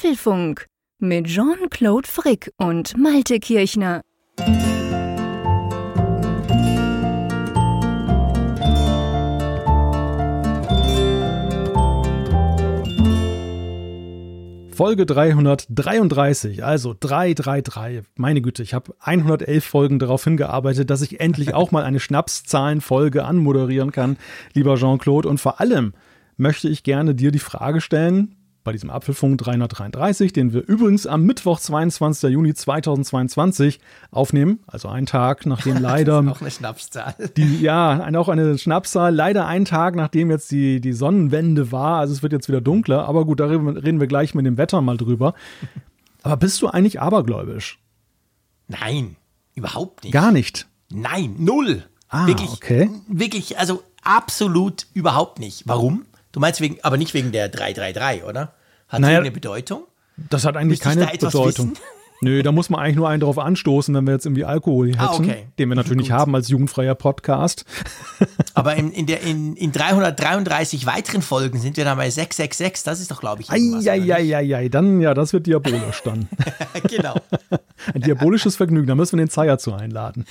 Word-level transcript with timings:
Apfelfunk 0.00 0.64
mit 0.98 1.26
Jean-Claude 1.26 2.08
Frick 2.08 2.50
und 2.56 2.96
Malte 2.96 3.38
Kirchner. 3.38 4.00
Folge 14.72 15.04
333, 15.04 16.64
also 16.64 16.96
333. 16.98 18.02
Meine 18.16 18.40
Güte, 18.40 18.62
ich 18.62 18.72
habe 18.72 18.94
111 19.00 19.62
Folgen 19.62 19.98
darauf 19.98 20.24
hingearbeitet, 20.24 20.88
dass 20.88 21.02
ich 21.02 21.20
endlich 21.20 21.52
auch 21.52 21.72
mal 21.72 21.84
eine 21.84 22.00
Schnapszahlenfolge 22.00 23.26
anmoderieren 23.26 23.92
kann, 23.92 24.16
lieber 24.54 24.76
Jean-Claude. 24.76 25.28
Und 25.28 25.40
vor 25.40 25.60
allem 25.60 25.92
möchte 26.38 26.70
ich 26.70 26.84
gerne 26.84 27.14
dir 27.14 27.32
die 27.32 27.38
Frage 27.38 27.82
stellen, 27.82 28.39
bei 28.62 28.72
diesem 28.72 28.90
Apfelfunk 28.90 29.38
333, 29.38 30.32
den 30.32 30.52
wir 30.52 30.66
übrigens 30.66 31.06
am 31.06 31.24
Mittwoch, 31.24 31.58
22. 31.58 32.30
Juni 32.30 32.54
2022 32.54 33.80
aufnehmen, 34.10 34.60
also 34.66 34.88
einen 34.88 35.06
Tag 35.06 35.46
nachdem 35.46 35.76
leider. 35.80 36.22
das 36.22 36.26
ist 36.26 36.36
auch 36.36 36.40
eine 36.42 36.50
Schnapszahl. 36.50 37.14
Die, 37.36 37.60
ja, 37.60 38.06
auch 38.18 38.28
eine 38.28 38.58
Schnapszahl, 38.58 39.14
leider 39.14 39.46
einen 39.46 39.64
Tag 39.64 39.96
nachdem 39.96 40.30
jetzt 40.30 40.50
die, 40.50 40.80
die 40.80 40.92
Sonnenwende 40.92 41.72
war, 41.72 42.00
also 42.00 42.12
es 42.12 42.22
wird 42.22 42.32
jetzt 42.32 42.48
wieder 42.48 42.60
dunkler, 42.60 43.08
aber 43.08 43.24
gut, 43.24 43.40
da 43.40 43.46
reden 43.46 44.00
wir 44.00 44.06
gleich 44.06 44.34
mit 44.34 44.44
dem 44.46 44.56
Wetter 44.56 44.80
mal 44.80 44.96
drüber. 44.96 45.34
Aber 46.22 46.36
bist 46.36 46.60
du 46.60 46.68
eigentlich 46.68 47.00
abergläubisch? 47.00 47.78
Nein, 48.68 49.16
überhaupt 49.54 50.04
nicht. 50.04 50.12
Gar 50.12 50.32
nicht. 50.32 50.68
Nein, 50.90 51.36
null. 51.38 51.84
Ah, 52.08 52.26
wirklich, 52.26 52.50
okay. 52.50 52.90
Wirklich, 53.08 53.58
also 53.58 53.82
absolut 54.02 54.86
überhaupt 54.92 55.38
nicht. 55.38 55.66
Warum? 55.66 56.04
Du 56.32 56.40
meinst 56.40 56.60
wegen, 56.60 56.78
aber 56.82 56.96
nicht 56.96 57.14
wegen 57.14 57.32
der 57.32 57.48
333, 57.48 58.24
oder? 58.24 58.52
Hat 58.88 59.00
Naja, 59.00 59.18
eine 59.20 59.30
Bedeutung? 59.30 59.84
Das 60.16 60.44
hat 60.44 60.56
eigentlich 60.56 60.80
Müsste 60.84 61.00
keine 61.00 61.06
da 61.06 61.12
Bedeutung. 61.12 61.70
wissen? 61.72 61.78
Nö, 62.22 62.42
da 62.42 62.52
muss 62.52 62.68
man 62.68 62.80
eigentlich 62.80 62.96
nur 62.96 63.08
einen 63.08 63.20
drauf 63.20 63.38
anstoßen, 63.38 63.94
wenn 63.94 64.06
wir 64.06 64.12
jetzt 64.12 64.26
irgendwie 64.26 64.44
Alkohol 64.44 64.88
hätten, 64.88 65.00
Ah, 65.00 65.14
okay. 65.14 65.46
den 65.58 65.70
wir 65.70 65.76
natürlich 65.76 66.08
Gut. 66.08 66.18
haben 66.18 66.34
als 66.34 66.48
jugendfreier 66.48 66.94
Podcast. 66.94 67.64
Aber 68.54 68.76
in, 68.76 68.92
in, 68.92 69.06
der, 69.06 69.22
in, 69.22 69.56
in 69.56 69.72
333 69.72 70.84
weiteren 70.84 71.22
Folgen 71.22 71.58
sind 71.58 71.78
wir 71.78 71.84
dann 71.86 71.96
bei 71.96 72.10
666. 72.10 72.84
Das 72.84 73.00
ist 73.00 73.10
doch, 73.10 73.20
glaube 73.20 73.40
ich, 73.40 73.50
irgendwas? 73.50 73.86
Eieieiei, 73.86 74.68
dann, 74.68 75.00
ja, 75.00 75.14
das 75.14 75.32
wird 75.32 75.46
diabolisch 75.46 76.02
dann. 76.04 76.28
genau. 76.88 77.14
Ein 77.94 78.02
diabolisches 78.02 78.56
Vergnügen, 78.56 78.86
da 78.86 78.94
müssen 78.94 79.18
wir 79.18 79.24
den 79.24 79.30
Zeier 79.30 79.56
zu 79.58 79.72
einladen. 79.72 80.26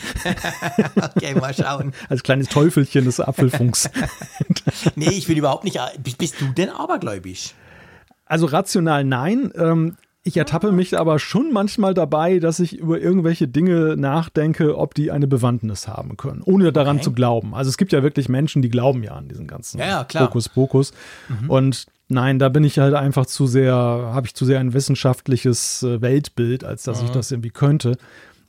Okay, 1.16 1.34
mal 1.34 1.56
schauen. 1.56 1.94
Als 2.08 2.22
kleines 2.22 2.50
Teufelchen 2.50 3.06
des 3.06 3.20
Apfelfunks. 3.20 3.90
Nee, 4.96 5.10
ich 5.10 5.28
will 5.28 5.40
überhaupt 5.40 5.64
nicht. 5.64 5.80
Bist, 6.04 6.20
bist 6.20 6.40
du 6.40 6.46
denn 6.50 6.70
abergläubisch? 6.70 7.56
Also 8.26 8.46
rational 8.46 9.04
nein. 9.04 9.52
Ähm, 9.58 9.98
ich 10.24 10.36
ertappe 10.38 10.72
mich 10.72 10.98
aber 11.00 11.18
schon 11.18 11.52
manchmal 11.54 11.94
dabei, 11.94 12.40
dass 12.40 12.60
ich 12.60 12.78
über 12.78 13.00
irgendwelche 13.00 13.48
Dinge 13.48 13.96
nachdenke, 13.98 14.78
ob 14.78 14.94
die 14.94 15.12
eine 15.12 15.28
Bewandtnis 15.28 15.88
haben 15.88 16.18
können, 16.18 16.42
ohne 16.44 16.72
daran 16.74 16.98
Okay. 16.98 17.04
zu 17.06 17.12
glauben. 17.14 17.56
Also 17.56 17.70
es 17.70 17.78
gibt 17.78 17.92
ja 17.94 18.04
wirklich 18.04 18.28
Menschen, 18.30 18.62
die 18.62 18.70
glauben 18.70 19.02
ja 19.04 19.14
an 19.14 19.28
diesen 19.30 19.48
ganzen 19.48 19.80
Ja, 19.80 20.04
klar. 20.04 20.24
Mhm. 21.30 21.50
Und 21.50 21.86
nein, 22.10 22.38
da 22.38 22.50
bin 22.50 22.64
ich 22.66 22.80
halt 22.80 22.96
einfach 22.96 23.28
zu 23.28 23.48
sehr, 23.48 23.74
habe 23.74 24.28
ich 24.28 24.36
zu 24.36 24.44
sehr 24.46 24.60
ein 24.60 24.74
wissenschaftliches 24.74 25.84
äh, 25.84 26.02
Weltbild, 26.02 26.64
als 26.64 26.84
dass 26.84 27.00
Mhm. 27.00 27.06
ich 27.06 27.12
das 27.12 27.32
irgendwie 27.32 27.52
könnte. 27.52 27.98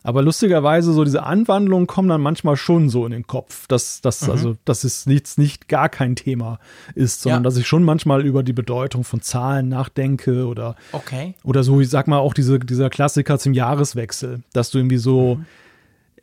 Aber 0.03 0.23
lustigerweise, 0.23 0.95
so 0.95 1.05
diese 1.05 1.25
Anwandlungen 1.25 1.87
kommen 1.87 2.09
dann 2.09 2.23
manchmal 2.23 2.57
schon 2.57 2.89
so 2.89 3.05
in 3.05 3.13
den 3.13 3.27
Kopf, 3.27 3.67
dass 3.67 4.01
das, 4.01 4.29
also, 4.31 4.57
dass 4.65 4.83
es 4.85 5.05
nichts, 5.05 5.37
nicht 5.37 5.69
gar 5.69 5.91
kein 5.91 6.17
Thema 6.17 6.59
ist, 6.95 7.21
sondern 7.21 7.41
Mhm. 7.43 7.45
Ja. 7.45 7.51
dass 7.51 7.57
ich 7.59 7.67
schon 7.69 7.85
manchmal 7.85 8.25
über 8.25 8.43
die 8.43 8.55
Bedeutung 8.55 9.05
von 9.05 9.21
Zahlen 9.21 9.69
nachdenke 9.69 10.47
oder 10.47 10.75
Okay. 10.93 11.35
oder 11.45 11.63
so, 11.65 11.81
ich 11.83 11.91
sag 11.91 12.09
mal 12.09 12.19
auch 12.19 12.33
diese, 12.33 12.59
dieser 12.61 12.89
Klassiker 12.89 13.39
zum 13.39 13.53
Jahreswechsel, 13.53 14.41
dass 14.55 14.71
du 14.71 14.79
irgendwie 14.79 14.97
so, 14.97 15.39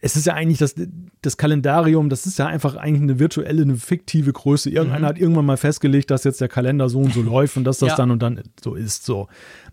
es 0.02 0.16
ist 0.16 0.26
ja 0.26 0.34
eigentlich 0.34 0.60
das, 0.60 0.76
das 1.24 1.38
Kalendarium, 1.38 2.10
das 2.10 2.26
ist 2.28 2.38
ja 2.40 2.46
einfach 2.48 2.76
eigentlich 2.76 3.02
eine 3.04 3.20
virtuelle, 3.20 3.62
eine 3.64 3.76
fiktive 3.78 4.32
Größe. 4.34 4.70
Irgendeiner 4.70 5.08
hat 5.08 5.18
irgendwann 5.20 5.46
mal 5.46 5.58
festgelegt, 5.58 6.10
dass 6.12 6.24
jetzt 6.24 6.40
der 6.42 6.48
Kalender 6.50 6.88
so 6.90 7.00
und 7.00 7.14
so 7.14 7.22
läuft 7.24 7.58
und 7.58 7.64
dass 7.64 7.80
das 7.80 7.90
Ja. 7.90 7.96
dann 7.96 8.12
und 8.12 8.22
dann 8.22 8.42
so 8.64 8.76
ist. 8.76 9.06
So. 9.06 9.28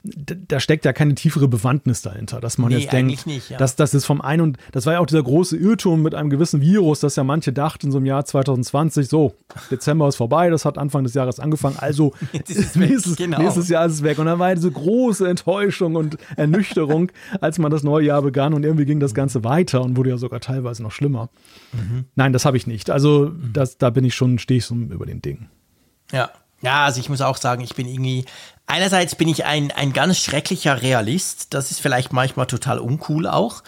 Da 0.04 0.60
steckt 0.60 0.84
ja 0.84 0.92
keine 0.92 1.14
tiefere 1.14 1.48
Bewandtnis 1.48 2.02
dahinter, 2.02 2.38
dass 2.40 2.58
man 2.58 2.70
Nee, 2.70 2.80
jetzt 2.80 2.92
denkt, 2.92 3.26
nicht, 3.26 3.48
ja. 3.48 3.56
dass 3.56 3.74
das 3.74 3.94
ist 3.94 4.04
vom 4.04 4.20
einen 4.20 4.42
und 4.42 4.58
das 4.72 4.84
war 4.84 4.92
ja 4.92 4.98
auch 4.98 5.06
dieser 5.06 5.22
große 5.22 5.56
Irrtum 5.56 6.02
mit 6.02 6.14
einem 6.14 6.28
gewissen 6.28 6.60
Virus, 6.60 7.00
dass 7.00 7.16
ja 7.16 7.24
manche 7.24 7.54
dachten 7.54 7.90
so 7.90 7.98
im 7.98 8.04
Jahr 8.04 8.24
2020, 8.24 9.08
so, 9.08 9.34
Dezember 9.70 10.06
ist 10.08 10.16
vorbei, 10.16 10.50
das 10.50 10.66
hat 10.66 10.76
Anfang 10.76 11.04
des 11.04 11.14
Jahres 11.14 11.40
angefangen, 11.40 11.76
also 11.78 12.12
weg, 12.32 12.44
nächstes, 12.76 13.16
genau. 13.16 13.38
nächstes 13.38 13.70
Jahr 13.70 13.86
ist 13.86 13.92
es 13.94 14.02
weg. 14.02 14.18
Und 14.18 14.26
dann 14.26 14.38
war 14.38 14.54
diese 14.54 14.70
große 14.70 15.26
Enttäuschung 15.26 15.96
und 15.96 16.18
Ernüchterung, 16.36 17.10
als 17.40 17.58
man 17.58 17.70
das 17.70 17.82
neue 17.82 18.04
Jahr 18.06 18.20
begann 18.20 18.52
und 18.52 18.62
irgendwie 18.62 18.84
ging 18.84 19.00
das 19.00 19.14
Ganze 19.14 19.42
weiter 19.42 19.80
und 19.80 19.96
wurde 19.96 20.10
ja 20.10 20.18
sogar 20.18 20.40
teilweise 20.40 20.82
noch 20.82 20.92
schlimmer. 20.92 21.30
Nein, 22.14 22.32
das 22.32 22.44
habe 22.44 22.56
ich 22.56 22.66
nicht. 22.66 22.90
Also 22.90 23.32
das, 23.52 23.78
da 23.78 23.90
bin 23.90 24.04
ich 24.04 24.14
schon, 24.14 24.38
stehe 24.38 24.58
ich 24.58 24.66
so 24.66 24.74
über 24.74 25.06
den 25.06 25.22
Ding. 25.22 25.48
Ja. 26.12 26.30
Ja, 26.62 26.86
also 26.86 26.98
ich 26.98 27.10
muss 27.10 27.20
auch 27.20 27.36
sagen, 27.36 27.62
ich 27.62 27.74
bin 27.74 27.86
irgendwie, 27.86 28.24
einerseits 28.66 29.14
bin 29.14 29.28
ich 29.28 29.44
ein, 29.44 29.70
ein 29.70 29.92
ganz 29.92 30.18
schrecklicher 30.18 30.82
Realist, 30.82 31.54
das 31.54 31.70
ist 31.70 31.80
vielleicht 31.80 32.12
manchmal 32.12 32.46
total 32.46 32.78
uncool 32.78 33.26
auch. 33.26 33.62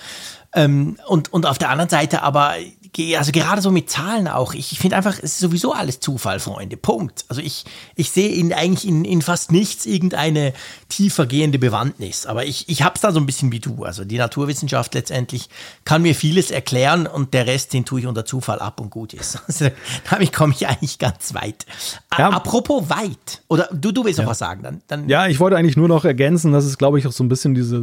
Ähm, 0.55 0.99
und, 1.07 1.33
und 1.33 1.47
auf 1.47 1.59
der 1.59 1.71
anderen 1.71 1.91
Seite 1.91 2.23
aber, 2.23 2.55
also 3.17 3.33
gerade 3.33 3.61
so 3.63 3.71
mit 3.71 3.91
Zahlen 3.91 4.29
auch, 4.29 4.55
ich 4.55 4.79
finde 4.79 4.97
einfach, 4.97 5.15
es 5.19 5.25
ist 5.35 5.39
sowieso 5.41 5.73
alles 5.73 6.01
Zufall, 6.01 6.41
Freunde, 6.41 6.77
Punkt. 6.77 7.25
Also 7.29 7.43
ich, 7.43 7.65
ich 7.95 8.11
sehe 8.11 8.29
in, 8.31 8.53
eigentlich 8.53 8.87
in, 8.87 9.05
in 9.05 9.23
fast 9.23 9.53
nichts 9.53 9.87
irgendeine 9.87 10.53
tiefer 10.89 11.27
gehende 11.27 11.59
Bewandtnis, 11.59 12.27
aber 12.27 12.45
ich, 12.47 12.69
ich 12.69 12.83
habe 12.83 12.95
es 12.95 13.01
da 13.03 13.13
so 13.13 13.21
ein 13.21 13.27
bisschen 13.27 13.53
wie 13.53 13.61
du. 13.61 13.85
Also 13.85 14.05
die 14.05 14.19
Naturwissenschaft 14.19 14.95
letztendlich 14.95 15.49
kann 15.85 16.03
mir 16.03 16.15
vieles 16.15 16.51
erklären 16.51 17.07
und 17.07 17.35
der 17.35 17.47
Rest, 17.47 17.73
den 17.73 17.85
tue 17.85 18.01
ich 18.01 18.07
unter 18.07 18.25
Zufall 18.25 18.59
ab 18.61 18.81
und 18.81 18.91
gut 18.91 19.13
ist. 19.15 19.39
Also, 19.49 19.69
damit 20.11 20.33
komme 20.33 20.53
ich 20.55 20.67
eigentlich 20.67 20.99
ganz 20.99 21.33
weit. 21.35 21.67
A- 22.11 22.19
Ja. 22.21 22.29
Apropos 22.31 22.89
weit, 22.91 23.43
oder 23.49 23.69
du, 23.73 23.93
du 23.93 24.05
willst 24.05 24.19
noch 24.19 24.27
was 24.27 24.39
sagen, 24.39 24.63
dann, 24.63 24.83
dann 24.89 25.09
Ja, 25.09 25.27
ich 25.29 25.39
wollte 25.41 25.57
eigentlich 25.57 25.77
nur 25.77 25.89
noch 25.89 26.05
ergänzen, 26.05 26.53
dass 26.53 26.65
es, 26.65 26.79
glaube 26.79 26.99
ich, 26.99 27.07
auch 27.07 27.13
so 27.13 27.23
ein 27.25 27.29
bisschen 27.29 27.55
diese 27.55 27.77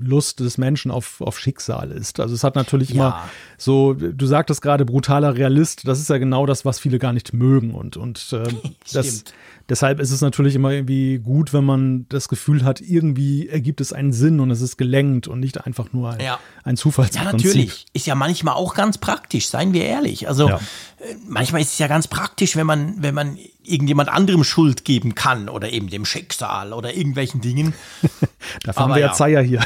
Lust 0.00 0.40
des 0.40 0.58
Menschen 0.58 0.90
auf, 0.90 1.20
auf 1.20 1.38
Schicksal 1.38 1.90
ist. 1.92 2.20
Also 2.20 2.34
es 2.34 2.44
hat 2.44 2.54
natürlich 2.56 2.90
immer 2.90 3.04
Ja. 3.08 3.28
so, 3.58 3.94
du 3.94 4.26
sagtest 4.26 4.55
gerade 4.60 4.84
brutaler 4.84 5.36
Realist, 5.36 5.86
das 5.86 6.00
ist 6.00 6.10
ja 6.10 6.18
genau 6.18 6.46
das, 6.46 6.64
was 6.64 6.78
viele 6.78 6.98
gar 6.98 7.12
nicht 7.12 7.32
mögen. 7.32 7.74
Und, 7.74 7.96
und 7.96 8.32
äh, 8.32 8.44
das, 8.92 9.24
deshalb 9.68 10.00
ist 10.00 10.10
es 10.10 10.20
natürlich 10.20 10.54
immer 10.54 10.70
irgendwie 10.70 11.18
gut, 11.18 11.52
wenn 11.52 11.64
man 11.64 12.06
das 12.08 12.28
Gefühl 12.28 12.64
hat, 12.64 12.80
irgendwie 12.80 13.48
ergibt 13.48 13.80
es 13.80 13.92
einen 13.92 14.12
Sinn 14.12 14.40
und 14.40 14.50
es 14.50 14.60
ist 14.60 14.76
gelenkt 14.76 15.28
und 15.28 15.40
nicht 15.40 15.64
einfach 15.66 15.92
nur 15.92 16.10
ein, 16.12 16.20
Ja. 16.20 16.38
ein 16.64 16.74
Ja, 16.74 16.76
Zufallsprinzip. 16.76 17.32
natürlich. 17.46 17.86
Ist 17.92 18.06
ja 18.06 18.14
manchmal 18.14 18.54
auch 18.54 18.74
ganz 18.74 18.98
praktisch, 18.98 19.48
seien 19.48 19.72
wir 19.72 19.84
ehrlich. 19.84 20.28
Also 20.28 20.48
Ja. 20.48 20.56
äh, 20.56 21.14
manchmal 21.28 21.60
ist 21.62 21.72
es 21.72 21.78
ja 21.78 21.86
ganz 21.88 22.08
praktisch, 22.08 22.56
wenn 22.56 22.66
man, 22.66 22.94
wenn 23.02 23.14
man 23.14 23.38
irgendjemand 23.64 24.08
anderem 24.08 24.44
Schuld 24.44 24.84
geben 24.84 25.14
kann 25.14 25.48
oder 25.48 25.72
eben 25.72 25.88
dem 25.90 26.04
Schicksal 26.04 26.72
oder 26.72 26.94
irgendwelchen 26.94 27.40
Dingen. 27.40 27.74
Dafür 28.62 28.82
haben 28.82 28.90
Aber 28.90 28.94
wir 28.94 29.00
ja 29.00 29.06
ja. 29.08 29.12
Zeier 29.12 29.42
hier. 29.42 29.62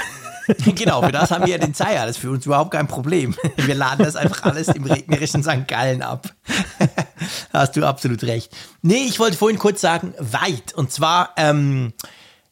genau, 0.74 1.02
für 1.02 1.12
das 1.12 1.30
haben 1.30 1.44
wir 1.44 1.52
ja 1.52 1.58
den 1.58 1.74
Zeier. 1.74 2.06
Das 2.06 2.16
ist 2.16 2.22
für 2.22 2.30
uns 2.30 2.46
überhaupt 2.46 2.70
kein 2.70 2.86
Problem. 2.88 3.34
Wir 3.56 3.74
laden 3.74 4.04
das 4.04 4.16
einfach 4.16 4.44
alles 4.44 4.68
im 4.68 4.84
regnerischen 4.84 5.42
St. 5.42 5.66
Gallen 5.66 6.02
ab. 6.02 6.32
Hast 7.52 7.76
du 7.76 7.84
absolut 7.84 8.22
recht. 8.24 8.54
Nee, 8.82 9.06
ich 9.08 9.18
wollte 9.18 9.36
vorhin 9.36 9.58
kurz 9.58 9.80
sagen, 9.80 10.14
weit. 10.18 10.74
Und 10.74 10.92
zwar, 10.92 11.30
ähm, 11.36 11.92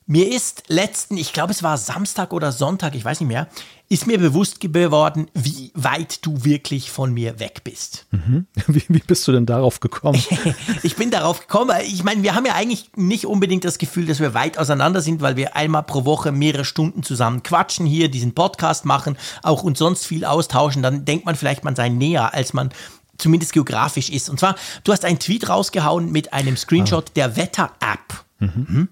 mir 0.06 0.28
ist 0.34 0.64
letzten, 0.68 1.16
ich 1.16 1.32
glaube, 1.32 1.52
es 1.52 1.62
war 1.62 1.76
Samstag 1.76 2.32
oder 2.32 2.52
Sonntag, 2.52 2.94
ich 2.94 3.04
weiß 3.04 3.20
nicht 3.20 3.28
mehr, 3.28 3.48
ist 3.90 4.06
mir 4.06 4.18
bewusst 4.18 4.60
geworden, 4.60 5.30
wie 5.32 5.70
weit 5.74 6.24
du 6.26 6.44
wirklich 6.44 6.90
von 6.90 7.12
mir 7.14 7.40
weg 7.40 7.62
bist. 7.64 8.06
Wie, 8.66 8.82
wie 8.88 8.98
bist 8.98 9.26
du 9.26 9.32
denn 9.32 9.46
darauf 9.46 9.80
gekommen? 9.80 10.22
Ich 10.82 10.96
bin 10.96 11.10
darauf 11.10 11.40
gekommen, 11.40 11.70
weil 11.70 11.86
ich 11.86 12.04
meine, 12.04 12.22
wir 12.22 12.34
haben 12.34 12.44
ja 12.44 12.54
eigentlich 12.54 12.90
nicht 12.96 13.26
unbedingt 13.26 13.64
das 13.64 13.78
Gefühl, 13.78 14.06
dass 14.06 14.20
wir 14.20 14.34
weit 14.34 14.58
auseinander 14.58 15.00
sind, 15.00 15.22
weil 15.22 15.36
wir 15.36 15.56
einmal 15.56 15.82
pro 15.82 16.04
Woche 16.04 16.32
mehrere 16.32 16.64
Stunden 16.64 17.02
zusammen 17.02 17.42
quatschen 17.42 17.86
hier, 17.86 18.10
diesen 18.10 18.34
Podcast 18.34 18.84
machen, 18.84 19.16
auch 19.42 19.62
uns 19.62 19.78
sonst 19.78 20.06
viel 20.06 20.24
austauschen. 20.24 20.82
Dann 20.82 21.04
denkt 21.04 21.24
man 21.24 21.36
vielleicht, 21.36 21.64
man 21.64 21.76
sei 21.76 21.88
näher, 21.88 22.34
als 22.34 22.52
man 22.52 22.70
zumindest 23.16 23.52
geografisch 23.52 24.10
ist. 24.10 24.28
Und 24.28 24.38
zwar, 24.38 24.56
du 24.84 24.92
hast 24.92 25.04
einen 25.04 25.18
Tweet 25.18 25.48
rausgehauen 25.48 26.12
mit 26.12 26.32
einem 26.32 26.56
Screenshot 26.56 27.16
der 27.16 27.36
Wetter-App. 27.36 28.24
Mhm. 28.38 28.88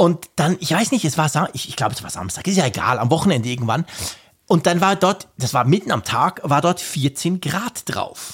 Und 0.00 0.30
dann, 0.36 0.56
ich 0.60 0.70
weiß 0.70 0.92
nicht, 0.92 1.04
es 1.04 1.18
war, 1.18 1.50
ich, 1.54 1.68
ich 1.68 1.74
glaube, 1.74 1.92
es 1.92 2.04
war 2.04 2.10
Samstag, 2.10 2.46
ist 2.46 2.56
ja 2.56 2.66
egal, 2.66 3.00
am 3.00 3.10
Wochenende 3.10 3.48
irgendwann. 3.48 3.84
Und 4.46 4.66
dann 4.66 4.80
war 4.80 4.94
dort, 4.94 5.26
das 5.38 5.54
war 5.54 5.64
mitten 5.64 5.90
am 5.90 6.04
Tag, 6.04 6.40
war 6.44 6.60
dort 6.60 6.80
14 6.80 7.40
Grad 7.40 7.82
drauf. 7.86 8.30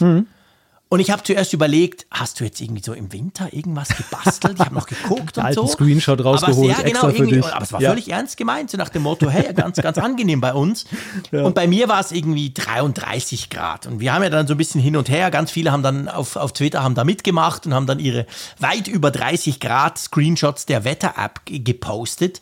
Und 0.90 1.00
ich 1.00 1.10
habe 1.10 1.25
zuerst 1.25 1.52
überlegt, 1.52 2.06
hast 2.10 2.38
du 2.38 2.44
jetzt 2.44 2.60
irgendwie 2.60 2.82
so 2.84 2.92
im 2.92 3.12
Winter 3.12 3.52
irgendwas 3.52 3.88
gebastelt? 3.96 4.54
Ich 4.54 4.60
habe 4.64 4.75
noch 4.76 4.86
geguckt 4.86 5.36
und 5.38 5.52
so. 5.52 5.66
Screenshot 5.66 6.22
rausgeholt, 6.25 6.56
aber, 6.56 6.66
ja, 6.69 6.76
genau, 6.76 6.88
extra 6.88 7.08
für 7.10 7.16
irgendwie, 7.16 7.34
dich. 7.40 7.46
aber 7.52 7.64
es 7.64 7.72
war 7.72 7.81
Ja. 7.81 7.88
völlig 7.90 8.10
ernst 8.12 8.36
gemeint, 8.36 8.70
so 8.70 8.76
nach 8.78 8.90
dem 8.90 9.02
Motto, 9.02 9.28
hey, 9.28 9.52
ganz, 9.54 9.76
ganz 9.78 9.98
angenehm 9.98 10.40
bei 10.40 10.52
uns. 10.54 10.84
Und 11.32 11.54
bei 11.56 11.66
mir 11.66 11.88
war 11.88 11.98
es 11.98 12.12
irgendwie 12.12 12.52
33 12.54 13.50
Grad. 13.50 13.86
Und 13.86 13.98
wir 13.98 14.12
haben 14.12 14.22
ja 14.22 14.31
dann 14.31 14.46
so 14.46 14.54
ein 14.54 14.58
bisschen 14.58 14.81
hin 14.81 14.96
und 14.96 15.08
her, 15.08 15.31
ganz 15.32 15.50
viele 15.50 15.72
haben 15.72 15.82
dann 15.82 16.06
auf, 16.08 16.36
auf 16.36 16.52
Twitter 16.52 16.82
haben 16.84 16.94
da 16.94 17.02
mitgemacht 17.02 17.66
und 17.66 17.75
haben 17.75 17.87
dann 17.87 17.98
ihre 17.98 18.26
weit 18.60 18.87
über 18.87 19.10
30 19.10 19.58
Grad 19.58 19.98
Screenshots 19.98 20.66
der 20.66 20.84
Wetter-App 20.84 21.44
ge- 21.46 21.58
gepostet. 21.58 22.40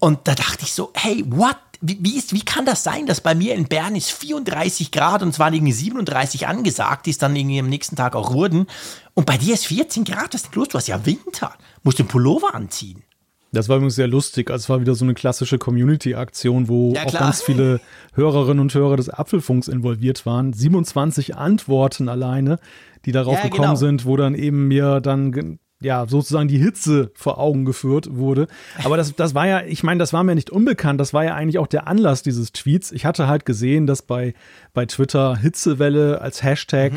Und 0.00 0.18
da 0.24 0.34
dachte 0.34 0.62
ich 0.64 0.72
so, 0.72 0.90
hey, 0.94 1.22
what? 1.28 1.56
Wie, 1.80 1.98
wie, 2.00 2.16
ist, 2.16 2.32
wie 2.34 2.44
kann 2.44 2.64
das 2.66 2.82
sein, 2.82 3.06
dass 3.06 3.20
bei 3.20 3.34
mir 3.34 3.54
in 3.54 3.68
Bern 3.68 3.94
ist 3.94 4.10
34 4.10 4.90
Grad 4.90 5.22
und 5.22 5.28
es 5.28 5.38
waren 5.38 5.54
irgendwie 5.54 5.72
37 5.72 6.48
angesagt, 6.48 7.06
die 7.06 7.10
es 7.10 7.18
dann 7.18 7.36
irgendwie 7.36 7.60
am 7.60 7.68
nächsten 7.68 7.94
Tag 7.94 8.16
auch 8.16 8.32
wurden. 8.32 8.66
Und 9.14 9.26
bei 9.26 9.36
dir 9.36 9.54
ist 9.54 9.66
14 9.66 10.04
Grad, 10.04 10.34
was 10.34 10.42
ist 10.42 10.46
denn 10.54 10.60
los? 10.60 10.68
Du 10.68 10.78
hast 10.78 10.88
ja 10.88 11.04
Winter. 11.06 11.54
Musst 11.84 12.00
einen 12.00 12.08
Pullover 12.08 12.54
anziehen. 12.54 13.02
Das 13.52 13.68
war 13.68 13.76
übrigens 13.76 13.94
sehr 13.94 14.08
lustig. 14.08 14.50
Also 14.50 14.64
es 14.64 14.68
war 14.68 14.80
wieder 14.80 14.94
so 14.94 15.04
eine 15.04 15.14
klassische 15.14 15.56
Community-Aktion, 15.58 16.68
wo 16.68 16.92
Ja, 16.94 17.04
auch 17.04 17.12
ganz 17.14 17.42
viele 17.42 17.80
Hörerinnen 18.12 18.60
und 18.60 18.74
Hörer 18.74 18.96
des 18.96 19.08
Apfelfunks 19.08 19.68
involviert 19.68 20.26
waren. 20.26 20.52
27 20.52 21.36
Antworten 21.36 22.08
alleine, 22.08 22.58
die 23.06 23.12
darauf 23.12 23.36
Ja, 23.36 23.42
gekommen 23.44 23.62
genau. 23.62 23.74
sind, 23.76 24.04
wo 24.04 24.16
dann 24.16 24.34
eben 24.34 24.68
mir 24.68 25.00
dann 25.00 25.58
ja 25.80 26.06
sozusagen 26.08 26.48
die 26.48 26.58
Hitze 26.58 27.10
vor 27.14 27.38
Augen 27.38 27.64
geführt 27.64 28.08
wurde. 28.10 28.48
Aber 28.84 28.96
das, 28.96 29.14
das 29.14 29.34
war 29.34 29.46
ja, 29.46 29.62
ich 29.62 29.82
meine, 29.82 29.98
das 29.98 30.12
war 30.12 30.24
mir 30.24 30.34
nicht 30.34 30.50
unbekannt. 30.50 31.00
Das 31.00 31.12
war 31.14 31.24
ja 31.24 31.34
eigentlich 31.34 31.58
auch 31.58 31.66
der 31.68 31.86
Anlass 31.86 32.22
dieses 32.22 32.52
Tweets. 32.52 32.90
Ich 32.92 33.04
hatte 33.06 33.28
halt 33.28 33.44
gesehen, 33.46 33.86
dass 33.86 34.02
bei, 34.02 34.34
bei 34.74 34.86
Twitter 34.86 35.36
Hitzewelle 35.36 36.20
als 36.20 36.42
Hashtag 36.42 36.92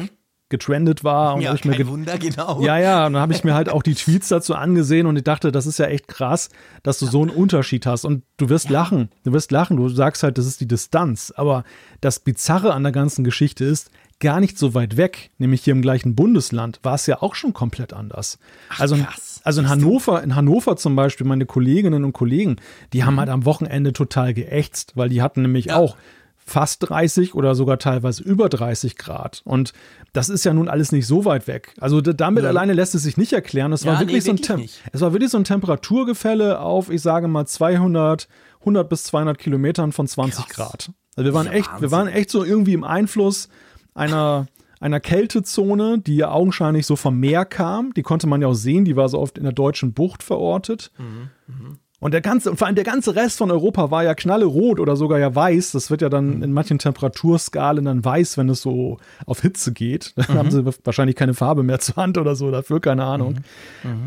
getrendet 0.49 1.03
war. 1.05 1.33
Und 1.35 1.39
Mhm. 1.39 1.45
Ja, 1.45 1.53
ich 1.53 1.63
mir 1.63 1.77
ge- 1.77 1.87
Wunder, 1.87 2.17
genau. 2.17 2.61
ja, 2.61 2.77
ja, 2.77 3.05
und 3.07 3.13
dann 3.13 3.21
habe 3.21 3.31
ich 3.33 3.43
mir 3.45 3.53
halt 3.53 3.69
auch 3.69 3.83
die 3.83 3.93
Tweets 3.95 4.27
dazu 4.27 4.53
angesehen 4.53 5.05
und 5.07 5.15
ich 5.15 5.23
dachte, 5.23 5.51
das 5.51 5.65
ist 5.65 5.79
ja 5.79 5.85
echt 5.85 6.09
krass, 6.09 6.49
dass 6.83 6.99
du 6.99 7.05
so 7.05 7.21
einen 7.21 7.29
Unterschied 7.31 7.85
hast. 7.85 8.03
Und 8.03 8.23
du 8.35 8.49
wirst 8.49 8.69
lachen, 8.69 9.09
du 9.23 9.31
wirst 9.31 9.51
lachen, 9.51 9.77
du 9.77 9.87
sagst 9.87 10.23
halt, 10.23 10.37
das 10.37 10.45
ist 10.45 10.59
die 10.59 10.67
Distanz. 10.67 11.31
Aber 11.37 11.63
das 12.01 12.19
Bizarre 12.19 12.73
an 12.73 12.83
der 12.83 12.91
ganzen 12.91 13.23
Geschichte 13.23 13.63
ist, 13.63 13.91
gar 14.21 14.39
nicht 14.39 14.57
so 14.57 14.73
weit 14.73 14.95
weg, 14.95 15.31
nämlich 15.37 15.63
hier 15.63 15.73
im 15.73 15.81
gleichen 15.81 16.15
Bundesland, 16.15 16.79
war 16.83 16.95
es 16.95 17.05
ja 17.07 17.21
auch 17.21 17.35
schon 17.35 17.51
komplett 17.53 17.91
anders. 17.91 18.39
also, 18.79 18.95
in- 18.95 19.05
also 19.43 19.59
in 19.61 19.67
Hannover, 19.67 20.23
in 20.23 20.35
Hannover 20.35 20.77
zum 20.77 20.95
Beispiel, 20.95 21.27
meine 21.27 21.45
Kolleginnen 21.45 22.05
und 22.05 22.13
Kollegen, 22.13 22.55
die 22.93 23.03
haben 23.03 23.19
halt 23.19 23.27
am 23.29 23.43
Wochenende 23.43 23.91
total 23.91 24.33
geächtzt, 24.33 24.93
weil 24.95 25.09
die 25.09 25.21
hatten 25.21 25.41
nämlich 25.41 25.65
Ja. 25.65 25.75
auch 25.77 25.97
fast 26.43 26.89
30 26.89 27.33
oder 27.35 27.53
sogar 27.55 27.77
teilweise 27.79 28.23
über 28.23 28.49
30 28.49 28.97
Grad. 28.97 29.41
Und 29.45 29.73
das 30.11 30.27
ist 30.27 30.43
ja 30.43 30.53
nun 30.53 30.67
alles 30.67 30.91
nicht 30.91 31.05
so 31.07 31.23
weit 31.23 31.47
weg. 31.47 31.73
Also 31.79 32.01
damit 32.01 32.43
alleine 32.45 32.73
lässt 32.73 32.95
es 32.95 33.03
sich 33.03 33.15
nicht 33.15 33.31
erklären. 33.31 33.71
Es 33.73 33.83
Ja, 33.83 33.93
war 33.93 33.99
wirklich 33.99 34.15
nee, 34.15 34.19
so 34.21 34.31
ein 34.31 34.37
wirklich 34.39 34.57
nicht. 34.57 34.81
es 34.91 35.01
war 35.01 35.13
wirklich 35.13 35.29
so 35.31 35.37
ein 35.37 35.43
Temperaturgefälle 35.43 36.59
auf, 36.59 36.89
ich 36.89 37.01
sage 37.01 37.27
mal 37.27 37.45
200, 37.45 38.27
100 38.61 38.89
bis 38.89 39.03
200 39.05 39.37
Kilometern 39.37 39.91
von 39.91 40.07
20 40.07 40.47
Krass. 40.47 40.55
Grad. 40.69 40.91
Also 41.15 41.25
wir 41.29 41.33
waren 41.33 41.47
Ja, 41.47 41.53
echt, 41.53 41.67
wir 41.67 41.73
Wahnsinn. 41.73 41.91
waren 41.91 42.07
echt 42.07 42.29
so 42.29 42.43
irgendwie 42.43 42.73
im 42.73 42.83
Einfluss 42.83 43.49
einer 43.93 44.47
einer 44.79 44.99
Kältezone, 44.99 45.99
die 45.99 46.17
ja 46.17 46.31
augenscheinlich 46.31 46.87
so 46.87 46.95
vom 46.95 47.19
Meer 47.19 47.45
kam. 47.45 47.93
Die 47.93 48.01
konnte 48.01 48.25
man 48.27 48.41
ja 48.41 48.47
auch 48.47 48.55
sehen. 48.55 48.83
Die 48.83 48.95
war 48.95 49.07
so 49.09 49.19
oft 49.19 49.37
in 49.37 49.43
der 49.43 49.53
deutschen 49.53 49.93
Bucht 49.93 50.23
verortet. 50.23 50.91
Und 51.99 52.15
der 52.15 52.21
ganze, 52.21 52.49
und 52.49 52.57
vor 52.57 52.65
allem 52.65 52.75
der 52.75 52.83
ganze 52.83 53.15
Rest 53.15 53.37
von 53.37 53.51
Europa 53.51 53.91
war 53.91 54.03
ja 54.03 54.15
knallerot 54.15 54.79
oder 54.79 54.95
sogar 54.95 55.19
ja 55.19 55.35
weiß. 55.35 55.73
Das 55.73 55.91
wird 55.91 56.01
ja 56.01 56.09
dann 56.09 56.41
in 56.41 56.51
manchen 56.51 56.79
Temperaturskalen 56.79 57.85
dann 57.85 58.03
weiß, 58.03 58.39
wenn 58.39 58.49
es 58.49 58.63
so 58.63 58.97
auf 59.27 59.41
Hitze 59.41 59.71
geht. 59.71 60.13
Dann 60.15 60.35
haben 60.35 60.49
sie 60.49 60.65
wahrscheinlich 60.83 61.15
keine 61.15 61.35
Farbe 61.35 61.61
mehr 61.61 61.79
zur 61.79 61.97
Hand 61.97 62.17
oder 62.17 62.33
so 62.33 62.49
dafür, 62.49 62.79
keine 62.79 63.03
Ahnung. 63.03 63.35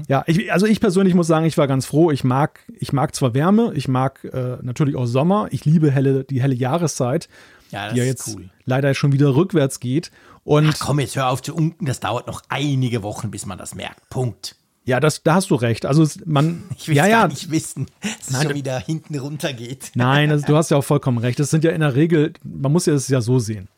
Ja, 0.09 0.25
ich, 0.27 0.53
also 0.53 0.67
ich 0.67 0.81
persönlich 0.81 1.15
muss 1.15 1.29
sagen, 1.29 1.47
ich 1.47 1.57
war 1.57 1.69
ganz 1.69 1.87
froh. 1.87 2.11
Ich 2.11 2.25
mag, 2.25 2.59
ich 2.81 2.93
mag 2.93 3.15
zwar 3.15 3.33
Wärme, 3.33 3.71
ich 3.77 3.87
mag 3.87 4.25
äh, 4.25 4.57
natürlich 4.61 4.97
auch 4.97 5.07
Sommer. 5.07 5.47
Ich 5.53 5.65
liebe 5.65 5.93
helle, 5.93 6.25
die 6.25 6.43
helle 6.43 6.57
Jahreszeit, 6.57 7.29
Ja, 7.71 7.85
das 7.87 7.95
die 7.95 7.99
ja 7.99 8.05
ist 8.05 8.09
jetzt 8.11 8.29
cool. 8.37 8.51
leider 8.65 8.95
schon 8.95 9.13
wieder 9.13 9.35
rückwärts 9.35 9.81
geht. 9.81 10.11
Und 10.45 10.69
Ach 10.75 10.79
komm, 10.79 11.01
jetzt 11.01 11.17
hör 11.17 11.31
auf 11.31 11.43
zu 11.43 11.55
unken. 11.55 11.87
Das 11.87 12.01
dauert 12.01 12.27
noch 12.27 12.43
einige 12.49 13.03
Wochen, 13.03 13.31
bis 13.31 13.47
man 13.47 13.57
das 13.59 13.75
merkt. 13.75 14.09
Punkt. 14.11 14.57
ja, 14.85 15.01
das, 15.01 15.23
da 15.23 15.35
hast 15.37 15.51
du 15.51 15.55
recht. 15.55 15.87
Also 15.87 16.03
es, 16.03 16.19
man, 16.27 16.63
Ich 16.77 16.89
will 16.89 16.97
ja, 16.97 17.07
ja, 17.07 17.27
nicht 17.29 17.51
wissen, 17.51 17.87
dass 18.03 18.31
es 18.31 18.43
schon 18.43 18.55
wieder 18.55 18.79
hinten 18.79 19.19
runter 19.19 19.53
geht. 19.55 19.93
Nein, 19.95 20.29
das, 20.29 20.43
du 20.43 20.55
hast 20.57 20.71
ja 20.71 20.77
auch 20.77 20.85
vollkommen 20.85 21.19
recht. 21.19 21.39
Das 21.41 21.49
sind 21.51 21.65
ja 21.65 21.71
in 21.71 21.81
der 21.81 21.95
Regel, 21.95 22.35
man 22.43 22.71
muss 22.73 22.85
ja 22.87 22.93
das 22.93 23.09
ja 23.09 23.21
so 23.23 23.39
sehen. 23.39 23.69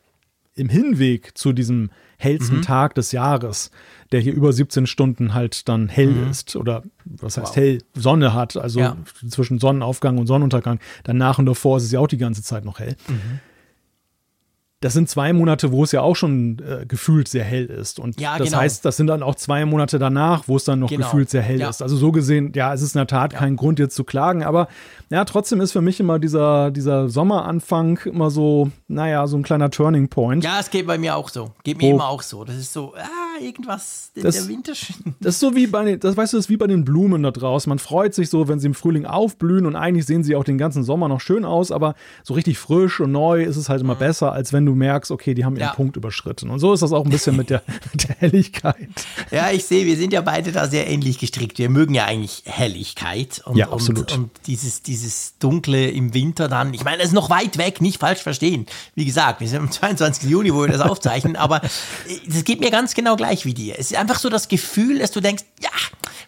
Im 0.55 0.69
Hinweg 0.69 1.37
zu 1.37 1.53
diesem 1.53 1.91
hellsten 2.17 2.63
Tag 2.63 2.95
des 2.95 3.11
Jahres, 3.11 3.69
der 4.11 4.19
hier 4.19 4.33
über 4.33 4.51
17 4.51 4.87
Stunden 4.87 5.35
halt 5.35 5.69
dann 5.69 5.87
hell 5.87 6.15
ist 6.31 6.55
oder 6.55 6.81
was 7.05 7.37
heißt 7.37 7.55
hell, 7.55 7.77
Sonne 7.93 8.33
hat, 8.33 8.57
also 8.57 8.79
Ja. 8.79 8.97
zwischen 9.29 9.59
Sonnenaufgang 9.59 10.17
und 10.17 10.25
Sonnenuntergang. 10.25 10.79
Danach 11.03 11.37
und 11.37 11.45
davor 11.45 11.77
ist 11.77 11.83
es 11.83 11.91
ja 11.91 11.99
auch 11.99 12.07
die 12.07 12.17
ganze 12.17 12.41
Zeit 12.41 12.65
noch 12.65 12.79
hell. 12.79 12.95
Das 14.79 14.93
sind 14.93 15.09
zwei 15.09 15.33
Monate, 15.33 15.71
wo 15.71 15.83
es 15.83 15.91
ja 15.91 16.01
auch 16.01 16.15
schon 16.15 16.59
äh, 16.59 16.85
gefühlt 16.85 17.27
sehr 17.27 17.43
hell 17.43 17.65
ist. 17.65 17.97
Und 17.99 18.21
Ja, 18.21 18.37
das 18.37 18.49
genau. 18.49 18.59
heißt, 18.61 18.85
das 18.85 18.95
sind 18.95 19.07
dann 19.07 19.23
auch 19.23 19.33
zwei 19.33 19.65
Monate 19.65 19.97
danach, 19.97 20.43
wo 20.47 20.55
es 20.55 20.65
dann 20.65 20.77
noch 20.79 20.89
Genau. 20.89 21.03
gefühlt 21.07 21.31
sehr 21.31 21.41
hell 21.41 21.59
Ja. 21.59 21.69
ist. 21.69 21.81
Also 21.81 21.97
so 21.97 22.11
gesehen, 22.11 22.51
ja, 22.55 22.71
es 22.75 22.83
ist 22.83 22.93
in 22.93 22.99
der 22.99 23.07
Tat 23.07 23.33
kein 23.33 23.55
Grund 23.55 23.79
jetzt 23.79 23.95
zu 23.95 24.03
klagen, 24.03 24.43
aber 24.43 24.67
ja, 25.09 25.25
trotzdem 25.25 25.61
ist 25.61 25.71
für 25.71 25.81
mich 25.81 25.99
immer 25.99 26.19
dieser, 26.19 26.69
dieser 26.69 27.09
Sommeranfang 27.09 27.99
immer 28.05 28.29
so, 28.29 28.69
naja, 28.87 29.25
so 29.25 29.37
ein 29.37 29.41
kleiner 29.43 29.71
Turning 29.71 30.09
Point. 30.09 30.43
Ja, 30.43 30.59
es 30.59 30.69
geht 30.69 30.85
bei 30.85 30.99
mir 30.99 31.15
auch 31.15 31.29
so. 31.29 31.53
Geht 31.63 31.79
mir 31.79 31.89
Wo- 31.89 31.95
immer 31.95 32.07
auch 32.09 32.21
so. 32.21 32.43
Das 32.43 32.55
ist 32.55 32.71
so, 32.71 32.93
ah, 32.95 33.26
irgendwas, 33.41 34.11
der, 34.15 34.23
Das- 34.23 34.35
der 34.35 34.47
Winter. 34.47 34.73
Das 35.19 35.35
ist 35.35 35.39
so 35.39 35.55
wie 35.55 35.67
bei 35.67 35.83
den, 35.83 35.99
das 35.99 36.15
weißt 36.17 36.33
du, 36.33 36.37
das 36.37 36.45
ist 36.45 36.49
wie 36.49 36.57
bei 36.57 36.67
den 36.67 36.83
Blumen 36.85 37.23
da 37.23 37.31
draußen. 37.31 37.69
Man 37.69 37.79
freut 37.79 38.13
sich 38.13 38.29
so, 38.29 38.47
wenn 38.47 38.59
sie 38.59 38.67
im 38.67 38.73
Frühling 38.73 39.05
aufblühen 39.05 39.65
und 39.65 39.75
eigentlich 39.75 40.05
sehen 40.05 40.23
sie 40.23 40.35
auch 40.35 40.43
den 40.43 40.57
ganzen 40.57 40.83
Sommer 40.83 41.07
noch 41.07 41.21
schön 41.21 41.45
aus, 41.45 41.71
aber 41.71 41.95
so 42.23 42.33
richtig 42.33 42.57
frisch 42.57 42.99
und 42.99 43.11
neu 43.11 43.43
ist 43.43 43.57
es 43.57 43.69
halt 43.69 43.81
immer 43.81 43.95
besser, 43.95 44.31
als 44.31 44.53
wenn 44.53 44.65
du 44.65 44.75
merkst, 44.75 45.11
okay, 45.11 45.33
die 45.33 45.45
haben 45.45 45.55
ihren 45.55 45.67
Ja. 45.67 45.73
Punkt 45.73 45.95
überschritten. 45.97 46.49
Und 46.49 46.59
so 46.59 46.73
ist 46.73 46.81
das 46.81 46.91
auch 46.91 47.03
ein 47.05 47.09
bisschen 47.11 47.35
mit 47.35 47.49
der, 47.49 47.63
mit 47.93 48.07
der 48.07 48.15
Helligkeit. 48.17 48.89
Ja, 49.31 49.51
ich 49.51 49.65
sehe, 49.65 49.85
wir 49.85 49.97
sind 49.97 50.13
ja 50.13 50.21
beide 50.21 50.51
da 50.51 50.67
sehr 50.67 50.87
ähnlich 50.87 51.17
gestrickt. 51.19 51.57
Wir 51.57 51.69
mögen 51.69 51.93
ja 51.93 52.05
eigentlich 52.05 52.43
Helligkeit. 52.45 53.41
Und, 53.45 53.57
Ja, 53.57 53.69
absolut. 53.71 54.11
Und, 54.13 54.17
und 54.23 54.31
dieses, 54.47 54.81
dieses 54.81 55.37
Dunkle 55.39 55.89
im 55.89 56.13
Winter 56.13 56.47
dann. 56.47 56.73
Ich 56.73 56.83
meine, 56.83 56.99
es 57.01 57.09
ist 57.09 57.13
noch 57.13 57.29
weit 57.29 57.57
weg, 57.57 57.81
nicht 57.81 57.99
falsch 57.99 58.21
verstehen. 58.21 58.65
Wie 58.95 59.05
gesagt, 59.05 59.41
wir 59.41 59.47
sind 59.47 59.59
am 59.59 59.71
22. 59.71 60.29
Juni, 60.29 60.53
wo 60.53 60.61
wir 60.61 60.67
das 60.67 60.81
aufzeichnen, 60.81 61.35
aber 61.35 61.61
es 62.27 62.43
geht 62.43 62.59
mir 62.59 62.71
ganz 62.71 62.93
genau 62.93 63.15
gleich 63.15 63.26
wie 63.29 63.53
dir. 63.53 63.75
Es 63.77 63.91
ist 63.91 63.97
einfach 63.97 64.19
so 64.19 64.29
das 64.29 64.47
Gefühl, 64.47 64.99
dass 64.99 65.11
du 65.11 65.21
denkst, 65.21 65.43
ja, 65.59 65.69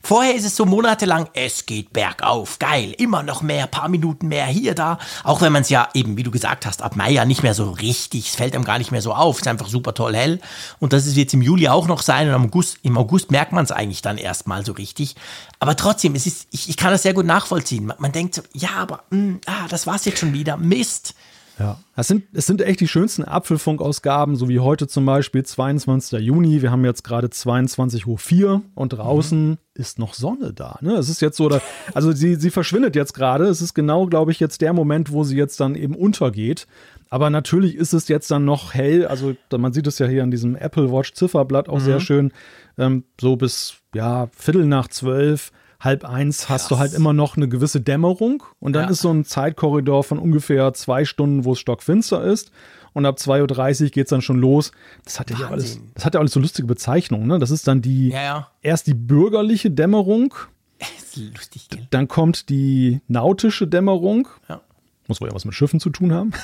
vorher 0.01 0.36
ist 0.36 0.46
es 0.46 0.56
so 0.56 0.66
monatelang, 0.66 1.30
es 1.34 1.66
geht 1.66 1.94
bergauf, 1.94 2.60
geil, 2.60 2.94
immer 2.98 3.24
noch 3.24 3.42
mehr, 3.42 3.68
paar 3.68 3.90
Minuten 3.90 4.28
mehr 4.28 4.46
hier, 4.46 4.75
da. 4.75 5.00
Auch 5.24 5.42
wenn 5.42 5.51
man 5.51 5.62
es 5.62 5.69
ja 5.69 5.90
eben, 5.94 6.18
wie 6.18 6.24
du 6.24 6.31
gesagt 6.31 6.66
hast, 6.66 6.81
ab 6.81 6.96
Mai 6.96 7.12
ja 7.12 7.25
nicht 7.25 7.44
mehr 7.44 7.54
so 7.54 7.72
richtig, 7.72 8.30
es 8.30 8.36
fällt 8.36 8.56
einem 8.56 8.63
gar 8.63 8.78
nicht 8.78 8.92
mehr 8.92 9.01
so 9.01 9.13
auf, 9.13 9.38
es 9.38 9.42
ist 9.42 9.48
einfach 9.48 9.68
super 9.68 9.94
toll 9.94 10.16
hell. 10.16 10.40
Und 10.80 10.94
das 10.94 11.06
ist 11.06 11.18
jetzt 11.18 11.34
im 11.34 11.42
Juli 11.42 11.68
auch 11.68 11.88
noch 11.88 12.01
sein 12.01 12.28
und 12.28 12.36
im 12.36 12.46
August, 12.46 12.80
im 12.84 12.98
August 12.98 13.31
merkt 13.31 13.51
man 13.51 13.63
es 13.63 13.72
eigentlich 13.72 14.01
dann 14.01 14.18
erstmal 14.18 14.66
so 14.66 14.74
richtig. 14.74 15.16
Aber 15.60 15.75
trotzdem, 15.75 16.16
es 16.16 16.25
ist, 16.25 16.48
ich, 16.51 16.69
ich 16.69 16.78
kann 16.78 16.92
das 16.92 17.04
sehr 17.04 17.13
gut 17.13 17.25
nachvollziehen. 17.25 17.86
Man, 17.86 17.98
man 18.00 18.12
denkt 18.12 18.36
so, 18.36 18.42
ja, 18.54 18.69
aber, 18.78 19.04
mh, 19.10 19.40
ah, 19.46 19.68
das 19.69 19.88
war's 19.88 20.06
jetzt 20.06 20.19
schon 20.19 20.34
wieder, 20.34 20.58
Mist. 20.58 21.13
Ja. 21.60 21.78
Es 21.96 22.08
sind, 22.08 22.24
es 22.34 22.48
sind 22.48 22.62
echt 22.62 22.80
die 22.80 22.88
schönsten 22.88 23.25
Apfelfunk-Ausgaben, 23.25 24.38
so 24.38 24.48
wie 24.48 24.60
heute 24.60 24.88
zum 24.88 25.06
Beispiel, 25.06 25.44
22. 25.44 26.20
Juni. 26.22 26.62
Wir 26.62 26.72
haben 26.72 26.86
jetzt 26.86 27.04
gerade 27.04 27.28
22.04 27.28 28.44
Uhr 28.46 28.62
und 28.75 28.94
draußen 28.94 29.58
ist 29.74 30.00
noch 30.00 30.13
Sonne 30.13 30.54
da. 30.54 30.80
Ne? 30.82 30.94
Es 30.94 31.10
ist 31.10 31.22
jetzt 31.22 31.36
so, 31.36 31.50
da, 31.50 31.62
also 31.94 32.13
sie, 32.13 32.36
sie 32.36 32.50
verschwindet 32.50 32.96
jetzt 32.96 33.13
gerade. 33.13 33.46
Es 33.46 33.62
ist 33.62 33.74
genau, 33.74 34.06
glaube 34.06 34.32
ich, 34.32 34.39
jetzt 34.39 34.62
der 34.62 34.72
Moment, 34.72 35.12
wo 35.12 35.25
sie 35.25 35.36
jetzt 35.36 35.60
dann 35.60 35.75
eben 35.75 35.96
untergeht. 35.96 36.66
Aber 37.10 37.30
natürlich 37.30 37.75
ist 37.75 37.94
es 37.94 38.08
jetzt 38.08 38.32
dann 38.32 38.46
noch 38.46 38.74
hell. 38.74 39.06
Also 39.06 39.36
man 39.58 39.74
sieht 39.74 39.88
es 39.88 40.00
ja 40.00 40.08
hier 40.08 40.24
an 40.24 40.32
diesem 40.32 40.56
Apple 40.56 40.92
Watch 40.92 41.13
Zifferblatt 41.13 41.68
auch 41.68 41.80
sehr 41.80 42.00
schön. 42.00 42.32
Ähm, 42.78 43.04
so 43.20 43.36
bis 43.36 43.78
ja 43.94 44.30
Viertel 44.32 44.66
nach 44.66 44.88
zwölf, 44.88 45.51
halb 45.79 46.03
eins 46.05 46.50
hast 46.50 46.69
du 46.71 46.77
halt 46.77 46.93
immer 46.93 47.13
noch 47.13 47.38
eine 47.38 47.48
gewisse 47.48 47.79
Dämmerung. 47.81 48.43
Und 48.59 48.74
dann 48.74 48.86
Ja. 48.86 48.89
ist 48.89 49.01
so 49.01 49.12
ein 49.12 49.24
Zeitkorridor 49.25 50.03
von 50.03 50.19
ungefähr 50.19 50.74
zwei 50.74 51.05
Stunden, 51.05 51.45
wo 51.45 51.53
es 51.53 51.59
stockfinster 51.59 52.24
ist. 52.24 52.51
Und 52.93 53.05
ab 53.05 53.17
2.30 53.17 53.83
Uhr 53.83 53.89
geht 53.91 54.05
es 54.05 54.09
dann 54.09 54.21
schon 54.21 54.39
los. 54.39 54.71
Das 55.05 55.19
hat 55.19 55.29
ja 55.29 55.48
alles, 55.50 55.79
das 55.93 56.05
hat 56.05 56.15
ja 56.15 56.19
alles 56.19 56.33
so 56.33 56.39
lustige 56.39 56.67
Bezeichnungen. 56.67 57.27
Ne? 57.27 57.38
Das 57.39 57.51
ist 57.51 57.67
dann 57.67 57.81
die 57.81 58.09
Ja, 58.09 58.21
ja. 58.24 58.48
erst 58.62 58.88
die 58.88 58.93
bürgerliche 58.95 59.69
Dämmerung, 59.71 60.33
Ist 60.98 61.15
lustig, 61.17 61.67
gell? 61.69 61.88
dann 61.91 62.07
kommt 62.07 62.50
die 62.50 63.01
nautische 63.07 63.67
Dämmerung. 63.67 64.27
Ja. 64.48 64.62
Muss 65.07 65.21
wohl 65.21 65.27
ja 65.29 65.36
was 65.36 65.45
mit 65.45 65.53
Schiffen 65.53 65.79
zu 65.79 65.89
tun 65.89 66.13
haben. 66.13 66.31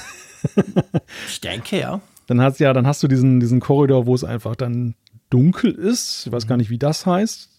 Ich 1.28 1.42
denke, 1.42 1.80
ja. 1.80 2.02
Dann 2.28 2.40
hast, 2.42 2.60
ja, 2.60 2.72
dann 2.74 2.86
hast 2.88 3.02
du 3.04 3.08
diesen, 3.08 3.40
diesen 3.40 3.60
Korridor, 3.60 4.06
wo 4.06 4.14
es 4.16 4.24
einfach 4.24 4.56
dann 4.56 4.94
dunkel 5.32 5.72
ist. 5.72 6.28
Ich 6.28 6.32
weiß 6.32 6.46
gar 6.48 6.58
nicht, 6.58 6.70
wie 6.70 6.78
das 6.78 7.06
heißt. 7.06 7.50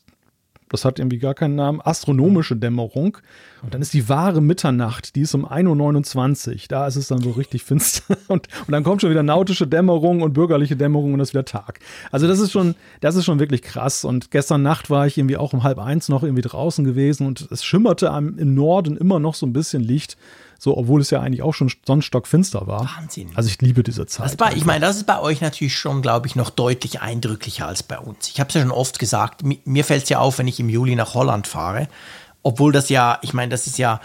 Das 0.69 0.85
hat 0.85 0.99
irgendwie 0.99 1.19
gar 1.19 1.35
keinen 1.35 1.55
Namen, 1.55 1.81
astronomische 1.81 2.57
Dämmerung. 2.57 3.19
Und 3.63 3.75
dann 3.75 3.83
ist 3.83 3.95
die 3.95 4.09
wahre 4.09 4.41
Mitternacht, 4.41 5.15
die 5.15 5.23
ist 5.23 5.35
um 5.35 5.47
1.29 5.47 6.51
Uhr. 6.51 6.57
Da 6.69 6.87
ist 6.87 6.97
es 6.97 7.09
dann 7.09 7.21
so 7.21 7.31
richtig 7.31 7.63
finster. 7.65 8.17
Und, 8.29 8.49
und 8.67 8.73
dann 8.73 8.83
kommt 8.83 9.01
schon 9.01 9.11
wieder 9.11 9.23
nautische 9.23 9.67
Dämmerung 9.69 10.23
und 10.23 10.33
bürgerliche 10.33 10.75
Dämmerung 10.75 11.15
und 11.15 11.21
es 11.21 11.29
ist 11.29 11.35
wieder 11.35 11.45
Tag. 11.45 11.79
Also 12.11 12.27
das 12.27 12.41
ist 12.41 12.51
schon, 12.51 12.75
das 13.01 13.15
ist 13.15 13.25
schon 13.25 13.39
wirklich 13.39 13.63
krass. 13.63 14.05
Und 14.05 14.33
gestern 14.33 14.63
Nacht 14.63 14.91
war 14.91 15.07
ich 15.07 15.17
irgendwie 15.17 15.37
auch 15.37 15.53
um 15.53 15.63
halb 15.63 15.79
eins 15.79 16.09
noch 16.09 16.25
irgendwie 16.25 16.43
draußen 16.43 16.85
gewesen 16.85 17.27
und 17.27 17.49
es 17.51 17.65
schimmerte 17.65 18.07
im 18.07 18.55
Norden 18.55 18.97
immer 18.97 19.21
noch 19.21 19.35
so 19.35 19.47
ein 19.47 19.53
bisschen 19.53 19.83
Licht. 19.83 20.17
So, 20.59 20.77
obwohl 20.77 21.01
es 21.01 21.11
ja 21.11 21.21
eigentlich 21.21 21.43
auch 21.43 21.55
schon 21.55 21.71
sonst 21.87 22.07
stockfinster 22.07 22.67
war. 22.67 22.91
Wahnsinn. 22.97 23.31
Also 23.35 23.49
ich 23.49 23.61
liebe 23.61 23.83
diese 23.83 24.07
Zeit. 24.07 24.27
Das 24.27 24.39
war, 24.39 24.57
ich 24.57 24.65
meine, 24.65 24.87
das 24.87 24.97
ist 24.97 25.07
bei 25.07 25.21
euch 25.21 25.41
natürlich 25.41 25.77
schon, 25.77 26.03
glaube 26.03 26.27
ich, 26.27 26.37
noch 26.37 26.51
deutlich 26.51 27.01
eindrücklicher 27.01 27.67
als 27.67 27.83
bei 27.83 27.99
uns. 27.99 28.29
Ich 28.29 28.41
habe 28.41 28.49
es 28.49 28.55
ja 28.55 28.63
schon 28.63 28.71
oft 28.71 28.99
gesagt, 28.99 29.45
mir, 29.45 29.59
mir 29.65 29.85
fällt 29.85 30.05
es 30.05 30.09
ja 30.09 30.19
auf, 30.19 30.39
wenn 30.39 30.49
ich 30.49 30.59
im 30.61 30.69
Juli 30.69 30.95
nach 30.97 31.15
Holland 31.15 31.47
fahre. 31.47 31.89
Obwohl 32.43 32.73
das 32.73 32.89
ja, 32.89 33.19
ich 33.23 33.35
meine, 33.35 33.51
das 33.51 33.67
ist 33.67 33.79
ja 33.79 34.01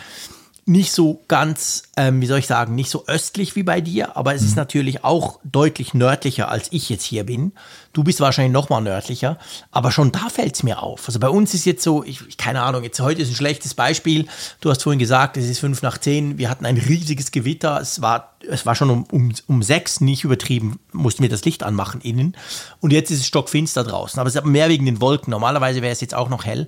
nicht 0.71 0.91
so 0.91 1.21
ganz, 1.27 1.83
ähm, 1.97 2.21
wie 2.21 2.25
soll 2.25 2.39
ich 2.39 2.47
sagen, 2.47 2.75
nicht 2.75 2.89
so 2.89 3.05
östlich 3.07 3.55
wie 3.55 3.63
bei 3.63 3.81
dir, 3.81 4.15
aber 4.15 4.33
es 4.33 4.41
ist 4.41 4.55
natürlich 4.55 5.03
auch 5.03 5.39
deutlich 5.43 5.93
nördlicher, 5.93 6.49
als 6.49 6.69
ich 6.71 6.89
jetzt 6.89 7.03
hier 7.03 7.25
bin. 7.25 7.51
Du 7.93 8.03
bist 8.03 8.21
wahrscheinlich 8.21 8.53
noch 8.53 8.69
mal 8.69 8.79
nördlicher, 8.79 9.37
aber 9.71 9.91
schon 9.91 10.13
da 10.13 10.29
fällt 10.29 10.55
es 10.55 10.63
mir 10.63 10.81
auf. 10.81 11.03
Also 11.07 11.19
bei 11.19 11.29
uns 11.29 11.53
ist 11.53 11.65
jetzt 11.65 11.83
so, 11.83 12.03
ich, 12.03 12.37
keine 12.37 12.61
Ahnung, 12.61 12.83
jetzt 12.83 13.01
heute 13.01 13.21
ist 13.21 13.29
ein 13.29 13.35
schlechtes 13.35 13.73
Beispiel. 13.73 14.27
Du 14.61 14.69
hast 14.69 14.81
vorhin 14.81 14.99
gesagt, 14.99 15.35
es 15.35 15.49
ist 15.49 15.59
fünf 15.59 15.81
nach 15.81 15.97
zehn. 15.97 16.37
Wir 16.37 16.49
hatten 16.49 16.65
ein 16.65 16.77
riesiges 16.77 17.31
Gewitter. 17.31 17.81
Es 17.81 18.01
war, 18.01 18.33
es 18.47 18.65
war 18.65 18.75
schon 18.75 18.89
um, 18.89 19.03
um, 19.11 19.33
um 19.47 19.63
sechs, 19.63 19.99
nicht 19.99 20.23
übertrieben, 20.23 20.79
mussten 20.93 21.21
wir 21.21 21.29
das 21.29 21.43
Licht 21.43 21.63
anmachen 21.63 21.99
innen. 21.99 22.37
Und 22.79 22.93
jetzt 22.93 23.11
ist 23.11 23.19
es 23.19 23.27
stockfinster 23.27 23.83
draußen. 23.83 24.19
Aber 24.19 24.29
es 24.29 24.35
ist 24.35 24.45
mehr 24.45 24.69
wegen 24.69 24.85
den 24.85 25.01
Wolken. 25.01 25.31
Normalerweise 25.31 25.81
wäre 25.81 25.91
es 25.91 25.99
jetzt 25.99 26.15
auch 26.15 26.29
noch 26.29 26.45
hell 26.45 26.67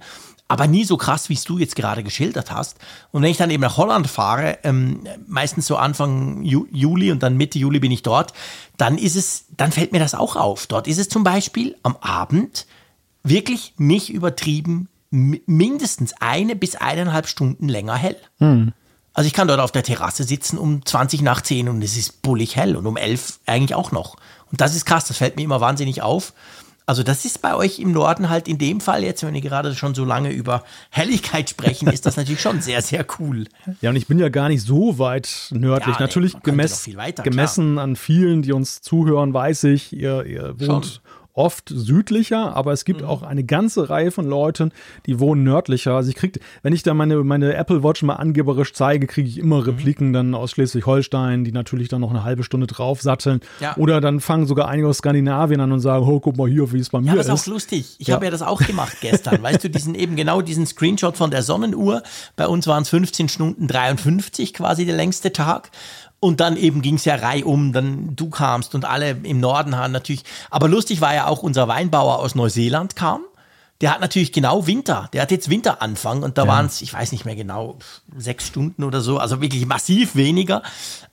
aber 0.54 0.68
nie 0.68 0.86
so 0.86 0.98
krass, 0.98 1.30
wie 1.30 1.34
es 1.34 1.46
du 1.46 1.58
jetzt 1.58 1.76
gerade 1.76 2.04
geschildert 2.04 2.52
hast. 2.52 2.78
Und 3.10 3.24
wenn 3.24 3.32
ich 3.32 3.38
dann 3.38 3.50
eben 3.50 3.64
nach 3.64 3.78
Holland 3.78 4.08
fahre, 4.08 4.60
ähm, 4.62 5.00
meistens 5.26 5.66
so 5.66 5.78
Anfang 5.78 6.44
Ju 6.44 6.68
Juli 6.72 7.12
und 7.12 7.24
dann 7.24 7.38
Mitte 7.38 7.58
Juli 7.58 7.80
bin 7.80 7.92
ich 7.92 8.04
dort, 8.04 8.34
dann 8.78 9.00
ist 9.00 9.16
es, 9.16 9.46
dann 9.58 9.72
fällt 9.72 9.94
mir 9.94 10.00
das 10.00 10.14
auch 10.14 10.36
auf. 10.36 10.68
Dort 10.68 10.88
ist 10.88 11.00
es 11.00 11.10
zum 11.10 11.24
Beispiel 11.24 11.76
am 11.82 11.98
Abend 12.02 12.68
wirklich 13.24 13.74
nicht 13.78 14.12
übertrieben 14.12 14.90
mindestens 15.10 16.14
eine 16.20 16.56
bis 16.56 16.76
eineinhalb 16.76 17.28
Stunden 17.28 17.68
länger 17.68 17.96
hell. 17.96 18.18
Hm. 18.38 18.74
Also 19.16 19.26
ich 19.26 19.34
kann 19.34 19.48
dort 19.48 19.60
auf 19.60 19.72
der 19.72 19.82
Terrasse 19.82 20.24
sitzen 20.24 20.60
um 20.60 20.86
20 20.86 21.24
nach 21.24 21.42
10 21.42 21.68
und 21.68 21.82
es 21.82 21.98
ist 21.98 22.22
bullig 22.22 22.58
hell 22.58 22.76
und 22.76 22.86
um 22.86 22.96
11 22.96 23.40
eigentlich 23.48 23.74
auch 23.74 23.92
noch. 23.92 24.18
Und 24.52 24.62
das 24.62 24.76
ist 24.76 24.86
krass, 24.86 25.06
das 25.06 25.18
fällt 25.18 25.36
mir 25.36 25.44
immer 25.44 25.62
wahnsinnig 25.62 26.04
auf. 26.04 26.34
Also 26.86 27.04
das 27.04 27.24
ist 27.24 27.42
bei 27.42 27.56
euch 27.56 27.80
im 27.80 27.92
Norden 27.92 28.30
halt 28.30 28.48
in 28.48 28.58
dem 28.58 28.82
Fall 28.82 29.04
jetzt, 29.04 29.24
wenn 29.24 29.34
wir 29.34 29.42
gerade 29.42 29.74
schon 29.76 29.96
so 29.96 30.04
lange 30.04 30.32
über 30.32 30.64
Helligkeit 30.90 31.50
sprechen, 31.50 31.88
ist 31.88 32.06
das 32.06 32.18
natürlich 32.18 32.42
schon 32.42 32.62
sehr, 32.62 32.82
sehr 32.82 33.06
cool. 33.20 33.46
Ja, 33.82 33.90
und 33.90 33.96
ich 33.96 34.08
bin 34.08 34.20
ja 34.20 34.30
gar 34.30 34.50
nicht 34.50 34.64
so 34.66 35.00
weit 35.00 35.48
nördlich. 35.52 35.96
Ja, 35.96 36.02
natürlich 36.02 36.34
nee, 36.34 36.40
gemess 36.44 36.96
weiter, 36.96 37.24
gemessen 37.24 37.80
an 37.80 37.96
vielen, 37.96 38.42
die 38.42 38.52
uns 38.52 38.82
zuhören, 38.82 39.34
weiß 39.34 39.66
ich, 39.66 39.94
ihr, 39.94 40.26
ihr 40.26 40.56
wohnt 40.60 41.02
oft 41.34 41.70
südlicher, 41.70 42.56
aber 42.56 42.74
es 42.74 42.86
gibt 42.86 43.02
mhm. 43.02 43.08
auch 43.08 43.24
eine 43.24 43.44
ganze 43.44 43.90
Reihe 43.90 44.12
von 44.12 44.26
Leuten, 44.26 44.72
die 45.06 45.20
wohnen 45.20 45.44
nördlicher. 45.44 45.94
Also 45.94 46.10
ich 46.10 46.16
kriege, 46.16 46.40
wenn 46.62 46.74
ich 46.74 46.84
da 46.84 46.94
meine, 46.94 47.24
meine 47.24 47.56
Apple 47.56 47.84
Watch 47.84 48.04
mal 48.04 48.16
angeberisch 48.16 48.74
zeige, 48.74 49.08
kriege 49.08 49.28
ich 49.28 49.40
immer 49.40 49.58
mhm. 49.58 49.64
Repliken 49.64 50.10
mhm. 50.10 50.14
dann 50.14 50.36
aus 50.36 50.52
Schleswig-Holstein, 50.52 51.44
die 51.44 51.52
natürlich 51.52 51.90
dann 51.90 52.02
noch 52.02 52.12
eine 52.12 52.24
halbe 52.24 52.44
Stunde 52.44 52.68
draufsatteln. 52.68 53.42
Ja. 53.60 53.76
Oder 53.78 54.00
dann 54.00 54.20
fangen 54.20 54.46
sogar 54.46 54.68
einige 54.68 54.88
aus 54.88 55.00
Skandinavien 55.00 55.60
an 55.60 55.72
und 55.72 55.80
sagen, 55.80 56.06
oh, 56.08 56.20
guck 56.20 56.38
mal 56.38 56.50
hier, 56.50 56.72
wie 56.72 56.80
es 56.80 56.90
bei 56.90 57.00
mir 57.00 57.08
ist. 57.08 57.12
Ja, 57.12 57.16
das 57.16 57.42
ist 57.42 57.48
auch 57.48 57.54
lustig. 57.54 57.96
Ich 57.98 58.08
ja. 58.08 58.16
habe 58.16 58.26
ja 58.26 58.32
das 58.32 58.44
auch 58.44 58.62
gemacht 58.62 58.98
gestern. 59.02 59.42
weißt 59.42 59.64
du, 59.64 59.70
diesen 59.70 59.96
eben 59.96 60.16
genau 60.16 60.42
diesen 60.42 60.68
Screenshot 60.68 61.18
von 61.18 61.32
der 61.32 61.42
Sonnenuhr. 61.42 62.04
Bei 62.36 62.48
uns 62.48 62.68
waren 62.68 62.84
es 62.84 62.90
15 62.90 63.30
Stunden 63.30 63.68
53 63.68 64.54
quasi 64.54 64.86
der 64.86 64.96
längste 64.96 65.34
Tag. 65.34 65.72
Und 66.24 66.40
dann 66.40 66.56
eben 66.56 66.82
ging 66.82 66.96
es 66.96 67.04
ja 67.04 67.16
reihum, 67.16 67.74
dann 67.74 68.16
du 68.16 68.30
kamst 68.30 68.76
und 68.76 68.86
alle 68.86 69.10
im 69.24 69.42
Norden 69.42 69.76
haben 69.76 69.92
natürlich. 69.92 70.24
Aber 70.50 70.70
lustig 70.70 71.02
war 71.02 71.14
ja 71.14 71.28
auch 71.28 71.44
unser 71.44 71.68
Weinbauer 71.68 72.20
aus 72.20 72.34
Neuseeland 72.34 72.96
kam. 72.96 73.26
Der 73.82 73.94
hat 73.94 74.00
natürlich 74.00 74.32
genau 74.32 74.66
Winter. 74.66 75.10
Der 75.12 75.22
hat 75.22 75.32
jetzt 75.32 75.50
Winteranfang 75.50 76.24
und 76.24 76.38
da 76.38 76.44
ja. 76.44 76.48
waren 76.48 76.68
es, 76.68 76.82
ich 76.82 76.94
weiß 76.94 77.12
nicht 77.12 77.26
mehr 77.26 77.36
genau, 77.36 77.78
sechs 78.16 78.48
Stunden 78.48 78.86
oder 78.86 79.02
so. 79.02 79.18
Also 79.18 79.42
wirklich 79.42 79.66
massiv 79.66 80.16
weniger. 80.16 80.64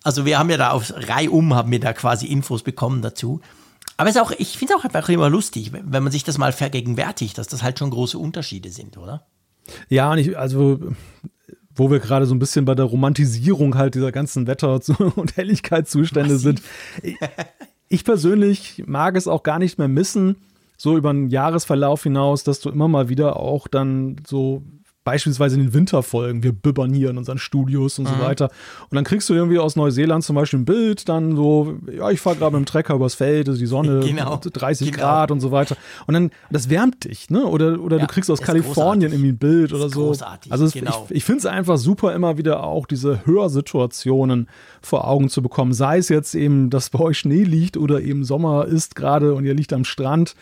Also 0.04 0.26
wir 0.26 0.38
haben 0.38 0.48
ja 0.48 0.58
da 0.58 0.70
auf 0.70 0.92
reihum 0.94 1.54
haben 1.54 1.72
wir 1.72 1.80
da 1.80 1.92
quasi 1.92 2.26
Infos 2.26 2.62
bekommen 2.62 3.02
dazu. 3.02 3.40
Aber 3.96 4.08
es 4.08 4.14
ist 4.14 4.22
auch, 4.22 4.30
ich 4.30 4.58
finde 4.58 4.74
es 4.74 4.80
auch 4.80 4.84
einfach 4.84 5.08
immer 5.08 5.28
lustig, 5.28 5.72
wenn 5.72 6.04
man 6.04 6.12
sich 6.12 6.22
das 6.22 6.38
mal 6.38 6.52
vergegenwärtigt, 6.52 7.36
dass 7.36 7.48
das 7.48 7.64
halt 7.64 7.80
schon 7.80 7.90
große 7.90 8.16
Unterschiede 8.16 8.70
sind, 8.70 8.96
oder? 8.96 9.26
Ja, 9.88 10.12
und 10.12 10.18
ich, 10.18 10.38
also 10.38 10.78
wo 11.80 11.90
wir 11.90 11.98
gerade 11.98 12.26
so 12.26 12.34
ein 12.34 12.38
bisschen 12.38 12.66
bei 12.66 12.74
der 12.74 12.84
Romantisierung 12.84 13.74
halt 13.74 13.94
dieser 13.94 14.12
ganzen 14.12 14.46
Wetter- 14.46 14.78
und 15.16 15.36
Helligkeitszustände 15.36 16.36
sind. 16.36 16.60
Ich 17.88 18.04
persönlich 18.04 18.84
mag 18.86 19.16
es 19.16 19.26
auch 19.26 19.42
gar 19.42 19.58
nicht 19.58 19.78
mehr 19.78 19.88
missen, 19.88 20.36
so 20.76 20.98
über 20.98 21.08
einen 21.08 21.30
Jahresverlauf 21.30 22.02
hinaus, 22.02 22.44
dass 22.44 22.60
du 22.60 22.68
immer 22.68 22.86
mal 22.86 23.08
wieder 23.08 23.40
auch 23.40 23.66
dann 23.66 24.16
so 24.26 24.62
beispielsweise 25.04 25.56
in 25.56 25.62
den 25.62 25.74
Winterfolgen, 25.74 26.42
wir 26.42 26.52
bibbern 26.52 26.92
hier 26.92 27.10
in 27.10 27.18
unseren 27.18 27.38
Studios 27.38 27.98
und 27.98 28.04
mhm. 28.04 28.18
so 28.18 28.20
weiter. 28.20 28.50
Und 28.90 28.96
dann 28.96 29.04
kriegst 29.04 29.28
du 29.28 29.34
irgendwie 29.34 29.58
aus 29.58 29.74
Neuseeland 29.74 30.22
zum 30.24 30.36
Beispiel 30.36 30.60
ein 30.60 30.64
Bild, 30.66 31.08
dann 31.08 31.36
so, 31.36 31.78
ja, 31.90 32.10
ich 32.10 32.20
fahre 32.20 32.36
gerade 32.36 32.56
mit 32.56 32.66
dem 32.66 32.70
Trecker 32.70 32.94
übers 32.94 33.14
Feld, 33.14 33.48
also 33.48 33.58
die 33.58 33.66
Sonne, 33.66 34.00
genau. 34.06 34.38
30 34.38 34.92
genau. 34.92 35.02
Grad 35.02 35.30
und 35.30 35.40
so 35.40 35.52
weiter. 35.52 35.76
Und 36.06 36.14
dann, 36.14 36.30
das 36.50 36.68
wärmt 36.68 37.04
dich, 37.04 37.30
ne? 37.30 37.46
Oder, 37.46 37.80
oder 37.80 37.96
ja, 37.96 38.06
du 38.06 38.12
kriegst 38.12 38.30
aus 38.30 38.42
Kalifornien 38.42 39.12
irgendwie 39.12 39.32
ein 39.32 39.38
Bild 39.38 39.72
oder 39.72 39.88
so. 39.88 40.08
Großartig, 40.08 40.52
also 40.52 40.66
es, 40.66 40.72
genau. 40.72 41.06
ich, 41.08 41.16
ich 41.16 41.24
finde 41.24 41.38
es 41.40 41.46
einfach 41.46 41.78
super, 41.78 42.14
immer 42.14 42.36
wieder 42.36 42.62
auch 42.62 42.86
diese 42.86 43.24
Hörsituationen 43.24 44.48
vor 44.82 45.08
Augen 45.08 45.30
zu 45.30 45.40
bekommen. 45.40 45.72
Sei 45.72 45.98
es 45.98 46.10
jetzt 46.10 46.34
eben, 46.34 46.68
dass 46.68 46.90
bei 46.90 47.00
euch 47.00 47.18
Schnee 47.18 47.44
liegt 47.44 47.76
oder 47.78 48.02
eben 48.02 48.24
Sommer 48.24 48.66
ist 48.66 48.96
gerade 48.96 49.34
und 49.34 49.46
ihr 49.46 49.54
liegt 49.54 49.72
am 49.72 49.84
Strand. 49.84 50.34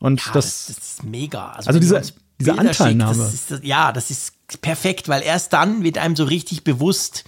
Und 0.00 0.24
ja, 0.26 0.32
das, 0.32 0.66
das, 0.66 0.78
ist 0.78 1.04
mega. 1.04 1.52
Also, 1.52 1.68
also 1.68 1.78
diese, 1.78 2.02
diese 2.44 2.54
Bilder 2.54 2.70
Anteilnahme. 2.70 3.14
Schickt, 3.14 3.50
das 3.50 3.58
ist, 3.58 3.64
ja, 3.64 3.92
das 3.92 4.10
ist 4.10 4.34
perfekt, 4.60 5.08
weil 5.08 5.22
erst 5.22 5.52
dann 5.52 5.82
wird 5.82 5.98
einem 5.98 6.16
so 6.16 6.24
richtig 6.24 6.64
bewusst, 6.64 7.24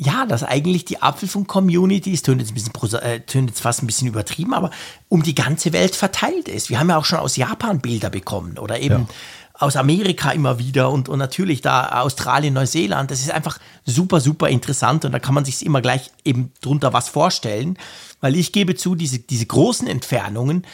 ja, 0.00 0.26
dass 0.26 0.44
eigentlich 0.44 0.84
die 0.84 1.02
Apfelfunk-Community, 1.02 2.12
es 2.12 2.22
tönt 2.22 2.40
jetzt, 2.40 2.52
ein 2.52 2.54
bisschen, 2.54 3.00
äh, 3.00 3.20
tönt 3.20 3.50
jetzt 3.50 3.60
fast 3.60 3.82
ein 3.82 3.86
bisschen 3.86 4.06
übertrieben, 4.06 4.54
aber 4.54 4.70
um 5.08 5.24
die 5.24 5.34
ganze 5.34 5.72
Welt 5.72 5.96
verteilt 5.96 6.46
ist. 6.46 6.70
Wir 6.70 6.78
haben 6.78 6.88
ja 6.88 6.96
auch 6.96 7.04
schon 7.04 7.18
aus 7.18 7.36
Japan 7.36 7.80
Bilder 7.80 8.08
bekommen 8.08 8.58
oder 8.58 8.78
eben 8.78 8.94
ja. 8.94 9.06
aus 9.54 9.74
Amerika 9.74 10.30
immer 10.30 10.60
wieder 10.60 10.90
und, 10.90 11.08
und 11.08 11.18
natürlich 11.18 11.62
da 11.62 12.00
Australien, 12.02 12.54
Neuseeland. 12.54 13.10
Das 13.10 13.20
ist 13.20 13.32
einfach 13.32 13.58
super, 13.84 14.20
super 14.20 14.48
interessant 14.48 15.04
und 15.04 15.10
da 15.10 15.18
kann 15.18 15.34
man 15.34 15.44
sich 15.44 15.66
immer 15.66 15.82
gleich 15.82 16.12
eben 16.24 16.52
drunter 16.60 16.92
was 16.92 17.08
vorstellen, 17.08 17.76
weil 18.20 18.36
ich 18.36 18.52
gebe 18.52 18.76
zu, 18.76 18.94
diese, 18.94 19.18
diese 19.18 19.46
großen 19.46 19.88
Entfernungen, 19.88 20.64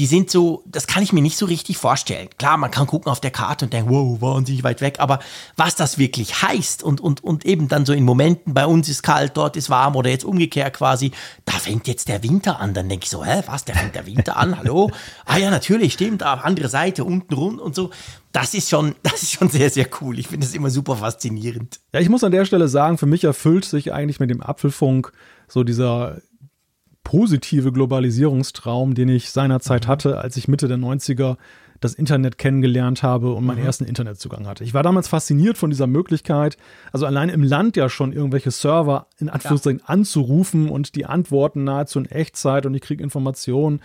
die 0.00 0.06
sind 0.06 0.30
so, 0.30 0.62
das 0.64 0.86
kann 0.86 1.02
ich 1.02 1.12
mir 1.12 1.20
nicht 1.20 1.36
so 1.36 1.44
richtig 1.44 1.76
vorstellen. 1.76 2.30
Klar, 2.38 2.56
man 2.56 2.70
kann 2.70 2.86
gucken 2.86 3.12
auf 3.12 3.20
der 3.20 3.30
Karte 3.30 3.66
und 3.66 3.74
denken, 3.74 3.90
wow, 3.90 4.18
wahnsinnig 4.22 4.64
weit 4.64 4.80
weg, 4.80 4.94
aber 4.98 5.18
was 5.56 5.74
das 5.74 5.98
wirklich 5.98 6.40
heißt 6.40 6.82
und, 6.82 7.02
und, 7.02 7.22
und 7.22 7.44
eben 7.44 7.68
dann 7.68 7.84
so 7.84 7.92
in 7.92 8.04
Momenten, 8.04 8.54
bei 8.54 8.64
uns 8.64 8.88
ist 8.88 9.02
kalt, 9.02 9.32
dort 9.36 9.58
ist 9.58 9.68
warm 9.68 9.96
oder 9.96 10.08
jetzt 10.08 10.24
umgekehrt 10.24 10.72
quasi, 10.72 11.10
da 11.44 11.52
fängt 11.52 11.86
jetzt 11.86 12.08
der 12.08 12.22
Winter 12.22 12.60
an, 12.60 12.72
dann 12.72 12.88
denke 12.88 13.04
ich 13.04 13.10
so, 13.10 13.22
hä, 13.22 13.42
was, 13.44 13.66
der 13.66 13.74
fängt 13.74 13.94
der 13.94 14.06
Winter 14.06 14.38
an, 14.38 14.56
hallo? 14.56 14.90
Ah 15.26 15.36
ja, 15.36 15.50
natürlich, 15.50 15.92
stimmt, 15.92 16.24
auf 16.24 16.46
andere 16.46 16.70
Seite, 16.70 17.04
unten 17.04 17.34
rund 17.34 17.60
und 17.60 17.74
so. 17.74 17.90
Das 18.32 18.54
ist 18.54 18.70
schon, 18.70 18.94
das 19.02 19.22
ist 19.22 19.32
schon 19.32 19.50
sehr, 19.50 19.68
sehr 19.68 19.86
cool. 20.00 20.18
Ich 20.18 20.28
finde 20.28 20.46
das 20.46 20.54
immer 20.54 20.70
super 20.70 20.96
faszinierend. 20.96 21.78
Ja, 21.92 22.00
ich 22.00 22.08
muss 22.08 22.24
an 22.24 22.32
der 22.32 22.46
Stelle 22.46 22.68
sagen, 22.68 22.96
für 22.96 23.04
mich 23.04 23.24
erfüllt 23.24 23.66
sich 23.66 23.92
eigentlich 23.92 24.18
mit 24.18 24.30
dem 24.30 24.42
Apfelfunk 24.42 25.12
so 25.46 25.62
dieser 25.62 26.22
positive 27.10 27.72
Globalisierungstraum, 27.72 28.94
den 28.94 29.08
ich 29.08 29.32
seinerzeit 29.32 29.88
hatte, 29.88 30.18
als 30.18 30.36
ich 30.36 30.46
Mitte 30.46 30.68
der 30.68 30.78
90er 30.78 31.38
das 31.80 31.94
Internet 31.94 32.38
kennengelernt 32.38 33.02
habe 33.02 33.32
und 33.32 33.44
meinen 33.44 33.58
mhm. 33.58 33.66
ersten 33.66 33.84
Internetzugang 33.84 34.46
hatte. 34.46 34.62
Ich 34.62 34.74
war 34.74 34.84
damals 34.84 35.08
fasziniert 35.08 35.58
von 35.58 35.70
dieser 35.70 35.88
Möglichkeit, 35.88 36.56
also 36.92 37.06
allein 37.06 37.28
im 37.28 37.42
Land 37.42 37.76
ja 37.76 37.88
schon 37.88 38.12
irgendwelche 38.12 38.52
Server 38.52 39.08
in 39.18 39.28
Anführungszeichen 39.28 39.80
ja. 39.80 39.86
anzurufen 39.86 40.68
und 40.68 40.94
die 40.94 41.04
antworten 41.04 41.64
nahezu 41.64 41.98
in 41.98 42.04
Echtzeit 42.04 42.64
und 42.64 42.74
ich 42.74 42.82
kriege 42.82 43.02
Informationen, 43.02 43.80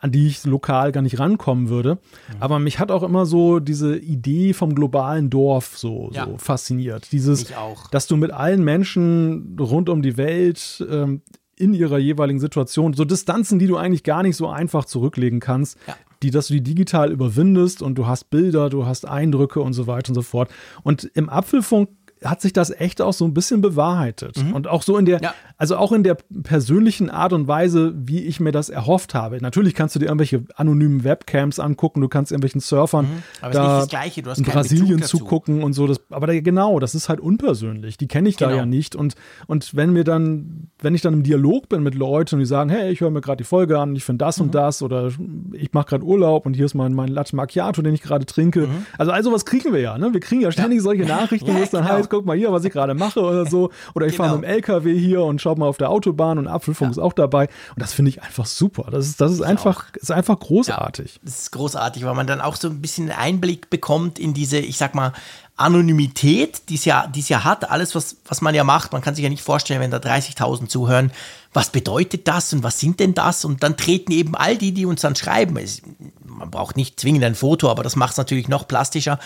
an 0.00 0.10
die 0.10 0.28
ich 0.28 0.42
lokal 0.44 0.92
gar 0.92 1.02
nicht 1.02 1.18
rankommen 1.18 1.68
würde. 1.68 1.96
Mhm. 1.96 2.36
Aber 2.40 2.58
mich 2.58 2.78
hat 2.78 2.90
auch 2.90 3.02
immer 3.02 3.26
so 3.26 3.60
diese 3.60 3.98
Idee 3.98 4.54
vom 4.54 4.74
globalen 4.74 5.28
Dorf 5.28 5.76
so, 5.76 6.08
ja. 6.14 6.24
so 6.24 6.38
fasziniert. 6.38 7.12
Dieses, 7.12 7.52
dass 7.90 8.06
du 8.06 8.16
mit 8.16 8.30
allen 8.30 8.64
Menschen 8.64 9.58
rund 9.60 9.90
um 9.90 10.00
die 10.00 10.16
Welt 10.16 10.82
ähm, 10.88 11.20
in 11.62 11.74
ihrer 11.74 11.98
jeweiligen 11.98 12.40
Situation, 12.40 12.92
so 12.92 13.04
Distanzen, 13.04 13.60
die 13.60 13.68
du 13.68 13.76
eigentlich 13.76 14.02
gar 14.02 14.24
nicht 14.24 14.36
so 14.36 14.48
einfach 14.48 14.84
zurücklegen 14.84 15.38
kannst, 15.38 15.78
ja. 15.86 15.94
die, 16.22 16.32
dass 16.32 16.48
du 16.48 16.54
die 16.54 16.62
digital 16.62 17.12
überwindest 17.12 17.82
und 17.82 17.94
du 17.94 18.08
hast 18.08 18.30
Bilder, 18.30 18.68
du 18.68 18.84
hast 18.84 19.06
Eindrücke 19.06 19.60
und 19.60 19.72
so 19.72 19.86
weiter 19.86 20.10
und 20.10 20.16
so 20.16 20.22
fort. 20.22 20.50
Und 20.82 21.04
im 21.14 21.28
Apfelfunk 21.28 21.88
hat 22.24 22.40
sich 22.40 22.52
das 22.52 22.70
echt 22.70 23.00
auch 23.00 23.12
so 23.12 23.24
ein 23.24 23.34
bisschen 23.34 23.60
bewahrheitet. 23.60 24.42
Mhm. 24.42 24.52
Und 24.54 24.68
auch 24.68 24.82
so 24.82 24.96
in 24.96 25.06
der, 25.06 25.20
ja. 25.20 25.34
also 25.56 25.76
auch 25.76 25.92
in 25.92 26.02
der 26.02 26.16
persönlichen 26.42 27.10
Art 27.10 27.32
und 27.32 27.48
Weise, 27.48 27.92
wie 27.96 28.20
ich 28.24 28.40
mir 28.40 28.52
das 28.52 28.68
erhofft 28.68 29.14
habe. 29.14 29.38
Natürlich 29.40 29.74
kannst 29.74 29.94
du 29.94 29.98
dir 29.98 30.06
irgendwelche 30.06 30.44
anonymen 30.54 31.04
Webcams 31.04 31.58
angucken, 31.58 32.00
du 32.00 32.08
kannst 32.08 32.32
irgendwelchen 32.32 32.60
Surfern 32.60 33.06
mhm, 33.06 33.52
da 33.52 33.84
in 33.84 34.44
Brasilien 34.44 35.02
zugucken 35.02 35.62
und 35.62 35.72
so. 35.72 35.86
Das, 35.86 36.00
aber 36.10 36.26
da, 36.26 36.40
genau, 36.40 36.78
das 36.78 36.94
ist 36.94 37.08
halt 37.08 37.20
unpersönlich. 37.20 37.96
Die 37.96 38.08
kenne 38.08 38.28
ich 38.28 38.36
genau. 38.36 38.50
da 38.50 38.56
ja 38.58 38.66
nicht. 38.66 38.96
Und, 38.96 39.14
und 39.46 39.74
wenn 39.74 39.92
mir 39.92 40.04
dann, 40.04 40.68
wenn 40.80 40.94
ich 40.94 41.02
dann 41.02 41.14
im 41.14 41.22
Dialog 41.22 41.68
bin 41.68 41.82
mit 41.82 41.94
Leuten 41.94 42.36
und 42.36 42.40
die 42.40 42.46
sagen, 42.46 42.70
hey, 42.70 42.90
ich 42.90 43.00
höre 43.00 43.10
mir 43.10 43.20
gerade 43.20 43.38
die 43.38 43.44
Folge 43.44 43.78
an, 43.78 43.96
ich 43.96 44.04
finde 44.04 44.24
das 44.24 44.38
mhm. 44.38 44.44
und 44.44 44.54
das 44.54 44.82
oder 44.82 45.10
ich 45.52 45.72
mache 45.72 45.86
gerade 45.86 46.04
Urlaub 46.04 46.46
und 46.46 46.54
hier 46.54 46.66
ist 46.66 46.74
mein, 46.74 46.94
mein 46.94 47.08
Latte 47.08 47.36
Macchiato, 47.36 47.82
den 47.82 47.94
ich 47.94 48.02
gerade 48.02 48.26
trinke. 48.26 48.66
Mhm. 48.66 48.86
Also 48.98 49.12
all 49.12 49.22
sowas 49.22 49.44
kriegen 49.44 49.72
wir 49.72 49.80
ja. 49.80 49.98
Ne? 49.98 50.12
Wir 50.12 50.20
kriegen 50.20 50.40
ja 50.40 50.52
ständig 50.52 50.78
ja. 50.78 50.82
solche 50.82 51.04
Nachrichten, 51.04 51.48
ja, 51.48 51.54
wo 51.54 51.62
es 51.62 51.70
dann 51.70 51.82
genau. 51.84 51.96
heißt, 51.96 52.10
guck 52.12 52.26
mal 52.26 52.36
hier, 52.36 52.52
was 52.52 52.64
ich 52.64 52.72
gerade 52.72 52.94
mache 52.94 53.20
oder 53.20 53.46
so. 53.46 53.70
Oder 53.94 54.06
ich 54.06 54.12
genau. 54.12 54.24
fahre 54.24 54.38
mit 54.38 54.48
dem 54.48 54.54
LKW 54.54 54.98
hier 54.98 55.22
und 55.22 55.40
schaue 55.40 55.58
mal 55.58 55.66
auf 55.66 55.78
der 55.78 55.90
Autobahn 55.90 56.38
und 56.38 56.46
Apfelfunk 56.46 56.90
ja. 56.90 56.92
ist 56.92 56.98
auch 56.98 57.14
dabei. 57.14 57.48
Und 57.74 57.80
das 57.80 57.94
finde 57.94 58.10
ich 58.10 58.22
einfach 58.22 58.44
super. 58.44 58.88
Das 58.90 59.06
ist, 59.06 59.20
das 59.20 59.32
ist, 59.32 59.40
einfach, 59.40 59.86
ist 59.94 60.12
einfach 60.12 60.38
großartig. 60.38 61.14
Ja, 61.14 61.20
das 61.24 61.38
ist 61.40 61.52
großartig, 61.52 62.04
weil 62.04 62.14
man 62.14 62.26
dann 62.26 62.42
auch 62.42 62.56
so 62.56 62.68
ein 62.68 62.82
bisschen 62.82 63.10
Einblick 63.10 63.70
bekommt 63.70 64.18
in 64.18 64.34
diese, 64.34 64.58
ich 64.58 64.76
sag 64.76 64.94
mal, 64.94 65.12
Anonymität, 65.56 66.68
die 66.68 66.76
es 66.76 66.84
ja, 66.84 67.10
es 67.16 67.28
ja 67.28 67.44
hat, 67.44 67.70
alles, 67.70 67.94
was, 67.94 68.16
was 68.26 68.40
man 68.40 68.54
ja 68.54 68.64
macht. 68.64 68.92
Man 68.92 69.02
kann 69.02 69.14
sich 69.14 69.22
ja 69.22 69.28
nicht 69.30 69.42
vorstellen, 69.42 69.80
wenn 69.80 69.90
da 69.90 69.98
30.000 69.98 70.66
zuhören, 70.68 71.12
was 71.52 71.70
bedeutet 71.70 72.26
das 72.26 72.52
und 72.52 72.62
was 72.62 72.80
sind 72.80 72.98
denn 72.98 73.12
das? 73.12 73.44
Und 73.44 73.62
dann 73.62 73.76
treten 73.76 74.10
eben 74.12 74.34
all 74.34 74.56
die, 74.56 74.72
die 74.72 74.86
uns 74.86 75.02
dann 75.02 75.14
schreiben, 75.14 75.58
es, 75.58 75.82
man 76.24 76.50
braucht 76.50 76.76
nicht 76.76 76.98
zwingend 76.98 77.24
ein 77.24 77.34
Foto, 77.34 77.70
aber 77.70 77.82
das 77.82 77.94
macht 77.94 78.12
es 78.12 78.16
natürlich 78.16 78.48
noch 78.48 78.66
plastischer, 78.66 79.18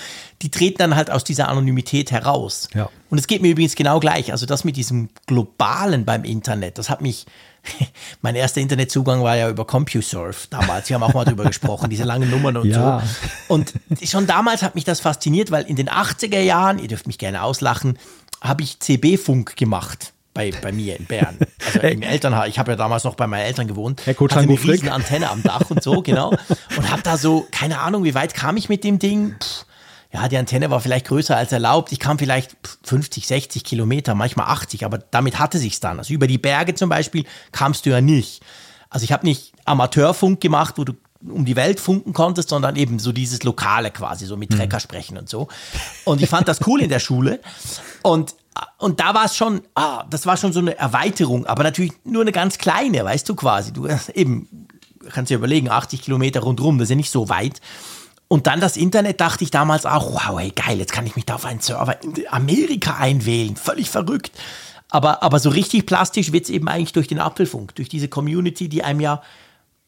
die 0.43 0.51
treten 0.51 0.79
dann 0.79 0.97
halt 0.97 1.11
aus 1.11 1.23
dieser 1.23 1.49
Anonymität 1.49 2.11
heraus. 2.11 2.69
Ja. 2.75 2.91
Und 3.09 3.19
es 3.19 3.29
geht 3.29 3.43
mir 3.43 3.53
übrigens 3.53 3.77
genau 3.77 4.01
gleich. 4.01 4.33
Also 4.33 4.45
das 4.45 4.65
mit 4.65 4.77
diesem 4.77 5.09
Globalen 5.27 6.05
beim 6.05 6.25
Internet, 6.25 6.79
das 6.79 6.91
hat 6.91 7.01
mich, 7.01 7.27
mein 8.23 8.35
erster 8.35 8.61
Internetzugang 8.61 9.23
war 9.23 9.37
ja 9.37 9.49
über 9.49 9.67
CompuServe 9.67 10.37
damals. 10.51 10.89
Wir 10.89 10.95
haben 10.95 11.03
auch 11.03 11.15
mal 11.15 11.25
drüber 11.25 11.45
gesprochen, 11.45 11.91
diese 11.91 12.05
langen 12.05 12.31
Nummern 12.31 12.57
und 12.57 12.69
ja. 12.69 13.03
so. 13.49 13.55
Und 13.55 13.73
schon 14.03 14.27
damals 14.27 14.63
hat 14.63 14.75
mich 14.75 14.85
das 14.85 15.01
fasziniert, 15.01 15.51
weil 15.51 15.65
in 15.65 15.77
den 15.77 15.89
80er 15.89 16.41
Jahren, 16.41 16.79
ihr 16.79 16.89
dürft 16.89 17.07
mich 17.07 17.19
gerne 17.19 17.43
auslachen, 17.43 17.99
habe 18.41 18.63
ich 18.63 18.81
CB-Funk 18.81 19.57
gemacht 19.57 20.13
bei, 20.37 20.53
bei 20.63 20.71
mir 20.71 20.99
in 20.99 21.07
Bern. 21.07 21.39
Also 21.65 21.81
im 21.81 22.03
Elternhaus. 22.03 22.49
Ich 22.49 22.59
habe 22.59 22.73
ja 22.73 22.77
damals 22.77 23.05
noch 23.05 23.15
bei 23.15 23.27
meinen 23.27 23.47
Eltern 23.47 23.67
gewohnt. 23.67 24.03
Herr 24.05 24.15
hatte 24.15 24.39
eine 24.39 24.53
riesen 24.53 24.91
Antenne 24.91 25.31
am 25.31 25.43
Dach 25.43 25.71
und 25.71 25.83
so, 25.83 26.03
genau. 26.03 26.35
Und 26.77 26.91
habe 26.91 27.03
da 27.03 27.17
so, 27.17 27.47
keine 27.51 27.81
Ahnung, 27.81 28.05
wie 28.05 28.15
weit 28.15 28.35
kam 28.35 28.57
ich 28.57 28.69
mit 28.69 28.85
dem 28.85 28.99
Ding? 28.99 29.35
Pff, 29.41 29.65
ja, 30.13 30.29
die 30.29 30.37
Antenne 30.37 30.71
war 30.71 30.81
vielleicht 30.81 31.07
größer 31.09 31.37
als 31.37 31.53
erlaubt. 31.53 31.93
Ich 31.93 31.99
kam 31.99 32.19
vielleicht 32.19 32.57
50, 32.85 33.27
60 33.27 33.65
Kilometer, 33.65 34.15
manchmal 34.15 34.47
80, 34.47 34.85
aber 34.85 34.99
damit 34.99 35.39
hatte 35.39 35.59
sich's 35.59 35.81
dann. 35.81 35.99
Also 35.99 36.15
über 36.15 36.27
die 36.27 36.39
Berge 36.39 36.75
zum 36.75 36.89
Beispiel 36.89 37.25
kamst 37.53 37.87
du 37.87 37.91
ja 37.91 38.01
nicht. 38.01 38.43
Also 38.89 39.05
ich 39.05 39.13
habe 39.13 39.27
nicht 39.27 39.53
Amateurfunk 39.65 40.41
gemacht, 40.41 40.75
wo 40.79 40.85
du 40.85 40.95
um 41.29 41.45
die 41.45 41.57
Welt 41.57 41.81
funken 41.81 42.13
konntest, 42.13 42.51
sondern 42.51 42.77
eben 42.77 42.99
so 42.99 43.11
dieses 43.11 43.43
Lokale 43.43 43.91
quasi, 43.91 44.27
so 44.27 44.37
mit 44.37 44.51
hm. 44.51 44.59
Trecker 44.59 44.81
sprechen 44.81 45.19
und 45.19 45.29
so. 45.29 45.49
Und 46.05 46.23
ich 46.23 46.29
fand 46.29 46.47
das 46.47 46.67
cool 46.67 46.81
in 46.81 46.89
der 46.89 47.01
Schule. 47.01 47.41
Und 48.03 48.35
und 48.79 49.01
da 49.01 49.13
war 49.13 49.27
es 49.27 49.37
schon, 49.37 49.61
ah, 49.75 50.05
das 50.09 50.25
war 50.25 50.39
schon 50.39 50.53
so 50.53 50.61
eine 50.61 50.79
Erweiterung, 50.79 51.45
aber 51.45 51.63
natürlich 51.63 51.93
nur 52.05 52.23
eine 52.23 52.33
ganz 52.33 52.57
kleine, 52.57 53.05
weißt 53.05 53.29
du 53.29 53.35
quasi. 53.35 53.73
Du 53.73 53.87
eben 54.15 54.67
kannst 55.11 55.31
dir 55.31 55.37
überlegen, 55.37 55.69
80 55.69 56.03
Kilometer 56.03 56.41
rundherum, 56.41 56.79
das 56.79 56.87
ist 56.87 56.91
ja 56.91 56.97
nicht 56.97 57.11
so 57.11 57.29
weit. 57.29 57.61
Und 58.29 58.47
dann 58.47 58.61
das 58.61 58.77
Internet 58.77 59.21
dachte 59.21 59.45
ich 59.45 59.51
damals 59.51 59.87
auch, 59.87 60.13
wow, 60.13 60.39
hey, 60.41 60.51
geil, 60.51 60.79
jetzt 60.79 60.93
kann 60.93 61.07
ich 61.07 61.15
mich 61.15 61.27
da 61.27 61.37
auf 61.37 61.45
einen 61.45 61.61
Server 61.61 62.03
in 62.03 62.27
Amerika 62.29 62.97
einwählen, 62.97 63.57
völlig 63.57 63.89
verrückt. 63.89 64.33
Aber, 64.91 65.23
aber 65.23 65.39
so 65.39 65.51
richtig 65.51 65.87
plastisch 65.87 66.33
wird 66.33 66.45
es 66.45 66.51
eben 66.51 66.69
eigentlich 66.69 66.93
durch 66.93 67.09
den 67.09 67.21
Apfelfunk, 67.21 67.75
durch 67.77 67.89
diese 67.89 68.09
Community, 68.09 68.69
die 68.69 68.83
einem 68.83 69.01
ja 69.01 69.23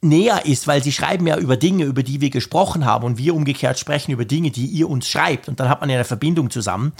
näher 0.00 0.46
ist, 0.46 0.68
weil 0.68 0.82
sie 0.82 0.92
schreiben 0.92 1.26
ja 1.26 1.36
über 1.38 1.56
Dinge, 1.56 1.84
über 1.84 2.04
die 2.04 2.20
wir 2.20 2.30
gesprochen 2.30 2.84
haben 2.84 3.04
und 3.04 3.18
wir 3.18 3.34
umgekehrt 3.34 3.78
sprechen 3.78 4.12
über 4.12 4.24
Dinge, 4.24 4.50
die 4.50 4.66
ihr 4.66 4.88
uns 4.88 5.08
schreibt 5.08 5.48
und 5.48 5.58
dann 5.58 5.68
hat 5.68 5.80
man 5.80 5.90
ja 5.90 5.96
eine 5.96 6.04
Verbindung 6.04 6.50
zusammen. 6.50 6.92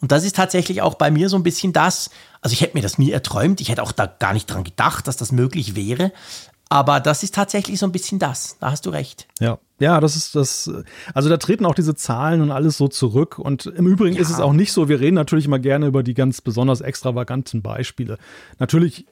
Und 0.00 0.12
das 0.12 0.24
ist 0.24 0.36
tatsächlich 0.36 0.80
auch 0.82 0.94
bei 0.94 1.10
mir 1.10 1.28
so 1.28 1.36
ein 1.36 1.42
bisschen 1.42 1.72
das, 1.72 2.10
also 2.42 2.52
ich 2.52 2.60
hätte 2.60 2.76
mir 2.76 2.82
das 2.82 2.98
nie 2.98 3.10
erträumt, 3.10 3.60
ich 3.60 3.70
hätte 3.70 3.82
auch 3.82 3.92
da 3.92 4.06
gar 4.06 4.34
nicht 4.34 4.46
dran 4.46 4.62
gedacht, 4.62 5.08
dass 5.08 5.16
das 5.16 5.32
möglich 5.32 5.74
wäre, 5.74 6.12
aber 6.68 7.00
das 7.00 7.22
ist 7.22 7.34
tatsächlich 7.34 7.78
so 7.78 7.86
ein 7.86 7.92
bisschen 7.92 8.18
das, 8.18 8.58
da 8.58 8.70
hast 8.70 8.86
du 8.86 8.90
recht. 8.90 9.26
Ja. 9.40 9.58
Ja, 9.80 10.00
das 10.00 10.14
ist 10.14 10.36
das. 10.36 10.70
Also 11.14 11.28
da 11.28 11.36
treten 11.36 11.66
auch 11.66 11.74
diese 11.74 11.96
Zahlen 11.96 12.40
und 12.40 12.52
alles 12.52 12.76
so 12.76 12.86
zurück. 12.86 13.40
Und 13.40 13.66
im 13.66 13.88
Übrigen 13.88 14.14
ja. 14.14 14.22
ist 14.22 14.30
es 14.30 14.38
auch 14.38 14.52
nicht 14.52 14.72
so, 14.72 14.88
wir 14.88 15.00
reden 15.00 15.16
natürlich 15.16 15.46
immer 15.46 15.58
gerne 15.58 15.86
über 15.86 16.04
die 16.04 16.14
ganz 16.14 16.40
besonders 16.40 16.80
extravaganten 16.80 17.60
Beispiele. 17.60 18.18
Natürlich 18.60 19.06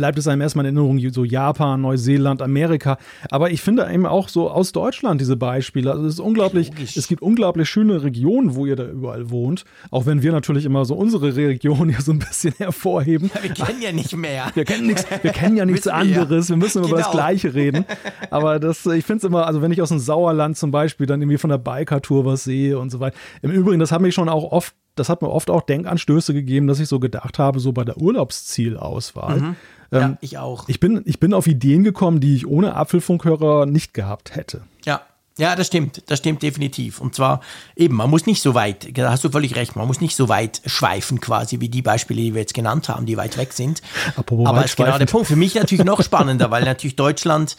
bleibt 0.00 0.18
es 0.18 0.26
einem 0.26 0.40
erstmal 0.40 0.64
in 0.64 0.76
Erinnerung, 0.76 0.98
so 1.12 1.24
Japan, 1.24 1.82
Neuseeland, 1.82 2.40
Amerika. 2.40 2.96
Aber 3.30 3.50
ich 3.50 3.60
finde 3.60 3.86
eben 3.92 4.06
auch 4.06 4.30
so 4.30 4.50
aus 4.50 4.72
Deutschland 4.72 5.20
diese 5.20 5.36
Beispiele. 5.36 5.90
Also 5.90 6.06
es 6.06 6.14
ist 6.14 6.20
unglaublich, 6.20 6.70
Logisch. 6.70 6.96
es 6.96 7.06
gibt 7.06 7.20
unglaublich 7.20 7.68
schöne 7.68 8.02
Regionen, 8.02 8.54
wo 8.54 8.64
ihr 8.64 8.76
da 8.76 8.86
überall 8.86 9.28
wohnt. 9.28 9.64
Auch 9.90 10.06
wenn 10.06 10.22
wir 10.22 10.32
natürlich 10.32 10.64
immer 10.64 10.86
so 10.86 10.94
unsere 10.94 11.36
Region 11.36 11.88
hier 11.90 12.00
so 12.00 12.12
ein 12.12 12.18
bisschen 12.18 12.54
hervorheben. 12.56 13.30
Ja, 13.34 13.42
wir 13.42 13.50
kennen 13.50 13.82
ja 13.82 13.92
nicht 13.92 14.16
mehr. 14.16 14.50
Wir 14.54 14.64
kennen 14.64 14.86
nichts, 14.86 15.04
wir 15.20 15.32
kennen 15.32 15.58
ja 15.58 15.64
nichts 15.66 15.86
anderes. 15.86 16.48
Wir 16.48 16.56
müssen 16.56 16.80
genau. 16.80 16.88
über 16.88 16.96
das 16.96 17.10
genau. 17.10 17.22
Gleiche 17.22 17.52
reden. 17.52 17.84
Aber 18.30 18.58
das, 18.58 18.86
ich 18.86 19.04
finde 19.04 19.18
es 19.18 19.24
immer, 19.24 19.46
also 19.46 19.60
wenn 19.60 19.70
ich 19.70 19.82
aus 19.82 19.90
dem 19.90 19.98
Sauerland 19.98 20.56
zum 20.56 20.70
Beispiel 20.70 21.06
dann 21.06 21.20
irgendwie 21.20 21.36
von 21.36 21.50
der 21.50 21.58
Biker-Tour 21.58 22.24
was 22.24 22.44
sehe 22.44 22.78
und 22.78 22.88
so 22.88 23.00
weiter. 23.00 23.18
Im 23.42 23.50
Übrigen, 23.50 23.80
das 23.80 23.92
hat 23.92 24.00
mich 24.00 24.14
schon 24.14 24.30
auch 24.30 24.50
oft 24.50 24.74
das 24.94 25.08
hat 25.08 25.22
mir 25.22 25.30
oft 25.30 25.50
auch 25.50 25.62
Denkanstöße 25.62 26.34
gegeben, 26.34 26.66
dass 26.66 26.80
ich 26.80 26.88
so 26.88 27.00
gedacht 27.00 27.38
habe, 27.38 27.60
so 27.60 27.72
bei 27.72 27.84
der 27.84 27.98
Urlaubszielauswahl. 27.98 29.40
Mhm. 29.40 29.56
Ähm, 29.92 30.00
ja, 30.00 30.18
ich 30.20 30.38
auch. 30.38 30.68
Ich 30.68 30.80
bin, 30.80 31.02
ich 31.04 31.20
bin 31.20 31.34
auf 31.34 31.46
Ideen 31.46 31.84
gekommen, 31.84 32.20
die 32.20 32.36
ich 32.36 32.46
ohne 32.46 32.74
Apfelfunkhörer 32.76 33.66
nicht 33.66 33.94
gehabt 33.94 34.36
hätte. 34.36 34.62
Ja, 34.84 35.02
ja, 35.38 35.56
das 35.56 35.68
stimmt, 35.68 36.02
das 36.06 36.18
stimmt 36.18 36.42
definitiv. 36.42 37.00
Und 37.00 37.14
zwar 37.14 37.40
eben, 37.74 37.96
man 37.96 38.10
muss 38.10 38.26
nicht 38.26 38.42
so 38.42 38.54
weit, 38.54 38.96
da 38.98 39.10
hast 39.10 39.24
du 39.24 39.30
völlig 39.30 39.56
recht, 39.56 39.74
man 39.74 39.86
muss 39.86 40.00
nicht 40.00 40.14
so 40.14 40.28
weit 40.28 40.60
schweifen 40.66 41.20
quasi 41.20 41.60
wie 41.60 41.68
die 41.68 41.82
Beispiele, 41.82 42.20
die 42.20 42.34
wir 42.34 42.42
jetzt 42.42 42.52
genannt 42.52 42.88
haben, 42.88 43.06
die 43.06 43.16
weit 43.16 43.38
weg 43.38 43.52
sind. 43.52 43.80
Apropos 44.16 44.46
Aber 44.46 44.64
ist 44.64 44.76
genau 44.76 44.98
der 44.98 45.06
Punkt. 45.06 45.28
Für 45.28 45.36
mich 45.36 45.54
natürlich 45.54 45.84
noch 45.84 46.02
spannender, 46.04 46.50
weil 46.50 46.64
natürlich 46.64 46.96
Deutschland, 46.96 47.56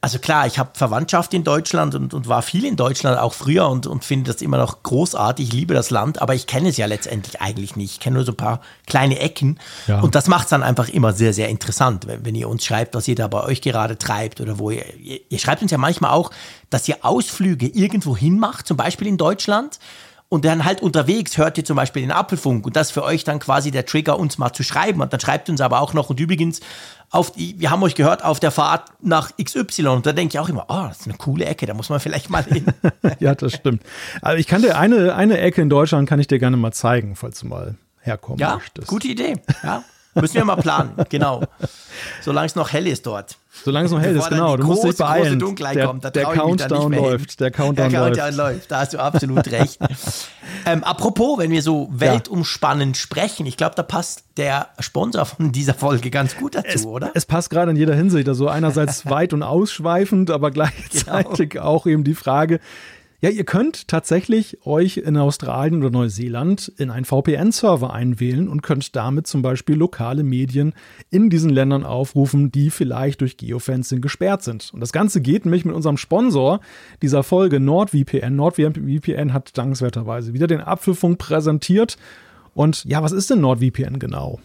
also 0.00 0.18
klar, 0.18 0.46
ich 0.46 0.58
habe 0.58 0.70
Verwandtschaft 0.74 1.32
in 1.32 1.44
Deutschland 1.44 1.94
und, 1.94 2.14
und 2.14 2.26
war 2.26 2.42
viel 2.42 2.64
in 2.64 2.76
Deutschland 2.76 3.18
auch 3.18 3.34
früher 3.34 3.68
und, 3.68 3.86
und 3.86 4.04
finde 4.04 4.32
das 4.32 4.42
immer 4.42 4.58
noch 4.58 4.82
großartig, 4.82 5.48
ich 5.48 5.52
liebe 5.52 5.74
das 5.74 5.90
Land, 5.90 6.20
aber 6.20 6.34
ich 6.34 6.46
kenne 6.46 6.70
es 6.70 6.78
ja 6.78 6.86
letztendlich 6.86 7.40
eigentlich 7.40 7.76
nicht. 7.76 7.92
Ich 7.92 8.00
kenne 8.00 8.14
nur 8.14 8.24
so 8.24 8.32
ein 8.32 8.36
paar 8.36 8.60
kleine 8.86 9.20
Ecken 9.20 9.60
ja. 9.86 10.00
und 10.00 10.14
das 10.14 10.26
macht 10.26 10.44
es 10.44 10.50
dann 10.50 10.64
einfach 10.64 10.88
immer 10.88 11.12
sehr, 11.12 11.32
sehr 11.32 11.48
interessant, 11.48 12.08
wenn, 12.08 12.24
wenn 12.24 12.34
ihr 12.34 12.48
uns 12.48 12.64
schreibt, 12.64 12.94
was 12.94 13.06
ihr 13.06 13.14
da 13.14 13.28
bei 13.28 13.44
euch 13.44 13.60
gerade 13.60 13.98
treibt 13.98 14.40
oder 14.40 14.58
wo 14.58 14.70
ihr, 14.70 14.84
ihr, 14.98 15.20
ihr 15.28 15.38
schreibt 15.38 15.62
uns 15.62 15.70
ja 15.70 15.78
manchmal 15.78 16.10
auch, 16.10 16.32
dass 16.70 16.88
ihr 16.88 17.04
Ausflüge 17.10 17.66
irgendwo 17.66 18.16
hin 18.16 18.38
macht, 18.38 18.66
zum 18.66 18.76
Beispiel 18.76 19.08
in 19.08 19.18
Deutschland, 19.18 19.78
und 20.30 20.44
dann 20.44 20.64
halt 20.64 20.80
unterwegs 20.80 21.38
hört 21.38 21.58
ihr 21.58 21.64
zum 21.64 21.74
Beispiel 21.74 22.02
den 22.02 22.12
Apfelfunk 22.12 22.64
und 22.64 22.76
das 22.76 22.92
für 22.92 23.02
euch 23.02 23.24
dann 23.24 23.40
quasi 23.40 23.72
der 23.72 23.84
Trigger, 23.84 24.16
uns 24.16 24.38
mal 24.38 24.52
zu 24.52 24.62
schreiben. 24.62 25.00
Und 25.00 25.12
dann 25.12 25.18
schreibt 25.18 25.50
uns 25.50 25.60
aber 25.60 25.80
auch 25.80 25.92
noch, 25.92 26.08
und 26.08 26.20
übrigens, 26.20 26.60
auf 27.10 27.32
wir 27.36 27.68
haben 27.68 27.82
euch 27.82 27.96
gehört, 27.96 28.24
auf 28.24 28.38
der 28.38 28.52
Fahrt 28.52 28.92
nach 29.02 29.32
XY. 29.42 29.88
Und 29.88 30.06
da 30.06 30.12
denke 30.12 30.34
ich 30.34 30.38
auch 30.38 30.48
immer, 30.48 30.66
oh, 30.68 30.86
das 30.86 31.00
ist 31.00 31.08
eine 31.08 31.16
coole 31.18 31.46
Ecke, 31.46 31.66
da 31.66 31.74
muss 31.74 31.88
man 31.88 31.98
vielleicht 31.98 32.30
mal 32.30 32.44
hin. 32.44 32.64
ja, 33.18 33.34
das 33.34 33.54
stimmt. 33.54 33.82
Aber 34.22 34.38
ich 34.38 34.46
kann 34.46 34.62
dir 34.62 34.78
eine, 34.78 35.16
eine 35.16 35.36
Ecke 35.38 35.62
in 35.62 35.68
Deutschland, 35.68 36.08
kann 36.08 36.20
ich 36.20 36.28
dir 36.28 36.38
gerne 36.38 36.56
mal 36.56 36.72
zeigen, 36.72 37.16
falls 37.16 37.40
du 37.40 37.48
mal 37.48 37.74
herkommen 38.00 38.38
ja, 38.38 38.54
möchtest. 38.54 38.86
Gute 38.86 39.08
Idee, 39.08 39.34
ja. 39.64 39.82
Müssen 40.14 40.34
wir 40.34 40.44
mal 40.44 40.56
planen, 40.56 40.92
genau. 41.08 41.42
Solange 42.20 42.46
es 42.46 42.56
noch 42.56 42.72
hell 42.72 42.86
ist 42.86 43.06
dort. 43.06 43.36
Solange 43.64 43.86
es 43.86 43.92
noch 43.92 44.00
hell 44.00 44.16
ist, 44.16 44.28
genau. 44.28 44.56
Du 44.56 44.64
musst 44.64 44.84
dich 44.84 44.96
beeilen. 44.96 45.38
Der, 45.38 45.86
kommt, 45.86 46.04
der 46.04 46.24
Countdown 46.24 46.92
läuft. 46.92 47.40
Der 47.40 47.50
Countdown, 47.50 47.90
der 47.90 48.00
Countdown 48.00 48.34
läuft. 48.34 48.36
läuft. 48.36 48.70
Da 48.70 48.80
hast 48.80 48.94
du 48.94 48.98
absolut 48.98 49.48
recht. 49.50 49.78
ähm, 50.66 50.82
apropos, 50.82 51.38
wenn 51.38 51.50
wir 51.50 51.62
so 51.62 51.88
weltumspannend 51.92 52.96
ja. 52.96 53.00
sprechen, 53.00 53.46
ich 53.46 53.56
glaube, 53.56 53.74
da 53.76 53.82
passt 53.82 54.24
der 54.36 54.68
Sponsor 54.78 55.26
von 55.26 55.52
dieser 55.52 55.74
Folge 55.74 56.10
ganz 56.10 56.36
gut 56.36 56.54
dazu, 56.54 56.68
es, 56.68 56.86
oder? 56.86 57.10
Es 57.14 57.26
passt 57.26 57.50
gerade 57.50 57.70
in 57.70 57.76
jeder 57.76 57.94
Hinsicht. 57.94 58.28
Also 58.28 58.48
einerseits 58.48 59.06
weit 59.10 59.32
und 59.32 59.42
ausschweifend, 59.42 60.30
aber 60.30 60.50
gleichzeitig 60.50 61.50
genau. 61.50 61.64
auch 61.64 61.86
eben 61.86 62.02
die 62.02 62.14
Frage, 62.14 62.60
ja, 63.22 63.28
ihr 63.28 63.44
könnt 63.44 63.86
tatsächlich 63.86 64.64
euch 64.64 64.96
in 64.96 65.16
Australien 65.18 65.80
oder 65.80 65.90
Neuseeland 65.90 66.72
in 66.78 66.90
einen 66.90 67.04
VPN-Server 67.04 67.92
einwählen 67.92 68.48
und 68.48 68.62
könnt 68.62 68.96
damit 68.96 69.26
zum 69.26 69.42
Beispiel 69.42 69.76
lokale 69.76 70.22
Medien 70.22 70.72
in 71.10 71.28
diesen 71.28 71.50
Ländern 71.50 71.84
aufrufen, 71.84 72.50
die 72.50 72.70
vielleicht 72.70 73.20
durch 73.20 73.36
Geofencing 73.36 74.00
gesperrt 74.00 74.42
sind. 74.42 74.72
Und 74.72 74.80
das 74.80 74.92
Ganze 74.92 75.20
geht 75.20 75.44
nämlich 75.44 75.66
mit 75.66 75.74
unserem 75.74 75.98
Sponsor 75.98 76.60
dieser 77.02 77.22
Folge 77.22 77.60
NordVPN. 77.60 78.34
NordVPN 78.34 79.34
hat 79.34 79.56
dankenswerterweise 79.58 80.32
wieder 80.32 80.46
den 80.46 80.62
Apfelfunk 80.62 81.18
präsentiert. 81.18 81.98
Und 82.54 82.84
ja, 82.84 83.02
was 83.02 83.12
ist 83.12 83.28
denn 83.28 83.42
NordVPN 83.42 83.98
genau? 83.98 84.40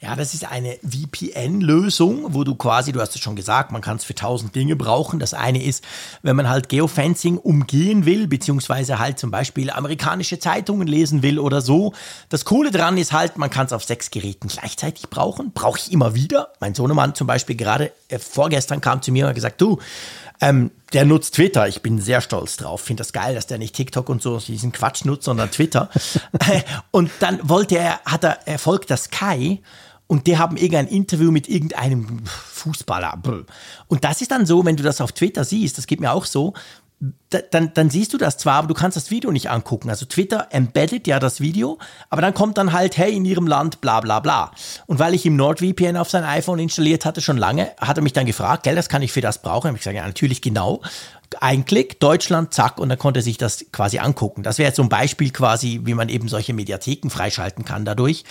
Ja, 0.00 0.14
das 0.14 0.32
ist 0.32 0.44
eine 0.48 0.78
VPN-Lösung, 0.88 2.32
wo 2.32 2.44
du 2.44 2.54
quasi, 2.54 2.92
du 2.92 3.00
hast 3.00 3.16
es 3.16 3.20
schon 3.20 3.34
gesagt, 3.34 3.72
man 3.72 3.82
kann 3.82 3.96
es 3.96 4.04
für 4.04 4.14
tausend 4.14 4.54
Dinge 4.54 4.76
brauchen. 4.76 5.18
Das 5.18 5.34
eine 5.34 5.60
ist, 5.60 5.82
wenn 6.22 6.36
man 6.36 6.48
halt 6.48 6.68
Geofencing 6.68 7.36
umgehen 7.36 8.06
will, 8.06 8.28
beziehungsweise 8.28 9.00
halt 9.00 9.18
zum 9.18 9.32
Beispiel 9.32 9.70
amerikanische 9.70 10.38
Zeitungen 10.38 10.86
lesen 10.86 11.24
will 11.24 11.40
oder 11.40 11.60
so. 11.60 11.94
Das 12.28 12.44
Coole 12.44 12.70
dran 12.70 12.96
ist 12.96 13.12
halt, 13.12 13.38
man 13.38 13.50
kann 13.50 13.66
es 13.66 13.72
auf 13.72 13.82
sechs 13.82 14.12
Geräten 14.12 14.46
gleichzeitig 14.46 15.10
brauchen. 15.10 15.50
Brauche 15.52 15.78
ich 15.78 15.90
immer 15.90 16.14
wieder. 16.14 16.52
Mein 16.60 16.76
Sohnemann 16.76 17.16
zum 17.16 17.26
Beispiel 17.26 17.56
gerade 17.56 17.90
äh, 18.06 18.20
vorgestern 18.20 18.80
kam 18.80 19.02
zu 19.02 19.10
mir 19.10 19.24
und 19.24 19.30
hat 19.30 19.34
gesagt, 19.34 19.60
du, 19.60 19.80
ähm, 20.40 20.70
der 20.92 21.04
nutzt 21.06 21.34
Twitter. 21.34 21.66
Ich 21.66 21.82
bin 21.82 22.00
sehr 22.00 22.20
stolz 22.20 22.56
drauf. 22.56 22.82
Finde 22.82 23.00
das 23.00 23.12
geil, 23.12 23.34
dass 23.34 23.48
der 23.48 23.58
nicht 23.58 23.74
TikTok 23.74 24.08
und 24.08 24.22
so 24.22 24.38
diesen 24.38 24.70
Quatsch 24.70 25.04
nutzt, 25.04 25.24
sondern 25.24 25.50
Twitter. 25.50 25.90
und 26.92 27.10
dann 27.18 27.40
wollte 27.48 27.78
er, 27.78 28.00
hat 28.04 28.22
er, 28.22 28.46
er 28.46 28.60
folgt 28.60 28.92
das 28.92 29.04
Sky 29.04 29.60
und 30.08 30.26
die 30.26 30.38
haben 30.38 30.56
irgendein 30.56 30.88
Interview 30.88 31.30
mit 31.30 31.48
irgendeinem 31.48 32.24
Fußballer. 32.24 33.22
Und 33.86 34.04
das 34.04 34.20
ist 34.20 34.32
dann 34.32 34.46
so, 34.46 34.64
wenn 34.64 34.76
du 34.76 34.82
das 34.82 35.00
auf 35.00 35.12
Twitter 35.12 35.44
siehst, 35.44 35.78
das 35.78 35.86
geht 35.86 36.00
mir 36.00 36.12
auch 36.12 36.24
so, 36.24 36.54
dann, 37.50 37.72
dann 37.74 37.90
siehst 37.90 38.12
du 38.12 38.18
das 38.18 38.38
zwar, 38.38 38.54
aber 38.54 38.68
du 38.68 38.74
kannst 38.74 38.96
das 38.96 39.10
Video 39.10 39.30
nicht 39.30 39.50
angucken. 39.50 39.88
Also 39.88 40.06
Twitter 40.06 40.48
embeddet 40.50 41.06
ja 41.06 41.20
das 41.20 41.40
Video, 41.40 41.78
aber 42.10 42.22
dann 42.22 42.34
kommt 42.34 42.58
dann 42.58 42.72
halt, 42.72 42.96
hey, 42.96 43.14
in 43.14 43.24
ihrem 43.24 43.46
Land, 43.46 43.80
bla 43.80 44.00
bla 44.00 44.18
bla. 44.18 44.50
Und 44.86 44.98
weil 44.98 45.14
ich 45.14 45.24
ihm 45.24 45.36
NordVPN 45.36 45.96
auf 45.96 46.10
sein 46.10 46.24
iPhone 46.24 46.58
installiert 46.58 47.04
hatte, 47.04 47.20
schon 47.20 47.36
lange, 47.36 47.70
hat 47.78 47.98
er 47.98 48.02
mich 48.02 48.14
dann 48.14 48.26
gefragt, 48.26 48.64
gell, 48.64 48.74
das 48.74 48.88
kann 48.88 49.02
ich 49.02 49.12
für 49.12 49.20
das 49.20 49.42
brauchen. 49.42 49.72
ich 49.74 49.80
gesagt, 49.80 49.96
ja, 49.96 50.06
natürlich 50.06 50.42
genau. 50.42 50.80
Ein 51.40 51.64
Klick, 51.64 52.00
Deutschland, 52.00 52.54
zack, 52.54 52.78
und 52.78 52.88
dann 52.88 52.98
konnte 52.98 53.20
er 53.20 53.22
sich 53.22 53.38
das 53.38 53.66
quasi 53.72 53.98
angucken. 53.98 54.42
Das 54.42 54.58
wäre 54.58 54.68
jetzt 54.68 54.76
so 54.76 54.82
ein 54.82 54.88
Beispiel 54.88 55.30
quasi, 55.30 55.80
wie 55.84 55.94
man 55.94 56.08
eben 56.08 56.28
solche 56.28 56.54
Mediatheken 56.54 57.10
freischalten 57.10 57.64
kann 57.64 57.84
dadurch. 57.84 58.24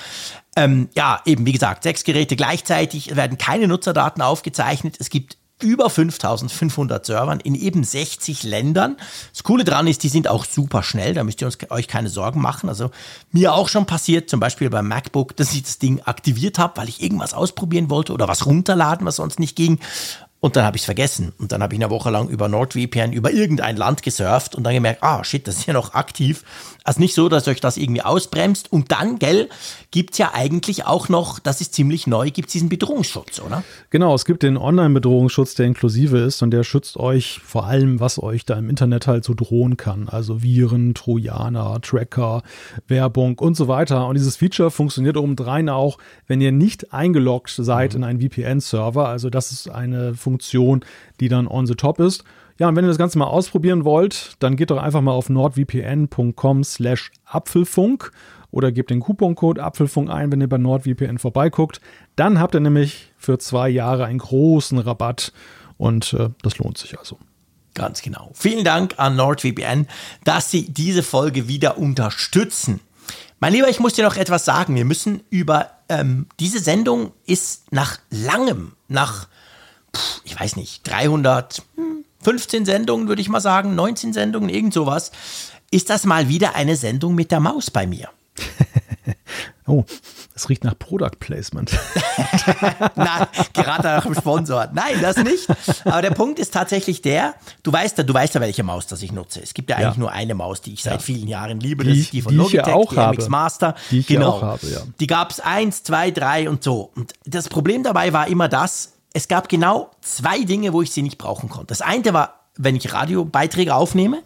Ähm, 0.56 0.90
ja, 0.96 1.22
eben, 1.26 1.46
wie 1.46 1.52
gesagt, 1.52 1.84
sechs 1.84 2.04
Geräte 2.04 2.36
gleichzeitig, 2.36 3.16
werden 3.16 3.38
keine 3.38 3.68
Nutzerdaten 3.68 4.22
aufgezeichnet. 4.22 4.98
Es 5.00 5.10
gibt 5.10 5.38
über 5.62 5.90
5500 5.90 7.06
Servern 7.06 7.40
in 7.40 7.56
eben 7.56 7.84
60 7.84 8.44
Ländern. 8.44 8.98
Das 9.34 9.44
Coole 9.44 9.64
dran 9.64 9.88
ist, 9.88 10.04
die 10.04 10.10
sind 10.10 10.28
auch 10.28 10.46
super 10.46 10.84
schnell, 10.84 11.14
da 11.16 11.24
müsst 11.24 11.42
ihr 11.42 11.48
uns, 11.48 11.58
euch 11.70 11.88
keine 11.88 12.10
Sorgen 12.10 12.42
machen. 12.42 12.70
Also 12.70 12.92
mir 13.32 13.54
auch 13.54 13.68
schon 13.68 13.86
passiert, 13.86 14.30
zum 14.30 14.40
Beispiel 14.40 14.70
beim 14.70 14.88
MacBook, 14.88 15.36
dass 15.36 15.54
ich 15.54 15.64
das 15.64 15.80
Ding 15.80 16.02
aktiviert 16.02 16.60
habe, 16.60 16.78
weil 16.78 16.90
ich 16.90 17.02
irgendwas 17.02 17.34
ausprobieren 17.34 17.90
wollte 17.90 18.14
oder 18.14 18.28
was 18.28 18.46
runterladen, 18.46 19.06
was 19.08 19.16
sonst 19.16 19.40
nicht 19.40 19.56
ging. 19.56 19.80
Und 20.48 20.56
dann 20.56 20.64
habe 20.64 20.78
ich 20.78 20.84
es 20.84 20.86
vergessen. 20.86 21.34
Und 21.40 21.52
dann 21.52 21.62
habe 21.62 21.76
ich 21.76 21.82
eine 21.82 21.90
Woche 21.90 22.10
lang 22.10 22.30
über 22.30 22.48
NordVPN 22.48 23.12
über 23.12 23.32
irgendein 23.32 23.76
Land 23.76 24.02
gesurft 24.02 24.56
und 24.56 24.64
dann 24.64 24.74
gemerkt, 24.74 25.04
ah 25.04 25.22
shit, 25.26 25.46
das 25.46 25.58
ist 25.58 25.66
ja 25.66 25.74
noch 25.74 25.94
aktiv. 25.94 26.46
Also 26.88 27.02
nicht 27.02 27.16
so, 27.16 27.28
dass 27.28 27.50
euch 27.50 27.60
das 27.60 27.76
irgendwie 27.76 28.02
ausbremst. 28.02 28.72
Und 28.72 28.94
dann, 28.94 29.20
gell, 29.20 29.50
gibt 29.92 30.14
es 30.14 30.20
ja 30.20 30.32
eigentlich 30.34 30.86
auch 30.86 31.10
noch, 31.10 31.38
das 31.38 31.60
ist 31.60 31.74
ziemlich 31.74 32.08
neu, 32.08 32.32
gibt 32.32 32.48
es 32.48 32.54
diesen 32.54 32.70
Bedrohungsschutz, 32.70 33.42
oder? 33.42 33.66
Genau, 33.90 34.16
es 34.16 34.24
gibt 34.24 34.42
den 34.42 34.56
Online-Bedrohungsschutz, 34.56 35.56
der 35.56 35.66
inklusive 35.66 36.18
ist 36.20 36.42
und 36.42 36.52
der 36.52 36.64
schützt 36.64 36.96
euch 36.96 37.42
vor 37.44 37.66
allem, 37.66 38.00
was 38.00 38.24
euch 38.24 38.46
da 38.46 38.58
im 38.58 38.70
Internet 38.70 39.06
halt 39.06 39.26
so 39.26 39.34
drohen 39.34 39.76
kann. 39.76 40.08
Also 40.08 40.42
Viren, 40.42 40.94
Trojaner, 40.94 41.82
Tracker, 41.82 42.42
Werbung 42.88 43.38
und 43.38 43.58
so 43.58 43.68
weiter. 43.68 44.08
Und 44.08 44.16
dieses 44.16 44.38
Feature 44.38 44.72
funktioniert 44.72 45.18
obendrein 45.18 45.68
auch, 45.68 45.98
wenn 46.28 46.40
ihr 46.40 46.54
nicht 46.54 46.94
eingeloggt 46.94 47.50
seid 47.50 47.96
mhm. 47.96 47.98
in 47.98 48.04
einen 48.06 48.22
VPN-Server. 48.22 49.10
Also 49.10 49.30
das 49.30 49.52
ist 49.52 49.70
eine 49.70 50.14
Funktion, 50.14 50.86
die 51.20 51.28
dann 51.28 51.50
on 51.50 51.68
the 51.68 51.76
top 51.76 52.00
ist. 52.00 52.24
Ja, 52.60 52.68
und 52.68 52.76
wenn 52.76 52.86
ihr 52.86 52.90
das 52.90 52.98
Ganze 52.98 53.18
mal 53.20 53.26
ausprobieren 53.26 53.86
wollt, 53.86 54.36
dann 54.40 54.56
geht 54.56 54.72
doch 54.72 54.82
einfach 54.82 55.02
mal 55.02 55.12
auf 55.12 55.30
nordvpn.com 55.30 56.64
slash 56.64 57.12
Apfelfunk 57.26 58.12
oder 58.52 58.72
gebt 58.72 58.90
den 58.90 59.02
Couponcode 59.02 59.60
Apfelfunk 59.60 60.10
ein, 60.10 60.32
wenn 60.32 60.42
ihr 60.42 60.50
bei 60.50 60.58
NordVPN 60.58 61.20
vorbeiguckt. 61.20 61.82
Dann 62.16 62.40
habt 62.40 62.56
ihr 62.56 62.60
nämlich 62.60 63.14
für 63.18 63.38
zwei 63.38 63.70
Jahre 63.70 64.06
einen 64.06 64.20
großen 64.20 64.80
Rabatt 64.80 65.34
und 65.78 66.14
äh, 66.14 66.30
das 66.42 66.58
lohnt 66.58 66.78
sich 66.78 66.98
also. 66.98 67.20
Ganz 67.76 68.02
genau. 68.02 68.32
Vielen 68.34 68.64
Dank 68.64 68.96
an 68.98 69.16
NordVPN, 69.16 69.88
dass 70.24 70.50
Sie 70.50 70.68
diese 70.68 71.04
Folge 71.04 71.48
wieder 71.48 71.78
unterstützen. 71.78 72.80
Mein 73.40 73.54
Lieber, 73.54 73.70
ich 73.70 73.80
muss 73.80 73.94
dir 73.94 74.04
noch 74.04 74.18
etwas 74.18 74.46
sagen. 74.46 74.74
Wir 74.74 74.86
müssen 74.86 75.22
über 75.30 75.70
ähm, 75.88 76.26
diese 76.40 76.60
Sendung 76.60 77.12
ist 77.28 77.72
nach 77.72 78.00
langem, 78.10 78.74
nach, 78.88 79.28
ich 80.24 80.40
weiß 80.40 80.56
nicht, 80.56 80.90
300, 80.90 81.62
hm, 81.76 82.04
15 82.22 82.66
Sendungen, 82.66 83.08
würde 83.08 83.22
ich 83.22 83.30
mal 83.30 83.42
sagen, 83.42 83.76
19 83.76 84.14
Sendungen, 84.14 84.50
irgend 84.50 84.74
sowas, 84.74 85.12
ist 85.72 85.90
das 85.90 86.06
mal 86.06 86.30
wieder 86.30 86.56
eine 86.56 86.76
Sendung 86.76 87.16
mit 87.16 87.32
der 87.32 87.40
Maus 87.40 87.72
bei 87.72 87.88
mir. 87.88 88.10
oh, 89.68 89.84
es 90.38 90.50
riecht 90.50 90.64
nach 90.64 90.78
Product 90.78 91.20
Placement. 91.20 91.72
Nein, 92.96 93.28
gerade 93.54 93.84
nach 93.84 94.04
dem 94.04 94.14
Sponsor. 94.14 94.70
Nein, 94.74 95.02
das 95.02 95.18
nicht. 95.18 95.48
Aber 95.84 96.02
der 96.02 96.12
Punkt 96.12 96.40
ist 96.40 96.54
tatsächlich 96.54 97.02
der, 97.02 97.34
du 97.64 97.74
weißt 97.74 97.98
ja, 97.98 98.04
du 98.04 98.14
weißt 98.14 98.36
ja, 98.36 98.42
welche 98.42 98.64
Maus 98.64 98.88
das 98.88 99.02
ich 99.02 99.12
nutze. 99.12 99.42
Es 99.42 99.54
gibt 99.54 99.70
ja 99.70 99.78
eigentlich 99.78 99.96
ja. 99.96 100.00
nur 100.00 100.12
eine 100.12 100.36
Maus, 100.36 100.62
die 100.62 100.74
ich 100.74 100.84
seit 100.84 100.94
ja. 100.94 101.00
vielen 101.00 101.28
Jahren 101.28 101.60
liebe. 101.60 101.84
Das 101.84 101.94
die, 101.94 102.00
ist 102.00 102.14
die 102.14 102.22
von 102.22 102.32
die 102.32 102.38
Logitech, 102.38 102.74
auch 102.74 102.94
die 102.94 102.98
habe. 102.98 103.18
MX 103.18 103.30
Master. 103.30 103.76
Die 103.90 104.00
ich 104.00 104.08
genau. 104.08 104.34
auch 104.34 104.42
habe, 104.44 104.68
ja. 104.68 104.82
Die 105.00 105.08
gab 105.08 105.32
es 105.32 105.40
eins, 105.40 105.84
zwei, 105.84 106.12
drei 106.12 106.50
und 106.50 106.64
so. 106.64 106.92
Und 106.96 107.14
das 107.26 107.50
Problem 107.50 107.84
dabei 107.84 108.14
war 108.14 108.28
immer 108.28 108.48
das, 108.48 108.94
es 109.18 109.28
gab 109.28 109.50
genau 109.50 109.90
zwei 110.02 110.44
Dinge, 110.44 110.74
wo 110.74 110.84
ich 110.84 110.92
sie 110.92 111.02
nicht 111.02 111.18
brauchen 111.18 111.50
konnte. 111.50 111.66
Das 111.66 111.82
eine 111.82 112.14
war, 112.14 112.42
wenn 112.56 112.76
ich 112.76 112.94
Radiobeiträge 112.94 113.74
aufnehme, 113.74 114.22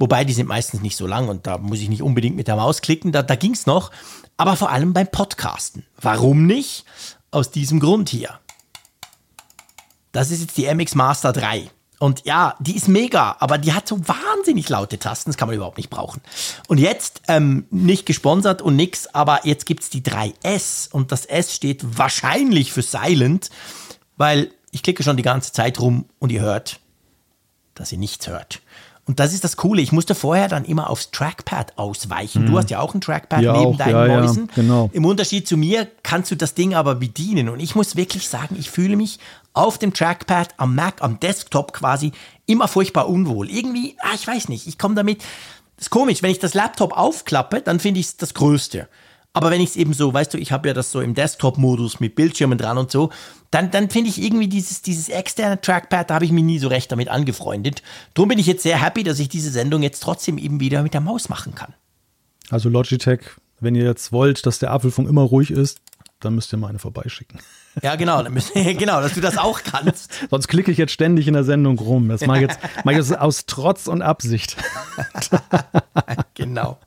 wobei 0.00 0.24
die 0.24 0.32
sind 0.32 0.48
meistens 0.48 0.82
nicht 0.82 0.96
so 0.96 1.06
lang 1.06 1.28
und 1.28 1.46
da 1.46 1.58
muss 1.58 1.78
ich 1.78 1.88
nicht 1.88 2.02
unbedingt 2.02 2.34
mit 2.34 2.48
der 2.48 2.56
Maus 2.56 2.80
klicken, 2.80 3.12
da, 3.12 3.22
da 3.22 3.36
ging 3.36 3.52
es 3.52 3.66
noch, 3.66 3.92
aber 4.36 4.56
vor 4.56 4.70
allem 4.70 4.92
beim 4.92 5.06
Podcasten. 5.06 5.86
Warum 6.00 6.44
nicht? 6.44 6.84
Aus 7.30 7.52
diesem 7.52 7.78
Grund 7.78 8.08
hier. 8.08 8.40
Das 10.10 10.32
ist 10.32 10.40
jetzt 10.40 10.56
die 10.56 10.66
MX 10.66 10.96
Master 10.96 11.32
3. 11.32 11.70
Und 12.00 12.24
ja, 12.24 12.56
die 12.58 12.74
ist 12.74 12.88
mega, 12.88 13.36
aber 13.38 13.58
die 13.58 13.72
hat 13.72 13.86
so 13.86 13.96
wahnsinnig 14.08 14.68
laute 14.68 14.98
Tasten, 14.98 15.30
das 15.30 15.36
kann 15.36 15.46
man 15.46 15.54
überhaupt 15.54 15.76
nicht 15.76 15.88
brauchen. 15.88 16.20
Und 16.66 16.78
jetzt, 16.78 17.22
ähm, 17.28 17.66
nicht 17.70 18.06
gesponsert 18.06 18.60
und 18.60 18.74
nix, 18.74 19.06
aber 19.06 19.46
jetzt 19.46 19.66
gibt 19.66 19.84
es 19.84 19.88
die 19.88 20.02
3S 20.02 20.90
und 20.90 21.12
das 21.12 21.26
S 21.26 21.54
steht 21.54 21.96
wahrscheinlich 21.96 22.72
für 22.72 22.82
Silent 22.82 23.50
weil 24.16 24.50
ich 24.70 24.82
klicke 24.82 25.02
schon 25.02 25.16
die 25.16 25.22
ganze 25.22 25.52
Zeit 25.52 25.80
rum 25.80 26.06
und 26.18 26.32
ihr 26.32 26.40
hört, 26.40 26.80
dass 27.74 27.92
ihr 27.92 27.98
nichts 27.98 28.26
hört. 28.26 28.60
Und 29.04 29.18
das 29.18 29.32
ist 29.34 29.42
das 29.42 29.56
Coole. 29.56 29.82
Ich 29.82 29.90
musste 29.90 30.14
vorher 30.14 30.46
dann 30.46 30.64
immer 30.64 30.88
aufs 30.88 31.10
Trackpad 31.10 31.76
ausweichen. 31.76 32.44
Mhm. 32.44 32.46
Du 32.46 32.58
hast 32.58 32.70
ja 32.70 32.78
auch 32.78 32.94
ein 32.94 33.00
Trackpad 33.00 33.42
ja, 33.42 33.52
neben 33.52 33.72
auch, 33.72 33.76
deinen 33.76 34.08
ja, 34.08 34.20
Mäusen. 34.20 34.46
Ja, 34.46 34.54
genau. 34.54 34.90
Im 34.92 35.04
Unterschied 35.04 35.48
zu 35.48 35.56
mir 35.56 35.88
kannst 36.04 36.30
du 36.30 36.36
das 36.36 36.54
Ding 36.54 36.74
aber 36.74 36.94
bedienen. 36.94 37.48
Und 37.48 37.58
ich 37.58 37.74
muss 37.74 37.96
wirklich 37.96 38.28
sagen, 38.28 38.56
ich 38.58 38.70
fühle 38.70 38.96
mich 38.96 39.18
auf 39.54 39.78
dem 39.78 39.92
Trackpad, 39.92 40.54
am 40.56 40.76
Mac, 40.76 41.02
am 41.02 41.18
Desktop 41.18 41.72
quasi 41.72 42.12
immer 42.46 42.68
furchtbar 42.68 43.08
unwohl. 43.08 43.50
Irgendwie, 43.50 43.96
ah, 44.00 44.14
ich 44.14 44.26
weiß 44.26 44.48
nicht, 44.48 44.68
ich 44.68 44.78
komme 44.78 44.94
damit. 44.94 45.22
Das 45.76 45.86
ist 45.86 45.90
komisch, 45.90 46.22
wenn 46.22 46.30
ich 46.30 46.38
das 46.38 46.54
Laptop 46.54 46.96
aufklappe, 46.96 47.60
dann 47.60 47.80
finde 47.80 47.98
ich 47.98 48.06
es 48.06 48.16
das 48.16 48.34
Größte. 48.34 48.88
Aber 49.34 49.50
wenn 49.50 49.60
ich 49.60 49.70
es 49.70 49.76
eben 49.76 49.94
so, 49.94 50.12
weißt 50.12 50.34
du, 50.34 50.38
ich 50.38 50.52
habe 50.52 50.68
ja 50.68 50.74
das 50.74 50.92
so 50.92 51.00
im 51.00 51.14
Desktop-Modus 51.14 52.00
mit 52.00 52.14
Bildschirmen 52.14 52.58
dran 52.58 52.76
und 52.76 52.90
so, 52.90 53.10
dann, 53.50 53.70
dann 53.70 53.88
finde 53.88 54.10
ich 54.10 54.22
irgendwie 54.22 54.48
dieses, 54.48 54.82
dieses 54.82 55.08
externe 55.08 55.60
Trackpad, 55.60 56.10
da 56.10 56.14
habe 56.14 56.24
ich 56.24 56.32
mich 56.32 56.44
nie 56.44 56.58
so 56.58 56.68
recht 56.68 56.92
damit 56.92 57.08
angefreundet. 57.08 57.82
Darum 58.14 58.28
bin 58.28 58.38
ich 58.38 58.46
jetzt 58.46 58.62
sehr 58.62 58.82
happy, 58.82 59.04
dass 59.04 59.18
ich 59.18 59.28
diese 59.28 59.50
Sendung 59.50 59.82
jetzt 59.82 60.02
trotzdem 60.02 60.36
eben 60.36 60.60
wieder 60.60 60.82
mit 60.82 60.92
der 60.92 61.00
Maus 61.00 61.30
machen 61.30 61.54
kann. 61.54 61.72
Also 62.50 62.68
Logitech, 62.68 63.20
wenn 63.60 63.74
ihr 63.74 63.84
jetzt 63.84 64.12
wollt, 64.12 64.44
dass 64.44 64.58
der 64.58 64.70
Apfelfunk 64.70 65.08
immer 65.08 65.22
ruhig 65.22 65.50
ist, 65.50 65.80
dann 66.20 66.34
müsst 66.34 66.52
ihr 66.52 66.58
mal 66.58 66.68
eine 66.68 66.78
vorbeischicken. 66.78 67.40
Ja, 67.82 67.96
genau, 67.96 68.22
müssen, 68.28 68.52
genau, 68.78 69.00
dass 69.00 69.14
du 69.14 69.20
das 69.20 69.38
auch 69.38 69.62
kannst. 69.62 70.12
Sonst 70.30 70.48
klicke 70.48 70.70
ich 70.70 70.78
jetzt 70.78 70.92
ständig 70.92 71.26
in 71.26 71.34
der 71.34 71.44
Sendung 71.44 71.78
rum. 71.78 72.08
Das 72.08 72.26
mache 72.26 72.38
ich 72.38 72.42
jetzt, 72.42 72.58
mache 72.84 72.92
ich 72.92 72.98
jetzt 72.98 73.18
aus 73.18 73.46
Trotz 73.46 73.86
und 73.86 74.02
Absicht. 74.02 74.56
genau. 76.34 76.78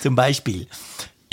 Zum 0.00 0.14
Beispiel. 0.14 0.68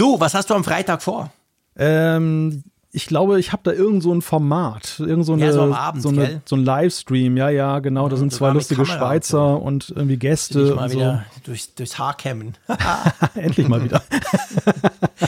Du, 0.01 0.19
was 0.19 0.33
hast 0.33 0.49
du 0.49 0.55
am 0.55 0.63
Freitag 0.63 1.03
vor? 1.03 1.29
Ähm, 1.77 2.63
ich 2.91 3.05
glaube, 3.05 3.39
ich 3.39 3.51
habe 3.51 3.61
da 3.63 3.71
irgend 3.71 4.01
so 4.01 4.11
ein 4.11 4.23
Format, 4.23 4.95
irgend 4.97 5.27
so, 5.27 5.33
eine, 5.33 5.45
ja, 5.45 5.51
so, 5.51 5.61
Abend, 5.75 6.01
so, 6.01 6.09
eine, 6.09 6.41
so, 6.43 6.55
ein 6.55 6.65
Livestream. 6.65 7.37
Ja, 7.37 7.49
ja, 7.49 7.77
genau. 7.77 8.09
Da 8.09 8.17
sind 8.17 8.33
zwei 8.33 8.49
lustige 8.49 8.83
Schweizer 8.83 9.61
und, 9.61 9.83
so. 9.83 9.93
und, 9.93 9.97
irgendwie 9.99 10.17
Gäste. 10.17 10.73
Mal 10.73 10.85
und 10.85 10.91
wieder 10.93 11.25
durchs, 11.43 11.75
durchs 11.75 11.99
Haar 11.99 12.17
kämmen. 12.17 12.57
Endlich 13.35 13.67
mal 13.67 13.83
wieder. 13.83 14.01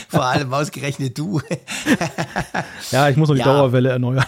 Vor 0.10 0.26
allem 0.26 0.52
ausgerechnet 0.52 1.20
du. 1.20 1.40
ja, 2.90 3.10
ich 3.10 3.16
muss 3.16 3.30
noch 3.30 3.36
die 3.36 3.42
ja. 3.42 3.46
Dauerwelle 3.46 3.90
erneuern. 3.90 4.26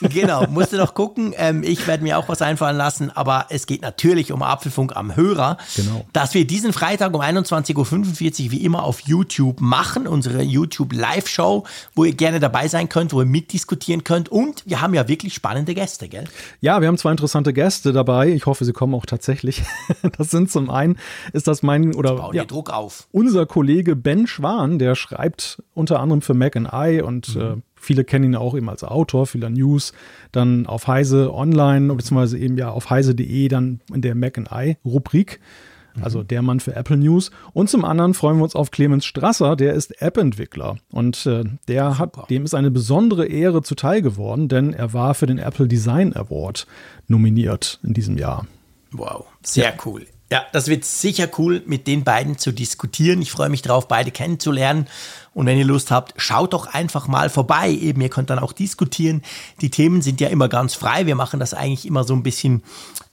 Genau, 0.00 0.46
musst 0.48 0.72
du 0.72 0.76
noch 0.76 0.94
gucken. 0.94 1.34
Ähm, 1.36 1.62
ich 1.62 1.86
werde 1.86 2.02
mir 2.02 2.18
auch 2.18 2.28
was 2.28 2.42
einfallen 2.42 2.76
lassen, 2.76 3.10
aber 3.10 3.46
es 3.50 3.66
geht 3.66 3.82
natürlich 3.82 4.32
um 4.32 4.42
Apfelfunk 4.42 4.96
am 4.96 5.16
Hörer. 5.16 5.56
Genau. 5.76 6.06
Dass 6.12 6.34
wir 6.34 6.46
diesen 6.46 6.72
Freitag 6.72 7.14
um 7.14 7.20
21.45 7.20 8.46
Uhr 8.46 8.50
wie 8.52 8.64
immer 8.64 8.84
auf 8.84 9.00
YouTube 9.00 9.60
machen, 9.60 10.06
unsere 10.06 10.42
YouTube 10.42 10.92
Live-Show, 10.92 11.64
wo 11.94 12.04
ihr 12.04 12.14
gerne 12.14 12.40
dabei 12.40 12.68
sein 12.68 12.88
könnt, 12.88 13.12
wo 13.12 13.20
ihr 13.20 13.26
mitdiskutieren 13.26 14.04
könnt. 14.04 14.28
Und 14.28 14.64
wir 14.66 14.80
haben 14.80 14.94
ja 14.94 15.08
wirklich 15.08 15.34
spannende 15.34 15.74
Gäste, 15.74 16.08
gell? 16.08 16.24
Ja, 16.60 16.80
wir 16.80 16.88
haben 16.88 16.98
zwei 16.98 17.10
interessante 17.10 17.52
Gäste 17.52 17.92
dabei. 17.92 18.28
Ich 18.28 18.46
hoffe, 18.46 18.64
sie 18.64 18.72
kommen 18.72 18.94
auch 18.94 19.06
tatsächlich. 19.06 19.62
Das 20.16 20.30
sind 20.30 20.50
zum 20.50 20.70
einen, 20.70 20.98
ist 21.32 21.48
das 21.48 21.62
mein, 21.62 21.94
oder 21.94 22.30
ja, 22.32 22.44
Druck 22.44 22.70
auf. 22.70 23.08
unser 23.12 23.46
Kollege 23.46 23.94
Ben 23.94 24.26
Schwan, 24.26 24.78
der 24.78 24.94
schreibt 24.94 25.62
unter 25.74 26.00
anderem 26.00 26.22
für 26.22 26.34
Mac 26.34 26.56
and 26.56 26.68
I 26.72 27.02
und 27.02 27.34
mhm. 27.34 27.40
äh, 27.40 27.56
viele 27.80 28.04
kennen 28.04 28.24
ihn 28.24 28.36
auch 28.36 28.56
eben 28.56 28.68
als 28.68 28.84
Autor 28.84 29.26
vieler 29.26 29.50
News, 29.50 29.92
dann 30.32 30.66
auf 30.66 30.86
Heise 30.86 31.32
Online, 31.32 31.94
beziehungsweise 31.94 32.38
eben 32.38 32.56
ja 32.56 32.70
auf 32.70 32.90
heise.de 32.90 33.48
dann 33.48 33.80
in 33.92 34.02
der 34.02 34.14
Mac 34.14 34.38
and 34.38 34.50
I 34.52 34.76
Rubrik. 34.84 35.40
Also 36.00 36.22
der 36.22 36.42
Mann 36.42 36.60
für 36.60 36.76
Apple 36.76 36.96
News. 36.96 37.30
Und 37.52 37.68
zum 37.68 37.84
anderen 37.84 38.14
freuen 38.14 38.36
wir 38.36 38.44
uns 38.44 38.54
auf 38.54 38.70
Clemens 38.70 39.04
Strasser, 39.04 39.56
der 39.56 39.74
ist 39.74 40.00
App-Entwickler. 40.00 40.76
Und 40.92 41.26
äh, 41.26 41.44
der 41.66 41.98
hat, 41.98 42.30
dem 42.30 42.44
ist 42.44 42.54
eine 42.54 42.70
besondere 42.70 43.26
Ehre 43.26 43.62
zuteil 43.62 44.02
geworden, 44.02 44.48
denn 44.48 44.72
er 44.72 44.92
war 44.92 45.14
für 45.14 45.26
den 45.26 45.38
Apple 45.38 45.66
Design 45.66 46.14
Award 46.14 46.66
nominiert 47.08 47.80
in 47.82 47.94
diesem 47.94 48.16
Jahr. 48.16 48.46
Wow, 48.92 49.26
sehr 49.42 49.70
ja. 49.70 49.72
cool. 49.84 50.06
Ja, 50.30 50.44
das 50.52 50.68
wird 50.68 50.84
sicher 50.84 51.26
cool, 51.38 51.62
mit 51.64 51.86
den 51.86 52.04
beiden 52.04 52.36
zu 52.36 52.52
diskutieren. 52.52 53.22
Ich 53.22 53.30
freue 53.30 53.48
mich 53.48 53.62
darauf, 53.62 53.88
beide 53.88 54.10
kennenzulernen. 54.10 54.86
Und 55.32 55.46
wenn 55.46 55.56
ihr 55.56 55.64
Lust 55.64 55.90
habt, 55.90 56.12
schaut 56.20 56.52
doch 56.52 56.66
einfach 56.66 57.08
mal 57.08 57.30
vorbei. 57.30 57.70
Eben, 57.70 58.02
ihr 58.02 58.10
könnt 58.10 58.28
dann 58.28 58.38
auch 58.38 58.52
diskutieren. 58.52 59.22
Die 59.62 59.70
Themen 59.70 60.02
sind 60.02 60.20
ja 60.20 60.28
immer 60.28 60.48
ganz 60.48 60.74
frei. 60.74 61.06
Wir 61.06 61.14
machen 61.14 61.40
das 61.40 61.54
eigentlich 61.54 61.86
immer 61.86 62.04
so 62.04 62.12
ein 62.12 62.22
bisschen 62.22 62.62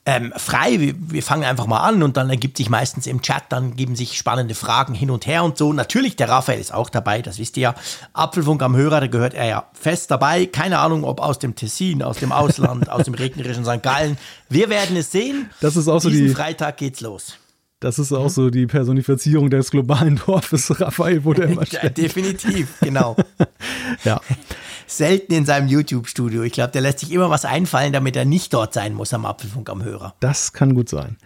ähm, 0.06 0.34
frei. 0.38 0.80
Wir, 0.80 0.94
wir, 0.98 1.24
fangen 1.24 1.44
einfach 1.44 1.66
mal 1.66 1.80
an 1.80 2.04
und 2.04 2.16
dann 2.16 2.30
ergibt 2.30 2.58
sich 2.58 2.70
meistens 2.70 3.08
im 3.08 3.22
Chat, 3.22 3.44
dann 3.50 3.76
geben 3.76 3.96
sich 3.96 4.18
spannende 4.18 4.54
Fragen 4.54 4.94
hin 4.94 5.10
und 5.10 5.26
her 5.26 5.44
und 5.44 5.58
so. 5.58 5.74
Natürlich, 5.74 6.16
der 6.16 6.30
Raphael 6.30 6.60
ist 6.60 6.74
auch 6.74 6.90
dabei, 6.90 7.22
das 7.22 7.40
wisst 7.40 7.58
ihr 7.58 7.62
ja. 7.64 7.76
Apfelfunk 8.14 8.62
am 8.62 8.76
Hörer, 8.76 9.02
da 9.02 9.08
gehört 9.08 9.34
er 9.34 9.46
ja 9.48 9.70
fest 9.74 10.12
dabei. 10.12 10.46
Keine 10.46 10.80
Ahnung, 10.80 11.04
ob 11.04 11.20
aus 11.20 11.40
dem 11.40 11.56
Tessin, 11.56 12.04
aus 12.04 12.18
dem 12.18 12.32
Ausland, 12.32 12.90
aus 12.92 13.06
dem 13.06 13.16
regnerischen 13.16 13.66
St. 13.66 13.82
Gallen. 13.82 14.18
Wir 14.48 14.70
werden 14.70 14.96
es 14.96 15.12
sehen. 15.12 15.50
Das 15.60 15.76
ist 15.76 15.88
auch 15.88 16.00
so 16.00 16.10
Diesen 16.10 16.28
die 16.28 16.34
Freitag 16.34 16.78
geht's 16.78 17.02
los. 17.02 17.38
Das 17.80 18.00
ist 18.00 18.14
auch 18.14 18.30
so 18.30 18.50
die 18.50 18.68
Personifizierung 18.68 19.50
des 19.50 19.70
globalen 19.70 20.22
Dorfes. 20.26 20.80
Raphael 20.80 21.24
wurde 21.24 21.44
immer 21.44 21.66
ja, 21.70 21.90
Definitiv, 21.90 22.80
genau. 22.80 23.16
ja. 24.04 24.22
Selten 24.88 25.34
in 25.34 25.46
seinem 25.46 25.68
YouTube-Studio. 25.68 26.44
Ich 26.44 26.54
glaube, 26.54 26.72
der 26.72 26.82
lässt 26.82 27.00
sich 27.00 27.12
immer 27.12 27.30
was 27.30 27.46
einfallen, 27.46 27.94
damit 27.94 28.16
er 28.16 28.26
nicht 28.26 28.54
dort 28.54 28.74
sein 28.74 28.94
muss 28.94 29.14
am 29.14 29.26
Apfelfunk 29.26 29.70
am 29.70 29.84
Hörer. 29.84 30.16
Das 30.20 30.54
kann 30.54 30.76
gut 30.76 30.90
sein. 30.90 31.18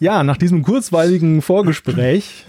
Ja, 0.00 0.22
nach 0.22 0.36
diesem 0.36 0.62
kurzweiligen 0.62 1.40
Vorgespräch 1.40 2.44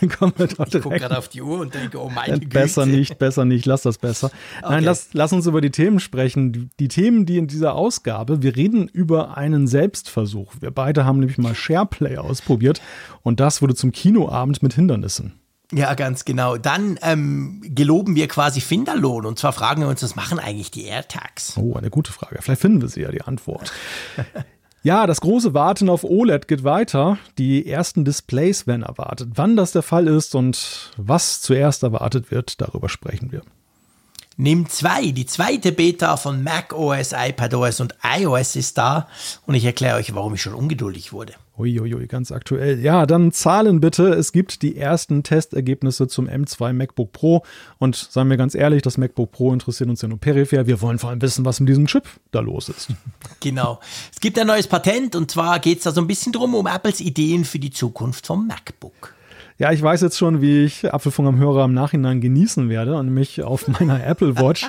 kommen 0.18 0.32
wir 0.36 0.46
doch 0.46 0.56
direkt. 0.56 0.74
Ich 0.74 0.82
gucke 0.82 0.98
gerade 0.98 1.18
auf 1.18 1.28
die 1.28 1.42
Uhr 1.42 1.60
und 1.60 1.74
denke, 1.74 2.02
oh 2.02 2.08
meine 2.08 2.40
Güte. 2.40 2.48
Besser 2.48 2.86
nicht, 2.86 3.18
besser 3.18 3.44
nicht, 3.44 3.66
lass 3.66 3.82
das 3.82 3.98
besser. 3.98 4.30
Okay. 4.62 4.72
Nein, 4.72 4.84
lass, 4.84 5.10
lass 5.12 5.32
uns 5.32 5.46
über 5.46 5.60
die 5.60 5.70
Themen 5.70 6.00
sprechen. 6.00 6.52
Die, 6.52 6.68
die, 6.80 6.88
Themen, 6.88 7.26
die 7.26 7.36
in 7.36 7.46
dieser 7.46 7.74
Ausgabe, 7.74 8.42
wir 8.42 8.56
reden 8.56 8.88
über 8.88 9.36
einen 9.36 9.66
Selbstversuch. 9.66 10.54
Wir 10.60 10.70
beide 10.70 11.04
haben 11.04 11.20
nämlich 11.20 11.38
mal 11.38 11.54
SharePlay 11.54 12.16
ausprobiert 12.16 12.80
und 13.22 13.38
das 13.38 13.60
wurde 13.60 13.74
zum 13.74 13.92
Kinoabend 13.92 14.62
mit 14.62 14.74
Hindernissen. 14.74 15.34
Ja, 15.72 15.94
ganz 15.94 16.24
genau. 16.24 16.56
Dann 16.56 16.98
ähm, 17.02 17.60
geloben 17.62 18.16
wir 18.16 18.26
quasi 18.26 18.60
Finderlohn 18.60 19.26
und 19.26 19.38
zwar 19.38 19.52
fragen 19.52 19.82
wir 19.82 19.88
uns, 19.88 20.02
was 20.02 20.16
machen 20.16 20.38
eigentlich 20.38 20.70
die 20.70 20.84
AirTags? 20.84 21.58
Oh, 21.58 21.74
eine 21.74 21.90
gute 21.90 22.12
Frage. 22.12 22.40
Vielleicht 22.40 22.62
finden 22.62 22.80
wir 22.80 22.88
sie 22.88 23.02
ja 23.02 23.10
die 23.10 23.22
Antwort. 23.22 23.72
Ja, 24.84 25.08
das 25.08 25.20
große 25.20 25.54
Warten 25.54 25.90
auf 25.90 26.04
OLED 26.04 26.46
geht 26.46 26.62
weiter. 26.62 27.18
Die 27.36 27.66
ersten 27.66 28.04
Displays 28.04 28.68
werden 28.68 28.84
erwartet. 28.84 29.30
Wann 29.34 29.56
das 29.56 29.72
der 29.72 29.82
Fall 29.82 30.06
ist 30.06 30.36
und 30.36 30.92
was 30.96 31.40
zuerst 31.40 31.82
erwartet 31.82 32.30
wird, 32.30 32.60
darüber 32.60 32.88
sprechen 32.88 33.32
wir. 33.32 33.42
NIM 34.36 34.68
2, 34.68 35.10
die 35.10 35.26
zweite 35.26 35.72
Beta 35.72 36.16
von 36.16 36.44
Mac 36.44 36.72
OS, 36.72 37.12
iPadOS 37.12 37.80
und 37.80 37.96
iOS 38.04 38.54
ist 38.54 38.78
da 38.78 39.08
und 39.46 39.56
ich 39.56 39.64
erkläre 39.64 39.96
euch, 39.96 40.14
warum 40.14 40.34
ich 40.34 40.42
schon 40.42 40.54
ungeduldig 40.54 41.12
wurde. 41.12 41.34
Uiuiui, 41.58 42.06
ganz 42.06 42.30
aktuell. 42.30 42.80
Ja, 42.80 43.06
dann 43.06 43.32
Zahlen 43.32 43.80
bitte. 43.80 44.08
Es 44.08 44.32
gibt 44.32 44.62
die 44.62 44.76
ersten 44.76 45.22
Testergebnisse 45.22 46.06
zum 46.06 46.28
M2 46.28 46.72
MacBook 46.72 47.12
Pro 47.12 47.42
und 47.78 47.96
seien 47.96 48.30
wir 48.30 48.36
ganz 48.36 48.54
ehrlich, 48.54 48.82
das 48.82 48.96
MacBook 48.96 49.32
Pro 49.32 49.52
interessiert 49.52 49.90
uns 49.90 50.02
ja 50.02 50.08
nur 50.08 50.18
peripher. 50.18 50.66
Wir 50.66 50.80
wollen 50.80 50.98
vor 50.98 51.10
allem 51.10 51.22
wissen, 51.22 51.44
was 51.44 51.60
mit 51.60 51.68
diesem 51.68 51.86
Chip 51.86 52.04
da 52.30 52.40
los 52.40 52.68
ist. 52.68 52.88
Genau. 53.40 53.78
Es 54.12 54.20
gibt 54.20 54.38
ein 54.38 54.46
neues 54.46 54.66
Patent 54.66 55.14
und 55.14 55.30
zwar 55.30 55.60
geht 55.60 55.78
es 55.78 55.84
da 55.84 55.92
so 55.92 56.00
ein 56.00 56.06
bisschen 56.06 56.32
drum 56.32 56.54
um 56.54 56.66
Apples 56.66 57.00
Ideen 57.00 57.44
für 57.44 57.58
die 57.58 57.70
Zukunft 57.70 58.26
vom 58.26 58.46
MacBook. 58.48 59.14
Ja, 59.58 59.72
ich 59.72 59.82
weiß 59.82 60.02
jetzt 60.02 60.16
schon, 60.16 60.40
wie 60.40 60.64
ich 60.64 60.92
Apfelfunk 60.92 61.28
am 61.28 61.38
Hörer 61.38 61.64
im 61.64 61.74
Nachhinein 61.74 62.20
genießen 62.20 62.68
werde 62.68 62.96
und 62.96 63.12
mich 63.12 63.42
auf 63.42 63.66
meiner 63.66 64.04
Apple 64.06 64.36
Watch. 64.36 64.68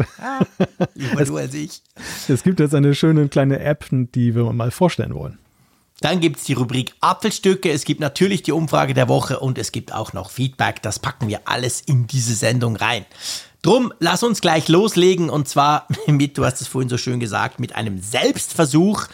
Lieber 0.96 1.26
du 1.26 1.38
als 1.38 1.54
ich. 1.54 1.82
Es 2.28 2.44
gibt 2.44 2.60
jetzt 2.60 2.74
eine 2.74 2.96
schöne 2.96 3.28
kleine 3.28 3.60
App, 3.60 3.86
die 3.92 4.34
wir 4.34 4.52
mal 4.52 4.72
vorstellen 4.72 5.14
wollen. 5.14 5.38
Dann 6.02 6.22
gibt 6.22 6.38
es 6.38 6.44
die 6.46 6.54
Rubrik 6.54 6.94
Apfelstücke, 7.02 7.72
es 7.72 7.84
gibt 7.84 8.00
natürlich 8.00 8.42
die 8.42 8.54
Umfrage 8.54 8.94
der 8.94 9.10
Woche 9.10 9.40
und 9.40 9.58
es 9.58 9.72
gibt 9.72 9.94
auch 9.94 10.14
noch 10.14 10.30
Feedback. 10.30 10.82
Das 10.82 11.00
packen 11.00 11.28
wir 11.28 11.42
alles 11.46 11.82
in 11.82 12.08
diese 12.08 12.36
Sendung 12.36 12.78
rein. 12.78 13.06
Drum, 13.62 13.94
lass 14.00 14.24
uns 14.24 14.40
gleich 14.40 14.70
loslegen 14.70 15.30
und 15.30 15.50
zwar 15.50 15.88
mit, 16.08 16.38
du 16.38 16.46
hast 16.46 16.62
es 16.62 16.68
vorhin 16.68 16.90
so 16.90 16.98
schön 16.98 17.20
gesagt, 17.20 17.60
mit 17.60 17.76
einem 17.76 18.02
Selbstversuch. 18.02 19.08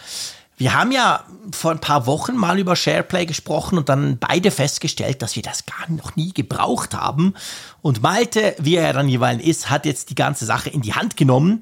Wir 0.57 0.73
haben 0.73 0.91
ja 0.91 1.25
vor 1.51 1.71
ein 1.71 1.81
paar 1.81 2.05
Wochen 2.05 2.37
mal 2.37 2.59
über 2.59 2.75
SharePlay 2.75 3.25
gesprochen 3.25 3.77
und 3.77 3.89
dann 3.89 4.19
beide 4.19 4.51
festgestellt, 4.51 5.21
dass 5.21 5.35
wir 5.35 5.43
das 5.43 5.65
gar 5.65 5.89
noch 5.89 6.15
nie 6.15 6.33
gebraucht 6.33 6.93
haben. 6.93 7.33
Und 7.81 8.01
Malte, 8.03 8.55
wie 8.59 8.75
er 8.75 8.93
dann 8.93 9.09
jeweils 9.09 9.43
ist, 9.43 9.69
hat 9.69 9.85
jetzt 9.85 10.11
die 10.11 10.15
ganze 10.15 10.45
Sache 10.45 10.69
in 10.69 10.81
die 10.81 10.93
Hand 10.93 11.17
genommen 11.17 11.61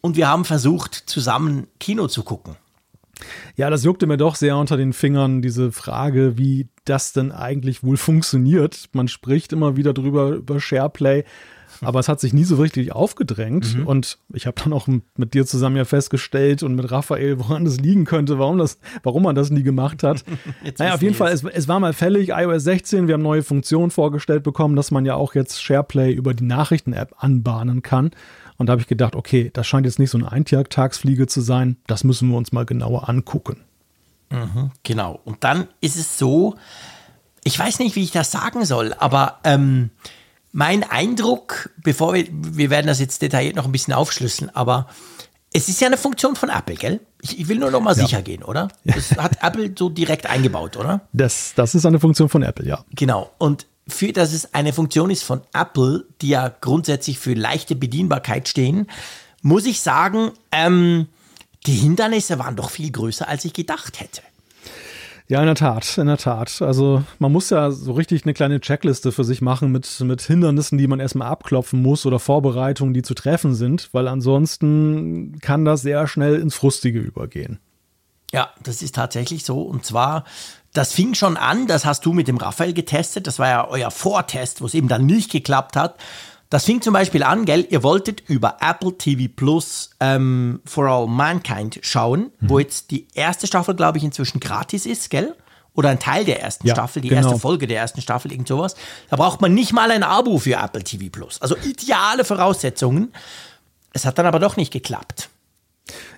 und 0.00 0.16
wir 0.16 0.28
haben 0.28 0.44
versucht, 0.44 0.94
zusammen 0.94 1.66
Kino 1.80 2.06
zu 2.06 2.22
gucken. 2.22 2.56
Ja, 3.56 3.70
das 3.70 3.84
juckte 3.84 4.06
mir 4.06 4.16
doch 4.16 4.34
sehr 4.34 4.56
unter 4.56 4.76
den 4.76 4.92
Fingern, 4.92 5.42
diese 5.42 5.72
Frage, 5.72 6.38
wie 6.38 6.68
das 6.84 7.12
denn 7.12 7.32
eigentlich 7.32 7.82
wohl 7.82 7.96
funktioniert. 7.96 8.88
Man 8.92 9.08
spricht 9.08 9.52
immer 9.52 9.76
wieder 9.76 9.92
drüber, 9.92 10.30
über 10.30 10.60
SharePlay 10.60 11.24
aber 11.82 12.00
es 12.00 12.08
hat 12.08 12.20
sich 12.20 12.32
nie 12.32 12.44
so 12.44 12.56
richtig 12.56 12.92
aufgedrängt. 12.92 13.76
Mhm. 13.76 13.86
Und 13.86 14.18
ich 14.32 14.46
habe 14.46 14.60
dann 14.62 14.72
auch 14.72 14.86
mit 14.86 15.34
dir 15.34 15.46
zusammen 15.46 15.76
ja 15.76 15.84
festgestellt 15.84 16.62
und 16.62 16.74
mit 16.74 16.90
Raphael, 16.90 17.38
woran 17.38 17.64
das 17.64 17.78
liegen 17.78 18.04
könnte, 18.04 18.38
warum, 18.38 18.58
das, 18.58 18.78
warum 19.02 19.22
man 19.22 19.34
das 19.34 19.50
nie 19.50 19.62
gemacht 19.62 20.02
hat. 20.02 20.24
naja, 20.78 20.94
auf 20.94 21.02
jeden 21.02 21.14
Fall, 21.14 21.32
es, 21.32 21.44
es, 21.44 21.68
war 21.68 21.80
mal 21.80 21.92
fällig, 21.92 22.30
iOS 22.30 22.64
16, 22.64 23.06
wir 23.06 23.14
haben 23.14 23.22
neue 23.22 23.42
Funktionen 23.42 23.90
vorgestellt 23.90 24.42
bekommen, 24.42 24.76
dass 24.76 24.90
man 24.90 25.04
ja 25.04 25.14
auch 25.14 25.34
jetzt 25.34 25.62
SharePlay 25.62 26.12
über 26.12 26.34
die 26.34 26.44
Nachrichten-App 26.44 27.14
anbahnen 27.18 27.82
kann. 27.82 28.10
Und 28.60 28.66
da 28.66 28.72
habe 28.72 28.82
ich 28.82 28.88
gedacht, 28.88 29.16
okay, 29.16 29.50
das 29.54 29.66
scheint 29.66 29.86
jetzt 29.86 29.98
nicht 29.98 30.10
so 30.10 30.18
eine 30.18 30.30
Eintagsfliege 30.30 31.26
zu 31.26 31.40
sein. 31.40 31.78
Das 31.86 32.04
müssen 32.04 32.28
wir 32.28 32.36
uns 32.36 32.52
mal 32.52 32.66
genauer 32.66 33.08
angucken. 33.08 33.64
Mhm, 34.28 34.72
genau. 34.82 35.18
Und 35.24 35.44
dann 35.44 35.66
ist 35.80 35.96
es 35.96 36.18
so, 36.18 36.56
ich 37.42 37.58
weiß 37.58 37.78
nicht, 37.78 37.96
wie 37.96 38.02
ich 38.02 38.10
das 38.10 38.30
sagen 38.30 38.66
soll, 38.66 38.92
aber 38.92 39.38
ähm, 39.44 39.88
mein 40.52 40.82
Eindruck, 40.82 41.70
bevor 41.82 42.12
wir, 42.12 42.26
wir 42.30 42.68
werden 42.68 42.86
das 42.86 43.00
jetzt 43.00 43.22
detailliert 43.22 43.56
noch 43.56 43.64
ein 43.64 43.72
bisschen 43.72 43.94
aufschlüsseln, 43.94 44.54
aber 44.54 44.88
es 45.54 45.70
ist 45.70 45.80
ja 45.80 45.86
eine 45.86 45.96
Funktion 45.96 46.36
von 46.36 46.50
Apple, 46.50 46.74
gell? 46.74 47.00
Ich, 47.22 47.40
ich 47.40 47.48
will 47.48 47.58
nur 47.58 47.70
noch 47.70 47.80
mal 47.80 47.96
ja. 47.96 48.04
sicher 48.04 48.20
gehen, 48.20 48.42
oder? 48.42 48.68
Das 48.84 49.12
hat 49.12 49.42
Apple 49.42 49.72
so 49.74 49.88
direkt 49.88 50.26
eingebaut, 50.26 50.76
oder? 50.76 51.08
Das, 51.14 51.54
das 51.56 51.74
ist 51.74 51.86
eine 51.86 51.98
Funktion 51.98 52.28
von 52.28 52.42
Apple, 52.42 52.66
ja. 52.66 52.84
Genau. 52.90 53.30
Und 53.38 53.66
für, 53.90 54.12
dass 54.12 54.32
es 54.32 54.54
eine 54.54 54.72
Funktion 54.72 55.10
ist 55.10 55.22
von 55.22 55.42
Apple, 55.52 56.06
die 56.20 56.30
ja 56.30 56.48
grundsätzlich 56.60 57.18
für 57.18 57.34
leichte 57.34 57.76
Bedienbarkeit 57.76 58.48
stehen, 58.48 58.86
muss 59.42 59.66
ich 59.66 59.80
sagen, 59.80 60.32
ähm, 60.52 61.08
die 61.66 61.76
Hindernisse 61.76 62.38
waren 62.38 62.56
doch 62.56 62.70
viel 62.70 62.90
größer, 62.90 63.28
als 63.28 63.44
ich 63.44 63.52
gedacht 63.52 64.00
hätte. 64.00 64.22
Ja, 65.30 65.38
in 65.38 65.46
der 65.46 65.54
Tat, 65.54 65.96
in 65.96 66.08
der 66.08 66.16
Tat. 66.16 66.60
Also 66.60 67.04
man 67.20 67.30
muss 67.30 67.50
ja 67.50 67.70
so 67.70 67.92
richtig 67.92 68.24
eine 68.24 68.34
kleine 68.34 68.60
Checkliste 68.60 69.12
für 69.12 69.22
sich 69.22 69.40
machen 69.40 69.70
mit, 69.70 70.00
mit 70.00 70.22
Hindernissen, 70.22 70.76
die 70.76 70.88
man 70.88 70.98
erstmal 70.98 71.28
abklopfen 71.28 71.80
muss 71.80 72.04
oder 72.04 72.18
Vorbereitungen, 72.18 72.94
die 72.94 73.02
zu 73.02 73.14
treffen 73.14 73.54
sind, 73.54 73.90
weil 73.92 74.08
ansonsten 74.08 75.38
kann 75.38 75.64
das 75.64 75.82
sehr 75.82 76.08
schnell 76.08 76.40
ins 76.40 76.56
Frustige 76.56 76.98
übergehen. 76.98 77.60
Ja, 78.32 78.50
das 78.64 78.82
ist 78.82 78.96
tatsächlich 78.96 79.44
so. 79.44 79.62
Und 79.62 79.84
zwar, 79.84 80.24
das 80.72 80.92
fing 80.92 81.14
schon 81.14 81.36
an, 81.36 81.66
das 81.66 81.84
hast 81.84 82.06
du 82.06 82.12
mit 82.12 82.28
dem 82.28 82.36
Raphael 82.36 82.72
getestet, 82.72 83.26
das 83.26 83.38
war 83.38 83.48
ja 83.48 83.68
euer 83.68 83.90
Vortest, 83.90 84.60
wo 84.60 84.66
es 84.66 84.74
eben 84.74 84.88
dann 84.88 85.06
nicht 85.06 85.30
geklappt 85.30 85.76
hat. 85.76 85.96
Das 86.48 86.64
fing 86.64 86.82
zum 86.82 86.92
Beispiel 86.92 87.22
an, 87.22 87.44
gell, 87.44 87.66
ihr 87.70 87.84
wolltet 87.84 88.28
über 88.28 88.56
Apple 88.60 88.98
TV 88.98 89.32
Plus 89.34 89.90
ähm, 90.00 90.60
For 90.64 90.88
All 90.88 91.06
Mankind 91.06 91.78
schauen, 91.82 92.32
mhm. 92.40 92.50
wo 92.50 92.58
jetzt 92.58 92.90
die 92.90 93.06
erste 93.14 93.46
Staffel, 93.46 93.76
glaube 93.76 93.98
ich, 93.98 94.04
inzwischen 94.04 94.40
gratis 94.40 94.84
ist, 94.84 95.10
gell? 95.10 95.36
Oder 95.74 95.90
ein 95.90 96.00
Teil 96.00 96.24
der 96.24 96.42
ersten 96.42 96.66
ja, 96.66 96.74
Staffel, 96.74 97.00
die 97.00 97.08
genau. 97.08 97.28
erste 97.28 97.38
Folge 97.38 97.68
der 97.68 97.78
ersten 97.78 98.00
Staffel, 98.00 98.32
irgend 98.32 98.48
sowas. 98.48 98.74
Da 99.08 99.16
braucht 99.16 99.40
man 99.40 99.54
nicht 99.54 99.72
mal 99.72 99.92
ein 99.92 100.02
Abo 100.02 100.38
für 100.38 100.54
Apple 100.54 100.82
TV 100.82 101.04
Plus. 101.10 101.40
Also 101.40 101.56
ideale 101.56 102.24
Voraussetzungen. 102.24 103.12
Es 103.92 104.04
hat 104.04 104.18
dann 104.18 104.26
aber 104.26 104.40
doch 104.40 104.56
nicht 104.56 104.72
geklappt. 104.72 105.30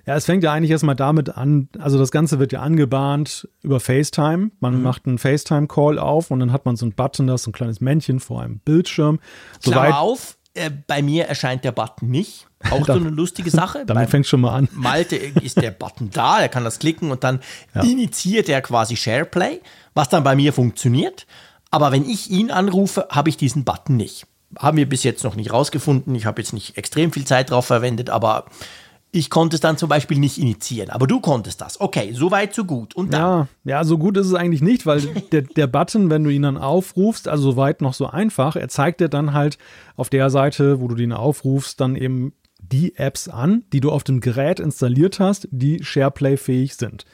Ja, 0.05 0.15
es 0.15 0.25
fängt 0.25 0.43
ja 0.43 0.51
eigentlich 0.51 0.71
erstmal 0.71 0.95
damit 0.95 1.29
an, 1.37 1.69
also 1.79 1.97
das 1.97 2.11
Ganze 2.11 2.39
wird 2.39 2.51
ja 2.51 2.61
angebahnt 2.61 3.47
über 3.61 3.79
FaceTime. 3.79 4.51
Man 4.59 4.77
mhm. 4.77 4.81
macht 4.83 5.05
einen 5.05 5.17
FaceTime-Call 5.17 5.99
auf 5.99 6.31
und 6.31 6.39
dann 6.39 6.51
hat 6.51 6.65
man 6.65 6.75
so 6.75 6.85
ein 6.85 6.93
Button, 6.93 7.27
das 7.27 7.41
ist 7.41 7.45
so 7.45 7.49
ein 7.51 7.53
kleines 7.53 7.81
Männchen 7.81 8.19
vor 8.19 8.41
einem 8.41 8.59
Bildschirm. 8.59 9.19
Klammer 9.61 9.99
auf, 9.99 10.37
äh, 10.55 10.69
bei 10.69 11.01
mir 11.01 11.25
erscheint 11.25 11.63
der 11.63 11.71
Button 11.71 12.09
nicht. 12.09 12.47
Auch 12.69 12.85
so 12.85 12.93
eine 12.93 13.09
lustige 13.09 13.49
Sache. 13.49 13.83
Damit 13.87 14.09
fängt 14.09 14.27
schon 14.27 14.41
mal 14.41 14.55
an. 14.55 14.69
Malte 14.71 15.15
ist 15.15 15.61
der 15.61 15.71
Button 15.71 16.09
da, 16.11 16.39
er 16.39 16.49
kann 16.49 16.63
das 16.63 16.79
klicken 16.79 17.11
und 17.11 17.23
dann 17.23 17.39
ja. 17.73 17.81
initiiert 17.81 18.47
er 18.49 18.61
quasi 18.61 18.95
SharePlay, 18.95 19.61
was 19.93 20.09
dann 20.09 20.23
bei 20.23 20.35
mir 20.35 20.53
funktioniert. 20.53 21.25
Aber 21.71 21.91
wenn 21.91 22.07
ich 22.07 22.29
ihn 22.29 22.51
anrufe, 22.51 23.07
habe 23.09 23.29
ich 23.29 23.37
diesen 23.37 23.63
Button 23.63 23.97
nicht. 23.97 24.27
haben 24.59 24.77
wir 24.77 24.87
bis 24.87 25.03
jetzt 25.03 25.23
noch 25.23 25.35
nicht 25.35 25.51
rausgefunden. 25.51 26.13
Ich 26.13 26.27
habe 26.27 26.39
jetzt 26.39 26.53
nicht 26.53 26.77
extrem 26.77 27.11
viel 27.11 27.25
Zeit 27.25 27.49
drauf 27.49 27.65
verwendet, 27.65 28.11
aber 28.11 28.45
ich 29.15 29.29
konnte 29.29 29.55
es 29.55 29.61
dann 29.61 29.77
zum 29.77 29.89
Beispiel 29.89 30.17
nicht 30.17 30.39
initiieren, 30.39 30.89
aber 30.89 31.05
du 31.05 31.19
konntest 31.21 31.61
das. 31.61 31.79
Okay, 31.79 32.13
so 32.13 32.31
weit, 32.31 32.55
so 32.55 32.65
gut. 32.65 32.95
Und 32.95 33.13
dann? 33.13 33.21
Ja, 33.21 33.47
ja, 33.63 33.83
so 33.83 33.99
gut 33.99 34.17
ist 34.17 34.25
es 34.25 34.33
eigentlich 34.33 34.63
nicht, 34.63 34.87
weil 34.87 35.01
der, 35.31 35.43
der 35.43 35.67
Button, 35.67 36.09
wenn 36.09 36.23
du 36.23 36.31
ihn 36.31 36.41
dann 36.41 36.57
aufrufst, 36.57 37.27
also 37.27 37.51
soweit 37.51 37.81
noch 37.81 37.93
so 37.93 38.07
einfach, 38.07 38.55
er 38.55 38.69
zeigt 38.69 39.01
dir 39.01 39.09
dann 39.09 39.33
halt 39.33 39.59
auf 39.95 40.09
der 40.09 40.31
Seite, 40.31 40.81
wo 40.81 40.87
du 40.87 40.95
den 40.95 41.13
aufrufst, 41.13 41.79
dann 41.79 41.95
eben 41.95 42.33
die 42.59 42.95
Apps 42.95 43.27
an, 43.27 43.63
die 43.71 43.81
du 43.81 43.91
auf 43.91 44.03
dem 44.03 44.19
Gerät 44.19 44.59
installiert 44.59 45.19
hast, 45.19 45.47
die 45.51 45.83
SharePlay-fähig 45.83 46.75
sind. 46.75 47.05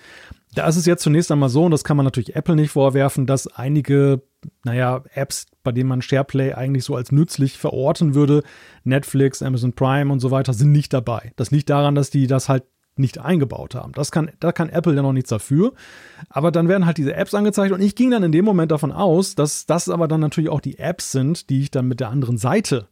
Da 0.55 0.67
ist 0.67 0.77
es 0.77 0.85
jetzt 0.85 1.03
zunächst 1.03 1.31
einmal 1.31 1.49
so, 1.49 1.65
und 1.65 1.71
das 1.71 1.83
kann 1.83 1.95
man 1.95 2.05
natürlich 2.05 2.35
Apple 2.35 2.55
nicht 2.55 2.71
vorwerfen, 2.71 3.27
dass 3.27 3.47
einige, 3.47 4.23
naja, 4.63 5.03
Apps, 5.13 5.45
bei 5.63 5.71
denen 5.71 5.89
man 5.89 6.01
SharePlay 6.01 6.53
eigentlich 6.53 6.83
so 6.85 6.95
als 6.95 7.11
nützlich 7.11 7.57
verorten 7.57 8.15
würde, 8.15 8.43
Netflix, 8.83 9.43
Amazon 9.43 9.73
Prime 9.73 10.11
und 10.11 10.19
so 10.19 10.31
weiter, 10.31 10.53
sind 10.53 10.71
nicht 10.71 10.91
dabei. 10.91 11.33
Das 11.35 11.51
liegt 11.51 11.69
daran, 11.69 11.93
dass 11.93 12.09
die 12.09 12.25
das 12.25 12.49
halt 12.49 12.63
nicht 12.95 13.19
eingebaut 13.19 13.75
haben. 13.75 13.93
Das 13.93 14.11
kann, 14.11 14.31
da 14.39 14.51
kann 14.51 14.69
Apple 14.69 14.93
ja 14.93 15.01
noch 15.01 15.13
nichts 15.13 15.29
dafür. 15.29 15.73
Aber 16.29 16.51
dann 16.51 16.67
werden 16.67 16.85
halt 16.85 16.97
diese 16.97 17.15
Apps 17.15 17.33
angezeigt 17.33 17.71
und 17.73 17.81
ich 17.81 17.95
ging 17.95 18.11
dann 18.11 18.23
in 18.23 18.31
dem 18.31 18.43
Moment 18.43 18.71
davon 18.71 18.91
aus, 18.91 19.35
dass 19.35 19.65
das 19.65 19.87
aber 19.87 20.07
dann 20.07 20.19
natürlich 20.19 20.49
auch 20.49 20.61
die 20.61 20.79
Apps 20.79 21.11
sind, 21.11 21.49
die 21.49 21.61
ich 21.61 21.71
dann 21.71 21.87
mit 21.87 21.99
der 21.99 22.09
anderen 22.09 22.37
Seite 22.37 22.87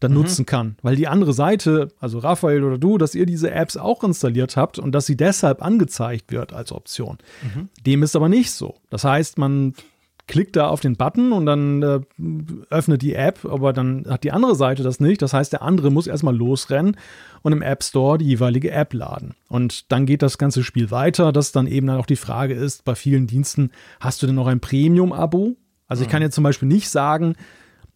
dann 0.00 0.12
mhm. 0.12 0.18
nutzen 0.18 0.46
kann. 0.46 0.76
Weil 0.82 0.96
die 0.96 1.08
andere 1.08 1.32
Seite, 1.32 1.88
also 2.00 2.18
Raphael 2.18 2.64
oder 2.64 2.78
du, 2.78 2.98
dass 2.98 3.14
ihr 3.14 3.26
diese 3.26 3.50
Apps 3.50 3.76
auch 3.76 4.04
installiert 4.04 4.56
habt 4.56 4.78
und 4.78 4.92
dass 4.92 5.06
sie 5.06 5.16
deshalb 5.16 5.62
angezeigt 5.62 6.32
wird 6.32 6.52
als 6.52 6.72
Option. 6.72 7.18
Mhm. 7.42 7.68
Dem 7.84 8.02
ist 8.02 8.16
aber 8.16 8.28
nicht 8.28 8.52
so. 8.52 8.76
Das 8.90 9.04
heißt, 9.04 9.38
man 9.38 9.74
klickt 10.28 10.56
da 10.56 10.68
auf 10.68 10.80
den 10.80 10.96
Button 10.96 11.32
und 11.32 11.46
dann 11.46 11.82
äh, 11.82 12.00
öffnet 12.70 13.02
die 13.02 13.14
App, 13.14 13.44
aber 13.44 13.72
dann 13.72 14.04
hat 14.08 14.22
die 14.22 14.30
andere 14.30 14.54
Seite 14.54 14.82
das 14.82 15.00
nicht. 15.00 15.22
Das 15.22 15.32
heißt, 15.32 15.52
der 15.52 15.62
andere 15.62 15.90
muss 15.90 16.06
erstmal 16.06 16.36
losrennen 16.36 16.96
und 17.42 17.52
im 17.52 17.62
App 17.62 17.82
Store 17.82 18.18
die 18.18 18.26
jeweilige 18.26 18.70
App 18.70 18.92
laden. 18.92 19.34
Und 19.48 19.90
dann 19.90 20.06
geht 20.06 20.22
das 20.22 20.38
ganze 20.38 20.62
Spiel 20.62 20.90
weiter, 20.90 21.32
dass 21.32 21.50
dann 21.50 21.66
eben 21.66 21.88
dann 21.88 21.98
auch 21.98 22.06
die 22.06 22.16
Frage 22.16 22.54
ist, 22.54 22.84
bei 22.84 22.94
vielen 22.94 23.26
Diensten, 23.26 23.70
hast 23.98 24.22
du 24.22 24.26
denn 24.26 24.36
noch 24.36 24.46
ein 24.46 24.60
Premium-Abo? 24.60 25.56
Also 25.88 26.02
ich 26.02 26.10
kann 26.10 26.20
jetzt 26.20 26.34
zum 26.34 26.44
Beispiel 26.44 26.68
nicht 26.68 26.90
sagen, 26.90 27.34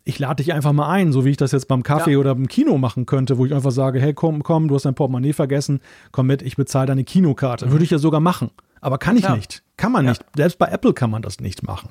ich 0.05 0.19
lade 0.19 0.43
dich 0.43 0.53
einfach 0.53 0.73
mal 0.73 0.88
ein, 0.88 1.12
so 1.12 1.25
wie 1.25 1.31
ich 1.31 1.37
das 1.37 1.53
jetzt 1.53 1.69
beim 1.69 1.83
Kaffee 1.83 2.12
ja. 2.12 2.19
oder 2.19 2.35
beim 2.35 2.49
Kino 2.49 2.77
machen 2.79 3.07
könnte, 3.07 3.38
wo 3.38 3.47
ich 3.47 3.55
einfach 3.55 3.71
sage, 3.71 4.01
hey, 4.01 4.15
komm, 4.15 4.43
komm, 4.43 4.69
du 4.69 4.75
hast 4.75 4.85
dein 4.85 4.95
Portemonnaie 4.95 5.33
vergessen, 5.33 5.81
komm 6.11 6.27
mit, 6.27 6.43
ich 6.43 6.57
bezahle 6.57 6.87
deine 6.87 7.05
Kinokarte. 7.05 7.67
Mhm. 7.67 7.73
Würde 7.73 7.85
ich 7.85 7.91
ja 7.91 7.99
sogar 7.99 8.21
machen. 8.21 8.51
Aber 8.81 8.99
kann 8.99 9.17
ich 9.17 9.25
ja. 9.25 9.37
nicht. 9.37 9.62
Kann 9.77 9.93
man 9.93 10.05
ja. 10.05 10.11
nicht. 10.11 10.25
Selbst 10.37 10.59
bei 10.59 10.67
Apple 10.67 10.93
kann 10.93 11.11
man 11.11 11.23
das 11.23 11.41
nicht 11.41 11.62
machen. 11.62 11.91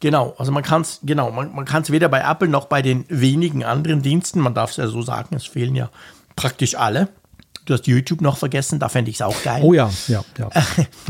Genau, 0.00 0.34
also 0.38 0.52
man 0.52 0.62
kann 0.62 0.82
es, 0.82 1.00
genau, 1.02 1.32
man, 1.32 1.52
man 1.54 1.64
kann 1.64 1.82
es 1.82 1.90
weder 1.90 2.08
bei 2.08 2.20
Apple 2.20 2.48
noch 2.48 2.66
bei 2.66 2.82
den 2.82 3.04
wenigen 3.08 3.64
anderen 3.64 4.00
Diensten, 4.00 4.40
man 4.40 4.54
darf 4.54 4.70
es 4.70 4.76
ja 4.76 4.86
so 4.86 5.02
sagen, 5.02 5.34
es 5.34 5.46
fehlen 5.46 5.74
ja 5.74 5.90
praktisch 6.36 6.76
alle. 6.76 7.08
Du 7.64 7.74
hast 7.74 7.86
YouTube 7.86 8.20
noch 8.20 8.36
vergessen, 8.36 8.78
da 8.78 8.88
fände 8.88 9.10
ich 9.10 9.16
es 9.16 9.22
auch 9.22 9.42
geil. 9.42 9.60
Oh 9.62 9.72
ja, 9.72 9.90
ja, 10.06 10.22
ja. 10.38 10.50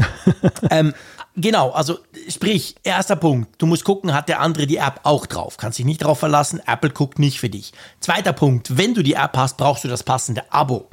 ähm, 0.70 0.94
Genau, 1.40 1.70
also 1.70 2.00
sprich, 2.28 2.74
erster 2.82 3.14
Punkt, 3.14 3.62
du 3.62 3.66
musst 3.66 3.84
gucken, 3.84 4.12
hat 4.12 4.28
der 4.28 4.40
andere 4.40 4.66
die 4.66 4.78
App 4.78 5.00
auch 5.04 5.24
drauf. 5.24 5.56
Kannst 5.56 5.78
dich 5.78 5.86
nicht 5.86 6.02
drauf 6.02 6.18
verlassen, 6.18 6.60
Apple 6.66 6.90
guckt 6.90 7.20
nicht 7.20 7.38
für 7.38 7.48
dich. 7.48 7.72
Zweiter 8.00 8.32
Punkt, 8.32 8.76
wenn 8.76 8.92
du 8.92 9.04
die 9.04 9.14
App 9.14 9.36
hast, 9.36 9.56
brauchst 9.56 9.84
du 9.84 9.88
das 9.88 10.02
passende 10.02 10.52
Abo. 10.52 10.90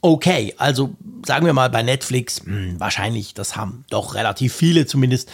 Okay, 0.00 0.54
also 0.56 0.94
sagen 1.26 1.44
wir 1.44 1.52
mal 1.52 1.68
bei 1.68 1.82
Netflix, 1.82 2.42
mh, 2.42 2.54
hm, 2.54 2.80
wahrscheinlich, 2.80 3.34
das 3.34 3.54
haben 3.54 3.84
doch 3.90 4.14
relativ 4.14 4.54
viele 4.54 4.86
zumindest. 4.86 5.30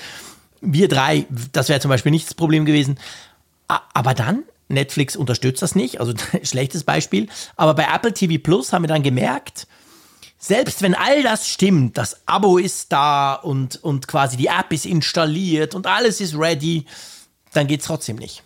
Wir 0.60 0.88
drei, 0.88 1.26
das 1.52 1.68
wäre 1.68 1.78
zum 1.78 1.90
Beispiel 1.90 2.10
nicht 2.10 2.26
das 2.26 2.34
Problem 2.34 2.64
gewesen. 2.64 2.98
Aber 3.68 4.12
dann, 4.14 4.42
Netflix 4.66 5.14
unterstützt 5.14 5.62
das 5.62 5.76
nicht, 5.76 6.00
also 6.00 6.14
schlechtes 6.42 6.82
Beispiel. 6.82 7.28
Aber 7.54 7.74
bei 7.74 7.86
Apple 7.94 8.12
TV 8.12 8.42
Plus 8.42 8.72
haben 8.72 8.82
wir 8.82 8.88
dann 8.88 9.04
gemerkt, 9.04 9.68
selbst 10.38 10.83
wenn 10.83 10.94
all 10.94 11.22
das 11.22 11.48
stimmt, 11.48 11.98
das 11.98 12.27
Abo 12.27 12.59
ist 12.59 12.92
da 12.92 13.35
und, 13.35 13.83
und 13.83 14.07
quasi 14.07 14.37
die 14.37 14.46
App 14.46 14.72
ist 14.72 14.87
installiert 14.87 15.74
und 15.74 15.87
alles 15.87 16.20
ist 16.20 16.38
ready, 16.38 16.85
dann 17.53 17.66
geht 17.66 17.81
es 17.81 17.87
trotzdem 17.87 18.16
nicht. 18.16 18.44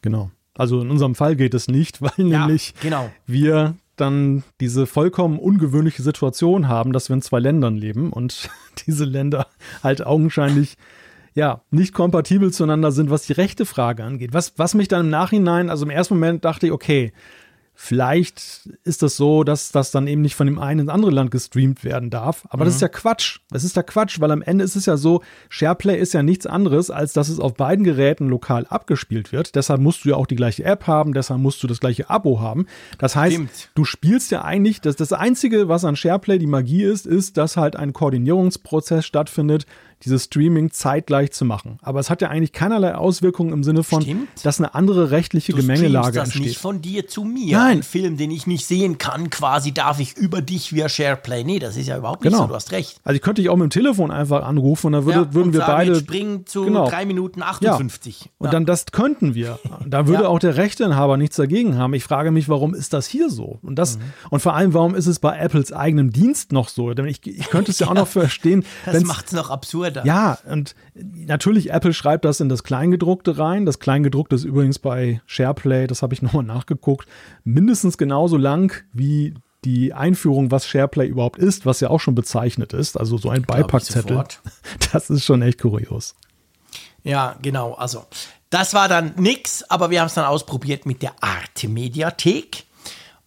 Genau. 0.00 0.30
Also 0.54 0.80
in 0.80 0.90
unserem 0.90 1.14
Fall 1.14 1.36
geht 1.36 1.54
es 1.54 1.68
nicht, 1.68 2.00
weil 2.02 2.12
ja, 2.16 2.40
nämlich 2.40 2.74
genau. 2.80 3.10
wir 3.26 3.76
dann 3.96 4.42
diese 4.60 4.86
vollkommen 4.86 5.38
ungewöhnliche 5.38 6.02
Situation 6.02 6.68
haben, 6.68 6.92
dass 6.92 7.08
wir 7.08 7.14
in 7.14 7.22
zwei 7.22 7.40
Ländern 7.40 7.76
leben 7.76 8.12
und 8.12 8.48
diese 8.86 9.04
Länder 9.04 9.46
halt 9.82 10.04
augenscheinlich 10.06 10.76
ja, 11.34 11.62
nicht 11.70 11.94
kompatibel 11.94 12.52
zueinander 12.52 12.90
sind, 12.90 13.10
was 13.10 13.26
die 13.26 13.32
rechte 13.32 13.64
Frage 13.66 14.02
angeht. 14.02 14.32
Was, 14.32 14.54
was 14.56 14.74
mich 14.74 14.88
dann 14.88 15.06
im 15.06 15.10
Nachhinein, 15.10 15.70
also 15.70 15.84
im 15.84 15.90
ersten 15.90 16.14
Moment 16.14 16.44
dachte 16.44 16.66
ich, 16.66 16.72
okay, 16.72 17.12
Vielleicht 17.80 18.68
ist 18.82 19.04
das 19.04 19.16
so, 19.16 19.44
dass 19.44 19.70
das 19.70 19.92
dann 19.92 20.08
eben 20.08 20.20
nicht 20.20 20.34
von 20.34 20.48
dem 20.48 20.58
einen 20.58 20.80
ins 20.80 20.88
andere 20.88 21.12
Land 21.12 21.30
gestreamt 21.30 21.84
werden 21.84 22.10
darf. 22.10 22.44
Aber 22.50 22.64
mhm. 22.64 22.66
das 22.66 22.74
ist 22.74 22.80
ja 22.80 22.88
Quatsch. 22.88 23.38
Das 23.50 23.62
ist 23.62 23.76
ja 23.76 23.84
Quatsch, 23.84 24.18
weil 24.18 24.32
am 24.32 24.42
Ende 24.42 24.64
ist 24.64 24.74
es 24.74 24.86
ja 24.86 24.96
so, 24.96 25.22
SharePlay 25.48 25.96
ist 25.96 26.12
ja 26.12 26.24
nichts 26.24 26.44
anderes, 26.44 26.90
als 26.90 27.12
dass 27.12 27.28
es 27.28 27.38
auf 27.38 27.54
beiden 27.54 27.84
Geräten 27.84 28.28
lokal 28.28 28.66
abgespielt 28.68 29.30
wird. 29.30 29.54
Deshalb 29.54 29.80
musst 29.80 30.04
du 30.04 30.08
ja 30.08 30.16
auch 30.16 30.26
die 30.26 30.34
gleiche 30.34 30.64
App 30.64 30.88
haben, 30.88 31.12
deshalb 31.12 31.40
musst 31.40 31.62
du 31.62 31.68
das 31.68 31.78
gleiche 31.78 32.10
Abo 32.10 32.40
haben. 32.40 32.66
Das 32.98 33.14
heißt, 33.14 33.34
Stimmt. 33.34 33.70
du 33.76 33.84
spielst 33.84 34.32
ja 34.32 34.42
eigentlich, 34.42 34.80
das, 34.80 34.96
das 34.96 35.12
Einzige, 35.12 35.68
was 35.68 35.84
an 35.84 35.94
SharePlay 35.94 36.40
die 36.40 36.48
Magie 36.48 36.82
ist, 36.82 37.06
ist, 37.06 37.36
dass 37.36 37.56
halt 37.56 37.76
ein 37.76 37.92
Koordinierungsprozess 37.92 39.06
stattfindet 39.06 39.66
dieses 40.04 40.24
Streaming 40.24 40.70
zeitgleich 40.70 41.32
zu 41.32 41.44
machen. 41.44 41.78
Aber 41.82 42.00
es 42.00 42.10
hat 42.10 42.22
ja 42.22 42.28
eigentlich 42.28 42.52
keinerlei 42.52 42.94
Auswirkungen 42.94 43.52
im 43.52 43.64
Sinne 43.64 43.82
von, 43.82 44.02
Stimmt. 44.02 44.28
dass 44.44 44.58
eine 44.58 44.74
andere 44.74 45.10
rechtliche 45.10 45.52
du 45.52 45.58
Gemengelage 45.58 46.12
das 46.12 46.28
entsteht. 46.28 46.42
nicht 46.42 46.58
von 46.58 46.80
dir 46.80 47.06
zu 47.08 47.24
mir. 47.24 47.58
Nein. 47.58 47.78
Ein 47.78 47.82
Film, 47.82 48.16
den 48.16 48.30
ich 48.30 48.46
nicht 48.46 48.66
sehen 48.66 48.98
kann, 48.98 49.30
quasi 49.30 49.72
darf 49.72 50.00
ich 50.00 50.16
über 50.16 50.40
dich 50.40 50.72
via 50.72 50.88
SharePlay. 50.88 51.44
Nee, 51.44 51.58
das 51.58 51.76
ist 51.76 51.88
ja 51.88 51.96
überhaupt 51.96 52.22
nicht 52.22 52.32
genau. 52.32 52.44
so, 52.44 52.48
du 52.48 52.54
hast 52.54 52.72
recht. 52.72 53.00
Also 53.04 53.16
ich 53.16 53.22
könnte 53.22 53.42
dich 53.42 53.50
auch 53.50 53.56
mit 53.56 53.64
dem 53.64 53.70
Telefon 53.70 54.10
einfach 54.10 54.44
anrufen 54.44 54.88
und 54.88 54.92
dann 54.92 55.04
würde, 55.04 55.20
ja, 55.20 55.34
würden 55.34 55.48
und 55.48 55.52
wir 55.52 55.60
sagen, 55.60 55.72
beide. 55.72 55.96
Springen 55.96 56.46
zu 56.46 56.64
genau. 56.64 56.88
3 56.88 57.06
Minuten 57.06 57.42
58. 57.42 58.20
Ja. 58.20 58.30
Und 58.38 58.46
ja. 58.46 58.50
dann 58.52 58.66
das 58.66 58.86
könnten 58.86 59.34
wir. 59.34 59.58
Da 59.86 60.06
würde 60.06 60.28
auch 60.28 60.38
der 60.38 60.56
Rechteinhaber 60.56 61.16
nichts 61.16 61.36
dagegen 61.36 61.76
haben. 61.76 61.94
Ich 61.94 62.04
frage 62.04 62.30
mich, 62.30 62.48
warum 62.48 62.74
ist 62.74 62.92
das 62.92 63.06
hier 63.06 63.30
so? 63.30 63.58
Und 63.62 63.76
das, 63.76 63.98
mhm. 63.98 64.02
und 64.30 64.40
vor 64.40 64.54
allem, 64.54 64.74
warum 64.74 64.94
ist 64.94 65.06
es 65.06 65.18
bei 65.18 65.36
Apples 65.38 65.72
eigenem 65.72 66.10
Dienst 66.10 66.52
noch 66.52 66.68
so? 66.68 66.92
Denn 66.94 67.06
ich, 67.06 67.26
ich 67.26 67.48
könnte 67.48 67.70
es 67.70 67.78
ja 67.78 67.88
auch 67.88 67.94
noch 67.94 68.08
verstehen. 68.08 68.64
Das 68.84 69.02
macht 69.04 69.26
es 69.26 69.32
noch 69.32 69.50
absurder. 69.88 70.06
Ja, 70.06 70.38
und 70.50 70.74
natürlich, 70.94 71.70
Apple 71.70 71.92
schreibt 71.92 72.24
das 72.24 72.40
in 72.40 72.48
das 72.48 72.62
Kleingedruckte 72.62 73.38
rein. 73.38 73.66
Das 73.66 73.78
Kleingedruckte 73.78 74.36
ist 74.36 74.44
übrigens 74.44 74.78
bei 74.78 75.20
SharePlay, 75.26 75.86
das 75.86 76.02
habe 76.02 76.14
ich 76.14 76.22
nochmal 76.22 76.44
nachgeguckt, 76.44 77.08
mindestens 77.44 77.98
genauso 77.98 78.36
lang 78.36 78.72
wie 78.92 79.34
die 79.64 79.92
Einführung, 79.92 80.50
was 80.50 80.66
SharePlay 80.66 81.06
überhaupt 81.08 81.38
ist, 81.38 81.66
was 81.66 81.80
ja 81.80 81.90
auch 81.90 82.00
schon 82.00 82.14
bezeichnet 82.14 82.72
ist. 82.72 82.98
Also 82.98 83.18
so 83.18 83.28
ein 83.30 83.42
Beipackzettel. 83.42 84.24
Das 84.92 85.10
ist 85.10 85.24
schon 85.24 85.42
echt 85.42 85.60
kurios. 85.60 86.14
Ja, 87.02 87.36
genau. 87.42 87.74
Also, 87.74 88.04
das 88.50 88.74
war 88.74 88.88
dann 88.88 89.14
nix, 89.16 89.62
aber 89.64 89.90
wir 89.90 90.00
haben 90.00 90.06
es 90.06 90.14
dann 90.14 90.24
ausprobiert 90.24 90.86
mit 90.86 91.02
der 91.02 91.12
Arte 91.20 91.68
Mediathek. 91.68 92.64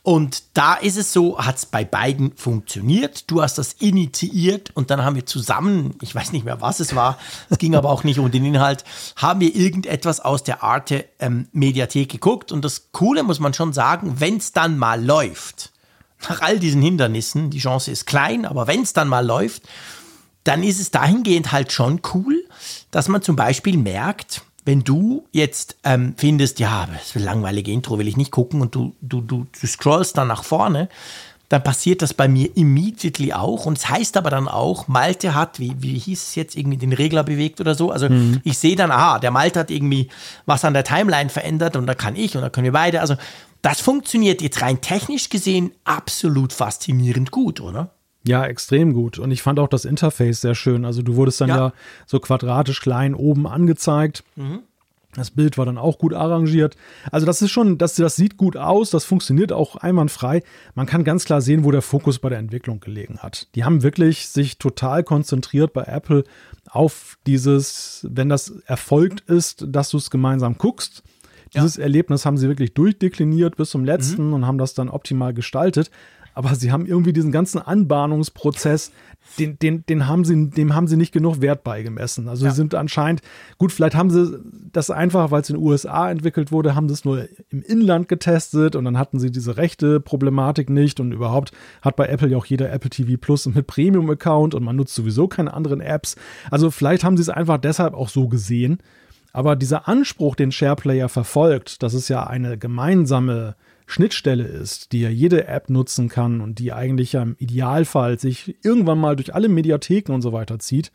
Und 0.04 0.44
da 0.56 0.74
ist 0.74 0.98
es 0.98 1.14
so, 1.14 1.38
hat 1.38 1.58
es 1.58 1.68
bei 1.68 1.86
beiden 1.86 2.36
funktioniert. 2.36 3.30
Du 3.30 3.42
hast 3.42 3.60
das 3.60 3.74
initiiert 3.74 4.72
und 4.76 4.90
dann 4.90 5.04
haben 5.04 5.16
wir 5.16 5.28
zusammen, 5.28 5.96
ich 6.02 6.16
weiß 6.16 6.32
nicht 6.32 6.44
mehr, 6.44 6.60
was 6.60 6.80
es 6.80 6.96
war, 6.96 7.20
es 7.52 7.58
ging 7.60 7.76
aber 7.76 7.90
auch 7.90 8.04
nicht 8.04 8.18
um 8.18 8.32
den 8.32 8.46
Inhalt, 8.46 8.84
haben 9.16 9.42
wir 9.42 9.56
irgendetwas 9.56 10.20
aus 10.20 10.44
der 10.44 10.64
Arte 10.64 11.06
ähm, 11.20 11.48
Mediathek 11.52 12.10
geguckt. 12.10 12.52
Und 12.52 12.66
das 12.66 12.92
Coole 12.92 13.22
muss 13.22 13.40
man 13.40 13.54
schon 13.54 13.74
sagen, 13.74 14.16
wenn 14.18 14.38
es 14.38 14.54
dann 14.54 14.78
mal 14.78 15.04
läuft, 15.04 15.72
nach 16.30 16.42
all 16.42 16.60
diesen 16.60 16.82
Hindernissen, 16.82 17.52
die 17.52 17.60
Chance 17.60 17.92
ist 17.92 18.06
klein, 18.06 18.46
aber 18.46 18.66
wenn 18.68 18.82
es 18.82 18.94
dann 18.94 19.08
mal 19.08 19.26
läuft, 19.26 19.64
dann 20.44 20.64
ist 20.64 20.80
es 20.80 20.90
dahingehend 20.90 21.52
halt 21.52 21.72
schon 21.72 22.02
cool, 22.14 22.44
dass 22.90 23.08
man 23.08 23.22
zum 23.22 23.36
Beispiel 23.36 23.78
merkt, 23.78 24.42
wenn 24.66 24.84
du 24.84 25.26
jetzt 25.32 25.78
ähm, 25.84 26.14
findest, 26.18 26.60
ja, 26.60 26.88
das 26.92 27.16
langweilige 27.16 27.72
Intro 27.72 27.98
will 27.98 28.08
ich 28.08 28.18
nicht 28.18 28.32
gucken 28.32 28.62
und 28.62 28.76
du, 28.76 28.94
du, 29.02 29.22
du, 29.22 29.48
du 29.60 29.68
scrollst 29.68 30.18
dann 30.18 30.28
nach 30.28 30.44
vorne, 30.44 30.90
dann 31.52 31.64
passiert 31.64 32.02
das 32.02 32.14
bei 32.14 32.30
mir 32.30 32.56
immediately 32.56 33.34
auch. 33.34 33.66
Und 33.66 33.78
es 33.78 33.90
heißt 33.90 34.16
aber 34.16 34.30
dann 34.30 34.48
auch, 34.48 34.88
Malte 34.88 35.36
hat, 35.36 35.60
wie, 35.60 35.74
wie 35.80 35.98
hieß 35.98 36.22
es 36.22 36.36
jetzt, 36.36 36.56
irgendwie 36.56 36.78
den 36.78 36.94
Regler 36.94 37.24
bewegt 37.24 37.60
oder 37.60 37.76
so. 37.76 37.92
Also 37.92 38.08
mhm. 38.08 38.40
ich 38.46 38.58
sehe 38.58 38.78
dann, 38.78 38.90
aha, 38.90 39.20
der 39.20 39.32
Malte 39.32 39.60
hat 39.60 39.70
irgendwie 39.72 40.08
was 40.46 40.64
an 40.64 40.74
der 40.74 40.86
Timeline 40.86 41.30
verändert 41.30 41.76
und 41.76 41.88
da 41.88 41.94
kann 41.94 42.16
ich 42.16 42.36
und 42.38 42.42
da 42.42 42.50
können 42.50 42.66
wir 42.66 42.72
beide. 42.72 43.02
Also 43.02 43.16
das 43.62 43.82
funktioniert 43.82 44.42
jetzt 44.42 44.62
rein 44.62 44.80
technisch 44.80 45.30
gesehen 45.30 45.72
absolut 45.84 46.54
faszinierend 46.54 47.32
gut, 47.32 47.60
oder? 47.60 47.90
Ja, 48.24 48.46
extrem 48.46 48.94
gut. 48.94 49.18
Und 49.20 49.32
ich 49.32 49.42
fand 49.42 49.60
auch 49.60 49.68
das 49.68 49.86
Interface 49.86 50.42
sehr 50.42 50.56
schön. 50.56 50.86
Also 50.86 51.02
du 51.02 51.16
wurdest 51.16 51.42
dann 51.42 51.50
ja, 51.50 51.58
ja 51.58 51.74
so 52.06 52.20
quadratisch 52.20 52.82
klein 52.82 53.16
oben 53.16 53.48
angezeigt. 53.48 54.24
Mhm. 54.36 54.60
Das 55.14 55.32
Bild 55.32 55.58
war 55.58 55.66
dann 55.66 55.78
auch 55.78 55.98
gut 55.98 56.14
arrangiert. 56.14 56.78
Also 57.12 57.26
das 57.26 57.42
ist 57.42 57.52
schon, 57.52 57.78
das, 57.78 57.96
das 57.96 58.16
sieht 58.16 58.38
gut 58.38 58.56
aus, 58.56 58.92
das 58.92 59.04
funktioniert 59.04 59.52
auch 59.52 59.76
einwandfrei. 59.76 60.42
Man 60.74 60.86
kann 60.86 61.04
ganz 61.04 61.26
klar 61.26 61.42
sehen, 61.42 61.66
wo 61.66 61.72
der 61.72 61.82
Fokus 61.82 62.20
bei 62.20 62.30
der 62.30 62.40
Entwicklung 62.40 62.80
gelegen 62.80 63.20
hat. 63.20 63.48
Die 63.56 63.66
haben 63.66 63.84
wirklich 63.84 64.30
sich 64.30 64.58
total 64.58 65.04
konzentriert 65.04 65.74
bei 65.74 65.84
Apple 65.84 66.24
auf 66.70 67.18
dieses, 67.28 68.08
wenn 68.10 68.30
das 68.30 68.54
erfolgt 68.68 69.22
ist, 69.30 69.66
dass 69.68 69.90
du 69.90 69.98
es 69.98 70.12
gemeinsam 70.12 70.58
guckst 70.58 71.04
Dieses 71.54 71.76
ja. 71.76 71.84
Erlebnis 71.84 72.26
haben 72.26 72.38
sie 72.38 72.48
wirklich 72.48 72.74
durchdekliniert 72.74 73.58
bis 73.58 73.72
zum 73.72 73.84
letzten 73.84 74.28
mhm. 74.28 74.34
und 74.34 74.48
haben 74.48 74.58
das 74.58 74.74
dann 74.76 74.88
optimal 74.88 75.34
gestaltet. 75.34 75.92
Aber 76.34 76.56
sie 76.56 76.72
haben 76.72 76.86
irgendwie 76.86 77.14
diesen 77.14 77.32
ganzen 77.32 77.60
Anbahnungsprozess, 77.60 78.92
den, 79.38 79.58
den, 79.60 79.86
den 79.86 80.08
haben 80.08 80.26
sie, 80.26 80.50
dem 80.50 80.76
haben 80.76 80.88
sie 80.88 80.98
nicht 80.98 81.14
genug 81.14 81.42
Wert 81.42 81.64
beigemessen. 81.64 82.28
Also 82.28 82.46
ja. 82.46 82.52
sie 82.52 82.58
sind 82.58 82.76
anscheinend, 82.76 83.22
gut, 83.58 83.72
vielleicht 83.72 83.96
haben 83.96 84.10
sie 84.10 84.40
das 84.72 84.90
einfach, 84.90 85.32
weil 85.32 85.42
es 85.42 85.50
in 85.50 85.56
den 85.56 85.64
USA 85.64 86.10
entwickelt 86.10 86.52
wurde, 86.52 86.76
haben 86.76 86.90
sie 86.90 86.94
es 86.94 87.06
nur 87.06 87.28
im 87.50 87.62
Inland 87.62 88.08
getestet 88.08 88.76
und 88.76 88.86
dann 88.86 88.98
hatten 88.98 89.20
sie 89.20 89.32
diese 89.32 89.58
rechte 89.58 90.00
Problematik 90.00 90.70
nicht 90.70 91.00
und 91.00 91.12
überhaupt 91.12 91.52
hat 91.82 91.96
bei 91.96 92.08
Apple 92.08 92.30
ja 92.30 92.38
auch 92.38 92.46
jeder 92.46 92.72
Apple 92.72 92.90
TV 92.90 93.18
Plus 93.20 93.46
mit 93.46 93.68
Premium-Account 93.68 94.56
und 94.56 94.64
man 94.64 94.76
nutzt 94.76 94.96
sowieso 94.96 95.28
keine 95.28 95.54
anderen 95.54 95.82
Apps. 95.82 96.16
Also 96.50 96.72
vielleicht 96.72 97.04
haben 97.04 97.18
sie 97.18 97.24
es 97.24 97.30
einfach 97.30 97.58
deshalb 97.58 97.94
auch 97.94 98.10
so 98.10 98.28
gesehen. 98.28 98.80
Aber 99.34 99.56
dieser 99.56 99.88
Anspruch, 99.88 100.36
den 100.36 100.52
SharePlayer 100.52 101.08
verfolgt, 101.08 101.84
das 101.84 101.94
ist 101.94 102.10
ja 102.10 102.28
eine 102.28 102.58
gemeinsame 102.58 103.56
Schnittstelle 103.92 104.46
ist, 104.46 104.92
die 104.92 105.02
ja 105.02 105.10
jede 105.10 105.48
App 105.48 105.70
nutzen 105.70 106.08
kann 106.08 106.42
und 106.42 106.60
die 106.60 106.72
eigentlich 106.72 107.14
ja 107.14 107.22
im 107.22 107.36
Idealfall 107.40 108.20
sich 108.20 108.56
irgendwann 108.64 109.00
mal 109.00 109.16
durch 109.16 109.36
alle 109.36 109.50
Mediatheken 109.50 110.14
und 110.14 110.22
so 110.22 110.32
weiter 110.32 110.60
zieht, 110.60 110.92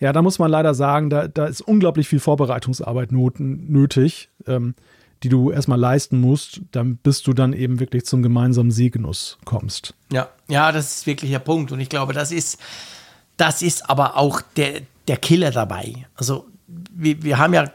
ja, 0.00 0.12
da 0.12 0.22
muss 0.22 0.38
man 0.38 0.50
leider 0.50 0.74
sagen, 0.74 1.10
da, 1.10 1.28
da 1.28 1.46
ist 1.46 1.60
unglaublich 1.60 2.08
viel 2.08 2.20
Vorbereitungsarbeit 2.20 3.10
nötig, 3.12 4.30
ähm, 4.46 4.74
die 5.22 5.28
du 5.28 5.50
erstmal 5.50 5.78
leisten 5.78 6.20
musst, 6.20 6.60
dann, 6.70 6.96
bis 6.96 7.22
du 7.22 7.32
dann 7.32 7.52
eben 7.52 7.80
wirklich 7.80 8.04
zum 8.04 8.22
gemeinsamen 8.22 8.70
Sehgenuss 8.70 9.38
kommst. 9.44 9.94
Ja, 10.12 10.28
ja, 10.48 10.70
das 10.70 10.98
ist 10.98 11.06
wirklich 11.06 11.32
der 11.32 11.40
Punkt. 11.40 11.72
Und 11.72 11.80
ich 11.80 11.88
glaube, 11.88 12.12
das 12.12 12.30
ist, 12.30 12.58
das 13.36 13.62
ist 13.62 13.90
aber 13.90 14.16
auch 14.16 14.40
der, 14.56 14.82
der 15.08 15.16
Killer 15.16 15.50
dabei. 15.50 16.06
Also, 16.14 16.46
wir, 16.94 17.22
wir 17.22 17.38
haben 17.38 17.54
ja, 17.54 17.70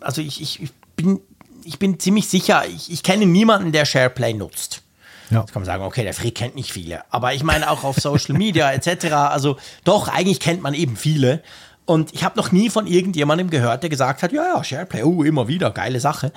also 0.00 0.20
ich, 0.20 0.40
ich, 0.42 0.62
ich 0.62 0.70
bin 0.96 1.20
ich 1.68 1.78
bin 1.78 2.00
ziemlich 2.00 2.28
sicher, 2.28 2.64
ich, 2.66 2.90
ich 2.90 3.02
kenne 3.02 3.26
niemanden, 3.26 3.72
der 3.72 3.84
SharePlay 3.84 4.32
nutzt. 4.32 4.82
Ja. 5.30 5.40
Jetzt 5.40 5.52
kann 5.52 5.60
man 5.60 5.66
sagen, 5.66 5.84
okay, 5.84 6.02
der 6.02 6.14
Frick 6.14 6.34
kennt 6.34 6.54
nicht 6.54 6.72
viele. 6.72 7.02
Aber 7.12 7.34
ich 7.34 7.42
meine 7.42 7.70
auch 7.70 7.84
auf 7.84 7.96
Social 7.98 8.36
Media 8.36 8.72
etc. 8.72 9.12
Also 9.12 9.58
doch, 9.84 10.08
eigentlich 10.08 10.40
kennt 10.40 10.62
man 10.62 10.72
eben 10.72 10.96
viele. 10.96 11.42
Und 11.84 12.14
ich 12.14 12.24
habe 12.24 12.38
noch 12.38 12.52
nie 12.52 12.70
von 12.70 12.86
irgendjemandem 12.86 13.50
gehört, 13.50 13.82
der 13.82 13.90
gesagt 13.90 14.22
hat, 14.22 14.32
ja, 14.32 14.54
ja, 14.54 14.64
SharePlay, 14.64 15.02
oh, 15.02 15.22
immer 15.22 15.46
wieder, 15.46 15.70
geile 15.70 16.00
Sache. 16.00 16.32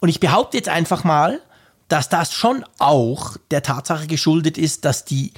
Und 0.00 0.08
ich 0.08 0.20
behaupte 0.20 0.56
jetzt 0.56 0.68
einfach 0.68 1.02
mal, 1.02 1.40
dass 1.88 2.08
das 2.08 2.32
schon 2.32 2.64
auch 2.78 3.36
der 3.50 3.62
Tatsache 3.64 4.06
geschuldet 4.06 4.56
ist, 4.56 4.84
dass 4.84 5.04
die, 5.04 5.32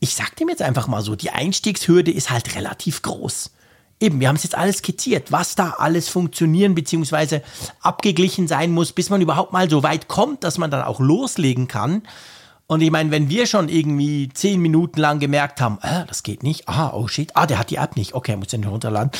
ich 0.00 0.16
sag 0.16 0.34
dem 0.36 0.48
jetzt 0.48 0.62
einfach 0.62 0.88
mal 0.88 1.02
so, 1.02 1.14
die 1.14 1.30
Einstiegshürde 1.30 2.10
ist 2.10 2.30
halt 2.30 2.56
relativ 2.56 3.02
groß 3.02 3.52
eben, 4.00 4.20
wir 4.20 4.28
haben 4.28 4.36
es 4.36 4.42
jetzt 4.42 4.56
alles 4.56 4.78
skizziert, 4.78 5.32
was 5.32 5.54
da 5.54 5.70
alles 5.78 6.08
funktionieren 6.08 6.74
bzw. 6.74 7.40
abgeglichen 7.80 8.48
sein 8.48 8.70
muss, 8.70 8.92
bis 8.92 9.10
man 9.10 9.20
überhaupt 9.20 9.52
mal 9.52 9.68
so 9.68 9.82
weit 9.82 10.08
kommt, 10.08 10.44
dass 10.44 10.58
man 10.58 10.70
dann 10.70 10.82
auch 10.82 11.00
loslegen 11.00 11.68
kann. 11.68 12.02
Und 12.66 12.82
ich 12.82 12.90
meine, 12.90 13.10
wenn 13.10 13.30
wir 13.30 13.46
schon 13.46 13.70
irgendwie 13.70 14.28
zehn 14.28 14.60
Minuten 14.60 15.00
lang 15.00 15.20
gemerkt 15.20 15.60
haben, 15.60 15.78
äh, 15.82 16.04
das 16.06 16.22
geht 16.22 16.42
nicht, 16.42 16.68
ah, 16.68 16.92
oh 16.92 17.08
shit, 17.08 17.34
ah, 17.34 17.46
der 17.46 17.58
hat 17.58 17.70
die 17.70 17.76
App 17.76 17.96
nicht, 17.96 18.12
okay, 18.12 18.36
muss 18.36 18.48
den 18.48 18.64
runterladen. 18.64 19.10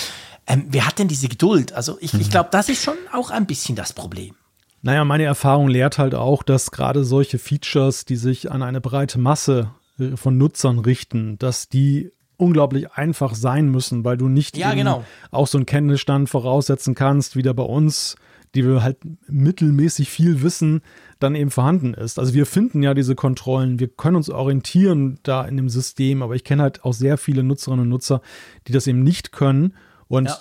Ähm, 0.47 0.67
wer 0.69 0.87
hat 0.87 0.99
denn 0.99 1.09
diese 1.09 1.29
Geduld? 1.29 1.73
Also 1.73 1.97
ich, 2.01 2.13
mhm. 2.13 2.21
ich 2.21 2.31
glaube, 2.31 2.51
das 2.53 2.69
ist 2.69 2.85
schon 2.85 2.97
auch 3.13 3.31
ein 3.31 3.47
bisschen 3.47 3.75
das 3.75 3.95
Problem. 3.95 4.35
Naja, 4.83 5.05
meine 5.05 5.25
Erfahrung 5.25 5.69
lehrt 5.69 5.99
halt 5.99 6.15
auch, 6.15 6.43
dass 6.43 6.71
gerade 6.71 7.05
solche 7.05 7.39
Features, 7.39 8.05
die 8.05 8.17
sich 8.17 8.51
an 8.51 8.63
eine 8.63 8.81
breite 8.81 9.19
Masse 9.19 9.71
äh, 9.99 10.17
von 10.17 10.37
Nutzern 10.37 10.79
richten, 10.79 11.39
dass 11.39 11.69
die 11.69 12.13
unglaublich 12.39 12.93
einfach 12.93 13.35
sein 13.35 13.69
müssen, 13.69 14.05
weil 14.05 14.17
du 14.17 14.29
nicht 14.29 14.57
ja, 14.57 14.73
genau. 14.73 15.05
auch 15.31 15.47
so 15.47 15.59
einen 15.59 15.67
Kenntnisstand 15.67 16.31
voraussetzen 16.31 16.95
kannst, 16.95 17.37
wie 17.37 17.43
der 17.43 17.53
bei 17.53 17.65
uns, 17.65 18.17
die 18.55 18.65
wir 18.65 18.83
halt 18.83 18.99
mittelmäßig 19.29 20.09
viel 20.09 20.41
wissen, 20.41 20.81
dann 21.19 21.35
eben 21.35 21.51
vorhanden 21.51 21.95
ist. 21.95 22.19
Also 22.19 22.33
wir 22.33 22.47
finden 22.47 22.83
ja 22.83 22.95
diese 22.95 23.15
Kontrollen, 23.15 23.81
wir 23.81 23.89
können 23.89 24.17
uns 24.17 24.31
orientieren 24.31 25.19
da 25.25 25.45
in 25.45 25.57
dem 25.57 25.69
System, 25.69 26.23
aber 26.23 26.37
ich 26.37 26.45
kenne 26.45 26.63
halt 26.63 26.85
auch 26.85 26.95
sehr 26.95 27.19
viele 27.19 27.43
Nutzerinnen 27.43 27.83
und 27.83 27.89
Nutzer, 27.91 28.23
die 28.67 28.73
das 28.73 28.87
eben 28.87 29.03
nicht 29.03 29.33
können. 29.33 29.75
Und 30.07 30.29
ja. 30.29 30.39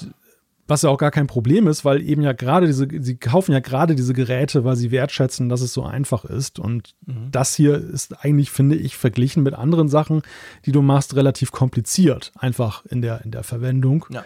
Was 0.67 0.81
ja 0.81 0.89
auch 0.89 0.97
gar 0.97 1.11
kein 1.11 1.27
Problem 1.27 1.67
ist, 1.67 1.85
weil 1.85 2.01
eben 2.01 2.21
ja 2.21 2.33
gerade 2.33 2.67
diese, 2.67 2.87
sie 2.99 3.17
kaufen 3.17 3.53
ja 3.53 3.59
gerade 3.59 3.95
diese 3.95 4.13
Geräte, 4.13 4.65
weil 4.65 4.75
sie 4.75 4.91
wertschätzen, 4.91 5.49
dass 5.49 5.61
es 5.61 5.73
so 5.73 5.83
einfach 5.83 6.25
ist. 6.25 6.59
Und 6.59 6.93
mhm. 7.05 7.31
das 7.31 7.55
hier 7.55 7.75
ist 7.75 8.23
eigentlich, 8.23 8.51
finde 8.51 8.75
ich, 8.75 8.97
verglichen 8.97 9.43
mit 9.43 9.53
anderen 9.53 9.87
Sachen, 9.89 10.21
die 10.65 10.71
du 10.71 10.81
machst, 10.81 11.15
relativ 11.15 11.51
kompliziert, 11.51 12.31
einfach 12.37 12.85
in 12.85 13.01
der, 13.01 13.23
in 13.23 13.31
der 13.31 13.43
Verwendung. 13.43 14.05
Ja. 14.09 14.23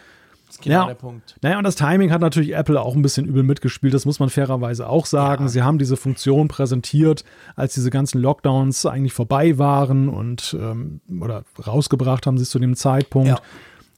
Das 0.51 0.57
ist 0.57 0.63
genau 0.63 0.81
ja, 0.81 0.87
der 0.87 0.95
Punkt. 0.95 1.37
Naja, 1.41 1.57
und 1.59 1.63
das 1.63 1.75
Timing 1.75 2.11
hat 2.11 2.19
natürlich 2.19 2.53
Apple 2.53 2.81
auch 2.81 2.93
ein 2.93 3.01
bisschen 3.01 3.25
übel 3.25 3.41
mitgespielt, 3.41 3.93
das 3.93 4.05
muss 4.05 4.19
man 4.19 4.29
fairerweise 4.29 4.89
auch 4.89 5.05
sagen. 5.05 5.45
Ja. 5.45 5.49
Sie 5.49 5.61
haben 5.61 5.77
diese 5.77 5.95
Funktion 5.95 6.49
präsentiert, 6.49 7.23
als 7.55 7.73
diese 7.73 7.89
ganzen 7.89 8.19
Lockdowns 8.19 8.85
eigentlich 8.85 9.13
vorbei 9.13 9.57
waren 9.57 10.09
und 10.09 10.57
ähm, 10.59 10.99
oder 11.21 11.45
rausgebracht 11.65 12.27
haben 12.27 12.37
sie 12.37 12.43
es 12.43 12.49
zu 12.49 12.59
dem 12.59 12.75
Zeitpunkt. 12.75 13.29
Ja. 13.29 13.39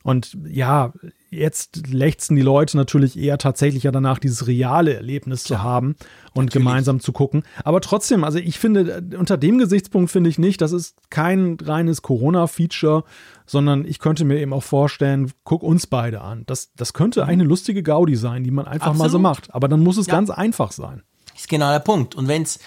Und 0.03 0.37
ja, 0.45 0.91
jetzt 1.29 1.87
lechzen 1.87 2.35
die 2.35 2.41
Leute 2.41 2.75
natürlich 2.75 3.17
eher 3.17 3.37
tatsächlich 3.37 3.83
ja 3.83 3.91
danach, 3.91 4.19
dieses 4.19 4.47
reale 4.47 4.93
Erlebnis 4.93 5.43
zu 5.43 5.63
haben 5.63 5.95
und 6.33 6.45
natürlich. 6.45 6.65
gemeinsam 6.65 6.99
zu 6.99 7.13
gucken. 7.13 7.43
Aber 7.63 7.79
trotzdem, 7.79 8.25
also 8.25 8.37
ich 8.37 8.59
finde, 8.59 9.01
unter 9.17 9.37
dem 9.37 9.57
Gesichtspunkt 9.57 10.11
finde 10.11 10.29
ich 10.29 10.37
nicht, 10.37 10.61
das 10.61 10.73
ist 10.73 10.97
kein 11.09 11.57
reines 11.61 12.01
Corona-Feature, 12.01 13.05
sondern 13.45 13.85
ich 13.85 13.99
könnte 13.99 14.25
mir 14.25 14.39
eben 14.39 14.53
auch 14.53 14.63
vorstellen, 14.63 15.31
guck 15.45 15.63
uns 15.63 15.87
beide 15.87 16.21
an. 16.21 16.43
Das, 16.47 16.73
das 16.75 16.93
könnte 16.93 17.25
eine 17.25 17.43
lustige 17.45 17.81
Gaudi 17.81 18.17
sein, 18.17 18.43
die 18.43 18.51
man 18.51 18.65
einfach 18.65 18.87
Absolut. 18.87 19.05
mal 19.05 19.09
so 19.09 19.19
macht. 19.19 19.55
Aber 19.55 19.69
dann 19.69 19.79
muss 19.79 19.97
es 19.97 20.07
ja. 20.07 20.13
ganz 20.13 20.29
einfach 20.29 20.73
sein. 20.73 21.01
Das 21.31 21.41
ist 21.41 21.49
genau 21.49 21.71
der 21.71 21.79
Punkt. 21.79 22.13
Und 22.15 22.27
wenn 22.27 22.43
es 22.43 22.59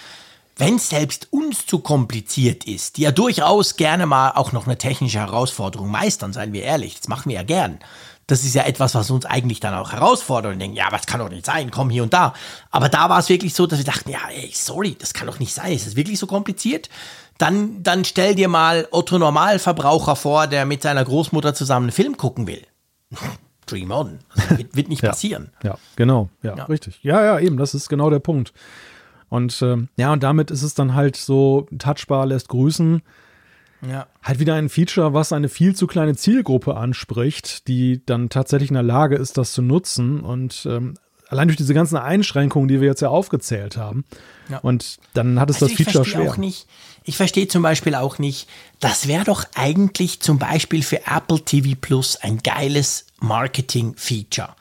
wenn 0.57 0.79
selbst 0.79 1.27
uns 1.31 1.65
zu 1.65 1.79
kompliziert 1.79 2.65
ist, 2.65 2.97
die 2.97 3.03
ja 3.03 3.11
durchaus 3.11 3.75
gerne 3.75 4.05
mal 4.05 4.31
auch 4.31 4.51
noch 4.51 4.65
eine 4.65 4.77
technische 4.77 5.19
Herausforderung 5.19 5.89
meistern, 5.89 6.33
seien 6.33 6.53
wir 6.53 6.63
ehrlich, 6.63 6.95
das 6.99 7.07
machen 7.07 7.29
wir 7.29 7.35
ja 7.35 7.43
gern, 7.43 7.79
das 8.27 8.43
ist 8.43 8.55
ja 8.55 8.63
etwas, 8.63 8.93
was 8.93 9.09
uns 9.09 9.25
eigentlich 9.25 9.61
dann 9.61 9.73
auch 9.73 9.93
herausfordert 9.93 10.53
und 10.53 10.59
denken, 10.59 10.75
ja, 10.75 10.87
aber 10.87 10.97
das 10.97 11.07
kann 11.07 11.21
doch 11.21 11.29
nicht 11.29 11.45
sein, 11.45 11.71
komm 11.71 11.89
hier 11.89 12.03
und 12.03 12.13
da. 12.13 12.33
Aber 12.71 12.89
da 12.89 13.09
war 13.09 13.19
es 13.19 13.29
wirklich 13.29 13.53
so, 13.53 13.67
dass 13.67 13.79
wir 13.79 13.85
dachten, 13.85 14.09
ja, 14.09 14.19
ey, 14.29 14.51
sorry, 14.53 14.97
das 14.99 15.13
kann 15.13 15.27
doch 15.27 15.39
nicht 15.39 15.53
sein, 15.53 15.71
ist 15.71 15.87
das 15.87 15.95
wirklich 15.95 16.19
so 16.19 16.27
kompliziert? 16.27 16.89
Dann, 17.37 17.83
dann 17.83 18.03
stell 18.03 18.35
dir 18.35 18.49
mal 18.49 18.87
Otto 18.91 19.17
Normalverbraucher 19.17 20.17
vor, 20.17 20.47
der 20.47 20.65
mit 20.65 20.81
seiner 20.81 21.05
Großmutter 21.05 21.53
zusammen 21.53 21.85
einen 21.85 21.91
Film 21.93 22.17
gucken 22.17 22.47
will. 22.47 22.63
Dream 23.65 23.91
on. 23.91 24.19
Also 24.35 24.57
wird, 24.57 24.75
wird, 24.75 24.89
nicht 24.89 25.03
ja, 25.03 25.09
passieren. 25.09 25.49
Ja, 25.61 25.77
genau. 25.95 26.29
Ja, 26.41 26.55
ja, 26.55 26.65
richtig. 26.65 26.99
Ja, 27.03 27.23
ja, 27.23 27.39
eben, 27.39 27.57
das 27.57 27.73
ist 27.73 27.89
genau 27.89 28.09
der 28.09 28.19
Punkt. 28.19 28.53
Und 29.29 29.61
äh, 29.61 29.77
ja, 29.97 30.13
und 30.13 30.23
damit 30.23 30.51
ist 30.51 30.63
es 30.63 30.73
dann 30.73 30.93
halt 30.93 31.15
so, 31.15 31.67
touchbar 31.77 32.25
lässt 32.25 32.49
grüßen. 32.49 33.01
Ja. 33.87 34.07
Halt 34.23 34.39
wieder 34.39 34.55
ein 34.55 34.69
Feature, 34.69 35.13
was 35.13 35.31
eine 35.31 35.49
viel 35.49 35.75
zu 35.75 35.85
kleine 35.87 36.15
Zielgruppe 36.15 36.75
anspricht, 36.75 37.67
die 37.67 38.01
dann 38.05 38.29
tatsächlich 38.29 38.69
in 38.69 38.75
der 38.75 38.83
Lage 38.83 39.15
ist, 39.15 39.37
das 39.37 39.51
zu 39.51 39.61
nutzen. 39.61 40.21
Und 40.21 40.65
ähm, 40.69 40.95
allein 41.29 41.47
durch 41.47 41.57
diese 41.57 41.73
ganzen 41.73 41.97
Einschränkungen, 41.97 42.67
die 42.67 42.81
wir 42.81 42.87
jetzt 42.87 43.01
ja 43.01 43.09
aufgezählt 43.09 43.77
haben. 43.77 44.05
Ja. 44.49 44.59
Und 44.59 44.97
dann 45.13 45.39
hat 45.39 45.49
es 45.49 45.61
also 45.61 45.67
das 45.67 45.75
Feature 45.75 46.05
schwer. 46.05 46.31
Auch 46.31 46.37
nicht, 46.37 46.67
ich 47.03 47.17
verstehe 47.17 47.47
zum 47.47 47.61
Beispiel 47.61 47.95
auch 47.95 48.17
nicht, 48.19 48.49
das 48.79 49.07
wäre 49.07 49.25
doch 49.25 49.45
eigentlich 49.55 50.21
zum 50.21 50.39
Beispiel 50.39 50.83
für 50.83 51.05
Apple 51.05 51.41
TV 51.41 51.77
Plus 51.79 52.15
ein 52.17 52.39
geiles 52.39 53.05
Marketing-Feature. 53.19 54.55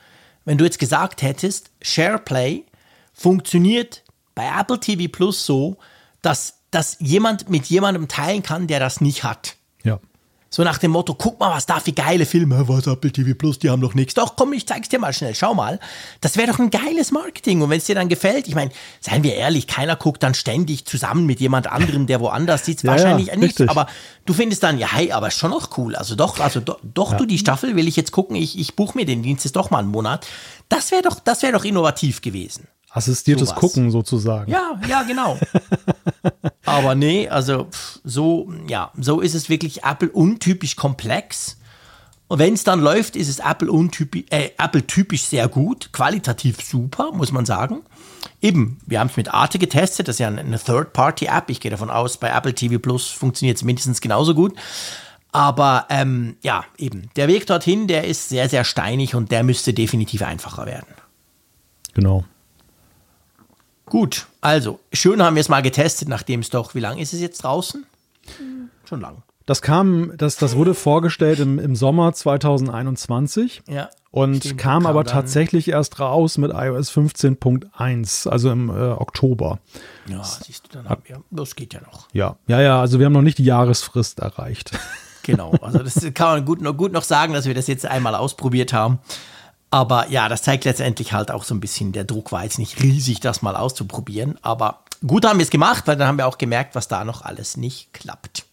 Wenn 0.44 0.58
du 0.58 0.64
jetzt 0.64 0.78
gesagt 0.78 1.22
hättest, 1.22 1.70
SharePlay 1.82 2.64
funktioniert 3.12 4.02
bei 4.36 4.48
Apple 4.56 4.78
TV 4.78 5.10
Plus 5.10 5.44
so, 5.44 5.78
dass 6.22 6.56
dass 6.70 6.98
jemand 7.00 7.48
mit 7.48 7.66
jemandem 7.66 8.06
teilen 8.06 8.42
kann, 8.42 8.66
der 8.66 8.80
das 8.80 9.00
nicht 9.00 9.24
hat. 9.24 9.56
Ja. 9.82 9.98
So 10.50 10.62
nach 10.62 10.78
dem 10.78 10.90
Motto, 10.90 11.14
guck 11.14 11.40
mal, 11.40 11.50
was 11.50 11.66
da 11.66 11.80
für 11.80 11.92
geile 11.92 12.24
Filme, 12.24 12.68
was 12.68 12.86
Apple 12.86 13.10
TV 13.10 13.34
Plus, 13.34 13.58
die 13.58 13.70
haben 13.70 13.80
doch 13.80 13.94
nichts. 13.94 14.14
Doch, 14.14 14.36
komm, 14.36 14.52
ich 14.52 14.66
zeig's 14.66 14.88
dir 14.88 14.98
mal 14.98 15.12
schnell, 15.12 15.34
schau 15.34 15.54
mal. 15.54 15.80
Das 16.20 16.36
wäre 16.36 16.48
doch 16.48 16.58
ein 16.58 16.70
geiles 16.70 17.12
Marketing. 17.12 17.62
Und 17.62 17.70
wenn 17.70 17.78
es 17.78 17.84
dir 17.84 17.94
dann 17.94 18.08
gefällt, 18.08 18.46
ich 18.46 18.54
meine, 18.54 18.70
seien 19.00 19.22
wir 19.22 19.34
ehrlich, 19.34 19.66
keiner 19.66 19.96
guckt 19.96 20.22
dann 20.22 20.34
ständig 20.34 20.84
zusammen 20.86 21.26
mit 21.26 21.40
jemand 21.40 21.66
anderem, 21.66 22.06
der 22.06 22.20
woanders 22.20 22.64
sitzt. 22.64 22.84
ja, 22.84 22.90
Wahrscheinlich 22.90 23.28
ja, 23.28 23.36
nicht. 23.36 23.60
Aber 23.68 23.86
du 24.24 24.34
findest 24.34 24.62
dann, 24.62 24.78
ja, 24.78 24.92
hey, 24.92 25.12
aber 25.12 25.28
ist 25.28 25.38
schon 25.38 25.50
noch 25.50 25.76
cool. 25.78 25.96
Also 25.96 26.14
doch, 26.14 26.38
also 26.40 26.60
do, 26.60 26.76
doch, 26.82 27.12
ja. 27.12 27.18
du, 27.18 27.26
die 27.26 27.38
Staffel 27.38 27.74
will 27.74 27.88
ich 27.88 27.96
jetzt 27.96 28.12
gucken, 28.12 28.36
ich, 28.36 28.58
ich 28.58 28.76
buche 28.76 28.96
mir 28.96 29.06
den 29.06 29.22
Dienst 29.22 29.44
jetzt 29.44 29.56
doch 29.56 29.70
mal 29.70 29.78
einen 29.78 29.88
Monat. 29.88 30.26
Das 30.68 30.90
wäre 30.90 31.02
doch, 31.02 31.20
das 31.20 31.42
wäre 31.42 31.54
doch 31.54 31.64
innovativ 31.64 32.20
gewesen. 32.20 32.68
Assistiertes 32.96 33.50
Sowas. 33.50 33.60
Gucken 33.60 33.90
sozusagen. 33.90 34.50
Ja, 34.50 34.80
ja, 34.88 35.02
genau. 35.02 35.38
Aber 36.64 36.94
nee, 36.94 37.28
also 37.28 37.68
so, 38.04 38.50
ja, 38.68 38.90
so 38.98 39.20
ist 39.20 39.34
es 39.34 39.50
wirklich 39.50 39.84
Apple 39.84 40.08
untypisch 40.08 40.76
komplex. 40.76 41.58
Und 42.28 42.38
wenn 42.38 42.54
es 42.54 42.64
dann 42.64 42.80
läuft, 42.80 43.14
ist 43.14 43.28
es 43.28 43.38
Apple, 43.38 43.70
untypisch, 43.70 44.24
äh, 44.30 44.50
Apple 44.58 44.86
typisch 44.86 45.24
sehr 45.24 45.46
gut, 45.48 45.92
qualitativ 45.92 46.62
super, 46.62 47.12
muss 47.12 47.32
man 47.32 47.44
sagen. 47.44 47.82
Eben, 48.40 48.78
wir 48.86 48.98
haben 48.98 49.08
es 49.08 49.16
mit 49.18 49.32
Arte 49.32 49.58
getestet, 49.58 50.08
das 50.08 50.16
ist 50.16 50.20
ja 50.20 50.28
eine 50.28 50.58
Third-Party-App. 50.58 51.50
Ich 51.50 51.60
gehe 51.60 51.70
davon 51.70 51.90
aus, 51.90 52.16
bei 52.16 52.30
Apple 52.30 52.54
TV 52.54 52.78
Plus 52.78 53.08
funktioniert 53.08 53.58
es 53.58 53.62
mindestens 53.62 54.00
genauso 54.00 54.34
gut. 54.34 54.54
Aber 55.32 55.84
ähm, 55.90 56.36
ja, 56.42 56.64
eben, 56.78 57.10
der 57.16 57.28
Weg 57.28 57.46
dorthin, 57.46 57.88
der 57.88 58.04
ist 58.04 58.30
sehr, 58.30 58.48
sehr 58.48 58.64
steinig 58.64 59.14
und 59.14 59.30
der 59.30 59.44
müsste 59.44 59.74
definitiv 59.74 60.22
einfacher 60.22 60.64
werden. 60.64 60.88
Genau. 61.92 62.24
Gut, 63.86 64.26
also 64.40 64.80
schön 64.92 65.22
haben 65.22 65.36
wir 65.36 65.40
es 65.40 65.48
mal 65.48 65.62
getestet, 65.62 66.08
nachdem 66.08 66.40
es 66.40 66.50
doch, 66.50 66.74
wie 66.74 66.80
lange 66.80 67.00
ist 67.00 67.12
es 67.14 67.20
jetzt 67.20 67.42
draußen? 67.44 67.86
Schon 68.88 69.00
lang. 69.00 69.22
Das 69.46 69.62
kam, 69.62 70.12
das, 70.16 70.36
das 70.36 70.56
wurde 70.56 70.74
vorgestellt 70.74 71.38
im, 71.38 71.60
im 71.60 71.76
Sommer 71.76 72.12
2021 72.12 73.62
Ja. 73.68 73.90
und 74.10 74.38
Stimmt, 74.38 74.58
kam 74.60 74.82
kam 74.82 74.86
aber 74.90 75.04
tatsächlich 75.04 75.68
erst 75.68 76.00
raus 76.00 76.36
mit 76.36 76.50
iOS 76.52 76.90
15.1, 76.90 78.28
also 78.28 78.50
im 78.50 78.70
äh, 78.70 78.72
Oktober. 78.72 79.60
Ja, 80.08 80.24
siehst 80.24 80.64
du, 80.66 80.70
dann 80.78 80.88
haben 80.88 81.02
wir, 81.04 81.22
das 81.30 81.54
geht 81.54 81.74
ja 81.74 81.80
noch. 81.80 82.08
Ja, 82.12 82.36
ja, 82.48 82.60
ja, 82.60 82.80
also 82.80 82.98
wir 82.98 83.06
haben 83.06 83.12
noch 83.12 83.22
nicht 83.22 83.38
die 83.38 83.44
Jahresfrist 83.44 84.18
erreicht. 84.18 84.72
Genau, 85.22 85.52
also 85.60 85.78
das 85.78 85.94
kann 86.14 86.26
man 86.38 86.44
gut, 86.44 86.60
noch- 86.60 86.76
gut 86.76 86.90
noch 86.92 87.04
sagen, 87.04 87.32
dass 87.32 87.46
wir 87.46 87.54
das 87.54 87.68
jetzt 87.68 87.86
einmal 87.86 88.16
ausprobiert 88.16 88.72
haben. 88.72 88.98
Aber 89.76 90.08
ja, 90.08 90.30
das 90.30 90.40
zeigt 90.40 90.64
letztendlich 90.64 91.12
halt 91.12 91.30
auch 91.30 91.44
so 91.44 91.54
ein 91.54 91.60
bisschen, 91.60 91.92
der 91.92 92.04
Druck 92.04 92.32
war 92.32 92.44
jetzt 92.44 92.58
nicht 92.58 92.82
riesig, 92.82 93.20
das 93.20 93.42
mal 93.42 93.54
auszuprobieren. 93.54 94.38
Aber 94.40 94.84
gut 95.06 95.26
haben 95.26 95.38
wir 95.38 95.44
es 95.44 95.50
gemacht, 95.50 95.86
weil 95.86 95.96
dann 95.96 96.08
haben 96.08 96.16
wir 96.16 96.26
auch 96.26 96.38
gemerkt, 96.38 96.74
was 96.74 96.88
da 96.88 97.04
noch 97.04 97.20
alles 97.20 97.58
nicht 97.58 97.92
klappt. 97.92 98.46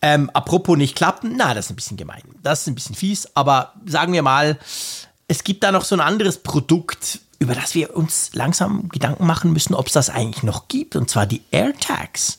Ähm, 0.00 0.30
apropos 0.30 0.76
nicht 0.76 0.94
klappen, 0.94 1.34
na, 1.36 1.54
das 1.54 1.64
ist 1.64 1.72
ein 1.72 1.74
bisschen 1.74 1.96
gemein. 1.96 2.22
Das 2.40 2.60
ist 2.60 2.66
ein 2.68 2.76
bisschen 2.76 2.94
fies, 2.94 3.34
aber 3.34 3.72
sagen 3.84 4.12
wir 4.12 4.22
mal, 4.22 4.60
es 5.26 5.42
gibt 5.42 5.64
da 5.64 5.72
noch 5.72 5.84
so 5.84 5.96
ein 5.96 6.00
anderes 6.00 6.40
Produkt, 6.40 7.18
über 7.40 7.56
das 7.56 7.74
wir 7.74 7.96
uns 7.96 8.30
langsam 8.32 8.88
Gedanken 8.88 9.26
machen 9.26 9.52
müssen, 9.52 9.74
ob 9.74 9.88
es 9.88 9.92
das 9.92 10.08
eigentlich 10.08 10.44
noch 10.44 10.68
gibt, 10.68 10.94
und 10.94 11.10
zwar 11.10 11.26
die 11.26 11.42
AirTags. 11.50 12.38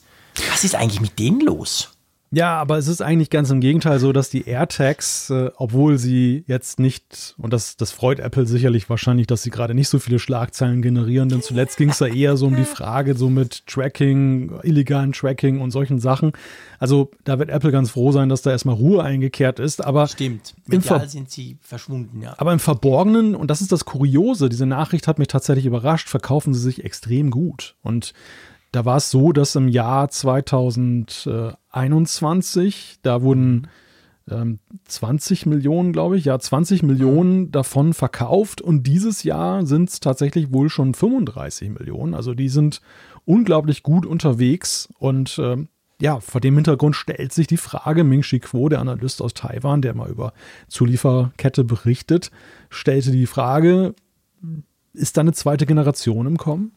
Was 0.51 0.63
ist 0.63 0.75
eigentlich 0.75 1.01
mit 1.01 1.19
denen 1.19 1.41
los? 1.41 1.89
Ja, 2.29 2.59
aber 2.59 2.77
es 2.77 2.89
ist 2.89 3.01
eigentlich 3.01 3.29
ganz 3.29 3.49
im 3.51 3.61
Gegenteil 3.61 3.99
so, 3.99 4.11
dass 4.11 4.29
die 4.29 4.47
AirTags, 4.47 5.29
äh, 5.29 5.49
obwohl 5.55 5.97
sie 5.97 6.43
jetzt 6.45 6.77
nicht, 6.77 7.35
und 7.37 7.53
das, 7.53 7.77
das 7.77 7.91
freut 7.91 8.19
Apple 8.19 8.45
sicherlich 8.45 8.89
wahrscheinlich, 8.89 9.27
dass 9.27 9.43
sie 9.43 9.49
gerade 9.49 9.73
nicht 9.73 9.87
so 9.87 9.97
viele 9.97 10.19
Schlagzeilen 10.19 10.81
generieren, 10.81 11.29
denn 11.29 11.41
zuletzt 11.41 11.77
ging 11.77 11.89
es 11.89 11.99
da 11.99 12.05
eher 12.05 12.35
so 12.35 12.47
um 12.47 12.57
die 12.57 12.63
Frage 12.65 13.15
so 13.15 13.29
mit 13.29 13.65
Tracking, 13.65 14.59
illegalen 14.63 15.13
Tracking 15.13 15.61
und 15.61 15.71
solchen 15.71 15.99
Sachen. 15.99 16.33
Also 16.79 17.11
da 17.23 17.39
wird 17.39 17.49
Apple 17.49 17.71
ganz 17.71 17.91
froh 17.91 18.11
sein, 18.11 18.27
dass 18.27 18.41
da 18.41 18.51
erstmal 18.51 18.75
Ruhe 18.75 19.03
eingekehrt 19.03 19.59
ist, 19.59 19.83
aber 19.83 20.07
Stimmt. 20.07 20.53
Medial 20.65 21.07
sind 21.07 21.31
sie 21.31 21.57
verschwunden, 21.61 22.21
ja. 22.21 22.35
aber 22.37 22.51
im 22.51 22.59
Verborgenen, 22.59 23.35
und 23.35 23.49
das 23.49 23.61
ist 23.61 23.71
das 23.71 23.85
Kuriose, 23.85 24.49
diese 24.49 24.65
Nachricht 24.65 25.07
hat 25.07 25.17
mich 25.17 25.29
tatsächlich 25.29 25.65
überrascht, 25.65 26.09
verkaufen 26.09 26.53
sie 26.53 26.59
sich 26.59 26.83
extrem 26.83 27.31
gut. 27.31 27.75
Und 27.83 28.13
da 28.71 28.85
war 28.85 28.97
es 28.97 29.09
so, 29.09 29.31
dass 29.31 29.55
im 29.55 29.67
Jahr 29.67 30.09
2021, 30.09 32.99
da 33.01 33.21
wurden 33.21 33.67
ähm, 34.29 34.59
20 34.85 35.45
Millionen, 35.45 35.93
glaube 35.93 36.17
ich, 36.17 36.25
ja, 36.25 36.37
20 36.37 36.83
Millionen 36.83 37.51
davon 37.51 37.93
verkauft 37.93 38.61
und 38.61 38.83
dieses 38.83 39.23
Jahr 39.23 39.65
sind 39.65 39.89
es 39.89 39.99
tatsächlich 39.99 40.51
wohl 40.51 40.69
schon 40.69 40.93
35 40.93 41.69
Millionen. 41.69 42.13
Also 42.13 42.33
die 42.33 42.49
sind 42.49 42.81
unglaublich 43.25 43.83
gut 43.83 44.05
unterwegs 44.05 44.89
und 44.99 45.39
ähm, 45.41 45.69
ja, 45.99 46.19
vor 46.19 46.41
dem 46.41 46.55
Hintergrund 46.55 46.95
stellt 46.95 47.33
sich 47.33 47.47
die 47.47 47.57
Frage, 47.57 48.03
Ming-Chi 48.03 48.39
Kuo, 48.39 48.69
der 48.69 48.79
Analyst 48.79 49.21
aus 49.21 49.33
Taiwan, 49.33 49.81
der 49.81 49.95
mal 49.95 50.09
über 50.09 50.33
Zulieferkette 50.67 51.63
berichtet, 51.63 52.29
stellte 52.69 53.11
die 53.11 53.25
Frage, 53.25 53.95
ist 54.93 55.17
da 55.17 55.21
eine 55.21 55.33
zweite 55.33 55.65
Generation 55.65 56.27
im 56.27 56.37
Kommen? 56.37 56.71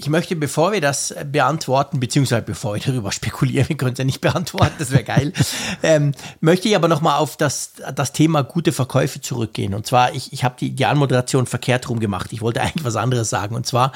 Ich 0.00 0.08
möchte, 0.08 0.34
bevor 0.34 0.72
wir 0.72 0.80
das 0.80 1.14
beantworten, 1.30 2.00
beziehungsweise 2.00 2.40
bevor 2.40 2.74
wir 2.74 2.80
darüber 2.80 3.12
spekulieren, 3.12 3.68
wir 3.68 3.76
können 3.76 3.92
es 3.92 3.98
ja 3.98 4.04
nicht 4.06 4.22
beantworten, 4.22 4.76
das 4.78 4.92
wäre 4.92 5.04
geil, 5.04 5.34
ähm, 5.82 6.12
möchte 6.40 6.68
ich 6.70 6.76
aber 6.76 6.88
nochmal 6.88 7.18
auf 7.18 7.36
das, 7.36 7.74
das 7.94 8.14
Thema 8.14 8.42
gute 8.42 8.72
Verkäufe 8.72 9.20
zurückgehen. 9.20 9.74
Und 9.74 9.86
zwar, 9.86 10.14
ich, 10.14 10.32
ich 10.32 10.42
habe 10.42 10.56
die, 10.58 10.70
die 10.70 10.86
Anmoderation 10.86 11.44
verkehrt 11.44 11.86
rum 11.90 12.00
gemacht. 12.00 12.32
Ich 12.32 12.40
wollte 12.40 12.62
eigentlich 12.62 12.84
was 12.84 12.96
anderes 12.96 13.28
sagen. 13.28 13.54
Und 13.54 13.66
zwar, 13.66 13.92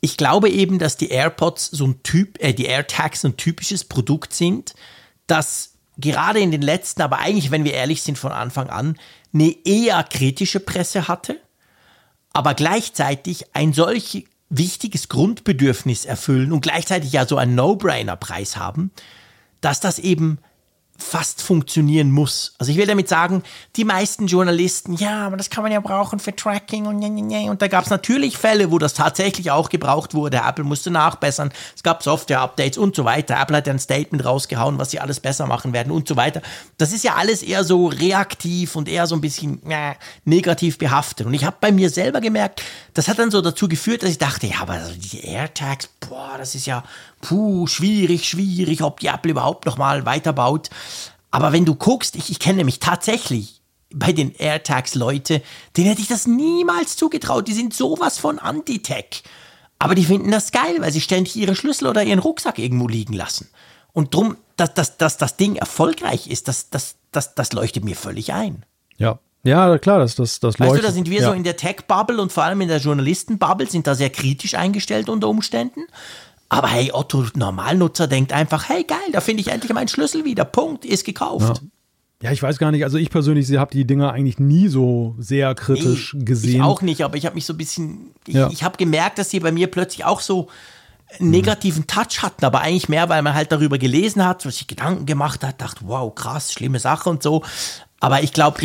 ich 0.00 0.16
glaube 0.16 0.48
eben, 0.48 0.78
dass 0.78 0.96
die 0.96 1.10
AirPods 1.10 1.66
so 1.72 1.88
ein 1.88 2.04
Typ, 2.04 2.40
äh, 2.40 2.52
die 2.52 2.66
AirTags 2.66 3.22
so 3.22 3.28
ein 3.28 3.36
typisches 3.36 3.82
Produkt 3.82 4.34
sind, 4.34 4.74
das 5.26 5.72
gerade 5.98 6.38
in 6.38 6.52
den 6.52 6.62
letzten, 6.62 7.02
aber 7.02 7.18
eigentlich, 7.18 7.50
wenn 7.50 7.64
wir 7.64 7.74
ehrlich 7.74 8.02
sind, 8.02 8.16
von 8.16 8.30
Anfang 8.30 8.70
an, 8.70 8.96
eine 9.34 9.56
eher 9.64 10.04
kritische 10.04 10.60
Presse 10.60 11.08
hatte 11.08 11.40
aber 12.32 12.54
gleichzeitig 12.54 13.54
ein 13.54 13.72
solch 13.72 14.24
wichtiges 14.52 15.08
Grundbedürfnis 15.08 16.04
erfüllen 16.04 16.52
und 16.52 16.60
gleichzeitig 16.60 17.12
ja 17.12 17.26
so 17.26 17.38
einen 17.38 17.54
No-Brainer-Preis 17.54 18.56
haben, 18.56 18.90
dass 19.60 19.80
das 19.80 19.98
eben 19.98 20.38
fast 20.98 21.42
funktionieren 21.42 22.10
muss. 22.10 22.54
Also 22.58 22.70
ich 22.70 22.78
will 22.78 22.86
damit 22.86 23.08
sagen, 23.08 23.42
die 23.76 23.84
meisten 23.84 24.26
Journalisten, 24.26 24.94
ja, 24.94 25.26
aber 25.26 25.36
das 25.36 25.50
kann 25.50 25.62
man 25.62 25.72
ja 25.72 25.80
brauchen 25.80 26.18
für 26.18 26.34
Tracking 26.34 26.86
und 26.86 27.02
und 27.02 27.60
da 27.60 27.68
gab 27.68 27.84
es 27.84 27.90
natürlich 27.90 28.38
Fälle, 28.38 28.70
wo 28.70 28.78
das 28.78 28.94
tatsächlich 28.94 29.50
auch 29.50 29.68
gebraucht 29.68 30.14
wurde. 30.14 30.42
Apple 30.46 30.64
musste 30.64 30.90
nachbessern, 30.90 31.52
es 31.74 31.82
gab 31.82 32.02
Software-Updates 32.02 32.78
und 32.78 32.94
so 32.94 33.04
weiter. 33.04 33.38
Apple 33.40 33.56
hat 33.56 33.66
ja 33.66 33.72
ein 33.72 33.78
Statement 33.78 34.24
rausgehauen, 34.24 34.78
was 34.78 34.92
sie 34.92 35.00
alles 35.00 35.18
besser 35.18 35.46
machen 35.46 35.72
werden 35.72 35.90
und 35.90 36.06
so 36.06 36.16
weiter. 36.16 36.40
Das 36.78 36.92
ist 36.92 37.02
ja 37.02 37.16
alles 37.16 37.42
eher 37.42 37.64
so 37.64 37.88
reaktiv 37.88 38.76
und 38.76 38.88
eher 38.88 39.06
so 39.06 39.16
ein 39.16 39.20
bisschen 39.20 39.60
äh, 39.68 39.94
negativ 40.24 40.78
behaftet. 40.78 41.26
Und 41.26 41.34
ich 41.34 41.44
habe 41.44 41.56
bei 41.60 41.72
mir 41.72 41.90
selber 41.90 42.20
gemerkt, 42.20 42.62
das 42.94 43.08
hat 43.08 43.18
dann 43.18 43.30
so 43.30 43.40
dazu 43.40 43.68
geführt, 43.68 44.02
dass 44.02 44.10
ich 44.10 44.18
dachte, 44.18 44.46
ja, 44.46 44.60
aber 44.60 44.78
die 44.96 45.24
AirTags, 45.26 45.88
boah, 46.08 46.34
das 46.38 46.54
ist 46.54 46.66
ja 46.66 46.84
puh, 47.22 47.66
schwierig, 47.66 48.28
schwierig, 48.28 48.82
ob 48.82 49.00
die 49.00 49.06
Apple 49.06 49.30
überhaupt 49.30 49.64
noch 49.64 49.78
mal 49.78 50.04
weiterbaut. 50.04 50.68
Aber 51.30 51.52
wenn 51.52 51.64
du 51.64 51.74
guckst, 51.74 52.14
ich, 52.16 52.30
ich 52.30 52.38
kenne 52.38 52.58
nämlich 52.58 52.78
tatsächlich 52.78 53.62
bei 53.94 54.12
den 54.12 54.34
AirTags 54.34 54.94
Leute, 54.94 55.40
denen 55.76 55.88
hätte 55.88 56.02
ich 56.02 56.08
das 56.08 56.26
niemals 56.26 56.96
zugetraut. 56.96 57.48
Die 57.48 57.54
sind 57.54 57.72
sowas 57.72 58.18
von 58.18 58.38
Anti-Tech. 58.38 59.22
Aber 59.78 59.94
die 59.94 60.04
finden 60.04 60.30
das 60.30 60.52
geil, 60.52 60.76
weil 60.80 60.92
sie 60.92 61.00
ständig 61.00 61.34
ihre 61.36 61.56
Schlüssel 61.56 61.88
oder 61.88 62.02
ihren 62.02 62.18
Rucksack 62.18 62.58
irgendwo 62.58 62.86
liegen 62.86 63.14
lassen. 63.14 63.48
Und 63.92 64.14
drum, 64.14 64.36
dass, 64.56 64.74
dass, 64.74 64.96
dass 64.96 65.16
das 65.16 65.36
Ding 65.36 65.56
erfolgreich 65.56 66.28
ist, 66.28 66.48
das, 66.48 66.70
das, 66.70 66.96
das, 67.10 67.34
das 67.34 67.52
leuchtet 67.52 67.84
mir 67.84 67.96
völlig 67.96 68.32
ein. 68.32 68.64
Ja. 68.98 69.18
Ja, 69.44 69.76
klar, 69.78 69.98
das, 69.98 70.14
das, 70.14 70.38
das 70.38 70.60
Weißt 70.60 70.70
leuchtet. 70.70 70.84
du, 70.84 70.86
da 70.86 70.92
sind 70.92 71.10
wir 71.10 71.20
ja. 71.20 71.28
so 71.28 71.34
in 71.34 71.42
der 71.42 71.56
Tech-Bubble 71.56 72.22
und 72.22 72.30
vor 72.30 72.44
allem 72.44 72.60
in 72.60 72.68
der 72.68 72.78
Journalisten-Bubble 72.78 73.68
sind 73.68 73.88
da 73.88 73.96
sehr 73.96 74.10
kritisch 74.10 74.54
eingestellt 74.54 75.08
unter 75.08 75.28
Umständen. 75.28 75.80
Aber 76.52 76.68
hey, 76.68 76.90
Otto 76.92 77.24
Normalnutzer 77.34 78.06
denkt 78.06 78.32
einfach, 78.32 78.68
hey 78.68 78.84
geil, 78.84 78.98
da 79.12 79.20
finde 79.20 79.40
ich 79.40 79.48
endlich 79.48 79.72
meinen 79.72 79.88
Schlüssel 79.88 80.24
wieder. 80.24 80.44
Punkt, 80.44 80.84
ist 80.84 81.04
gekauft. 81.04 81.62
Ja, 82.22 82.30
ich 82.30 82.42
weiß 82.42 82.58
gar 82.58 82.70
nicht. 82.70 82.84
Also 82.84 82.98
ich 82.98 83.10
persönlich 83.10 83.50
habe 83.56 83.72
die 83.72 83.86
Dinger 83.86 84.12
eigentlich 84.12 84.38
nie 84.38 84.68
so 84.68 85.14
sehr 85.18 85.54
kritisch 85.54 86.14
Nee, 86.14 86.24
gesehen. 86.24 86.56
Ich 86.56 86.62
auch 86.62 86.82
nicht, 86.82 87.02
aber 87.02 87.16
ich 87.16 87.24
habe 87.26 87.34
mich 87.34 87.46
so 87.46 87.54
ein 87.54 87.56
bisschen, 87.56 88.10
ich, 88.26 88.34
Ja. 88.34 88.50
ich 88.50 88.62
habe 88.62 88.76
gemerkt, 88.76 89.18
dass 89.18 89.30
sie 89.30 89.40
bei 89.40 89.50
mir 89.50 89.66
plötzlich 89.68 90.04
auch 90.04 90.20
so 90.20 90.48
einen 91.18 91.30
negativen 91.30 91.86
Touch 91.86 92.22
hatten, 92.22 92.44
aber 92.44 92.60
eigentlich 92.60 92.88
mehr, 92.88 93.08
weil 93.08 93.22
man 93.22 93.34
halt 93.34 93.50
darüber 93.50 93.78
gelesen 93.78 94.24
hat, 94.24 94.44
was 94.46 94.58
sich 94.58 94.66
Gedanken 94.66 95.06
gemacht 95.06 95.42
hat, 95.42 95.60
dachte, 95.60 95.80
wow, 95.86 96.14
krass, 96.14 96.52
schlimme 96.52 96.78
Sache 96.78 97.08
und 97.10 97.22
so. 97.22 97.42
Aber 97.98 98.22
ich 98.22 98.32
glaube, 98.32 98.60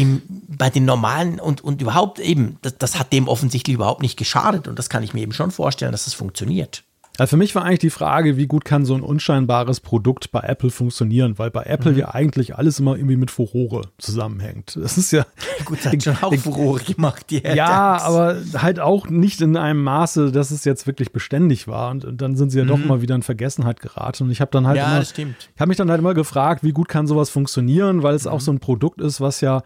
bei 0.47 0.69
den 0.69 0.85
normalen 0.85 1.39
und, 1.39 1.63
und 1.63 1.81
überhaupt 1.81 2.19
eben, 2.19 2.57
das, 2.61 2.77
das 2.77 2.99
hat 2.99 3.13
dem 3.13 3.27
offensichtlich 3.27 3.75
überhaupt 3.75 4.01
nicht 4.01 4.17
geschadet 4.17 4.67
und 4.67 4.77
das 4.77 4.89
kann 4.89 5.03
ich 5.03 5.13
mir 5.13 5.21
eben 5.21 5.33
schon 5.33 5.51
vorstellen, 5.51 5.91
dass 5.93 6.05
das 6.05 6.13
funktioniert. 6.13 6.83
Ja, 7.19 7.25
für 7.27 7.37
mich 7.37 7.55
war 7.55 7.63
eigentlich 7.65 7.79
die 7.79 7.89
Frage, 7.89 8.37
wie 8.37 8.47
gut 8.47 8.63
kann 8.65 8.85
so 8.85 8.93
ein 8.93 9.01
unscheinbares 9.01 9.79
Produkt 9.79 10.31
bei 10.31 10.41
Apple 10.41 10.69
funktionieren, 10.69 11.37
weil 11.39 11.49
bei 11.51 11.63
Apple 11.63 11.93
Mhm. 11.93 11.97
ja 11.97 12.13
eigentlich 12.13 12.55
alles 12.55 12.79
immer 12.79 12.95
irgendwie 12.95 13.15
mit 13.15 13.31
Furore 13.31 13.89
zusammenhängt. 13.97 14.77
Das 14.81 14.97
ist 14.97 15.11
ja 15.11 15.25
Gut, 15.65 15.85
hat 15.85 16.03
schon 16.03 16.17
auch 16.21 16.33
Furore 16.37 16.79
gemacht, 16.83 17.25
die 17.29 17.41
ja, 17.43 17.97
aber 18.01 18.37
halt 18.57 18.79
auch 18.79 19.09
nicht 19.09 19.41
in 19.41 19.57
einem 19.57 19.83
Maße, 19.83 20.31
dass 20.31 20.51
es 20.51 20.63
jetzt 20.65 20.85
wirklich 20.87 21.11
beständig 21.11 21.67
war 21.67 21.91
und, 21.91 22.05
und 22.05 22.21
dann 22.21 22.35
sind 22.35 22.51
sie 22.51 22.59
ja 22.59 22.65
doch 22.65 22.77
mal 22.79 23.01
wieder 23.01 23.15
in 23.15 23.23
Vergessenheit 23.23 23.81
geraten 23.81 24.23
und 24.23 24.31
ich 24.31 24.39
habe 24.41 24.51
dann 24.51 24.67
halt 24.67 24.75
Mhm. 24.77 24.81
Ja, 24.81 24.87
immer, 24.89 24.99
das 24.99 25.09
stimmt. 25.09 25.49
ich 25.55 25.59
habe 25.61 25.69
mich 25.69 25.77
dann 25.77 25.89
halt 25.89 25.99
immer 25.99 26.13
gefragt, 26.13 26.63
wie 26.63 26.71
gut 26.71 26.87
kann 26.87 27.07
sowas 27.07 27.29
funktionieren, 27.29 28.03
weil 28.03 28.13
es 28.15 28.27
auch 28.27 28.41
so 28.41 28.51
ein 28.51 28.59
Produkt 28.59 29.01
ist, 29.01 29.21
was 29.21 29.41
ja 29.41 29.63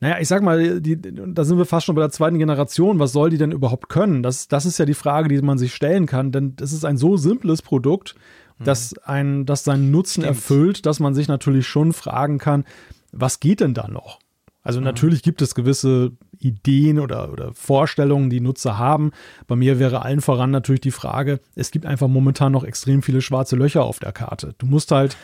naja, 0.00 0.18
ich 0.20 0.28
sag 0.28 0.42
mal, 0.42 0.80
die, 0.80 1.00
da 1.00 1.44
sind 1.44 1.58
wir 1.58 1.64
fast 1.64 1.86
schon 1.86 1.94
bei 1.94 2.02
der 2.02 2.10
zweiten 2.10 2.38
Generation. 2.38 2.98
Was 2.98 3.12
soll 3.12 3.30
die 3.30 3.38
denn 3.38 3.52
überhaupt 3.52 3.88
können? 3.88 4.22
Das, 4.22 4.48
das 4.48 4.66
ist 4.66 4.78
ja 4.78 4.84
die 4.84 4.94
Frage, 4.94 5.28
die 5.28 5.40
man 5.40 5.58
sich 5.58 5.74
stellen 5.74 6.06
kann, 6.06 6.32
denn 6.32 6.56
das 6.56 6.72
ist 6.72 6.84
ein 6.84 6.96
so 6.96 7.16
simples 7.16 7.62
Produkt, 7.62 8.14
dass, 8.62 8.96
ein, 8.98 9.46
das 9.46 9.64
seinen 9.64 9.90
Nutzen 9.90 10.24
erfüllt, 10.24 10.86
dass 10.86 11.00
man 11.00 11.14
sich 11.14 11.28
natürlich 11.28 11.66
schon 11.66 11.92
fragen 11.92 12.38
kann, 12.38 12.64
was 13.12 13.40
geht 13.40 13.60
denn 13.60 13.74
da 13.74 13.88
noch? 13.88 14.20
Also 14.62 14.80
natürlich 14.80 15.22
gibt 15.22 15.42
es 15.42 15.54
gewisse 15.54 16.12
Ideen 16.38 16.98
oder, 16.98 17.30
oder 17.30 17.52
Vorstellungen, 17.52 18.30
die 18.30 18.40
Nutzer 18.40 18.78
haben. 18.78 19.12
Bei 19.46 19.56
mir 19.56 19.78
wäre 19.78 20.02
allen 20.02 20.22
voran 20.22 20.50
natürlich 20.50 20.80
die 20.80 20.90
Frage, 20.90 21.40
es 21.54 21.70
gibt 21.70 21.84
einfach 21.84 22.08
momentan 22.08 22.52
noch 22.52 22.64
extrem 22.64 23.02
viele 23.02 23.20
schwarze 23.20 23.56
Löcher 23.56 23.84
auf 23.84 23.98
der 23.98 24.12
Karte. 24.12 24.54
Du 24.56 24.66
musst 24.66 24.90
halt, 24.90 25.18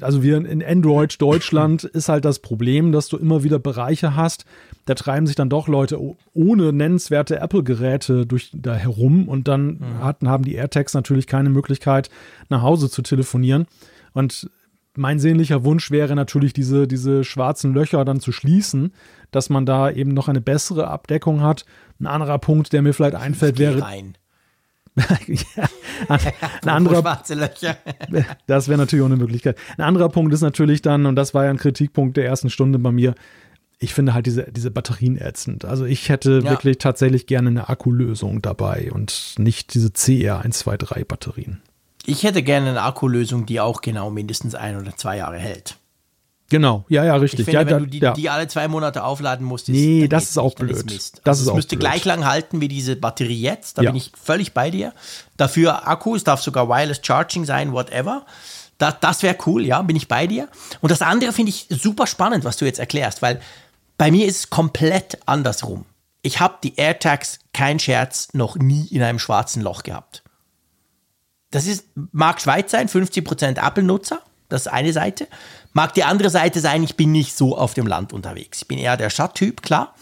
also 0.00 0.22
wir 0.22 0.36
in 0.36 0.62
Android 0.62 1.20
Deutschland 1.20 1.84
ist 1.84 2.08
halt 2.08 2.24
das 2.24 2.38
Problem, 2.38 2.92
dass 2.92 3.08
du 3.08 3.16
immer 3.16 3.42
wieder 3.42 3.58
Bereiche 3.58 4.16
hast, 4.16 4.44
da 4.84 4.94
treiben 4.94 5.26
sich 5.26 5.36
dann 5.36 5.48
doch 5.48 5.68
Leute 5.68 5.98
ohne 6.34 6.72
nennenswerte 6.72 7.38
Apple-Geräte 7.40 8.26
durch 8.26 8.50
da 8.52 8.74
herum 8.74 9.28
und 9.28 9.48
dann 9.48 9.80
hatten, 10.00 10.28
haben 10.28 10.44
die 10.44 10.54
AirTags 10.54 10.94
natürlich 10.94 11.26
keine 11.26 11.50
Möglichkeit, 11.50 12.10
nach 12.48 12.62
Hause 12.62 12.90
zu 12.90 13.02
telefonieren. 13.02 13.66
Und 14.12 14.50
mein 14.96 15.18
sehnlicher 15.18 15.64
Wunsch 15.64 15.90
wäre 15.90 16.14
natürlich, 16.14 16.52
diese, 16.52 16.86
diese 16.86 17.24
schwarzen 17.24 17.74
Löcher 17.74 18.04
dann 18.04 18.20
zu 18.20 18.32
schließen, 18.32 18.92
dass 19.30 19.50
man 19.50 19.66
da 19.66 19.90
eben 19.90 20.12
noch 20.14 20.28
eine 20.28 20.40
bessere 20.40 20.88
Abdeckung 20.88 21.40
hat. 21.40 21.64
Ein 22.00 22.06
anderer 22.06 22.38
Punkt, 22.38 22.72
der 22.72 22.82
mir 22.82 22.92
vielleicht 22.92 23.16
einfällt, 23.16 23.58
wäre, 23.58 23.82
rein. 23.82 24.16
ja, 25.56 25.68
ein 26.08 26.68
anderer, 26.68 27.00
Schwarze 27.00 27.34
Löcher. 27.34 27.76
das 28.46 28.68
wäre 28.68 28.78
natürlich 28.78 29.02
auch 29.02 29.08
eine 29.08 29.16
Möglichkeit. 29.16 29.58
Ein 29.76 29.82
anderer 29.84 30.08
Punkt 30.08 30.32
ist 30.32 30.40
natürlich 30.42 30.82
dann, 30.82 31.06
und 31.06 31.16
das 31.16 31.34
war 31.34 31.44
ja 31.44 31.50
ein 31.50 31.56
Kritikpunkt 31.58 32.16
der 32.16 32.26
ersten 32.26 32.50
Stunde 32.50 32.78
bei 32.78 32.92
mir, 32.92 33.14
ich 33.78 33.92
finde 33.92 34.14
halt 34.14 34.26
diese, 34.26 34.50
diese 34.50 34.70
Batterien 34.70 35.20
ätzend. 35.20 35.64
Also 35.64 35.84
ich 35.84 36.08
hätte 36.08 36.40
Ja. 36.44 36.50
wirklich 36.50 36.78
tatsächlich 36.78 37.26
gerne 37.26 37.48
eine 37.50 37.68
Akkulösung 37.68 38.40
dabei 38.40 38.90
und 38.92 39.34
nicht 39.36 39.74
diese 39.74 39.88
CR123 39.88 41.04
Batterien. 41.04 41.60
Ich 42.06 42.22
hätte 42.22 42.42
gerne 42.42 42.70
eine 42.70 42.82
Akkulösung, 42.82 43.46
die 43.46 43.60
auch 43.60 43.80
genau 43.80 44.10
mindestens 44.10 44.54
ein 44.54 44.78
oder 44.78 44.96
zwei 44.96 45.16
Jahre 45.18 45.38
hält. 45.38 45.76
Genau, 46.54 46.84
ja, 46.88 47.04
ja, 47.04 47.16
Ich 47.16 47.22
richtig. 47.22 47.46
finde, 47.46 47.52
ja, 47.52 47.66
wenn 47.66 47.68
da- 47.68 47.78
du 47.80 47.86
die, 47.86 47.98
ja. 47.98 48.12
die 48.12 48.30
alle 48.30 48.46
zwei 48.46 48.68
Monate 48.68 49.02
aufladen 49.02 49.44
musst, 49.44 49.68
Nee, 49.68 50.02
dann 50.02 50.10
das 50.10 50.30
ist 50.30 50.38
auch 50.38 50.56
nicht, 50.56 50.58
blöd. 50.58 50.84
Mist. 50.88 51.20
Das 51.24 51.38
also 51.40 51.42
ist 51.42 51.48
es 51.48 51.54
müsste 51.56 51.76
blöd. 51.76 51.80
gleich 51.90 52.04
lang 52.04 52.24
halten 52.26 52.60
wie 52.60 52.68
diese 52.68 52.94
Batterie 52.94 53.40
jetzt. 53.40 53.76
Da 53.76 53.82
Ja. 53.82 53.90
bin 53.90 53.96
ich 53.96 54.12
völlig 54.22 54.54
bei 54.54 54.70
dir. 54.70 54.92
Dafür 55.36 55.88
Akku, 55.88 56.14
es 56.14 56.22
darf 56.22 56.40
sogar 56.42 56.68
Wireless 56.68 57.00
Charging 57.02 57.44
sein, 57.44 57.72
whatever. 57.72 58.24
Das, 58.78 58.94
das 59.00 59.22
wäre 59.24 59.36
cool, 59.46 59.64
ja, 59.66 59.82
bin 59.82 59.96
ich 59.96 60.06
bei 60.06 60.28
dir. 60.28 60.48
Und 60.80 60.92
das 60.92 61.02
andere 61.02 61.32
finde 61.32 61.50
ich 61.50 61.66
super 61.70 62.06
spannend, 62.06 62.44
was 62.44 62.56
du 62.56 62.66
jetzt 62.66 62.78
erklärst, 62.78 63.20
weil 63.20 63.40
bei 63.98 64.12
mir 64.12 64.26
ist 64.26 64.36
es 64.38 64.50
komplett 64.50 65.18
andersrum. 65.26 65.86
Ich 66.22 66.38
habe 66.38 66.54
die 66.62 66.76
AirTags, 66.76 67.40
kein 67.52 67.80
Scherz, 67.80 68.28
noch 68.32 68.54
nie 68.54 68.86
in 68.92 69.02
einem 69.02 69.18
schwarzen 69.18 69.60
Loch 69.60 69.82
gehabt. 69.82 70.22
Das 71.50 71.66
ist, 71.66 71.86
mag 72.12 72.40
Schweiz 72.40 72.70
sein, 72.70 72.88
50% 72.88 73.58
Apple-Nutzer, 73.64 74.20
das 74.54 74.66
ist 74.66 74.72
eine 74.72 74.92
Seite. 74.92 75.28
Mag 75.72 75.92
die 75.94 76.04
andere 76.04 76.30
Seite 76.30 76.60
sein, 76.60 76.82
ich 76.82 76.96
bin 76.96 77.12
nicht 77.12 77.36
so 77.36 77.58
auf 77.58 77.74
dem 77.74 77.86
Land 77.86 78.12
unterwegs. 78.12 78.62
Ich 78.62 78.68
bin 78.68 78.78
eher 78.78 78.96
der 78.96 79.10
Stadttyp, 79.10 79.60
klar. 79.60 79.94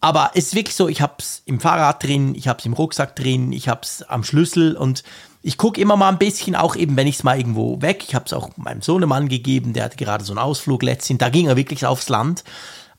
Aber 0.00 0.30
es 0.34 0.46
ist 0.46 0.54
wirklich 0.54 0.76
so, 0.76 0.88
ich 0.88 1.00
habe 1.00 1.14
es 1.18 1.42
im 1.44 1.60
Fahrrad 1.60 2.02
drin, 2.02 2.34
ich 2.34 2.48
habe 2.48 2.60
es 2.60 2.66
im 2.66 2.72
Rucksack 2.72 3.16
drin, 3.16 3.52
ich 3.52 3.68
habe 3.68 3.80
es 3.82 4.02
am 4.02 4.22
Schlüssel 4.22 4.76
und 4.76 5.02
ich 5.42 5.58
gucke 5.58 5.80
immer 5.80 5.96
mal 5.96 6.08
ein 6.08 6.18
bisschen, 6.18 6.54
auch 6.54 6.76
eben, 6.76 6.96
wenn 6.96 7.06
ich 7.06 7.16
es 7.16 7.24
mal 7.24 7.36
irgendwo 7.36 7.82
weg, 7.82 8.04
ich 8.06 8.14
habe 8.14 8.26
es 8.26 8.32
auch 8.32 8.50
meinem 8.56 8.82
Sohnemann 8.82 9.28
gegeben, 9.28 9.72
der 9.72 9.84
hatte 9.84 9.96
gerade 9.96 10.24
so 10.24 10.32
einen 10.32 10.38
Ausflug 10.38 10.82
letztens, 10.82 11.18
da 11.18 11.28
ging 11.28 11.46
er 11.46 11.56
wirklich 11.56 11.84
aufs 11.86 12.08
Land. 12.08 12.44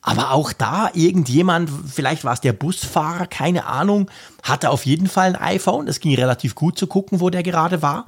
Aber 0.02 0.32
auch 0.32 0.54
da 0.54 0.90
irgendjemand, 0.94 1.70
vielleicht 1.70 2.24
war 2.24 2.34
es 2.34 2.42
der 2.42 2.54
Busfahrer, 2.54 3.28
keine 3.28 3.66
Ahnung, 3.66 4.10
hatte 4.44 4.70
auf 4.70 4.86
jeden 4.86 5.08
Fall 5.08 5.36
ein 5.36 5.42
iPhone. 5.42 5.88
Es 5.90 6.00
ging 6.00 6.16
relativ 6.16 6.56
gut 6.56 6.80
zu 6.80 6.88
gucken, 6.88 7.20
wo 7.20 7.30
der 7.30 7.44
gerade 7.44 7.82
war. 7.82 8.06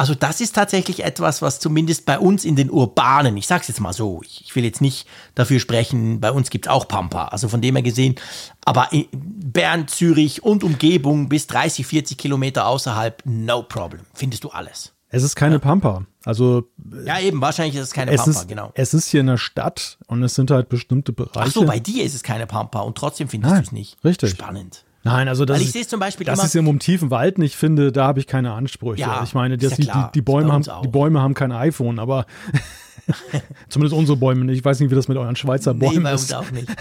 Also 0.00 0.14
das 0.14 0.40
ist 0.40 0.54
tatsächlich 0.54 1.04
etwas, 1.04 1.42
was 1.42 1.60
zumindest 1.60 2.06
bei 2.06 2.18
uns 2.18 2.46
in 2.46 2.56
den 2.56 2.70
urbanen, 2.70 3.36
ich 3.36 3.46
sag's 3.46 3.68
jetzt 3.68 3.80
mal 3.80 3.92
so, 3.92 4.22
ich, 4.24 4.40
ich 4.46 4.56
will 4.56 4.64
jetzt 4.64 4.80
nicht 4.80 5.06
dafür 5.34 5.60
sprechen, 5.60 6.22
bei 6.22 6.32
uns 6.32 6.48
gibt's 6.48 6.68
auch 6.68 6.88
Pampa, 6.88 7.26
also 7.26 7.50
von 7.50 7.60
dem 7.60 7.76
her 7.76 7.82
gesehen, 7.82 8.14
aber 8.64 8.88
in 8.92 9.08
Bern, 9.12 9.88
Zürich 9.88 10.42
und 10.42 10.64
Umgebung 10.64 11.28
bis 11.28 11.48
30, 11.48 11.86
40 11.86 12.16
Kilometer 12.16 12.66
außerhalb, 12.66 13.22
no 13.26 13.62
problem, 13.62 14.00
findest 14.14 14.44
du 14.44 14.48
alles. 14.48 14.94
Es 15.10 15.22
ist 15.22 15.36
keine 15.36 15.58
Pampa. 15.58 16.06
Also 16.24 16.70
Ja 17.04 17.20
eben, 17.20 17.42
wahrscheinlich 17.42 17.74
ist 17.74 17.82
es 17.82 17.92
keine 17.92 18.12
es 18.12 18.24
Pampa, 18.24 18.40
ist, 18.40 18.48
genau. 18.48 18.70
es 18.72 18.94
ist 18.94 19.08
hier 19.08 19.20
in 19.20 19.26
der 19.26 19.36
Stadt 19.36 19.98
und 20.06 20.22
es 20.22 20.34
sind 20.34 20.50
halt 20.50 20.70
bestimmte 20.70 21.12
Bereiche. 21.12 21.40
Ach 21.40 21.52
so, 21.52 21.66
bei 21.66 21.78
dir 21.78 22.04
ist 22.04 22.14
es 22.14 22.22
keine 22.22 22.46
Pampa 22.46 22.80
und 22.80 22.96
trotzdem 22.96 23.28
findest 23.28 23.54
du 23.54 23.60
es 23.60 23.72
nicht. 23.72 24.02
richtig. 24.02 24.30
Spannend. 24.30 24.82
Nein, 25.02 25.28
also 25.28 25.44
das 25.46 25.54
Weil 25.56 25.60
ich 25.62 25.66
ist, 25.68 25.72
sehe 25.72 25.82
es 25.82 25.88
zum 25.88 25.98
Beispiel 26.00 26.26
das 26.26 26.38
immer- 26.38 26.46
ist 26.46 26.54
im 26.54 26.78
tiefen 26.78 27.10
Wald 27.10 27.38
nicht 27.38 27.56
finde, 27.56 27.90
da 27.92 28.06
habe 28.06 28.20
ich 28.20 28.26
keine 28.26 28.52
Ansprüche. 28.52 29.00
Ja, 29.00 29.22
ich 29.24 29.32
meine, 29.34 29.54
ist 29.54 29.64
das, 29.64 29.78
ja 29.78 30.10
die, 30.12 30.12
die, 30.14 30.18
Ist 30.20 30.24
bei 30.26 30.32
Bäume 30.32 30.52
haben 30.52 30.68
auch. 30.68 30.82
die 30.82 30.88
Bäume 30.88 31.22
haben 31.22 31.32
kein 31.34 31.52
iPhone, 31.52 31.98
aber 31.98 32.26
zumindest 33.68 33.96
unsere 33.98 34.16
Bäume. 34.18 34.44
nicht. 34.44 34.58
Ich 34.58 34.64
weiß 34.64 34.78
nicht, 34.80 34.90
wie 34.90 34.94
das 34.94 35.08
mit 35.08 35.16
euren 35.16 35.36
Schweizer 35.36 35.72
Nee, 35.72 35.86
Bäumen 35.86 36.02
bei 36.02 36.12
ist. 36.12 36.22
uns 36.22 36.32
auch 36.34 36.50
nicht. 36.50 36.68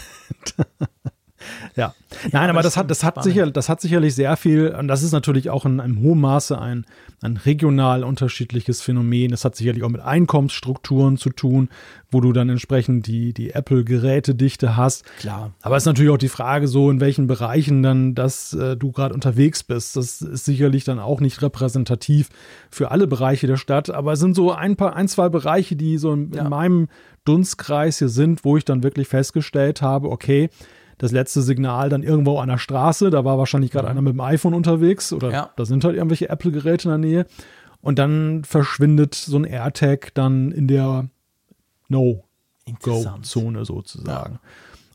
Ja. 1.80 1.94
Nein, 2.32 2.50
aber 2.50 2.62
das 2.62 2.74
das 2.74 2.78
hat, 2.78 2.90
das 2.92 3.04
hat 3.04 3.14
spannend. 3.16 3.34
sicher, 3.34 3.52
das 3.52 3.70
hat 3.70 3.82
sicherlich 3.82 4.16
sehr 4.16 4.36
viel, 4.38 4.70
und 4.78 4.88
das 4.88 5.04
ist 5.04 5.12
natürlich 5.12 5.50
auch 5.50 5.66
in 5.66 5.80
einem 5.80 6.00
hohen 6.02 6.20
Maße 6.20 6.60
ein, 6.60 6.86
ein 7.22 7.38
regional 7.38 8.04
unterschiedliches 8.04 8.82
Phänomen. 8.82 9.32
Das 9.32 9.46
hat 9.46 9.56
sicherlich 9.56 9.84
auch 9.84 9.90
mit 9.90 10.02
Einkommensstrukturen 10.02 11.18
zu 11.18 11.30
tun, 11.30 11.70
wo 12.12 12.20
du 12.22 12.34
dann 12.34 12.50
entsprechend 12.50 13.08
die, 13.08 13.34
die 13.34 13.52
Apple-Gerätedichte 13.52 14.76
hast. 14.76 15.06
Klar. 15.20 15.54
Aber 15.62 15.78
es 15.78 15.84
ist 15.84 15.88
natürlich 15.88 16.12
auch 16.12 16.18
die 16.18 16.30
Frage 16.30 16.68
so, 16.68 16.90
in 16.90 17.00
welchen 17.00 17.28
Bereichen 17.28 17.84
dann, 17.84 18.16
dass 18.16 18.54
äh, 18.54 18.76
du 18.76 18.92
gerade 18.92 19.14
unterwegs 19.14 19.64
bist. 19.64 19.96
Das 19.96 20.22
ist 20.22 20.46
sicherlich 20.46 20.84
dann 20.84 21.00
auch 21.00 21.22
nicht 21.22 21.42
repräsentativ 21.42 22.30
für 22.72 22.92
alle 22.92 23.08
Bereiche 23.08 23.48
der 23.48 23.58
Stadt, 23.58 23.90
aber 23.90 24.14
es 24.14 24.20
sind 24.20 24.36
so 24.36 24.52
ein 24.52 24.76
paar, 24.76 24.96
ein, 24.96 25.08
zwei 25.08 25.30
Bereiche, 25.30 25.76
die 25.76 25.98
so 25.98 26.14
in, 26.14 26.32
Ja. 26.34 26.44
in 26.44 26.50
meinem 26.50 26.88
Dunstkreis 27.26 28.00
hier 28.00 28.10
sind, 28.10 28.44
wo 28.44 28.58
ich 28.58 28.66
dann 28.66 28.82
wirklich 28.84 29.08
festgestellt 29.08 29.82
habe, 29.82 30.10
okay, 30.10 30.50
das 31.00 31.12
letzte 31.12 31.42
Signal 31.42 31.90
dann 31.90 32.04
irgendwo 32.04 32.38
an 32.38 32.50
der 32.50 32.60
Straße, 32.60 33.10
da 33.10 33.26
war 33.26 33.38
wahrscheinlich 33.40 33.72
gerade 33.72 33.88
einer 33.88 34.02
mit 34.04 34.14
dem 34.14 34.22
iPhone 34.22 34.54
unterwegs 34.54 35.12
oder 35.12 35.28
Mhm. 35.30 35.34
Ja. 35.34 35.50
da 35.56 35.66
sind 35.66 35.84
halt 35.84 35.96
irgendwelche 35.96 36.30
Apple-Geräte 36.30 36.84
in 36.90 37.02
der 37.02 37.10
Nähe. 37.10 37.26
Und 37.82 37.98
dann 37.98 38.44
verschwindet 38.44 39.16
so 39.16 39.38
ein 39.38 39.46
AirTag 39.46 40.14
dann 40.14 40.52
in 40.52 40.68
der. 40.68 41.10
No-Go-Zone 42.68 43.66
sozusagen. 43.66 44.40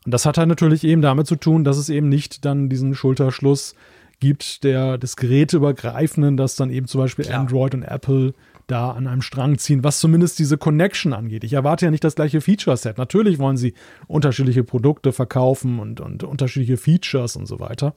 Und 0.05 0.13
das 0.13 0.25
hat 0.25 0.37
halt 0.37 0.47
natürlich 0.47 0.83
eben 0.83 1.01
damit 1.01 1.27
zu 1.27 1.35
tun, 1.35 1.63
dass 1.63 1.77
es 1.77 1.89
eben 1.89 2.09
nicht 2.09 2.45
dann 2.45 2.69
diesen 2.69 2.93
Schulterschluss 2.95 3.75
gibt, 4.19 4.63
der 4.63 4.97
des 4.97 5.15
Geräteübergreifenden, 5.17 6.37
dass 6.37 6.55
dann 6.55 6.69
eben 6.69 6.87
zum 6.87 7.01
Beispiel 7.01 7.25
Klar. 7.25 7.41
Android 7.41 7.73
und 7.73 7.83
Apple 7.83 8.33
da 8.67 8.91
an 8.91 9.07
einem 9.07 9.21
Strang 9.21 9.57
ziehen, 9.57 9.83
was 9.83 9.99
zumindest 9.99 10.39
diese 10.39 10.57
Connection 10.57 11.13
angeht. 11.13 11.43
Ich 11.43 11.53
erwarte 11.53 11.85
ja 11.85 11.91
nicht 11.91 12.03
das 12.03 12.15
gleiche 12.15 12.41
Feature-Set. 12.41 12.97
Natürlich 12.97 13.39
wollen 13.39 13.57
sie 13.57 13.73
unterschiedliche 14.07 14.63
Produkte 14.63 15.11
verkaufen 15.11 15.79
und, 15.79 15.99
und 15.99 16.23
unterschiedliche 16.23 16.77
Features 16.77 17.35
und 17.35 17.45
so 17.45 17.59
weiter. 17.59 17.93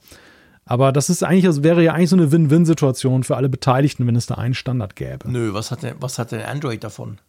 Aber 0.65 0.91
das 0.91 1.09
ist 1.09 1.23
eigentlich, 1.23 1.45
das 1.45 1.63
wäre 1.63 1.83
ja 1.83 1.93
eigentlich 1.93 2.11
so 2.11 2.15
eine 2.15 2.31
Win-Win-Situation 2.31 3.23
für 3.23 3.35
alle 3.35 3.49
Beteiligten, 3.49 4.05
wenn 4.05 4.15
es 4.15 4.27
da 4.27 4.35
einen 4.35 4.53
Standard 4.53 4.95
gäbe. 4.95 5.29
Nö, 5.29 5.53
was 5.53 5.71
hat 5.71 5.81
denn, 5.81 5.95
was 5.99 6.19
hat 6.19 6.31
denn 6.31 6.41
Android 6.41 6.83
davon? 6.83 7.19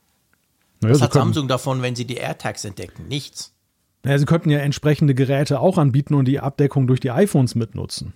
Naja, 0.82 0.94
Was 0.94 1.02
hat 1.02 1.12
Samsung 1.12 1.48
davon, 1.48 1.82
wenn 1.82 1.94
sie 1.94 2.06
die 2.06 2.16
AirTags 2.16 2.64
entdecken? 2.64 3.08
Nichts. 3.08 3.54
Ja, 4.04 4.18
sie 4.18 4.24
könnten 4.24 4.50
ja 4.50 4.58
entsprechende 4.58 5.14
Geräte 5.14 5.60
auch 5.60 5.76
anbieten 5.78 6.14
und 6.14 6.26
die 6.26 6.40
Abdeckung 6.40 6.86
durch 6.86 7.00
die 7.00 7.10
iPhones 7.10 7.54
mitnutzen. 7.54 8.14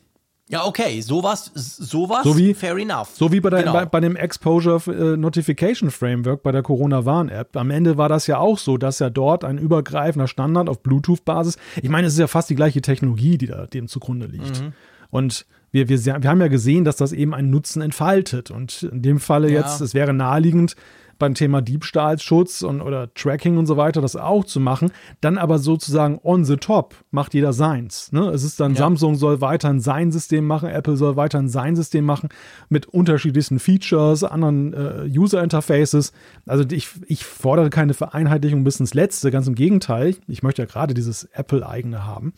Ja, 0.50 0.66
okay, 0.66 1.00
sowas, 1.00 1.50
sowas, 1.54 2.22
So 2.22 2.36
wie- 2.36 2.52
fair 2.52 2.76
enough. 2.76 3.08
So 3.14 3.32
wie 3.32 3.40
bei, 3.40 3.48
der, 3.48 3.60
Genau. 3.60 3.72
bei, 3.72 3.86
bei 3.86 4.00
dem 4.00 4.14
Exposure 4.14 4.78
äh, 4.92 5.16
Notification 5.16 5.90
Framework 5.90 6.42
bei 6.42 6.52
der 6.52 6.62
Corona-Warn-App. 6.62 7.56
Am 7.56 7.70
Ende 7.70 7.96
war 7.96 8.10
das 8.10 8.26
ja 8.26 8.36
auch 8.38 8.58
so, 8.58 8.76
dass 8.76 8.98
ja 8.98 9.08
dort 9.08 9.42
ein 9.42 9.56
übergreifender 9.56 10.28
Standard 10.28 10.68
auf 10.68 10.82
Bluetooth-Basis, 10.82 11.56
ich 11.80 11.88
meine, 11.88 12.06
es 12.08 12.12
ist 12.12 12.18
ja 12.18 12.26
fast 12.26 12.50
die 12.50 12.56
gleiche 12.56 12.82
Technologie, 12.82 13.38
die 13.38 13.46
da 13.46 13.66
dem 13.66 13.88
zugrunde 13.88 14.26
liegt. 14.26 14.60
Mhm. 14.62 14.72
Und 15.10 15.46
wir, 15.70 15.88
wir, 15.88 16.04
wir 16.04 16.14
haben 16.30 16.40
ja 16.40 16.48
gesehen, 16.48 16.84
dass 16.84 16.96
das 16.96 17.12
eben 17.12 17.34
einen 17.34 17.48
Nutzen 17.50 17.80
entfaltet. 17.80 18.50
Und 18.50 18.82
in 18.82 19.00
dem 19.00 19.20
Falle 19.20 19.50
Ja. 19.50 19.60
jetzt, 19.60 19.80
es 19.80 19.94
wäre 19.94 20.12
naheliegend, 20.12 20.76
beim 21.18 21.34
Thema 21.34 21.62
Diebstahlschutz 21.62 22.62
und 22.62 22.80
oder 22.80 23.12
Tracking 23.14 23.56
und 23.56 23.66
so 23.66 23.76
weiter 23.76 24.00
das 24.00 24.16
auch 24.16 24.44
zu 24.44 24.60
machen, 24.60 24.90
dann 25.20 25.38
aber 25.38 25.58
sozusagen 25.58 26.20
on 26.22 26.44
the 26.44 26.56
top 26.56 26.94
macht 27.10 27.34
jeder 27.34 27.52
seins. 27.52 28.12
Ne? 28.12 28.28
Es 28.28 28.44
ist 28.44 28.60
dann 28.60 28.72
Ja. 28.72 28.78
Samsung 28.78 29.16
soll 29.16 29.40
weiterhin 29.40 29.80
sein 29.80 30.12
System 30.12 30.46
machen, 30.46 30.68
Apple 30.68 30.96
soll 30.96 31.16
weiterhin 31.16 31.48
sein 31.48 31.76
System 31.76 32.04
machen 32.04 32.28
mit 32.68 32.86
unterschiedlichsten 32.86 33.58
Features, 33.58 34.24
anderen 34.24 34.72
äh, 34.72 35.18
User 35.18 35.42
Interfaces. 35.42 36.12
Also 36.46 36.64
ich, 36.70 36.90
ich 37.06 37.24
fordere 37.24 37.70
keine 37.70 37.94
Vereinheitlichung 37.94 38.64
bis 38.64 38.80
ins 38.80 38.94
Letzte, 38.94 39.30
ganz 39.30 39.46
im 39.46 39.54
Gegenteil. 39.54 40.16
Ich 40.28 40.42
möchte 40.42 40.62
ja 40.62 40.66
gerade 40.66 40.94
dieses 40.94 41.24
Apple-eigene 41.24 42.04
haben. 42.06 42.32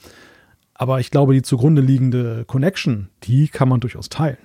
Aber 0.75 1.01
ich 1.01 1.11
glaube, 1.11 1.33
die 1.33 1.43
zugrunde 1.43 1.81
liegende 1.81 2.45
Connection, 2.47 3.09
die 3.25 3.49
kann 3.49 3.69
man 3.69 3.81
durchaus 3.81 4.11
teilen. 4.11 4.37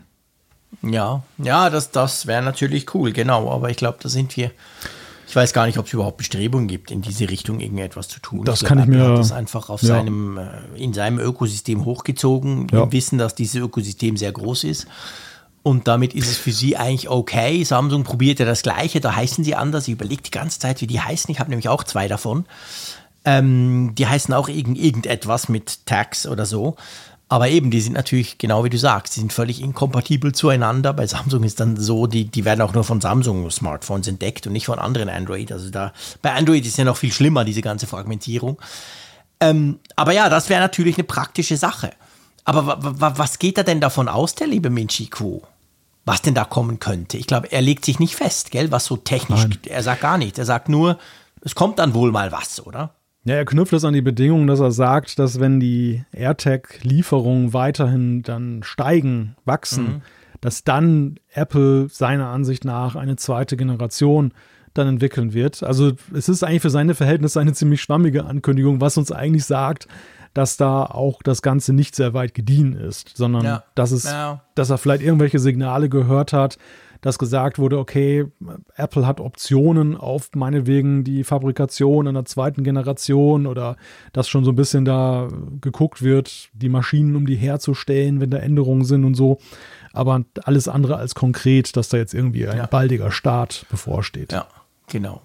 Ja, 0.81 1.23
ja, 1.37 1.69
das, 1.69 1.91
das 1.91 2.27
wäre 2.27 2.41
natürlich 2.41 2.93
cool, 2.95 3.11
genau. 3.11 3.51
Aber 3.51 3.69
ich 3.69 3.77
glaube, 3.77 3.97
da 4.01 4.09
sind 4.09 4.35
wir. 4.37 4.51
Ich 5.27 5.35
weiß 5.35 5.53
gar 5.53 5.65
nicht, 5.65 5.77
ob 5.77 5.85
es 5.85 5.93
überhaupt 5.93 6.17
Bestrebungen 6.17 6.67
gibt, 6.67 6.91
in 6.91 7.01
diese 7.01 7.29
Richtung 7.29 7.61
irgendetwas 7.61 8.09
zu 8.09 8.19
tun. 8.19 8.43
Das 8.43 8.59
glaub, 8.59 8.69
kann 8.69 8.79
ich 8.79 8.87
mir- 8.87 9.07
Hat 9.11 9.17
das 9.17 9.31
einfach 9.31 9.69
auf 9.69 9.81
ja. 9.81 9.89
seinem, 9.95 10.37
äh, 10.37 10.47
in 10.75 10.93
seinem 10.93 11.19
Ökosystem 11.19 11.85
hochgezogen, 11.85 12.67
Ja. 12.71 12.83
im 12.83 12.91
Wissen, 12.91 13.17
dass 13.17 13.33
dieses 13.35 13.55
Ökosystem 13.55 14.17
sehr 14.17 14.33
groß 14.33 14.65
ist. 14.65 14.87
Und 15.63 15.87
damit 15.87 16.15
ist 16.15 16.27
es 16.29 16.37
für 16.37 16.51
sie 16.51 16.75
eigentlich 16.75 17.07
okay. 17.07 17.63
Samsung 17.63 18.03
probiert 18.03 18.39
ja 18.39 18.45
das 18.45 18.63
Gleiche, 18.63 18.99
da 18.99 19.15
heißen 19.15 19.43
sie 19.43 19.55
anders. 19.55 19.87
Ich 19.87 19.93
überlege 19.93 20.23
die 20.23 20.31
ganze 20.31 20.59
Zeit, 20.59 20.81
wie 20.81 20.87
die 20.87 20.99
heißen. 20.99 21.31
Ich 21.31 21.39
habe 21.39 21.49
nämlich 21.51 21.69
auch 21.69 21.83
zwei 21.85 22.07
davon. 22.07 22.45
Ähm, 23.23 23.93
die 23.95 24.07
heißen 24.07 24.33
auch 24.33 24.49
irgend, 24.49 24.77
irgendetwas 24.79 25.47
mit 25.47 25.85
Tags 25.85 26.25
oder 26.27 26.45
so. 26.47 26.75
Aber 27.31 27.47
eben, 27.47 27.71
die 27.71 27.79
sind 27.79 27.93
natürlich, 27.93 28.39
genau 28.39 28.65
wie 28.65 28.69
du 28.69 28.77
sagst, 28.77 29.15
die 29.15 29.21
sind 29.21 29.31
völlig 29.31 29.61
inkompatibel 29.61 30.33
zueinander. 30.33 30.91
Bei 30.91 31.07
Samsung 31.07 31.45
ist 31.45 31.61
dann 31.61 31.77
so, 31.77 32.05
die, 32.05 32.25
die 32.25 32.43
werden 32.43 32.59
auch 32.59 32.73
nur 32.73 32.83
von 32.83 32.99
Samsung-Smartphones 32.99 34.09
entdeckt 34.09 34.47
und 34.47 34.51
nicht 34.51 34.65
von 34.65 34.79
anderen 34.79 35.07
Android. 35.07 35.49
Also 35.49 35.69
da, 35.69 35.93
bei 36.21 36.33
Android 36.33 36.65
ist 36.65 36.77
ja 36.77 36.83
noch 36.83 36.97
viel 36.97 37.13
schlimmer, 37.13 37.45
diese 37.45 37.61
ganze 37.61 37.87
Fragmentierung. 37.87 38.61
Ähm, 39.39 39.79
aber 39.95 40.11
ja, 40.11 40.27
das 40.27 40.49
wäre 40.49 40.59
natürlich 40.59 40.97
eine 40.97 41.05
praktische 41.05 41.55
Sache. 41.55 41.91
Aber 42.43 42.67
wa, 42.67 42.77
wa, 42.81 43.13
was 43.15 43.39
geht 43.39 43.57
da 43.57 43.63
denn 43.63 43.79
davon 43.79 44.09
aus, 44.09 44.35
der 44.35 44.47
liebe 44.47 44.69
Minchiko? 44.69 45.43
Was 46.03 46.21
denn 46.21 46.35
da 46.35 46.43
kommen 46.43 46.81
könnte? 46.81 47.15
Ich 47.15 47.27
glaube, 47.27 47.49
er 47.49 47.61
legt 47.61 47.85
sich 47.85 47.97
nicht 47.97 48.17
fest, 48.17 48.51
gell, 48.51 48.73
was 48.73 48.83
so 48.83 48.97
technisch, 48.97 49.43
Nein. 49.43 49.59
er 49.67 49.83
sagt 49.83 50.01
gar 50.01 50.17
nicht. 50.17 50.37
Er 50.37 50.45
sagt 50.45 50.67
nur, 50.67 50.99
es 51.39 51.55
kommt 51.55 51.79
dann 51.79 51.93
wohl 51.93 52.11
mal 52.11 52.33
was, 52.33 52.65
oder? 52.67 52.93
Ja, 53.23 53.35
er 53.35 53.45
knüpft 53.45 53.73
es 53.73 53.85
an 53.85 53.93
die 53.93 54.01
Bedingung, 54.01 54.47
dass 54.47 54.59
er 54.59 54.71
sagt, 54.71 55.19
dass 55.19 55.39
wenn 55.39 55.59
die 55.59 56.03
AirTag-Lieferungen 56.11 57.53
weiterhin 57.53 58.23
dann 58.23 58.63
steigen, 58.63 59.35
wachsen, 59.45 60.01
dass 60.41 60.63
dann 60.63 61.19
Apple 61.33 61.87
seiner 61.89 62.29
Ansicht 62.29 62.65
nach 62.65 62.95
eine 62.95 63.15
zweite 63.15 63.57
Generation 63.57 64.33
dann 64.73 64.87
entwickeln 64.87 65.33
wird. 65.33 65.63
Also 65.63 65.93
es 66.13 66.29
ist 66.29 66.43
eigentlich 66.43 66.63
für 66.63 66.69
seine 66.69 66.95
Verhältnisse 66.95 67.39
eine 67.39 67.53
ziemlich 67.53 67.81
schwammige 67.81 68.25
Ankündigung, 68.25 68.81
was 68.81 68.97
uns 68.97 69.11
eigentlich 69.11 69.45
sagt, 69.45 69.87
dass 70.33 70.57
da 70.57 70.85
auch 70.85 71.21
das 71.23 71.41
Ganze 71.41 71.73
nicht 71.73 71.95
sehr 71.95 72.13
weit 72.13 72.33
gediehen 72.33 72.73
ist, 72.73 73.15
sondern 73.15 73.43
ja. 73.43 73.63
dass 73.75 73.91
es, 73.91 74.05
ja. 74.05 74.41
dass 74.55 74.69
er 74.69 74.77
vielleicht 74.77 75.03
irgendwelche 75.03 75.39
Signale 75.39 75.89
gehört 75.89 76.31
hat, 76.33 76.57
dass 77.01 77.17
gesagt 77.17 77.59
wurde, 77.59 77.79
okay, 77.79 78.25
Apple 78.75 79.05
hat 79.05 79.19
Optionen 79.19 79.97
auf 79.97 80.29
meinetwegen 80.35 81.03
die 81.03 81.23
Fabrikation 81.23 82.07
einer 82.07 82.25
zweiten 82.25 82.63
Generation 82.63 83.47
oder 83.47 83.75
dass 84.13 84.29
schon 84.29 84.45
so 84.45 84.51
ein 84.51 84.55
bisschen 84.55 84.85
da 84.85 85.27
geguckt 85.59 86.01
wird, 86.01 86.49
die 86.53 86.69
Maschinen 86.69 87.15
um 87.15 87.25
die 87.25 87.35
herzustellen, 87.35 88.21
wenn 88.21 88.29
da 88.29 88.37
Änderungen 88.37 88.85
sind 88.85 89.03
und 89.03 89.15
so. 89.15 89.39
Aber 89.93 90.23
alles 90.43 90.67
andere 90.67 90.95
als 90.95 91.15
konkret, 91.15 91.75
dass 91.75 91.89
da 91.89 91.97
jetzt 91.97 92.13
irgendwie 92.13 92.47
ein 92.47 92.57
ja. 92.57 92.65
baldiger 92.67 93.11
Start 93.11 93.65
bevorsteht. 93.69 94.31
Ja, 94.31 94.47
genau. 94.87 95.21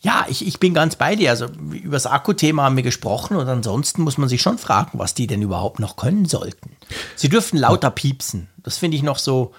Ja, 0.00 0.26
ich, 0.28 0.44
ich 0.44 0.58
bin 0.58 0.74
ganz 0.74 0.96
bei 0.96 1.14
dir. 1.14 1.30
Also 1.30 1.46
über 1.46 1.92
das 1.92 2.06
Akkuthema 2.06 2.64
haben 2.64 2.74
wir 2.74 2.82
gesprochen 2.82 3.36
und 3.36 3.46
ansonsten 3.48 4.02
muss 4.02 4.18
man 4.18 4.28
sich 4.28 4.42
schon 4.42 4.58
fragen, 4.58 4.98
was 4.98 5.14
die 5.14 5.28
denn 5.28 5.42
überhaupt 5.42 5.78
noch 5.78 5.94
können 5.94 6.24
sollten. 6.24 6.72
Sie 7.14 7.28
dürfen 7.28 7.56
lauter 7.56 7.90
piepsen. 7.90 8.48
Das 8.64 8.78
finde 8.78 8.96
ich 8.96 9.04
noch 9.04 9.18
so. 9.18 9.52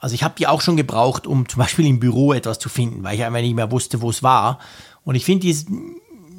Also 0.00 0.14
ich 0.14 0.22
habe 0.22 0.34
die 0.38 0.46
auch 0.46 0.62
schon 0.62 0.76
gebraucht, 0.76 1.26
um 1.26 1.48
zum 1.48 1.60
Beispiel 1.60 1.86
im 1.86 2.00
Büro 2.00 2.32
etwas 2.32 2.58
zu 2.58 2.68
finden, 2.68 3.04
weil 3.04 3.14
ich 3.14 3.24
einfach 3.24 3.40
nicht 3.40 3.54
mehr 3.54 3.70
wusste, 3.70 4.00
wo 4.00 4.10
es 4.10 4.22
war. 4.22 4.58
Und 5.04 5.14
ich 5.14 5.24
finde 5.24 5.46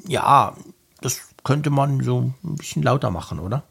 ja, 0.08 0.56
das 1.00 1.22
könnte 1.44 1.70
man 1.70 2.04
so 2.04 2.34
ein 2.44 2.56
bisschen 2.56 2.84
lauter 2.84 3.12
machen, 3.12 3.40
oder? 3.40 3.64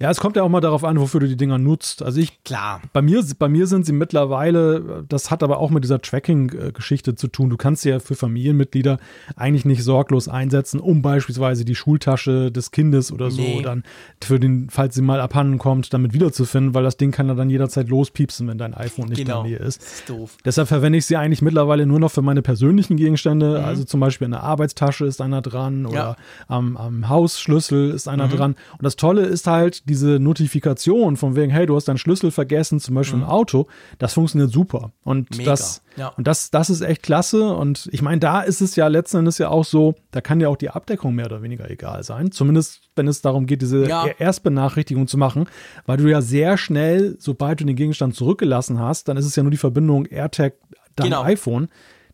Ja, 0.00 0.10
es 0.10 0.18
kommt 0.18 0.34
ja 0.36 0.42
auch 0.42 0.48
mal 0.48 0.62
darauf 0.62 0.82
an, 0.82 0.98
wofür 0.98 1.20
du 1.20 1.28
die 1.28 1.36
Dinger 1.36 1.58
nutzt. 1.58 2.02
Also 2.02 2.20
ich, 2.20 2.42
klar. 2.42 2.80
Bei 2.94 3.02
mir, 3.02 3.22
bei 3.38 3.50
mir 3.50 3.66
sind 3.66 3.84
sie 3.84 3.92
mittlerweile, 3.92 5.04
das 5.06 5.30
hat 5.30 5.42
aber 5.42 5.58
auch 5.58 5.68
mit 5.68 5.84
dieser 5.84 6.00
Tracking-Geschichte 6.00 7.16
zu 7.16 7.28
tun. 7.28 7.50
Du 7.50 7.58
kannst 7.58 7.82
sie 7.82 7.90
ja 7.90 8.00
für 8.00 8.14
Familienmitglieder 8.14 8.98
eigentlich 9.36 9.66
nicht 9.66 9.84
sorglos 9.84 10.26
einsetzen, 10.26 10.80
um 10.80 11.02
beispielsweise 11.02 11.66
die 11.66 11.74
Schultasche 11.74 12.50
des 12.50 12.70
Kindes 12.70 13.12
oder 13.12 13.30
so 13.30 13.42
nee. 13.42 13.60
dann 13.60 13.84
für 14.24 14.40
den, 14.40 14.70
falls 14.70 14.94
sie 14.94 15.02
mal 15.02 15.20
abhanden 15.20 15.58
kommt, 15.58 15.92
damit 15.92 16.14
wiederzufinden, 16.14 16.72
weil 16.72 16.82
das 16.82 16.96
Ding 16.96 17.10
kann 17.10 17.28
ja 17.28 17.34
dann 17.34 17.50
jederzeit 17.50 17.90
lospiepsen, 17.90 18.48
wenn 18.48 18.56
dein 18.56 18.72
iPhone 18.72 19.10
nicht 19.10 19.18
genau. 19.18 19.44
in 19.44 19.50
der 19.50 19.58
Nähe 19.58 19.66
ist. 19.66 19.82
Das 19.82 19.92
ist 19.92 20.08
doof. 20.08 20.38
Deshalb 20.46 20.68
verwende 20.68 20.96
ich 20.96 21.04
sie 21.04 21.18
eigentlich 21.18 21.42
mittlerweile 21.42 21.84
nur 21.84 22.00
noch 22.00 22.10
für 22.10 22.22
meine 22.22 22.40
persönlichen 22.40 22.96
Gegenstände. 22.96 23.58
Mhm. 23.58 23.64
Also 23.66 23.84
zum 23.84 24.00
Beispiel 24.00 24.24
in 24.24 24.30
der 24.30 24.44
Arbeitstasche 24.44 25.04
ist 25.04 25.20
einer 25.20 25.42
dran 25.42 25.84
oder 25.84 25.94
ja. 25.94 26.16
am, 26.48 26.78
am 26.78 27.10
Hausschlüssel 27.10 27.90
ist 27.90 28.08
einer 28.08 28.28
mhm. 28.28 28.32
dran. 28.32 28.50
Und 28.72 28.84
das 28.84 28.96
Tolle 28.96 29.26
ist 29.26 29.46
halt, 29.46 29.82
diese 29.90 30.20
Notifikation 30.20 31.16
von 31.16 31.34
wegen, 31.36 31.50
hey, 31.50 31.66
du 31.66 31.74
hast 31.74 31.88
deinen 31.88 31.98
Schlüssel 31.98 32.30
vergessen, 32.30 32.78
zum 32.78 32.94
Beispiel 32.94 33.18
mhm. 33.18 33.24
im 33.24 33.28
Auto, 33.28 33.66
das 33.98 34.14
funktioniert 34.14 34.50
super. 34.50 34.92
Und 35.02 35.36
Mega. 35.36 35.50
das, 35.50 35.82
ja. 35.96 36.08
und 36.16 36.26
das, 36.26 36.50
das 36.50 36.70
ist 36.70 36.80
echt 36.80 37.02
klasse. 37.02 37.52
Und 37.52 37.88
ich 37.92 38.00
meine, 38.00 38.20
da 38.20 38.40
ist 38.40 38.60
es 38.60 38.76
ja 38.76 38.86
letzten 38.86 39.18
Endes 39.18 39.38
ja 39.38 39.48
auch 39.48 39.64
so, 39.64 39.96
da 40.12 40.20
kann 40.20 40.40
ja 40.40 40.48
auch 40.48 40.56
die 40.56 40.70
Abdeckung 40.70 41.14
mehr 41.14 41.26
oder 41.26 41.42
weniger 41.42 41.68
egal 41.68 42.04
sein. 42.04 42.30
Zumindest, 42.30 42.82
wenn 42.94 43.08
es 43.08 43.20
darum 43.20 43.46
geht, 43.46 43.62
diese 43.62 43.88
ja. 43.88 44.06
Erstbenachrichtigung 44.06 45.08
zu 45.08 45.18
machen, 45.18 45.46
weil 45.86 45.96
du 45.96 46.08
ja 46.08 46.22
sehr 46.22 46.56
schnell, 46.56 47.16
sobald 47.18 47.60
du 47.60 47.64
den 47.64 47.76
Gegenstand 47.76 48.14
zurückgelassen 48.14 48.78
hast, 48.78 49.08
dann 49.08 49.16
ist 49.16 49.26
es 49.26 49.34
ja 49.34 49.42
nur 49.42 49.50
die 49.50 49.56
Verbindung 49.56 50.06
AirTag, 50.06 50.54
dein 50.94 51.10
genau. 51.10 51.22
iPhone 51.24 51.68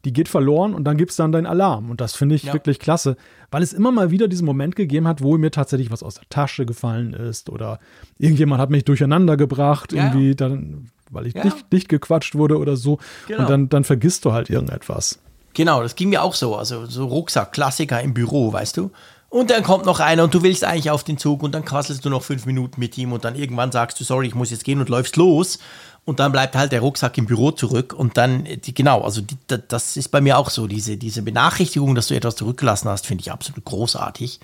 die 0.07 0.13
geht 0.13 0.29
verloren 0.29 0.73
und 0.73 0.85
dann 0.85 0.97
gibt 0.97 1.11
es 1.11 1.17
dann 1.17 1.33
deinen 1.33 1.47
Alarm. 1.47 1.91
Und 1.91 2.01
das 2.01 2.15
finde 2.15 2.37
ich 2.37 2.45
ja. 2.45 2.53
wirklich 2.53 2.79
klasse, 2.79 3.17
weil 3.51 3.61
es 3.65 3.73
immer 3.73 3.91
mal 3.91 4.13
wieder 4.13 4.29
diesen 4.29 4.47
Moment 4.47 4.77
gegeben 4.77 5.09
hat, 5.09 5.21
wo 5.21 5.37
mir 5.37 5.51
tatsächlich 5.51 5.91
was 5.91 6.05
aus 6.05 6.15
der 6.15 6.29
Tasche 6.31 6.65
gefallen 6.65 7.13
ist 7.13 7.51
oder 7.51 7.81
irgendjemand 8.17 8.63
hat 8.63 8.71
mich 8.71 8.85
durcheinander 8.85 9.37
gebracht, 9.37 9.93
ja. 9.93 10.05
irgendwie 10.05 10.37
dann, 10.37 10.93
weil 11.11 11.27
ich 11.27 11.35
ja. 11.35 11.43
dicht, 11.43 11.73
dicht 11.73 11.89
gequatscht 11.89 12.37
wurde 12.37 12.59
oder 12.59 12.77
so. 12.77 13.01
Genau. 13.27 13.41
Und 13.41 13.51
dann, 13.51 13.69
dann 13.69 13.83
vergisst 13.83 14.25
du 14.25 14.33
halt 14.33 14.49
irgendetwas. 14.49 15.19
Genau, 15.55 15.83
das 15.83 15.97
ging 15.97 16.11
mir 16.11 16.23
auch 16.23 16.35
so. 16.35 16.55
Also 16.55 16.87
so 16.87 17.07
Rucksack, 17.07 17.51
Klassiker 17.51 18.01
im 18.01 18.15
Büro, 18.15 18.53
weißt 18.53 18.77
du. 18.77 18.93
Und 19.29 19.51
dann 19.51 19.65
kommt 19.65 19.87
noch 19.87 19.99
einer 19.99 20.23
und 20.23 20.33
du 20.33 20.45
willst 20.45 20.63
eigentlich 20.63 20.93
auf 20.93 21.03
den 21.03 21.19
Zug 21.19 21.43
und 21.43 21.53
dann 21.53 21.65
quasselst 21.65 22.05
du 22.05 22.11
noch 22.11 22.23
fünf 22.23 22.47
Minuten 22.47 22.79
mit 22.79 22.97
ihm 22.97 23.13
und 23.13 23.25
dann 23.25 23.35
irgendwann 23.35 23.73
sagst 23.73 23.99
du, 23.99 24.05
sorry, 24.05 24.29
ich 24.29 24.37
muss 24.37 24.53
jetzt 24.53 24.63
gehen 24.63 24.79
und 24.79 24.89
läufst 24.89 25.17
los 25.17 25.59
und 26.07 26.21
dann 26.21 26.31
bleibt 26.31 26.55
halt 26.55 26.71
der 26.71 26.81
Rucksack 26.81 27.19
im 27.19 27.27
Büro 27.27 27.51
zurück 27.51 27.93
und 27.93 28.17
dann, 28.17 28.45
die, 28.45 28.73
genau, 28.73 29.03
also 29.03 29.21
die, 29.21 29.37
das 29.69 29.97
ist 29.97 30.09
bei 30.09 30.21
mir 30.21 30.39
auch 30.39 30.51
so, 30.51 30.69
diese, 30.69 30.97
diese 30.97 31.21
Benachrichtigung, 31.21 31.97
dass 31.97 32.07
du 32.07 32.15
etwas 32.15 32.37
zurückgelassen 32.37 32.89
hast, 32.89 33.07
finde 33.07 33.23
ich 33.23 33.33
absolut 33.33 33.65
großartig. 33.65 34.39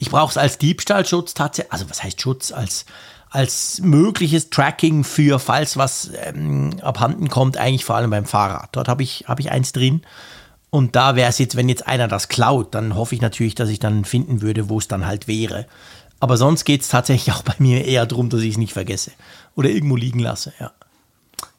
Ich 0.00 0.10
brauche 0.10 0.32
es 0.32 0.36
als 0.36 0.58
Diebstahlschutz 0.58 1.34
tatsächlich, 1.34 1.72
also 1.72 1.88
was 1.88 2.02
heißt 2.02 2.20
Schutz, 2.20 2.50
als, 2.50 2.84
als 3.30 3.80
mögliches 3.80 4.50
Tracking 4.50 5.04
für, 5.04 5.38
falls 5.38 5.76
was 5.76 6.10
ähm, 6.24 6.80
abhanden 6.82 7.28
kommt, 7.28 7.58
eigentlich 7.58 7.84
vor 7.84 7.94
allem 7.94 8.10
beim 8.10 8.26
Fahrrad. 8.26 8.70
Dort 8.72 8.88
habe 8.88 9.04
ich, 9.04 9.26
hab 9.28 9.38
ich 9.38 9.52
eins 9.52 9.70
drin. 9.70 10.02
Und 10.70 10.96
da 10.96 11.14
wäre 11.14 11.30
es 11.30 11.38
jetzt, 11.38 11.54
wenn 11.54 11.68
jetzt 11.68 11.86
einer 11.86 12.08
das 12.08 12.26
klaut, 12.26 12.74
dann 12.74 12.96
hoffe 12.96 13.14
ich 13.14 13.20
natürlich, 13.20 13.54
dass 13.54 13.68
ich 13.68 13.78
dann 13.78 14.04
finden 14.04 14.42
würde, 14.42 14.68
wo 14.68 14.78
es 14.78 14.88
dann 14.88 15.06
halt 15.06 15.28
wäre. 15.28 15.66
Aber 16.18 16.36
sonst 16.36 16.64
geht 16.64 16.82
es 16.82 16.88
tatsächlich 16.88 17.32
auch 17.36 17.42
bei 17.42 17.54
mir 17.58 17.84
eher 17.84 18.04
darum, 18.04 18.30
dass 18.30 18.40
ich 18.40 18.52
es 18.52 18.58
nicht 18.58 18.72
vergesse 18.72 19.12
oder 19.54 19.70
irgendwo 19.70 19.94
liegen 19.94 20.18
lasse, 20.18 20.52
ja. 20.58 20.72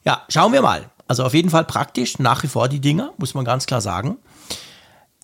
Ja, 0.04 0.24
schauen 0.28 0.52
wir 0.52 0.62
mal. 0.62 0.90
Also 1.08 1.24
auf 1.24 1.34
jeden 1.34 1.50
Fall 1.50 1.64
praktisch, 1.64 2.18
nach 2.18 2.42
wie 2.42 2.48
vor 2.48 2.68
die 2.68 2.80
Dinger, 2.80 3.12
muss 3.18 3.34
man 3.34 3.44
ganz 3.44 3.66
klar 3.66 3.80
sagen. 3.80 4.16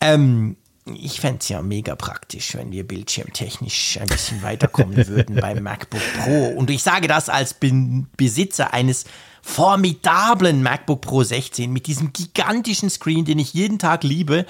Ähm, 0.01 0.57
ich 0.85 1.21
fände 1.21 1.39
es 1.41 1.49
ja 1.49 1.63
mega 1.63 1.97
praktisch, 1.97 2.55
wenn 2.55 2.71
wir 2.71 2.87
bildschirmtechnisch 2.87 3.99
ein 4.01 4.07
bisschen 4.07 4.43
weiterkommen 4.43 4.97
würden 5.09 5.37
beim 5.37 5.63
MacBook 5.63 6.03
Pro. 6.19 6.49
Und 6.49 6.71
ich 6.71 6.83
sage 6.83 7.09
das 7.09 7.29
als 7.29 7.55
Be 7.55 8.05
Besitzer 8.17 8.73
eines 8.73 9.05
formidablen 9.43 10.63
MacBook 10.63 11.03
Pro 11.03 11.23
16 11.23 11.73
mit 11.73 11.87
diesem 11.87 12.13
gigantischen 12.13 12.91
Screen, 12.91 13.25
den 13.25 13.39
ich 13.39 13.55
jeden 13.55 13.79
Tag 13.79 14.03
liebe. 14.03 14.45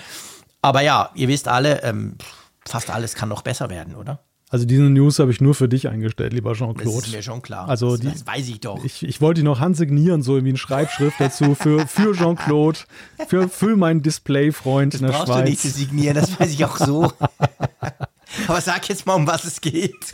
Aber 0.62 0.80
ja, 0.80 1.10
ihr 1.14 1.28
wisst 1.28 1.48
alle, 1.48 1.82
ähm, 1.82 2.16
fast 2.64 2.90
alles 2.90 3.14
kann 3.14 3.28
noch 3.28 3.42
besser 3.42 3.68
werden, 3.70 3.94
oder? 3.94 4.20
Also 4.48 4.64
diese 4.64 4.82
News 4.82 5.18
habe 5.18 5.32
ich 5.32 5.40
nur 5.40 5.56
für 5.56 5.68
dich 5.68 5.88
eingestellt, 5.88 6.32
lieber 6.32 6.52
Jean-Claude. 6.54 6.98
Das 6.98 7.06
ist 7.08 7.14
mir 7.14 7.22
schon 7.22 7.42
klar. 7.42 7.68
Also 7.68 7.92
das, 7.92 8.00
die, 8.00 8.06
das 8.06 8.26
weiß 8.26 8.48
ich 8.48 8.60
doch. 8.60 8.84
Ich, 8.84 9.02
ich 9.02 9.20
wollte 9.20 9.40
die 9.40 9.44
noch 9.44 9.58
handsignieren, 9.58 10.22
so 10.22 10.34
irgendwie 10.34 10.50
eine 10.50 10.58
Schreibschrift 10.58 11.18
dazu 11.18 11.56
für, 11.56 11.86
für 11.88 12.12
Jean-Claude, 12.14 12.78
für, 13.26 13.48
für 13.48 13.76
meinen 13.76 14.02
Display-Freund 14.02 14.94
in 14.94 15.02
der 15.02 15.08
brauchst 15.08 15.26
Schweiz. 15.26 15.44
du 15.44 15.50
nicht 15.50 15.60
zu 15.60 15.68
signieren, 15.68 16.14
das 16.14 16.38
weiß 16.38 16.52
ich 16.52 16.64
auch 16.64 16.76
so. 16.76 17.12
Aber 18.48 18.60
sag 18.60 18.88
jetzt 18.88 19.06
mal, 19.06 19.14
um 19.14 19.26
was 19.26 19.44
es 19.44 19.60
geht. 19.60 20.12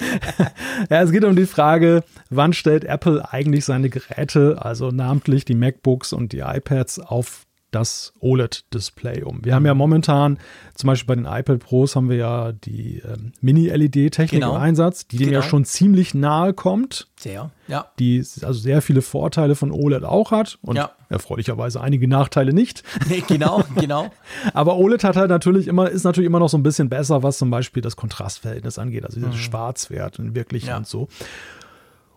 ja, 0.90 1.02
es 1.02 1.10
geht 1.10 1.24
um 1.24 1.36
die 1.36 1.46
Frage, 1.46 2.02
wann 2.30 2.52
stellt 2.52 2.84
Apple 2.84 3.32
eigentlich 3.32 3.64
seine 3.64 3.90
Geräte, 3.90 4.58
also 4.60 4.90
namentlich 4.90 5.44
die 5.44 5.54
MacBooks 5.54 6.12
und 6.12 6.32
die 6.32 6.40
iPads, 6.40 7.00
auf 7.00 7.46
das 7.72 8.12
OLED-Display 8.20 9.22
um. 9.24 9.44
Wir 9.44 9.54
haben 9.54 9.66
ja 9.66 9.74
momentan, 9.74 10.38
zum 10.74 10.88
Beispiel 10.88 11.16
bei 11.16 11.22
den 11.22 11.24
iPad 11.24 11.58
Pros, 11.58 11.96
haben 11.96 12.08
wir 12.08 12.16
ja 12.16 12.52
die 12.52 13.02
ähm, 13.04 13.32
Mini-LED-Technik 13.40 14.42
genau. 14.42 14.54
im 14.54 14.60
Einsatz, 14.60 15.08
die 15.08 15.16
genau. 15.16 15.30
dem 15.30 15.34
ja 15.34 15.42
schon 15.42 15.64
ziemlich 15.64 16.14
nahe 16.14 16.52
kommt. 16.52 17.08
Sehr, 17.18 17.50
ja. 17.68 17.86
Die 17.98 18.18
also 18.18 18.52
sehr 18.52 18.82
viele 18.82 19.00
Vorteile 19.02 19.54
von 19.54 19.72
OLED 19.72 20.04
auch 20.04 20.30
hat 20.30 20.58
und 20.62 20.76
ja. 20.76 20.92
erfreulicherweise 21.08 21.80
einige 21.80 22.06
Nachteile 22.06 22.52
nicht. 22.52 22.82
Nee, 23.08 23.24
genau, 23.26 23.62
genau. 23.76 24.10
Aber 24.54 24.76
OLED 24.76 25.04
hat 25.04 25.16
halt 25.16 25.28
natürlich 25.28 25.66
immer, 25.66 25.90
ist 25.90 26.04
natürlich 26.04 26.26
immer 26.26 26.38
noch 26.38 26.48
so 26.48 26.56
ein 26.56 26.62
bisschen 26.62 26.88
besser, 26.88 27.22
was 27.22 27.36
zum 27.36 27.50
Beispiel 27.50 27.82
das 27.82 27.96
Kontrastverhältnis 27.96 28.78
angeht, 28.78 29.04
also 29.04 29.20
mhm. 29.20 29.32
Schwarzwert 29.32 30.18
und 30.18 30.34
wirklich 30.34 30.66
ja. 30.66 30.76
und 30.76 30.86
so. 30.86 31.08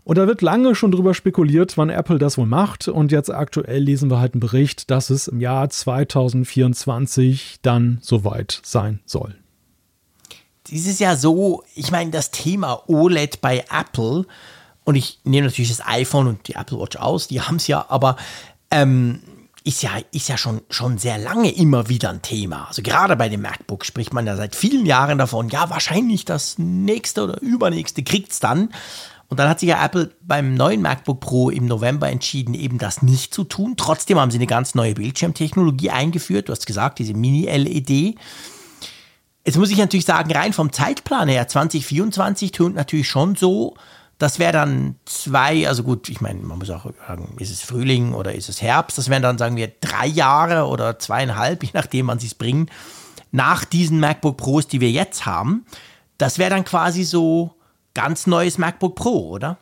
Und 0.06 0.20
da 0.20 0.28
wird 0.28 0.44
lange 0.44 0.76
schon 0.76 0.92
drüber 0.92 1.16
spekuliert, 1.16 1.78
wann 1.78 1.90
Apple 1.90 2.20
das 2.20 2.38
wohl 2.38 2.46
macht. 2.46 2.88
Und 2.88 3.12
jetzt 3.12 3.34
aktuell 3.34 3.82
lesen 3.82 4.12
wir 4.12 4.20
halt 4.20 4.36
einen 4.36 4.40
Bericht, 4.40 4.92
dass 4.92 5.10
es 5.10 5.28
im 5.28 5.42
Jahr 5.42 5.68
2024 5.68 7.58
dann 7.64 7.98
soweit 8.02 8.62
sein 8.64 9.00
soll. 9.06 9.36
Dieses 10.68 11.00
Jahr 11.00 11.18
so, 11.18 11.64
ich 11.74 11.92
meine, 11.92 12.12
das 12.12 12.30
Thema 12.30 12.84
OLED 12.88 13.42
bei 13.42 13.66
Apple, 13.72 14.28
und 14.84 14.94
ich 14.94 15.20
nehme 15.24 15.48
natürlich 15.48 15.76
das 15.76 15.86
iPhone 15.86 16.28
und 16.28 16.48
die 16.48 16.54
Apple 16.54 16.80
Watch 16.80 16.98
aus, 16.98 17.28
die 17.28 17.42
haben 17.42 17.56
es 17.56 17.66
ja, 17.66 17.88
aber 17.90 18.16
ähm, 18.70 19.22
ist 19.64 19.82
ja, 19.82 19.90
ist 20.12 20.30
ja 20.30 20.38
schon, 20.38 20.62
schon 20.70 21.00
sehr 21.00 21.18
lange 21.18 21.50
immer 21.50 21.90
wieder 21.90 22.12
ein 22.12 22.22
Thema. 22.22 22.68
Also 22.68 22.84
gerade 22.84 23.16
bei 23.16 23.30
dem 23.30 23.42
MacBook 23.42 23.84
spricht 23.84 24.14
man 24.14 24.28
ja 24.28 24.36
seit 24.36 24.56
vielen 24.56 24.86
Jahren 24.86 25.18
davon, 25.18 25.50
ja, 25.50 25.72
wahrscheinlich 25.72 26.26
das 26.26 26.60
nächste 26.60 27.24
oder 27.24 27.42
übernächste 27.42 28.04
kriegt 28.04 28.32
es 28.32 28.40
dann. 28.40 28.70
Und 29.28 29.40
dann 29.40 29.50
hat 29.50 29.60
sich 29.60 29.70
ja 29.70 29.84
Apple 29.84 30.12
beim 30.22 30.54
neuen 30.54 30.82
MacBook 30.82 31.20
Pro 31.20 31.50
im 31.50 31.66
November 31.66 32.10
entschieden, 32.10 32.54
eben 32.54 32.78
das 32.78 33.02
nicht 33.02 33.34
zu 33.34 33.44
tun. 33.44 33.74
Trotzdem 33.76 34.20
haben 34.20 34.32
sie 34.32 34.38
eine 34.38 34.48
ganz 34.48 34.76
neue 34.76 34.94
Bildschirmtechnologie 34.94 35.90
eingeführt. 35.90 36.48
Du 36.48 36.52
hast 36.52 36.68
gesagt, 36.68 37.00
diese 37.00 37.14
Mini-LED. 37.14 38.18
Jetzt 39.44 39.58
muss 39.58 39.72
ich 39.72 39.78
natürlich 39.78 40.06
sagen, 40.06 40.32
rein 40.32 40.54
vom 40.54 40.72
Zeitplan 40.72 41.28
her, 41.28 41.48
2024 41.48 42.52
tönt 42.52 42.76
natürlich 42.76 43.08
schon 43.08 43.36
so, 43.36 43.76
das 44.18 44.40
wäre 44.40 44.54
dann 44.54 44.96
zwei, 45.06 45.68
also 45.68 45.84
gut, 45.84 46.08
ich 46.10 46.22
meine, 46.22 46.40
man 46.40 46.58
muss 46.58 46.70
auch 46.70 46.86
sagen, 47.08 47.36
ist 47.40 47.52
es 47.52 47.62
Frühling 47.62 48.14
oder 48.14 48.34
ist 48.34 48.48
es 48.48 48.62
Herbst? 48.62 48.98
Das 48.98 49.10
wären 49.10 49.22
dann, 49.22 49.38
sagen 49.38 49.58
wir, 49.58 49.72
drei 49.82 50.08
Jahre 50.08 50.68
oder 50.68 50.98
zweieinhalb, 51.00 51.64
je 51.64 51.72
nachdem, 51.74 52.08
wann 52.08 52.20
sie 52.20 52.28
es 52.28 52.36
bringen, 52.36 52.70
nach 53.32 53.66
diesen 53.66 54.00
MacBook 54.00 54.38
Pros, 54.38 54.68
die 54.68 54.80
wir 54.80 54.92
jetzt 54.92 55.26
haben. 55.26 55.66
Das 56.18 56.40
wäre 56.40 56.50
dann 56.50 56.64
quasi 56.64 57.04
so 57.04 57.56
ganz 57.96 58.28
neues 58.28 58.60
MacBook 58.60 58.96
Pro, 58.96 59.30
oder? 59.30 59.58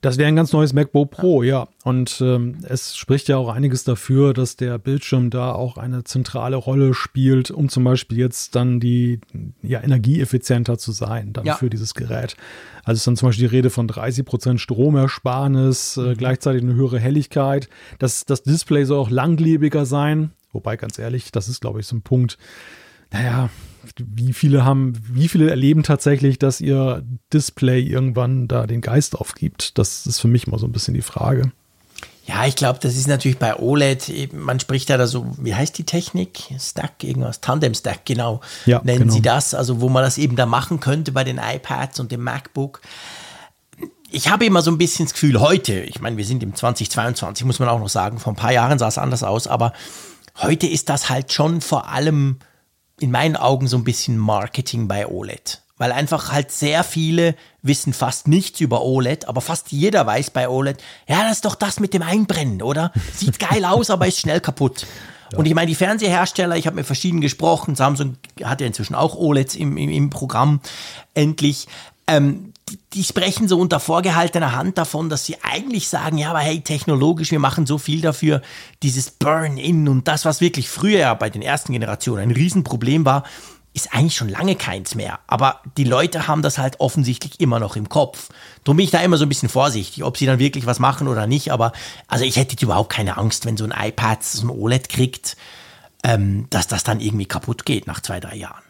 Das 0.00 0.16
wäre 0.16 0.28
ein 0.28 0.36
ganz 0.36 0.52
neues 0.52 0.72
MacBook 0.74 1.10
Pro, 1.10 1.42
ja. 1.42 1.66
Und 1.82 2.20
ähm, 2.20 2.58
es 2.62 2.96
spricht 2.96 3.26
ja 3.28 3.36
auch 3.36 3.48
einiges 3.48 3.82
dafür, 3.82 4.32
dass 4.32 4.54
der 4.54 4.78
Bildschirm 4.78 5.28
da 5.28 5.50
auch 5.50 5.76
eine 5.76 6.04
zentrale 6.04 6.54
Rolle 6.54 6.94
spielt, 6.94 7.50
um 7.50 7.68
zum 7.68 7.82
Beispiel 7.82 8.18
jetzt 8.18 8.54
dann 8.54 8.78
die 8.78 9.20
ja, 9.60 9.82
energieeffizienter 9.82 10.78
zu 10.78 10.92
sein 10.92 11.32
dann 11.32 11.46
ja. 11.46 11.56
für 11.56 11.68
dieses 11.68 11.94
Gerät. 11.94 12.36
Also 12.84 12.98
ist 12.98 13.06
dann 13.08 13.16
zum 13.16 13.30
Beispiel 13.30 13.48
die 13.48 13.56
Rede 13.56 13.70
von 13.70 13.88
30 13.88 14.24
Prozent 14.24 14.60
Stromersparnis, 14.60 15.96
äh, 15.96 16.00
mhm. 16.00 16.16
gleichzeitig 16.16 16.62
eine 16.62 16.74
höhere 16.74 17.00
Helligkeit. 17.00 17.68
Das, 17.98 18.24
das 18.24 18.44
Display 18.44 18.84
soll 18.84 19.00
auch 19.00 19.10
langlebiger 19.10 19.84
sein. 19.84 20.30
Wobei, 20.52 20.76
ganz 20.76 21.00
ehrlich, 21.00 21.32
das 21.32 21.48
ist, 21.48 21.60
glaube 21.60 21.80
ich, 21.80 21.88
so 21.88 21.96
ein 21.96 22.02
Punkt. 22.02 22.38
Naja, 23.10 23.50
wie 23.98 24.32
viele 24.32 24.64
haben, 24.64 24.94
wie 25.08 25.28
viele 25.28 25.50
erleben 25.50 25.82
tatsächlich, 25.82 26.38
dass 26.38 26.60
ihr 26.60 27.02
Display 27.32 27.80
irgendwann 27.82 28.48
da 28.48 28.66
den 28.66 28.80
Geist 28.80 29.16
aufgibt? 29.16 29.78
Das 29.78 30.06
ist 30.06 30.20
für 30.20 30.28
mich 30.28 30.46
mal 30.46 30.58
so 30.58 30.66
ein 30.66 30.72
bisschen 30.72 30.94
die 30.94 31.02
Frage. 31.02 31.52
Ja, 32.28 32.44
ich 32.44 32.56
glaube, 32.56 32.78
das 32.82 32.94
ist 32.94 33.08
natürlich 33.08 33.38
bei 33.38 33.56
OLED, 33.56 34.34
man 34.34 34.60
spricht 34.60 34.90
ja 34.90 34.98
da 34.98 35.06
so, 35.06 35.34
wie 35.38 35.54
heißt 35.54 35.78
die 35.78 35.84
Technik? 35.84 36.40
Stack, 36.60 37.02
irgendwas, 37.02 37.40
Tandem 37.40 37.72
Stack, 37.72 38.04
genau. 38.04 38.42
Ja, 38.66 38.82
Nennen 38.84 39.00
genau. 39.00 39.14
sie 39.14 39.22
das, 39.22 39.54
also 39.54 39.80
wo 39.80 39.88
man 39.88 40.02
das 40.02 40.18
eben 40.18 40.36
da 40.36 40.44
machen 40.44 40.78
könnte 40.78 41.10
bei 41.10 41.24
den 41.24 41.38
iPads 41.38 42.00
und 42.00 42.12
dem 42.12 42.22
MacBook. 42.22 42.82
Ich 44.10 44.28
habe 44.28 44.44
immer 44.44 44.60
so 44.60 44.70
ein 44.70 44.76
bisschen 44.76 45.06
das 45.06 45.14
Gefühl, 45.14 45.40
heute, 45.40 45.80
ich 45.80 46.02
meine, 46.02 46.18
wir 46.18 46.24
sind 46.26 46.42
im 46.42 46.54
2022, 46.54 47.46
muss 47.46 47.60
man 47.60 47.68
auch 47.70 47.80
noch 47.80 47.88
sagen, 47.88 48.18
vor 48.18 48.34
ein 48.34 48.36
paar 48.36 48.52
Jahren 48.52 48.78
sah 48.78 48.88
es 48.88 48.98
anders 48.98 49.22
aus, 49.22 49.46
aber 49.46 49.72
heute 50.36 50.66
ist 50.66 50.90
das 50.90 51.08
halt 51.08 51.32
schon 51.32 51.62
vor 51.62 51.88
allem 51.88 52.40
in 53.00 53.10
meinen 53.10 53.36
Augen 53.36 53.66
so 53.66 53.76
ein 53.76 53.84
bisschen 53.84 54.16
Marketing 54.18 54.88
bei 54.88 55.06
OLED. 55.06 55.62
Weil 55.76 55.92
einfach 55.92 56.32
halt 56.32 56.50
sehr 56.50 56.82
viele 56.82 57.36
wissen 57.62 57.92
fast 57.92 58.26
nichts 58.26 58.60
über 58.60 58.82
OLED, 58.82 59.28
aber 59.28 59.40
fast 59.40 59.70
jeder 59.70 60.04
weiß 60.06 60.30
bei 60.30 60.48
OLED, 60.48 60.82
ja, 61.06 61.22
das 61.22 61.36
ist 61.36 61.44
doch 61.44 61.54
das 61.54 61.78
mit 61.78 61.94
dem 61.94 62.02
Einbrennen, 62.02 62.62
oder? 62.62 62.92
Sieht 63.14 63.38
geil 63.38 63.64
aus, 63.66 63.90
aber 63.90 64.06
ist 64.06 64.18
schnell 64.18 64.40
kaputt. 64.40 64.86
Ja. 65.32 65.38
Und 65.38 65.46
ich 65.46 65.54
meine, 65.54 65.68
die 65.68 65.74
Fernsehersteller, 65.74 66.56
ich 66.56 66.66
habe 66.66 66.76
mit 66.76 66.86
verschiedenen 66.86 67.20
gesprochen, 67.20 67.76
Samsung 67.76 68.16
hat 68.42 68.60
ja 68.60 68.66
inzwischen 68.66 68.94
auch 68.94 69.14
OLEDs 69.14 69.54
im, 69.54 69.76
im, 69.76 69.90
im 69.90 70.10
Programm, 70.10 70.60
endlich. 71.14 71.68
Ähm, 72.06 72.52
die 72.92 73.04
sprechen 73.04 73.48
so 73.48 73.58
unter 73.58 73.80
vorgehaltener 73.80 74.52
Hand 74.52 74.78
davon, 74.78 75.08
dass 75.08 75.24
sie 75.24 75.36
eigentlich 75.42 75.88
sagen, 75.88 76.18
ja, 76.18 76.30
aber 76.30 76.40
hey, 76.40 76.60
technologisch, 76.60 77.30
wir 77.30 77.38
machen 77.38 77.66
so 77.66 77.78
viel 77.78 78.00
dafür, 78.00 78.42
dieses 78.82 79.10
Burn-in 79.10 79.88
und 79.88 80.08
das, 80.08 80.24
was 80.24 80.40
wirklich 80.40 80.68
früher 80.68 81.14
bei 81.14 81.30
den 81.30 81.42
ersten 81.42 81.72
Generationen 81.72 82.22
ein 82.22 82.30
Riesenproblem 82.30 83.04
war, 83.04 83.24
ist 83.74 83.94
eigentlich 83.94 84.16
schon 84.16 84.28
lange 84.28 84.56
keins 84.56 84.94
mehr. 84.94 85.20
Aber 85.26 85.60
die 85.76 85.84
Leute 85.84 86.26
haben 86.26 86.42
das 86.42 86.58
halt 86.58 86.80
offensichtlich 86.80 87.40
immer 87.40 87.60
noch 87.60 87.76
im 87.76 87.88
Kopf. 87.88 88.28
Darum 88.64 88.78
bin 88.78 88.84
ich 88.84 88.90
da 88.90 89.00
immer 89.00 89.16
so 89.18 89.24
ein 89.24 89.28
bisschen 89.28 89.48
vorsichtig, 89.48 90.02
ob 90.02 90.16
sie 90.16 90.26
dann 90.26 90.38
wirklich 90.38 90.66
was 90.66 90.78
machen 90.78 91.06
oder 91.06 91.26
nicht. 91.26 91.52
Aber 91.52 91.72
also 92.08 92.24
ich 92.24 92.36
hätte 92.36 92.56
überhaupt 92.64 92.90
keine 92.90 93.18
Angst, 93.18 93.46
wenn 93.46 93.56
so 93.56 93.64
ein 93.64 93.74
iPad 93.88 94.24
so 94.24 94.46
ein 94.46 94.50
OLED 94.50 94.88
kriegt, 94.88 95.36
ähm, 96.02 96.46
dass 96.50 96.66
das 96.66 96.82
dann 96.82 97.00
irgendwie 97.00 97.26
kaputt 97.26 97.64
geht 97.64 97.86
nach 97.86 98.00
zwei, 98.00 98.20
drei 98.20 98.36
Jahren. 98.36 98.62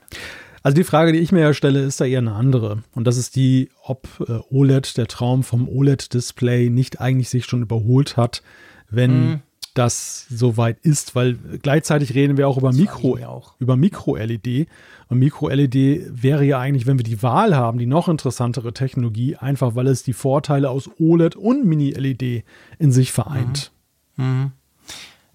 Also 0.68 0.76
die 0.76 0.84
Frage, 0.84 1.12
die 1.12 1.20
ich 1.20 1.32
mir 1.32 1.40
ja 1.40 1.54
stelle, 1.54 1.80
ist 1.80 1.98
da 1.98 2.04
eher 2.04 2.18
eine 2.18 2.34
andere. 2.34 2.82
Und 2.94 3.06
das 3.06 3.16
ist 3.16 3.36
die, 3.36 3.70
ob 3.82 4.06
äh, 4.28 4.38
OLED, 4.54 4.98
der 4.98 5.06
Traum 5.06 5.42
vom 5.42 5.66
OLED-Display, 5.66 6.68
nicht 6.68 7.00
eigentlich 7.00 7.30
sich 7.30 7.46
schon 7.46 7.62
überholt 7.62 8.18
hat, 8.18 8.42
wenn 8.90 9.28
mhm. 9.30 9.40
das 9.72 10.26
soweit 10.28 10.78
ist, 10.80 11.14
weil 11.14 11.38
gleichzeitig 11.62 12.14
reden 12.14 12.36
wir 12.36 12.46
auch 12.46 12.58
über 12.58 12.74
Mikro, 12.74 13.16
auch. 13.24 13.54
über 13.58 13.76
Mikro-LED. 13.76 14.68
Und 15.08 15.18
Mikro-LED 15.20 16.02
wäre 16.10 16.44
ja 16.44 16.58
eigentlich, 16.58 16.86
wenn 16.86 16.98
wir 16.98 17.04
die 17.04 17.22
Wahl 17.22 17.56
haben, 17.56 17.78
die 17.78 17.86
noch 17.86 18.06
interessantere 18.06 18.74
Technologie, 18.74 19.36
einfach 19.36 19.74
weil 19.74 19.86
es 19.86 20.02
die 20.02 20.12
Vorteile 20.12 20.68
aus 20.68 20.90
OLED 21.00 21.34
und 21.34 21.64
Mini-LED 21.64 22.44
in 22.78 22.92
sich 22.92 23.10
vereint. 23.10 23.72
Mhm. 24.16 24.24
Mhm. 24.26 24.52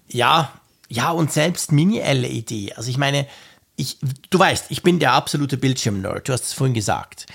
Ja, 0.06 0.52
ja, 0.88 1.10
und 1.10 1.32
selbst 1.32 1.72
Mini-LED. 1.72 2.76
Also 2.76 2.88
ich 2.88 2.98
meine, 2.98 3.26
ich, 3.76 3.98
du 4.30 4.38
weißt, 4.38 4.66
ich 4.70 4.82
bin 4.82 4.98
der 4.98 5.12
absolute 5.12 5.56
Bildschirm-Nerd, 5.56 6.28
du 6.28 6.32
hast 6.32 6.44
es 6.44 6.52
vorhin 6.52 6.74
gesagt. 6.74 7.26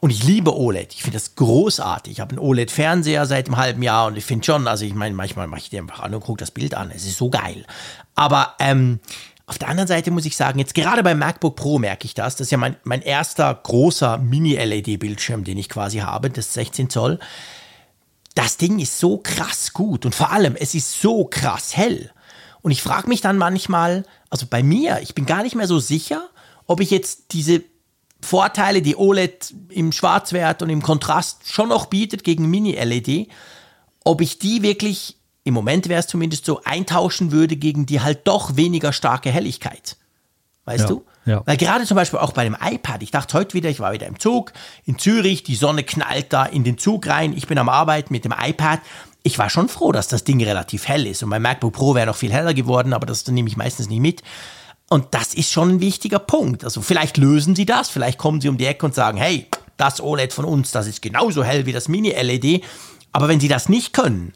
Und 0.00 0.10
ich 0.10 0.22
liebe 0.22 0.56
OLED. 0.56 0.94
Ich 0.94 1.02
finde 1.02 1.16
das 1.16 1.34
großartig. 1.34 2.12
Ich 2.12 2.20
habe 2.20 2.30
einen 2.30 2.38
OLED-Fernseher 2.38 3.26
seit 3.26 3.46
einem 3.46 3.56
halben 3.56 3.82
Jahr 3.82 4.06
und 4.06 4.16
ich 4.16 4.24
finde 4.24 4.44
schon, 4.44 4.68
also 4.68 4.84
ich 4.84 4.94
meine, 4.94 5.16
manchmal 5.16 5.48
mache 5.48 5.60
ich 5.60 5.70
dir 5.70 5.80
einfach 5.80 6.00
an 6.00 6.14
und 6.14 6.20
gucke 6.20 6.38
das 6.38 6.52
Bild 6.52 6.74
an. 6.74 6.92
Es 6.94 7.04
ist 7.04 7.18
so 7.18 7.30
geil. 7.30 7.66
Aber 8.14 8.54
ähm, 8.60 9.00
auf 9.46 9.58
der 9.58 9.68
anderen 9.68 9.88
Seite 9.88 10.12
muss 10.12 10.24
ich 10.24 10.36
sagen, 10.36 10.60
jetzt 10.60 10.74
gerade 10.74 11.02
beim 11.02 11.18
MacBook 11.18 11.56
Pro 11.56 11.80
merke 11.80 12.04
ich 12.04 12.14
das. 12.14 12.36
Das 12.36 12.46
ist 12.46 12.50
ja 12.52 12.58
mein, 12.58 12.76
mein 12.84 13.02
erster 13.02 13.52
großer 13.52 14.18
Mini-LED-Bildschirm, 14.18 15.42
den 15.42 15.58
ich 15.58 15.68
quasi 15.68 15.98
habe, 15.98 16.30
das 16.30 16.54
16 16.54 16.90
Zoll. 16.90 17.18
Das 18.36 18.56
Ding 18.56 18.78
ist 18.78 19.00
so 19.00 19.18
krass 19.18 19.72
gut 19.72 20.06
und 20.06 20.14
vor 20.14 20.30
allem, 20.30 20.54
es 20.54 20.76
ist 20.76 21.00
so 21.00 21.24
krass 21.24 21.76
hell. 21.76 22.12
Und 22.60 22.70
ich 22.70 22.82
frage 22.82 23.08
mich 23.08 23.20
dann 23.20 23.36
manchmal, 23.36 24.04
also 24.30 24.46
bei 24.48 24.62
mir, 24.62 25.00
ich 25.02 25.14
bin 25.14 25.26
gar 25.26 25.42
nicht 25.42 25.54
mehr 25.54 25.66
so 25.66 25.78
sicher, 25.78 26.28
ob 26.66 26.80
ich 26.80 26.90
jetzt 26.90 27.32
diese 27.32 27.62
Vorteile, 28.20 28.82
die 28.82 28.96
OLED 28.96 29.54
im 29.70 29.92
Schwarzwert 29.92 30.62
und 30.62 30.70
im 30.70 30.82
Kontrast 30.82 31.52
schon 31.52 31.68
noch 31.68 31.86
bietet 31.86 32.24
gegen 32.24 32.50
Mini-LED, 32.50 33.28
ob 34.04 34.20
ich 34.20 34.38
die 34.38 34.62
wirklich, 34.62 35.16
im 35.44 35.54
Moment 35.54 35.88
wäre 35.88 36.00
es 36.00 36.08
zumindest 36.08 36.44
so, 36.44 36.60
eintauschen 36.64 37.30
würde 37.30 37.56
gegen 37.56 37.86
die 37.86 38.00
halt 38.00 38.26
doch 38.26 38.56
weniger 38.56 38.92
starke 38.92 39.30
Helligkeit. 39.30 39.96
Weißt 40.64 40.82
ja, 40.82 40.88
du? 40.88 41.04
Ja. 41.24 41.42
Weil 41.46 41.56
gerade 41.56 41.84
zum 41.84 41.94
Beispiel 41.94 42.18
auch 42.18 42.32
bei 42.32 42.44
dem 42.44 42.56
iPad, 42.60 43.02
ich 43.02 43.10
dachte 43.10 43.36
heute 43.38 43.54
wieder, 43.54 43.68
ich 43.68 43.80
war 43.80 43.92
wieder 43.92 44.06
im 44.06 44.18
Zug 44.18 44.52
in 44.84 44.98
Zürich, 44.98 45.42
die 45.42 45.54
Sonne 45.54 45.84
knallt 45.84 46.32
da 46.32 46.44
in 46.44 46.64
den 46.64 46.78
Zug 46.78 47.06
rein, 47.06 47.36
ich 47.36 47.46
bin 47.46 47.58
am 47.58 47.68
Arbeiten 47.68 48.12
mit 48.12 48.24
dem 48.24 48.34
iPad 48.36 48.80
ich 49.28 49.38
war 49.38 49.50
schon 49.50 49.68
froh, 49.68 49.92
dass 49.92 50.08
das 50.08 50.24
Ding 50.24 50.42
relativ 50.42 50.88
hell 50.88 51.06
ist. 51.06 51.22
Und 51.22 51.28
mein 51.28 51.42
MacBook 51.42 51.74
Pro 51.74 51.94
wäre 51.94 52.06
noch 52.06 52.16
viel 52.16 52.32
heller 52.32 52.54
geworden, 52.54 52.92
aber 52.92 53.06
das 53.06 53.26
nehme 53.28 53.48
ich 53.48 53.56
meistens 53.56 53.88
nicht 53.88 54.00
mit. 54.00 54.22
Und 54.88 55.08
das 55.12 55.34
ist 55.34 55.52
schon 55.52 55.68
ein 55.72 55.80
wichtiger 55.80 56.18
Punkt. 56.18 56.64
Also 56.64 56.80
vielleicht 56.80 57.18
lösen 57.18 57.54
sie 57.54 57.66
das, 57.66 57.90
vielleicht 57.90 58.18
kommen 58.18 58.40
sie 58.40 58.48
um 58.48 58.56
die 58.56 58.64
Ecke 58.64 58.86
und 58.86 58.94
sagen, 58.94 59.18
hey, 59.18 59.46
das 59.76 60.00
OLED 60.00 60.32
von 60.32 60.46
uns, 60.46 60.70
das 60.70 60.86
ist 60.86 61.02
genauso 61.02 61.44
hell 61.44 61.66
wie 61.66 61.72
das 61.72 61.88
Mini-LED. 61.88 62.64
Aber 63.12 63.28
wenn 63.28 63.38
sie 63.38 63.48
das 63.48 63.68
nicht 63.68 63.92
können, 63.92 64.32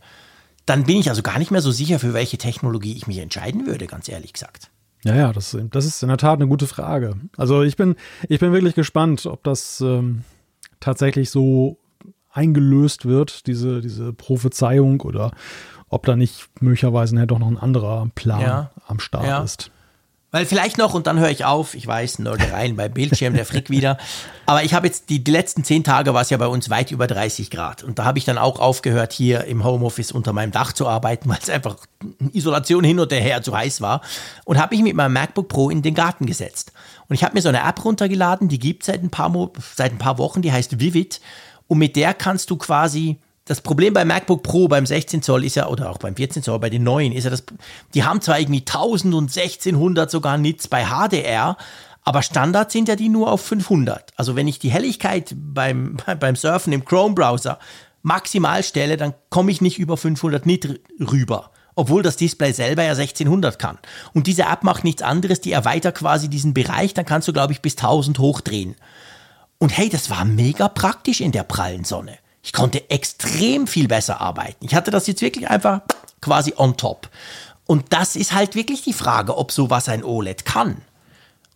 dann 0.66 0.84
bin 0.84 0.98
ich 0.98 1.08
also 1.08 1.22
gar 1.22 1.38
nicht 1.38 1.50
mehr 1.50 1.62
so 1.62 1.70
sicher, 1.70 1.98
für 1.98 2.12
welche 2.12 2.36
Technologie 2.36 2.94
ich 2.94 3.06
mich 3.06 3.18
entscheiden 3.18 3.66
würde, 3.66 3.86
ganz 3.86 4.08
ehrlich 4.08 4.34
gesagt. 4.34 4.70
Ja, 5.04 5.16
ja, 5.16 5.32
das, 5.32 5.56
das 5.70 5.86
ist 5.86 6.02
in 6.02 6.08
der 6.10 6.18
Tat 6.18 6.38
eine 6.38 6.46
gute 6.46 6.66
Frage. 6.66 7.16
Also 7.36 7.62
ich 7.62 7.76
bin, 7.76 7.96
ich 8.28 8.38
bin 8.38 8.52
wirklich 8.52 8.74
gespannt, 8.74 9.24
ob 9.26 9.42
das 9.42 9.80
ähm, 9.80 10.22
tatsächlich 10.80 11.30
so 11.30 11.78
eingelöst 12.32 13.04
wird, 13.04 13.46
diese, 13.46 13.80
diese 13.80 14.12
Prophezeiung, 14.12 15.00
oder 15.02 15.32
ob 15.88 16.06
da 16.06 16.16
nicht 16.16 16.48
möglicherweise 16.60 17.16
ja 17.16 17.26
doch 17.26 17.38
noch 17.38 17.48
ein 17.48 17.58
anderer 17.58 18.08
Plan 18.14 18.40
ja. 18.40 18.70
am 18.86 18.98
Start 18.98 19.26
ja. 19.26 19.42
ist. 19.42 19.70
Weil 20.32 20.46
vielleicht 20.46 20.78
noch, 20.78 20.94
und 20.94 21.06
dann 21.06 21.18
höre 21.18 21.28
ich 21.28 21.44
auf, 21.44 21.74
ich 21.74 21.86
weiß, 21.86 22.18
Nördereien 22.20 22.74
bei 22.74 22.88
Bildschirm, 22.88 23.34
der 23.34 23.44
Frick 23.44 23.68
wieder. 23.68 23.98
Aber 24.46 24.64
ich 24.64 24.72
habe 24.72 24.86
jetzt, 24.86 25.10
die, 25.10 25.22
die 25.22 25.30
letzten 25.30 25.62
zehn 25.62 25.84
Tage 25.84 26.14
war 26.14 26.22
es 26.22 26.30
ja 26.30 26.38
bei 26.38 26.46
uns 26.46 26.70
weit 26.70 26.90
über 26.90 27.06
30 27.06 27.50
Grad. 27.50 27.84
Und 27.84 27.98
da 27.98 28.06
habe 28.06 28.16
ich 28.16 28.24
dann 28.24 28.38
auch 28.38 28.58
aufgehört, 28.58 29.12
hier 29.12 29.44
im 29.44 29.62
Homeoffice 29.62 30.10
unter 30.10 30.32
meinem 30.32 30.50
Dach 30.50 30.72
zu 30.72 30.88
arbeiten, 30.88 31.28
weil 31.28 31.38
es 31.42 31.50
einfach 31.50 31.76
Isolation 32.32 32.82
hin 32.82 32.98
und 32.98 33.12
her 33.12 33.42
zu 33.42 33.54
heiß 33.54 33.82
war. 33.82 34.00
Und 34.46 34.58
habe 34.58 34.74
mich 34.74 34.82
mit 34.82 34.96
meinem 34.96 35.12
MacBook 35.12 35.48
Pro 35.48 35.68
in 35.68 35.82
den 35.82 35.94
Garten 35.94 36.24
gesetzt. 36.24 36.72
Und 37.08 37.14
ich 37.14 37.24
habe 37.24 37.34
mir 37.34 37.42
so 37.42 37.50
eine 37.50 37.62
App 37.62 37.84
runtergeladen, 37.84 38.48
die 38.48 38.58
gibt 38.58 38.84
es 38.84 38.86
seit 38.86 39.02
ein 39.02 39.10
paar, 39.10 39.30
seit 39.76 39.92
ein 39.92 39.98
paar 39.98 40.16
Wochen, 40.16 40.40
die 40.40 40.50
heißt 40.50 40.80
Vivid. 40.80 41.20
Und 41.72 41.78
mit 41.78 41.96
der 41.96 42.12
kannst 42.12 42.50
du 42.50 42.58
quasi 42.58 43.18
das 43.46 43.62
Problem 43.62 43.94
beim 43.94 44.08
MacBook 44.08 44.42
Pro 44.42 44.68
beim 44.68 44.84
16 44.84 45.22
Zoll 45.22 45.42
ist 45.42 45.54
ja, 45.54 45.68
oder 45.68 45.88
auch 45.88 45.96
beim 45.96 46.14
14 46.14 46.42
Zoll, 46.42 46.58
bei 46.58 46.68
den 46.68 46.82
neuen, 46.82 47.12
ist 47.12 47.24
ja 47.24 47.30
das, 47.30 47.44
die 47.94 48.04
haben 48.04 48.20
zwar 48.20 48.38
irgendwie 48.38 48.60
1000 48.60 49.14
und 49.14 49.34
1600 49.34 50.10
sogar 50.10 50.36
Nits 50.36 50.68
bei 50.68 50.84
HDR, 50.84 51.56
aber 52.04 52.20
Standard 52.20 52.70
sind 52.70 52.88
ja 52.88 52.94
die 52.94 53.08
nur 53.08 53.32
auf 53.32 53.40
500. 53.40 54.10
Also 54.16 54.36
wenn 54.36 54.48
ich 54.48 54.58
die 54.58 54.70
Helligkeit 54.70 55.34
beim, 55.34 55.96
beim 56.20 56.36
Surfen 56.36 56.74
im 56.74 56.84
Chrome-Browser 56.84 57.58
maximal 58.02 58.62
stelle, 58.62 58.98
dann 58.98 59.14
komme 59.30 59.50
ich 59.50 59.62
nicht 59.62 59.78
über 59.78 59.96
500 59.96 60.44
Nit 60.44 60.78
rüber. 61.00 61.52
Obwohl 61.74 62.02
das 62.02 62.16
Display 62.16 62.52
selber 62.52 62.82
ja 62.82 62.90
1600 62.90 63.58
kann. 63.58 63.78
Und 64.12 64.26
diese 64.26 64.42
App 64.42 64.62
macht 64.62 64.84
nichts 64.84 65.00
anderes, 65.00 65.40
die 65.40 65.52
erweitert 65.52 65.94
quasi 65.94 66.28
diesen 66.28 66.52
Bereich, 66.52 66.92
dann 66.92 67.06
kannst 67.06 67.28
du, 67.28 67.32
glaube 67.32 67.54
ich, 67.54 67.62
bis 67.62 67.78
1000 67.78 68.18
hochdrehen. 68.18 68.76
Und 69.62 69.78
hey, 69.78 69.88
das 69.88 70.10
war 70.10 70.24
mega 70.24 70.66
praktisch 70.66 71.20
in 71.20 71.30
der 71.30 71.44
prallen 71.44 71.84
Sonne. 71.84 72.18
Ich 72.42 72.52
konnte 72.52 72.90
extrem 72.90 73.68
viel 73.68 73.86
besser 73.86 74.20
arbeiten. 74.20 74.66
Ich 74.66 74.74
hatte 74.74 74.90
das 74.90 75.06
jetzt 75.06 75.22
wirklich 75.22 75.48
einfach 75.48 75.82
quasi 76.20 76.54
on 76.56 76.76
top. 76.76 77.08
Und 77.64 77.92
das 77.92 78.16
ist 78.16 78.32
halt 78.32 78.56
wirklich 78.56 78.82
die 78.82 78.92
Frage, 78.92 79.38
ob 79.38 79.52
sowas 79.52 79.88
ein 79.88 80.02
OLED 80.02 80.44
kann. 80.44 80.78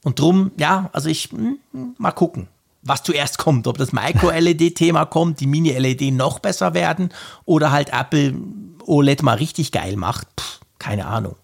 Und 0.05 0.21
drum, 0.21 0.53
ja, 0.57 0.89
also 0.93 1.09
ich, 1.09 1.33
hm, 1.33 1.59
mal 1.99 2.13
gucken, 2.13 2.47
was 2.83 3.03
zuerst 3.03 3.39
kommt. 3.45 3.67
Ob 3.67 3.77
das 3.77 3.93
Micro-LED-Thema 3.93 5.05
kommt, 5.07 5.41
die 5.41 5.49
Mini-LED 5.49 6.15
noch 6.15 6.39
besser 6.39 6.75
werden 6.75 7.09
oder 7.45 7.73
halt 7.73 7.89
Apple 7.93 8.37
OLED 8.85 9.25
mal 9.25 9.39
richtig 9.39 9.73
geil 9.73 9.97
macht. 9.97 10.29
Puh, 10.37 10.45
keine 10.79 11.07
Ahnung. 11.07 11.35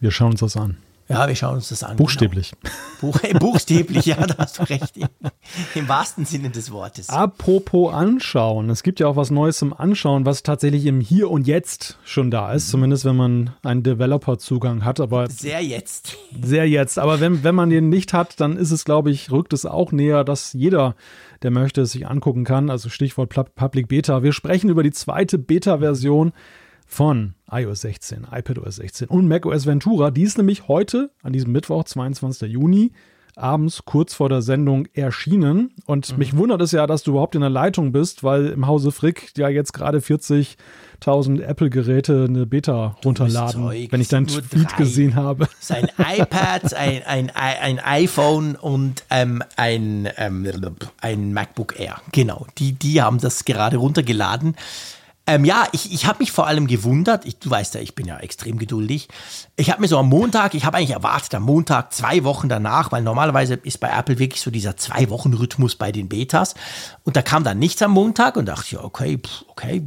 Wir 0.00 0.10
schauen 0.10 0.32
uns 0.32 0.40
das 0.40 0.58
an. 0.58 0.76
Ja, 1.08 1.28
wir 1.28 1.36
schauen 1.36 1.54
uns 1.54 1.68
das 1.68 1.84
an. 1.84 1.96
Buchstäblich. 1.96 2.52
Genau. 2.60 2.74
Buch, 3.00 3.22
äh, 3.22 3.34
buchstäblich, 3.34 4.06
ja, 4.06 4.16
da 4.26 4.38
hast 4.38 4.58
du 4.58 4.64
recht. 4.64 4.96
Im, 4.96 5.08
Im, 5.76 5.88
wahrsten 5.88 6.24
Sinne 6.24 6.50
des 6.50 6.72
Wortes. 6.72 7.08
Apropos 7.10 7.94
anschauen. 7.94 8.70
Es 8.70 8.82
gibt 8.82 8.98
ja 8.98 9.06
auch 9.06 9.14
was 9.14 9.30
Neues 9.30 9.58
zum 9.58 9.72
Anschauen, 9.72 10.26
was 10.26 10.42
tatsächlich 10.42 10.84
im 10.86 11.00
Hier 11.00 11.30
und 11.30 11.46
Jetzt 11.46 11.98
schon 12.04 12.32
da 12.32 12.52
ist. 12.52 12.66
Mhm. 12.66 12.70
Zumindest 12.70 13.04
wenn 13.04 13.16
man 13.16 13.50
einen 13.62 13.84
Developer-Zugang 13.84 14.84
hat. 14.84 14.98
Aber 14.98 15.30
sehr 15.30 15.62
jetzt. 15.62 16.16
Sehr 16.42 16.68
jetzt. 16.68 16.98
Aber 16.98 17.20
wenn, 17.20 17.44
wenn 17.44 17.54
man 17.54 17.70
den 17.70 17.88
nicht 17.88 18.12
hat, 18.12 18.40
dann 18.40 18.56
ist 18.56 18.72
es, 18.72 18.84
glaube 18.84 19.12
ich, 19.12 19.30
rückt 19.30 19.52
es 19.52 19.64
auch 19.64 19.92
näher, 19.92 20.24
dass 20.24 20.54
jeder, 20.54 20.96
der 21.42 21.52
möchte, 21.52 21.82
es 21.82 21.92
sich 21.92 22.08
angucken 22.08 22.42
kann. 22.42 22.68
Also 22.68 22.88
Stichwort 22.88 23.32
Public 23.54 23.86
Beta. 23.86 24.24
Wir 24.24 24.32
sprechen 24.32 24.70
über 24.70 24.82
die 24.82 24.92
zweite 24.92 25.38
Beta-Version 25.38 26.32
von 26.84 27.35
iOS 27.50 27.82
16, 27.82 28.26
iPadOS 28.30 28.76
16 28.76 29.08
und 29.08 29.28
macOS 29.28 29.66
Ventura. 29.66 30.10
Die 30.10 30.22
ist 30.22 30.38
nämlich 30.38 30.68
heute, 30.68 31.10
an 31.22 31.32
diesem 31.32 31.52
Mittwoch, 31.52 31.84
22. 31.84 32.50
Juni, 32.50 32.92
abends 33.36 33.84
kurz 33.84 34.14
vor 34.14 34.30
der 34.30 34.40
Sendung 34.40 34.88
erschienen. 34.94 35.72
Und 35.84 36.12
mhm. 36.12 36.18
mich 36.18 36.36
wundert 36.36 36.62
es 36.62 36.72
ja, 36.72 36.86
dass 36.86 37.02
du 37.02 37.12
überhaupt 37.12 37.34
in 37.34 37.42
der 37.42 37.50
Leitung 37.50 37.92
bist, 37.92 38.24
weil 38.24 38.46
im 38.46 38.66
Hause 38.66 38.90
Frick 38.92 39.32
ja 39.36 39.48
jetzt 39.48 39.74
gerade 39.74 39.98
40.000 39.98 41.42
Apple-Geräte 41.42 42.24
eine 42.28 42.46
Beta 42.46 42.96
runterladen, 43.04 43.62
Zeug, 43.62 43.92
wenn 43.92 44.00
ich 44.00 44.08
deinen 44.08 44.26
Tweet 44.26 44.72
drei. 44.72 44.76
gesehen 44.78 45.14
habe. 45.14 45.48
Sein 45.60 45.88
iPad, 45.98 46.72
ein, 46.74 47.02
ein, 47.04 47.30
ein 47.30 47.78
iPhone 47.78 48.56
und 48.56 49.04
ähm, 49.10 49.42
ein, 49.56 50.08
ähm, 50.16 50.50
ein 51.00 51.32
MacBook 51.34 51.78
Air. 51.78 52.00
Genau, 52.12 52.46
die, 52.56 52.72
die 52.72 53.02
haben 53.02 53.18
das 53.18 53.44
gerade 53.44 53.76
runtergeladen. 53.76 54.56
Ähm, 55.28 55.44
ja, 55.44 55.66
ich, 55.72 55.92
ich 55.92 56.06
habe 56.06 56.20
mich 56.20 56.30
vor 56.30 56.46
allem 56.46 56.68
gewundert, 56.68 57.24
ich, 57.24 57.38
du 57.38 57.50
weißt 57.50 57.74
ja, 57.74 57.80
ich 57.80 57.96
bin 57.96 58.06
ja 58.06 58.18
extrem 58.18 58.58
geduldig. 58.58 59.08
Ich 59.56 59.70
habe 59.70 59.80
mir 59.80 59.88
so 59.88 59.98
am 59.98 60.08
Montag, 60.08 60.54
ich 60.54 60.64
habe 60.64 60.76
eigentlich 60.76 60.90
erwartet, 60.90 61.34
am 61.34 61.42
Montag, 61.42 61.92
zwei 61.92 62.22
Wochen 62.22 62.48
danach, 62.48 62.92
weil 62.92 63.02
normalerweise 63.02 63.54
ist 63.54 63.80
bei 63.80 63.88
Apple 63.88 64.20
wirklich 64.20 64.40
so 64.40 64.52
dieser 64.52 64.76
Zwei-Wochen-Rhythmus 64.76 65.74
bei 65.74 65.90
den 65.90 66.08
Betas. 66.08 66.54
Und 67.02 67.16
da 67.16 67.22
kam 67.22 67.42
dann 67.42 67.58
nichts 67.58 67.82
am 67.82 67.90
Montag 67.90 68.36
und 68.36 68.46
dachte, 68.46 68.76
ja, 68.76 68.84
okay, 68.84 69.20
okay. 69.56 69.82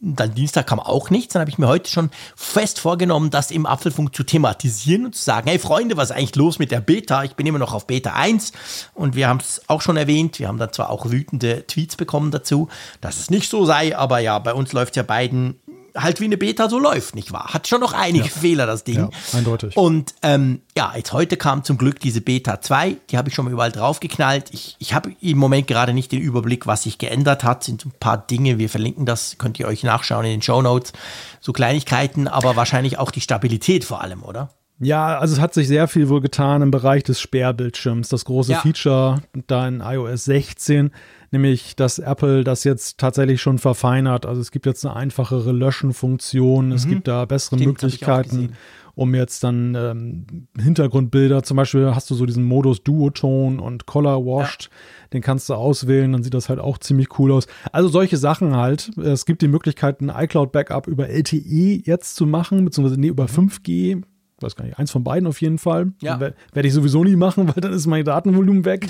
Dann 0.00 0.34
Dienstag 0.34 0.66
kam 0.66 0.80
auch 0.80 1.10
nichts. 1.10 1.32
Dann 1.32 1.40
habe 1.40 1.50
ich 1.50 1.58
mir 1.58 1.68
heute 1.68 1.90
schon 1.90 2.10
fest 2.36 2.78
vorgenommen, 2.78 3.30
das 3.30 3.50
im 3.50 3.66
Apfelfunk 3.66 4.14
zu 4.14 4.22
thematisieren 4.22 5.06
und 5.06 5.14
zu 5.14 5.22
sagen, 5.22 5.48
hey 5.48 5.58
Freunde, 5.58 5.96
was 5.96 6.10
ist 6.10 6.16
eigentlich 6.16 6.36
los 6.36 6.58
mit 6.58 6.70
der 6.70 6.80
Beta? 6.80 7.24
Ich 7.24 7.34
bin 7.34 7.46
immer 7.46 7.58
noch 7.58 7.74
auf 7.74 7.86
Beta 7.86 8.12
1 8.12 8.52
und 8.94 9.16
wir 9.16 9.28
haben 9.28 9.40
es 9.40 9.62
auch 9.68 9.82
schon 9.82 9.96
erwähnt. 9.96 10.38
Wir 10.38 10.48
haben 10.48 10.58
da 10.58 10.70
zwar 10.70 10.90
auch 10.90 11.10
wütende 11.10 11.66
Tweets 11.66 11.96
bekommen 11.96 12.30
dazu, 12.30 12.68
dass 13.00 13.18
es 13.18 13.30
nicht 13.30 13.50
so 13.50 13.64
sei, 13.64 13.96
aber 13.96 14.20
ja, 14.20 14.38
bei 14.38 14.54
uns 14.54 14.72
läuft 14.72 14.96
ja 14.96 15.02
beiden 15.02 15.59
halt 15.96 16.20
wie 16.20 16.24
eine 16.24 16.36
Beta 16.36 16.68
so 16.68 16.78
läuft, 16.78 17.14
nicht 17.14 17.32
wahr? 17.32 17.52
Hat 17.52 17.68
schon 17.68 17.80
noch 17.80 17.92
einige 17.92 18.24
ja. 18.26 18.30
Fehler, 18.30 18.66
das 18.66 18.84
Ding. 18.84 18.96
Ja, 18.96 19.10
eindeutig. 19.32 19.76
Und 19.76 20.14
ähm, 20.22 20.60
ja, 20.76 20.92
jetzt 20.96 21.12
heute 21.12 21.36
kam 21.36 21.64
zum 21.64 21.78
Glück 21.78 22.00
diese 22.00 22.20
Beta 22.20 22.60
2, 22.60 22.96
die 23.10 23.18
habe 23.18 23.28
ich 23.28 23.34
schon 23.34 23.44
mal 23.44 23.52
überall 23.52 23.72
draufgeknallt. 23.72 24.50
Ich, 24.52 24.76
ich 24.78 24.94
habe 24.94 25.12
im 25.20 25.38
Moment 25.38 25.66
gerade 25.66 25.92
nicht 25.92 26.12
den 26.12 26.20
Überblick, 26.20 26.66
was 26.66 26.84
sich 26.84 26.98
geändert 26.98 27.44
hat. 27.44 27.64
Sind 27.64 27.84
ein 27.84 27.92
paar 27.98 28.18
Dinge, 28.18 28.58
wir 28.58 28.68
verlinken 28.68 29.06
das, 29.06 29.36
könnt 29.38 29.58
ihr 29.58 29.66
euch 29.66 29.82
nachschauen 29.82 30.24
in 30.24 30.32
den 30.32 30.42
Show 30.42 30.62
Notes. 30.62 30.92
So 31.40 31.52
Kleinigkeiten, 31.52 32.28
aber 32.28 32.56
wahrscheinlich 32.56 32.98
auch 32.98 33.10
die 33.10 33.20
Stabilität 33.20 33.84
vor 33.84 34.02
allem, 34.02 34.22
oder? 34.22 34.50
Ja, 34.82 35.18
also 35.18 35.34
es 35.34 35.40
hat 35.40 35.52
sich 35.52 35.68
sehr 35.68 35.88
viel 35.88 36.08
wohl 36.08 36.22
getan 36.22 36.62
im 36.62 36.70
Bereich 36.70 37.02
des 37.02 37.20
Sperrbildschirms. 37.20 38.08
Das 38.08 38.24
große 38.24 38.52
ja. 38.52 38.60
Feature 38.60 39.22
da 39.46 39.68
in 39.68 39.80
iOS 39.80 40.24
16 40.24 40.90
nämlich 41.30 41.76
dass 41.76 41.98
Apple 41.98 42.44
das 42.44 42.64
jetzt 42.64 42.98
tatsächlich 42.98 43.40
schon 43.40 43.58
verfeinert. 43.58 44.26
Also 44.26 44.40
es 44.40 44.50
gibt 44.50 44.66
jetzt 44.66 44.84
eine 44.84 44.96
einfachere 44.96 45.52
Löschenfunktion, 45.52 46.66
mhm. 46.66 46.72
es 46.72 46.86
gibt 46.86 47.08
da 47.08 47.24
bessere 47.24 47.56
Stimmt, 47.56 47.82
Möglichkeiten, 47.82 48.52
um 48.94 49.14
jetzt 49.14 49.44
dann 49.44 49.74
ähm, 49.74 50.48
Hintergrundbilder, 50.58 51.42
zum 51.42 51.56
Beispiel 51.56 51.94
hast 51.94 52.10
du 52.10 52.14
so 52.14 52.26
diesen 52.26 52.44
Modus 52.44 52.82
Duoton 52.82 53.58
und 53.58 53.86
Color 53.86 54.26
Washed, 54.26 54.64
ja. 54.64 55.08
den 55.12 55.22
kannst 55.22 55.48
du 55.48 55.54
auswählen, 55.54 56.12
dann 56.12 56.22
sieht 56.22 56.34
das 56.34 56.48
halt 56.48 56.58
auch 56.58 56.78
ziemlich 56.78 57.18
cool 57.18 57.32
aus. 57.32 57.46
Also 57.72 57.88
solche 57.88 58.16
Sachen 58.16 58.56
halt. 58.56 58.90
Es 58.98 59.24
gibt 59.24 59.42
die 59.42 59.48
Möglichkeit, 59.48 60.00
ein 60.00 60.12
iCloud-Backup 60.14 60.86
über 60.86 61.08
LTE 61.08 61.82
jetzt 61.84 62.16
zu 62.16 62.26
machen, 62.26 62.64
beziehungsweise 62.64 63.00
nee, 63.00 63.08
über 63.08 63.26
5G 63.26 63.96
mhm 63.96 64.04
weiß 64.42 64.56
gar 64.56 64.64
nicht, 64.64 64.78
eins 64.78 64.90
von 64.90 65.04
beiden 65.04 65.26
auf 65.26 65.40
jeden 65.40 65.58
Fall. 65.58 65.92
Ja. 66.00 66.20
Werde 66.20 66.68
ich 66.68 66.72
sowieso 66.72 67.04
nie 67.04 67.16
machen, 67.16 67.48
weil 67.54 67.60
dann 67.60 67.72
ist 67.72 67.86
mein 67.86 68.04
Datenvolumen 68.04 68.64
weg. 68.64 68.88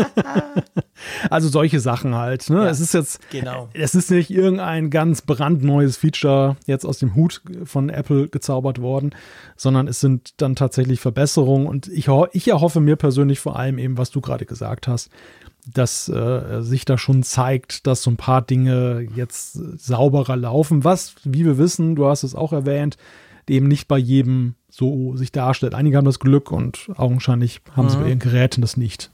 also 1.30 1.48
solche 1.48 1.80
Sachen 1.80 2.14
halt. 2.14 2.50
Ne? 2.50 2.64
Ja, 2.64 2.68
es 2.68 2.80
ist 2.80 2.94
jetzt, 2.94 3.20
genau. 3.30 3.68
es 3.72 3.94
ist 3.94 4.10
nicht 4.10 4.30
irgendein 4.30 4.90
ganz 4.90 5.22
brandneues 5.22 5.96
Feature 5.96 6.56
jetzt 6.66 6.84
aus 6.84 6.98
dem 6.98 7.14
Hut 7.14 7.42
von 7.64 7.88
Apple 7.88 8.28
gezaubert 8.28 8.80
worden, 8.80 9.10
sondern 9.56 9.88
es 9.88 10.00
sind 10.00 10.40
dann 10.40 10.56
tatsächlich 10.56 11.00
Verbesserungen 11.00 11.66
und 11.66 11.88
ich, 11.88 12.08
ich 12.32 12.48
erhoffe 12.48 12.80
mir 12.80 12.96
persönlich 12.96 13.40
vor 13.40 13.58
allem 13.58 13.78
eben, 13.78 13.98
was 13.98 14.10
du 14.10 14.20
gerade 14.20 14.46
gesagt 14.46 14.88
hast, 14.88 15.10
dass 15.66 16.08
äh, 16.08 16.62
sich 16.62 16.84
da 16.84 16.98
schon 16.98 17.22
zeigt, 17.22 17.86
dass 17.86 18.02
so 18.02 18.10
ein 18.10 18.16
paar 18.16 18.42
Dinge 18.42 19.06
jetzt 19.14 19.52
sauberer 19.52 20.36
laufen. 20.36 20.84
Was, 20.84 21.14
wie 21.24 21.44
wir 21.44 21.58
wissen, 21.58 21.96
du 21.96 22.06
hast 22.06 22.22
es 22.22 22.34
auch 22.34 22.52
erwähnt, 22.52 22.96
eben 23.50 23.68
nicht 23.68 23.88
bei 23.88 23.98
jedem 23.98 24.54
so 24.68 25.16
sich 25.16 25.32
darstellt. 25.32 25.74
Einige 25.74 25.96
haben 25.96 26.04
das 26.04 26.20
Glück 26.20 26.50
und 26.52 26.90
augenscheinlich 26.96 27.60
haben 27.76 27.86
mhm. 27.86 27.90
sie 27.90 27.96
bei 27.98 28.08
ihren 28.08 28.18
Geräten 28.18 28.60
das 28.60 28.76
nicht. 28.76 29.10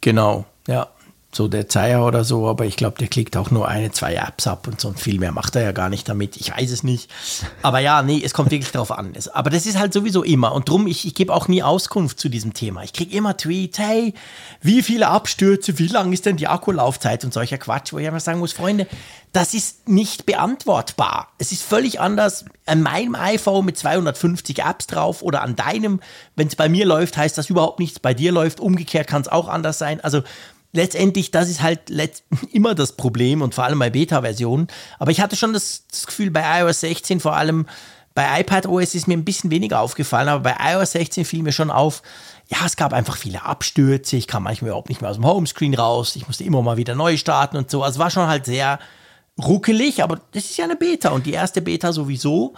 Genau, 0.00 0.44
ja 0.68 0.88
so 1.36 1.48
der 1.48 1.68
Zeier 1.68 2.06
oder 2.06 2.24
so, 2.24 2.48
aber 2.48 2.66
ich 2.66 2.76
glaube, 2.76 2.98
der 2.98 3.08
klickt 3.08 3.36
auch 3.36 3.50
nur 3.50 3.68
eine, 3.68 3.90
zwei 3.92 4.14
Apps 4.14 4.46
ab 4.46 4.66
und 4.66 4.80
so 4.80 4.88
und 4.88 5.00
viel 5.00 5.18
mehr 5.18 5.32
macht 5.32 5.56
er 5.56 5.62
ja 5.62 5.72
gar 5.72 5.88
nicht 5.88 6.08
damit. 6.08 6.36
Ich 6.36 6.56
weiß 6.56 6.70
es 6.70 6.82
nicht. 6.82 7.10
Aber 7.62 7.78
ja, 7.78 8.02
nee, 8.02 8.20
es 8.24 8.34
kommt 8.34 8.50
wirklich 8.50 8.72
drauf 8.72 8.90
an. 8.90 9.12
Es, 9.14 9.28
aber 9.28 9.50
das 9.50 9.66
ist 9.66 9.78
halt 9.78 9.92
sowieso 9.92 10.22
immer. 10.22 10.52
Und 10.52 10.68
drum, 10.68 10.86
ich, 10.86 11.06
ich 11.06 11.14
gebe 11.14 11.32
auch 11.32 11.48
nie 11.48 11.62
Auskunft 11.62 12.20
zu 12.20 12.28
diesem 12.28 12.54
Thema. 12.54 12.82
Ich 12.82 12.92
kriege 12.92 13.16
immer 13.16 13.36
Tweets, 13.36 13.78
hey, 13.78 14.14
wie 14.60 14.82
viele 14.82 15.08
Abstürze, 15.08 15.78
wie 15.78 15.88
lang 15.88 16.12
ist 16.12 16.26
denn 16.26 16.36
die 16.36 16.48
Akkulaufzeit 16.48 17.24
und 17.24 17.32
solcher 17.32 17.58
Quatsch, 17.58 17.92
wo 17.92 17.98
ich 17.98 18.06
einfach 18.06 18.20
sagen 18.20 18.38
muss, 18.38 18.52
Freunde, 18.52 18.86
das 19.34 19.52
ist 19.52 19.88
nicht 19.88 20.26
beantwortbar. 20.26 21.28
Es 21.38 21.50
ist 21.50 21.64
völlig 21.64 21.98
anders 22.00 22.44
an 22.66 22.82
meinem 22.82 23.16
iPhone 23.16 23.64
mit 23.64 23.76
250 23.76 24.60
Apps 24.60 24.86
drauf 24.86 25.22
oder 25.22 25.42
an 25.42 25.56
deinem. 25.56 26.00
Wenn 26.36 26.46
es 26.46 26.54
bei 26.54 26.68
mir 26.68 26.86
läuft, 26.86 27.16
heißt 27.16 27.36
das 27.36 27.50
überhaupt 27.50 27.80
nichts. 27.80 27.98
Bei 27.98 28.14
dir 28.14 28.30
läuft. 28.30 28.60
Umgekehrt 28.60 29.08
kann 29.08 29.22
es 29.22 29.28
auch 29.28 29.48
anders 29.48 29.78
sein. 29.78 30.00
Also 30.00 30.22
letztendlich, 30.74 31.30
das 31.30 31.48
ist 31.48 31.62
halt 31.62 31.90
immer 32.52 32.74
das 32.74 32.92
Problem 32.92 33.40
und 33.40 33.54
vor 33.54 33.64
allem 33.64 33.78
bei 33.78 33.90
Beta-Versionen. 33.90 34.68
Aber 34.98 35.10
ich 35.10 35.20
hatte 35.20 35.36
schon 35.36 35.54
das, 35.54 35.84
das, 35.90 36.06
Gefühl, 36.06 36.30
bei 36.30 36.60
iOS 36.60 36.80
16 36.80 37.20
vor 37.20 37.34
allem, 37.34 37.66
bei 38.14 38.40
iPadOS 38.40 38.94
ist 38.94 39.08
mir 39.08 39.16
ein 39.16 39.24
bisschen 39.24 39.50
weniger 39.50 39.80
aufgefallen, 39.80 40.28
aber 40.28 40.52
bei 40.52 40.72
iOS 40.72 40.92
16 40.92 41.24
fiel 41.24 41.42
mir 41.42 41.52
schon 41.52 41.70
auf, 41.70 42.02
ja, 42.48 42.58
es 42.66 42.76
gab 42.76 42.92
einfach 42.92 43.16
viele 43.16 43.42
Abstürze, 43.42 44.16
ich 44.16 44.26
kam 44.26 44.42
manchmal 44.42 44.68
überhaupt 44.68 44.88
nicht 44.88 45.00
mehr 45.00 45.10
aus 45.10 45.16
dem 45.16 45.26
Homescreen 45.26 45.74
raus, 45.74 46.14
ich 46.14 46.26
musste 46.26 46.44
immer 46.44 46.62
mal 46.62 46.76
wieder 46.76 46.94
neu 46.94 47.16
starten 47.16 47.56
und 47.56 47.70
so. 47.70 47.82
Also 47.82 47.98
war 47.98 48.10
schon 48.10 48.28
halt 48.28 48.44
sehr 48.44 48.78
ruckelig, 49.38 50.02
aber 50.02 50.20
das 50.32 50.44
ist 50.44 50.56
ja 50.56 50.64
eine 50.64 50.76
Beta 50.76 51.10
und 51.10 51.26
die 51.26 51.32
erste 51.32 51.62
Beta 51.62 51.92
sowieso. 51.92 52.54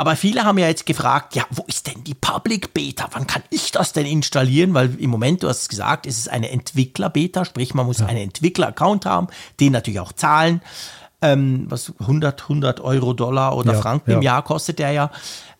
Aber 0.00 0.16
viele 0.16 0.44
haben 0.44 0.56
ja 0.56 0.66
jetzt 0.66 0.86
gefragt, 0.86 1.34
ja, 1.36 1.44
wo 1.50 1.62
ist 1.66 1.86
denn 1.86 2.02
die 2.04 2.14
Public 2.14 2.72
Beta? 2.72 3.10
Wann 3.12 3.26
kann 3.26 3.42
ich 3.50 3.70
das 3.70 3.92
denn 3.92 4.06
installieren? 4.06 4.72
Weil 4.72 4.98
im 4.98 5.10
Moment, 5.10 5.42
du 5.42 5.48
hast 5.50 5.60
es 5.60 5.68
gesagt, 5.68 6.06
ist 6.06 6.18
es 6.18 6.26
eine 6.26 6.48
Entwickler-Beta, 6.48 7.44
sprich, 7.44 7.74
man 7.74 7.84
muss 7.84 7.98
ja. 7.98 8.06
einen 8.06 8.20
Entwickler-Account 8.20 9.04
haben, 9.04 9.26
den 9.60 9.74
natürlich 9.74 10.00
auch 10.00 10.14
zahlen. 10.14 10.62
Ähm, 11.20 11.66
was 11.68 11.92
100, 12.00 12.44
100 12.44 12.80
Euro, 12.80 13.12
Dollar 13.12 13.54
oder 13.54 13.74
ja, 13.74 13.80
Franken 13.82 14.12
ja. 14.12 14.16
im 14.16 14.22
Jahr 14.22 14.42
kostet 14.42 14.78
der 14.78 14.92
ja. 14.92 15.10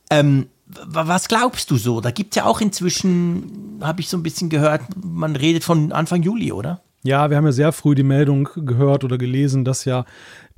Ähm, 0.09 0.49
was 0.65 1.29
glaubst 1.29 1.71
du 1.71 1.77
so? 1.77 2.01
Da 2.01 2.11
gibt 2.11 2.33
es 2.33 2.37
ja 2.37 2.47
auch 2.47 2.63
inzwischen, 2.63 3.79
habe 3.83 4.01
ich 4.01 4.09
so 4.09 4.17
ein 4.17 4.23
bisschen 4.23 4.49
gehört, 4.49 4.81
man 5.05 5.37
redet 5.37 5.65
von 5.65 5.93
Anfang 5.93 6.23
Juli, 6.23 6.51
oder? 6.51 6.81
Ja, 7.03 7.31
wir 7.31 7.39
haben 7.39 7.47
ja 7.47 7.53
sehr 7.53 7.73
früh 7.73 7.95
die 7.95 8.03
Meldung 8.03 8.49
gehört 8.57 9.05
oder 9.05 9.17
gelesen, 9.17 9.65
dass 9.65 9.87
ja 9.87 10.05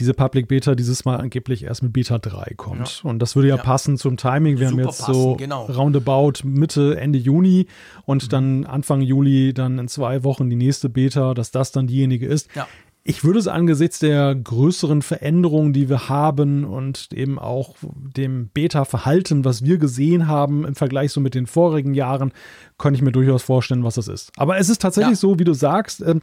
diese 0.01 0.13
Public 0.13 0.49
Beta 0.49 0.75
dieses 0.75 1.05
Mal 1.05 1.19
angeblich 1.19 1.63
erst 1.63 1.85
mit 1.85 1.93
Beta 1.93 2.19
3 2.19 2.55
kommt. 2.57 3.03
Ja. 3.03 3.09
Und 3.11 3.21
das 3.21 3.37
würde 3.37 3.49
ja, 3.49 3.57
ja, 3.57 3.63
passen 3.63 3.97
zum 3.97 4.17
Timing. 4.17 4.59
Wir 4.59 4.69
Super 4.69 4.83
haben 4.83 4.89
jetzt 4.89 4.99
passen, 4.99 5.15
so 5.15 5.37
genau. 5.37 5.67
roundabout 5.67 6.45
Mitte, 6.45 6.99
Ende 6.99 7.19
Juni 7.19 7.67
und 8.07 8.25
mhm. 8.25 8.29
dann 8.29 8.65
Anfang 8.67 9.03
Juli 9.03 9.55
dann 9.55 9.79
in 9.79 9.87
zwei 9.87 10.25
Wochen 10.25 10.51
die 10.51 10.57
nächste 10.57 10.89
Beta, 10.89 11.35
dass 11.35 11.53
das 11.53 11.71
dann 11.71 11.87
diejenige 11.87 12.27
ist. 12.27 12.49
Ja. 12.57 12.67
Ich 13.05 13.25
würde 13.25 13.41
es 13.41 13.49
angesichts 13.49 13.99
der 13.99 14.33
größeren 14.35 15.03
Veränderungen, 15.03 15.73
die 15.73 15.89
wir 15.89 16.09
haben 16.09 16.65
und 16.65 17.09
eben 17.13 17.37
auch 17.37 17.75
dem 17.83 18.49
Beta-Verhalten, 18.49 19.45
was 19.45 19.65
wir 19.65 19.79
gesehen 19.79 20.29
haben 20.29 20.65
im 20.65 20.77
Vergleich 20.77 21.11
so 21.11 21.21
mit 21.21 21.35
den 21.35 21.49
vorigen 21.49 21.95
Jahren, 21.95 22.33
kann 22.79 22.95
ich 22.95 23.03
mir 23.03 23.11
durchaus 23.11 23.43
vorstellen, 23.43 23.83
was 23.83 23.97
das 23.97 24.07
ist. 24.07 24.31
Aber 24.37 24.57
es 24.59 24.69
ist 24.69 24.81
tatsächlich 24.81 25.15
ja. 25.15 25.21
so, 25.21 25.39
wie 25.41 25.45
du 25.45 25.53
sagst, 25.53 26.01
äh, 26.01 26.15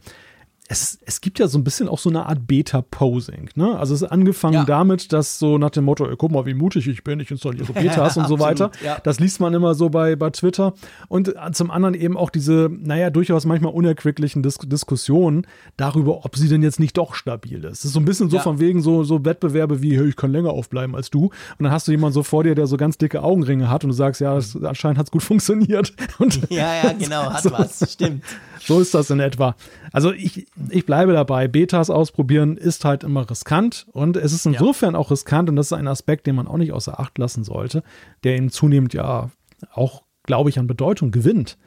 es, 0.72 1.00
es 1.04 1.20
gibt 1.20 1.40
ja 1.40 1.48
so 1.48 1.58
ein 1.58 1.64
bisschen 1.64 1.88
auch 1.88 1.98
so 1.98 2.08
eine 2.10 2.26
Art 2.26 2.46
Beta-Posing. 2.46 3.50
Ne? 3.56 3.76
Also 3.76 3.92
es 3.92 4.02
ist 4.02 4.08
angefangen 4.08 4.54
Ja. 4.54 4.64
damit, 4.64 5.12
dass 5.12 5.40
so 5.40 5.58
nach 5.58 5.70
dem 5.70 5.84
Motto, 5.84 6.06
ey, 6.08 6.14
guck 6.16 6.30
mal, 6.30 6.46
wie 6.46 6.54
mutig 6.54 6.86
ich 6.86 7.02
bin, 7.02 7.18
ich 7.18 7.28
installiere 7.30 7.72
Betas 7.72 8.16
und 8.16 8.28
so 8.28 8.38
weiter. 8.38 8.70
ja. 8.84 8.98
Das 9.02 9.18
liest 9.18 9.40
man 9.40 9.52
immer 9.52 9.74
so 9.74 9.88
bei, 9.90 10.14
bei 10.14 10.30
Twitter. 10.30 10.74
Und 11.08 11.28
äh, 11.36 11.50
zum 11.52 11.72
anderen 11.72 11.94
eben 11.94 12.16
auch 12.16 12.30
diese, 12.30 12.70
naja, 12.70 13.10
durchaus 13.10 13.46
manchmal 13.46 13.72
unerquicklichen 13.72 14.44
Dis 14.44 14.58
Diskussionen 14.58 15.44
darüber, 15.76 16.24
ob 16.24 16.36
sie 16.36 16.48
denn 16.48 16.62
jetzt 16.62 16.78
nicht 16.78 16.96
doch 16.96 17.14
stabil 17.14 17.64
ist. 17.64 17.80
Es 17.80 17.86
ist 17.86 17.92
so 17.94 17.98
ein 17.98 18.04
bisschen 18.04 18.30
so 18.30 18.36
Ja. 18.36 18.42
von 18.42 18.60
wegen 18.60 18.80
so, 18.80 19.02
so 19.02 19.24
Wettbewerbe 19.24 19.82
wie, 19.82 19.96
hey, 19.98 20.08
ich 20.08 20.16
kann 20.16 20.30
länger 20.30 20.50
aufbleiben 20.50 20.94
als 20.94 21.10
du. 21.10 21.24
Und 21.24 21.32
dann 21.64 21.72
hast 21.72 21.88
du 21.88 21.90
jemanden 21.92 22.14
so 22.14 22.22
vor 22.22 22.44
dir, 22.44 22.54
der 22.54 22.68
so 22.68 22.76
ganz 22.76 22.96
dicke 22.96 23.24
Augenringe 23.24 23.68
hat 23.68 23.82
und 23.82 23.88
du 23.90 23.94
sagst, 23.96 24.20
ja, 24.20 24.36
das, 24.36 24.56
anscheinend 24.62 24.98
hat 24.98 25.06
es 25.06 25.10
gut 25.10 25.22
funktioniert. 25.30 25.92
Und 26.18 26.48
Ja, 26.48 26.74
ja, 26.84 26.92
genau, 26.92 27.32
hat 27.32 27.42
So. 27.50 27.50
was, 27.50 27.92
stimmt. 27.92 28.22
So 28.60 28.80
ist 28.80 28.94
das 28.94 29.10
in 29.10 29.20
etwa. 29.20 29.56
Also 29.92 30.12
ich, 30.12 30.46
ich 30.68 30.86
bleibe 30.86 31.12
dabei. 31.12 31.48
Betas 31.48 31.90
ausprobieren 31.90 32.56
ist 32.56 32.84
halt 32.84 33.04
immer 33.04 33.28
riskant 33.28 33.86
und 33.92 34.16
es 34.16 34.32
ist 34.32 34.46
insofern 34.46 34.94
auch 34.94 35.10
riskant 35.10 35.48
und 35.48 35.56
das 35.56 35.66
ist 35.66 35.72
ein 35.72 35.88
Aspekt, 35.88 36.26
den 36.26 36.36
man 36.36 36.46
auch 36.46 36.58
nicht 36.58 36.72
außer 36.72 37.00
Acht 37.00 37.18
lassen 37.18 37.44
sollte, 37.44 37.82
der 38.22 38.36
eben 38.36 38.50
zunehmend 38.50 38.92
ja 38.94 39.30
auch, 39.72 40.02
glaube 40.24 40.50
ich, 40.50 40.58
an 40.58 40.66
Bedeutung 40.66 41.10
gewinnt. 41.10 41.58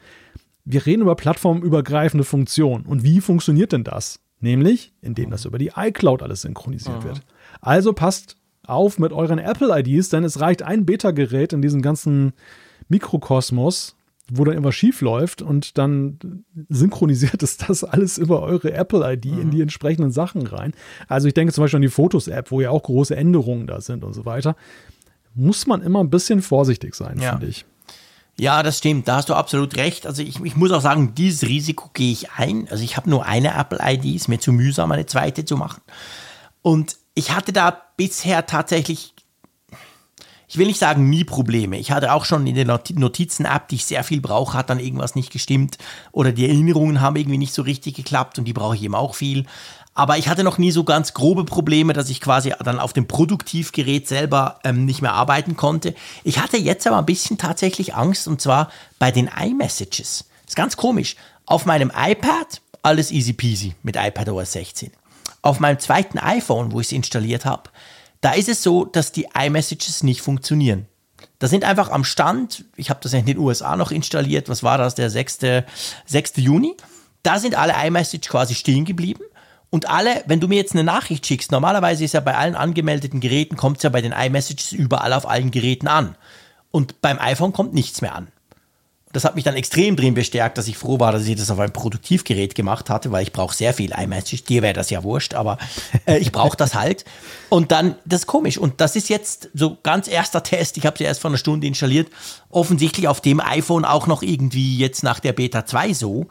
Wir 0.64 0.86
reden 0.86 1.02
über 1.02 1.14
plattformübergreifende 1.14 2.24
Funktionen. 2.24 2.86
Und 2.86 3.02
wie 3.02 3.20
funktioniert 3.20 3.72
denn 3.72 3.84
das? 3.84 4.20
Nämlich, 4.40 4.92
indem 5.00 5.30
das 5.30 5.44
über 5.44 5.58
die 5.58 5.72
iCloud 5.76 6.22
alles 6.22 6.42
synchronisiert 6.42 7.04
wird. 7.04 7.20
Also 7.60 7.92
passt 7.92 8.36
auf 8.66 8.98
mit 8.98 9.12
euren 9.12 9.38
Apple-IDs, 9.38 10.08
denn 10.08 10.24
es 10.24 10.40
reicht 10.40 10.62
ein 10.62 10.86
Beta-Gerät 10.86 11.52
in 11.52 11.62
diesem 11.62 11.82
ganzen 11.82 12.32
Mikrokosmos, 12.88 13.96
wo 14.36 14.44
dann 14.44 14.54
irgendwas 14.54 14.74
schief 14.74 15.00
läuft 15.00 15.42
und 15.42 15.78
dann 15.78 16.44
synchronisiert 16.68 17.42
es 17.42 17.56
das 17.56 17.84
alles 17.84 18.18
über 18.18 18.42
eure 18.42 18.72
Apple-ID 18.72 19.26
in 19.26 19.50
die 19.50 19.60
entsprechenden 19.60 20.12
Sachen 20.12 20.46
rein. 20.46 20.72
Also 21.08 21.28
ich 21.28 21.34
denke 21.34 21.52
zum 21.52 21.62
Beispiel 21.64 21.76
an 21.76 21.82
die 21.82 21.88
Fotos-App, 21.88 22.50
wo 22.50 22.60
ja 22.60 22.70
auch 22.70 22.82
große 22.82 23.16
Änderungen 23.16 23.66
da 23.66 23.80
sind 23.80 24.04
und 24.04 24.12
so 24.14 24.24
weiter. 24.24 24.56
Muss 25.34 25.66
man 25.66 25.82
immer 25.82 26.00
ein 26.02 26.10
bisschen 26.10 26.42
vorsichtig 26.42 26.94
sein, 26.94 27.18
Ja. 27.20 27.30
finde 27.32 27.46
ich. 27.46 27.64
Ja, 28.36 28.64
das 28.64 28.78
stimmt, 28.78 29.06
da 29.06 29.16
hast 29.16 29.28
du 29.28 29.34
absolut 29.34 29.76
recht. 29.76 30.06
Also 30.08 30.20
ich, 30.22 30.40
ich 30.40 30.56
muss 30.56 30.72
auch 30.72 30.80
sagen, 30.80 31.14
dieses 31.14 31.48
Risiko 31.48 31.90
gehe 31.94 32.10
ich 32.10 32.32
ein. 32.32 32.66
Also 32.68 32.82
ich 32.82 32.96
habe 32.96 33.08
nur 33.08 33.24
eine 33.26 33.54
Apple-ID, 33.56 34.04
ist 34.06 34.26
mir 34.28 34.40
zu 34.40 34.52
mühsam, 34.52 34.90
eine 34.90 35.06
zweite 35.06 35.44
zu 35.44 35.56
machen. 35.56 35.82
Und 36.60 36.96
ich 37.14 37.30
hatte 37.32 37.52
da 37.52 37.80
bisher 37.96 38.44
tatsächlich, 38.46 39.13
ich 40.54 40.58
will 40.58 40.68
nicht 40.68 40.78
sagen 40.78 41.10
nie 41.10 41.24
Probleme. 41.24 41.78
Ich 41.78 41.90
hatte 41.90 42.12
auch 42.12 42.24
schon 42.24 42.46
in 42.46 42.54
der 42.54 42.64
Noti- 42.64 42.96
Notizen-App, 42.96 43.66
die 43.66 43.74
ich 43.74 43.86
sehr 43.86 44.04
viel 44.04 44.20
brauche, 44.20 44.56
hat 44.56 44.70
dann 44.70 44.78
irgendwas 44.78 45.16
nicht 45.16 45.32
gestimmt 45.32 45.78
oder 46.12 46.30
die 46.30 46.46
Erinnerungen 46.46 47.00
haben 47.00 47.16
irgendwie 47.16 47.38
nicht 47.38 47.52
so 47.52 47.62
richtig 47.62 47.96
geklappt 47.96 48.38
und 48.38 48.44
die 48.44 48.52
brauche 48.52 48.76
ich 48.76 48.82
eben 48.84 48.94
auch 48.94 49.16
viel. 49.16 49.46
Aber 49.94 50.16
ich 50.16 50.28
hatte 50.28 50.44
noch 50.44 50.56
nie 50.56 50.70
so 50.70 50.84
ganz 50.84 51.12
grobe 51.12 51.42
Probleme, 51.42 51.92
dass 51.92 52.08
ich 52.08 52.20
quasi 52.20 52.54
dann 52.62 52.78
auf 52.78 52.92
dem 52.92 53.08
Produktivgerät 53.08 54.06
selber 54.06 54.60
ähm, 54.62 54.84
nicht 54.84 55.02
mehr 55.02 55.14
arbeiten 55.14 55.56
konnte. 55.56 55.92
Ich 56.22 56.38
hatte 56.38 56.56
jetzt 56.56 56.86
aber 56.86 56.98
ein 56.98 57.06
bisschen 57.06 57.36
tatsächlich 57.36 57.96
Angst 57.96 58.28
und 58.28 58.40
zwar 58.40 58.70
bei 59.00 59.10
den 59.10 59.26
iMessages. 59.36 60.24
ist 60.46 60.54
ganz 60.54 60.76
komisch. 60.76 61.16
Auf 61.46 61.66
meinem 61.66 61.90
iPad 61.90 62.62
alles 62.80 63.10
easy 63.10 63.32
peasy 63.32 63.74
mit 63.82 63.96
iPadOS 63.96 64.52
16. 64.52 64.92
Auf 65.42 65.58
meinem 65.58 65.80
zweiten 65.80 66.18
iPhone, 66.18 66.70
wo 66.70 66.78
ich 66.78 66.86
es 66.86 66.92
installiert 66.92 67.44
habe, 67.44 67.70
da 68.24 68.32
ist 68.32 68.48
es 68.48 68.62
so, 68.62 68.86
dass 68.86 69.12
die 69.12 69.28
iMessages 69.38 70.02
nicht 70.02 70.22
funktionieren. 70.22 70.86
Da 71.40 71.46
sind 71.46 71.62
einfach 71.62 71.90
am 71.90 72.04
Stand, 72.04 72.64
ich 72.74 72.88
habe 72.88 73.00
das 73.02 73.12
in 73.12 73.26
den 73.26 73.36
USA 73.36 73.76
noch 73.76 73.90
installiert, 73.90 74.48
was 74.48 74.62
war 74.62 74.78
das, 74.78 74.94
der 74.94 75.10
6. 75.10 75.40
6. 76.06 76.32
Juni, 76.36 76.74
da 77.22 77.38
sind 77.38 77.54
alle 77.54 77.74
iMessage 77.86 78.26
quasi 78.28 78.54
stehen 78.54 78.86
geblieben. 78.86 79.24
Und 79.68 79.90
alle, 79.90 80.24
wenn 80.26 80.40
du 80.40 80.48
mir 80.48 80.56
jetzt 80.56 80.72
eine 80.72 80.84
Nachricht 80.84 81.26
schickst, 81.26 81.52
normalerweise 81.52 82.02
ist 82.02 82.14
ja 82.14 82.20
bei 82.20 82.34
allen 82.34 82.54
angemeldeten 82.54 83.20
Geräten, 83.20 83.56
kommt 83.56 83.76
es 83.76 83.82
ja 83.82 83.90
bei 83.90 84.00
den 84.00 84.12
iMessages 84.12 84.72
überall 84.72 85.12
auf 85.12 85.28
allen 85.28 85.50
Geräten 85.50 85.86
an. 85.86 86.16
Und 86.70 87.02
beim 87.02 87.18
iPhone 87.18 87.52
kommt 87.52 87.74
nichts 87.74 88.00
mehr 88.00 88.14
an. 88.14 88.28
Das 89.14 89.24
hat 89.24 89.36
mich 89.36 89.44
dann 89.44 89.54
extrem 89.54 89.96
drin 89.96 90.12
bestärkt, 90.12 90.58
dass 90.58 90.68
ich 90.68 90.76
froh 90.76 90.98
war, 90.98 91.12
dass 91.12 91.26
ich 91.26 91.36
das 91.36 91.50
auf 91.50 91.58
einem 91.58 91.72
Produktivgerät 91.72 92.54
gemacht 92.54 92.90
hatte, 92.90 93.12
weil 93.12 93.22
ich 93.22 93.32
brauche 93.32 93.54
sehr 93.54 93.72
viel 93.72 93.92
iMessage. 93.92 94.44
Dir 94.44 94.62
wäre 94.62 94.74
das 94.74 94.90
ja 94.90 95.02
wurscht, 95.02 95.34
aber 95.34 95.56
äh, 96.06 96.18
ich 96.18 96.32
brauche 96.32 96.56
das 96.56 96.74
halt. 96.74 97.04
Und 97.48 97.72
dann, 97.72 97.94
das 98.04 98.22
ist 98.22 98.26
komisch. 98.26 98.58
Und 98.58 98.80
das 98.80 98.96
ist 98.96 99.08
jetzt 99.08 99.48
so 99.54 99.78
ganz 99.82 100.08
erster 100.08 100.42
Test. 100.42 100.76
Ich 100.76 100.84
habe 100.84 100.98
sie 100.98 101.04
erst 101.04 101.20
vor 101.20 101.30
einer 101.30 101.38
Stunde 101.38 101.66
installiert. 101.66 102.08
Offensichtlich 102.50 103.08
auf 103.08 103.20
dem 103.20 103.40
iPhone 103.40 103.84
auch 103.84 104.06
noch 104.06 104.22
irgendwie 104.22 104.76
jetzt 104.76 105.02
nach 105.04 105.20
der 105.20 105.32
Beta 105.32 105.64
2 105.64 105.94
so. 105.94 106.26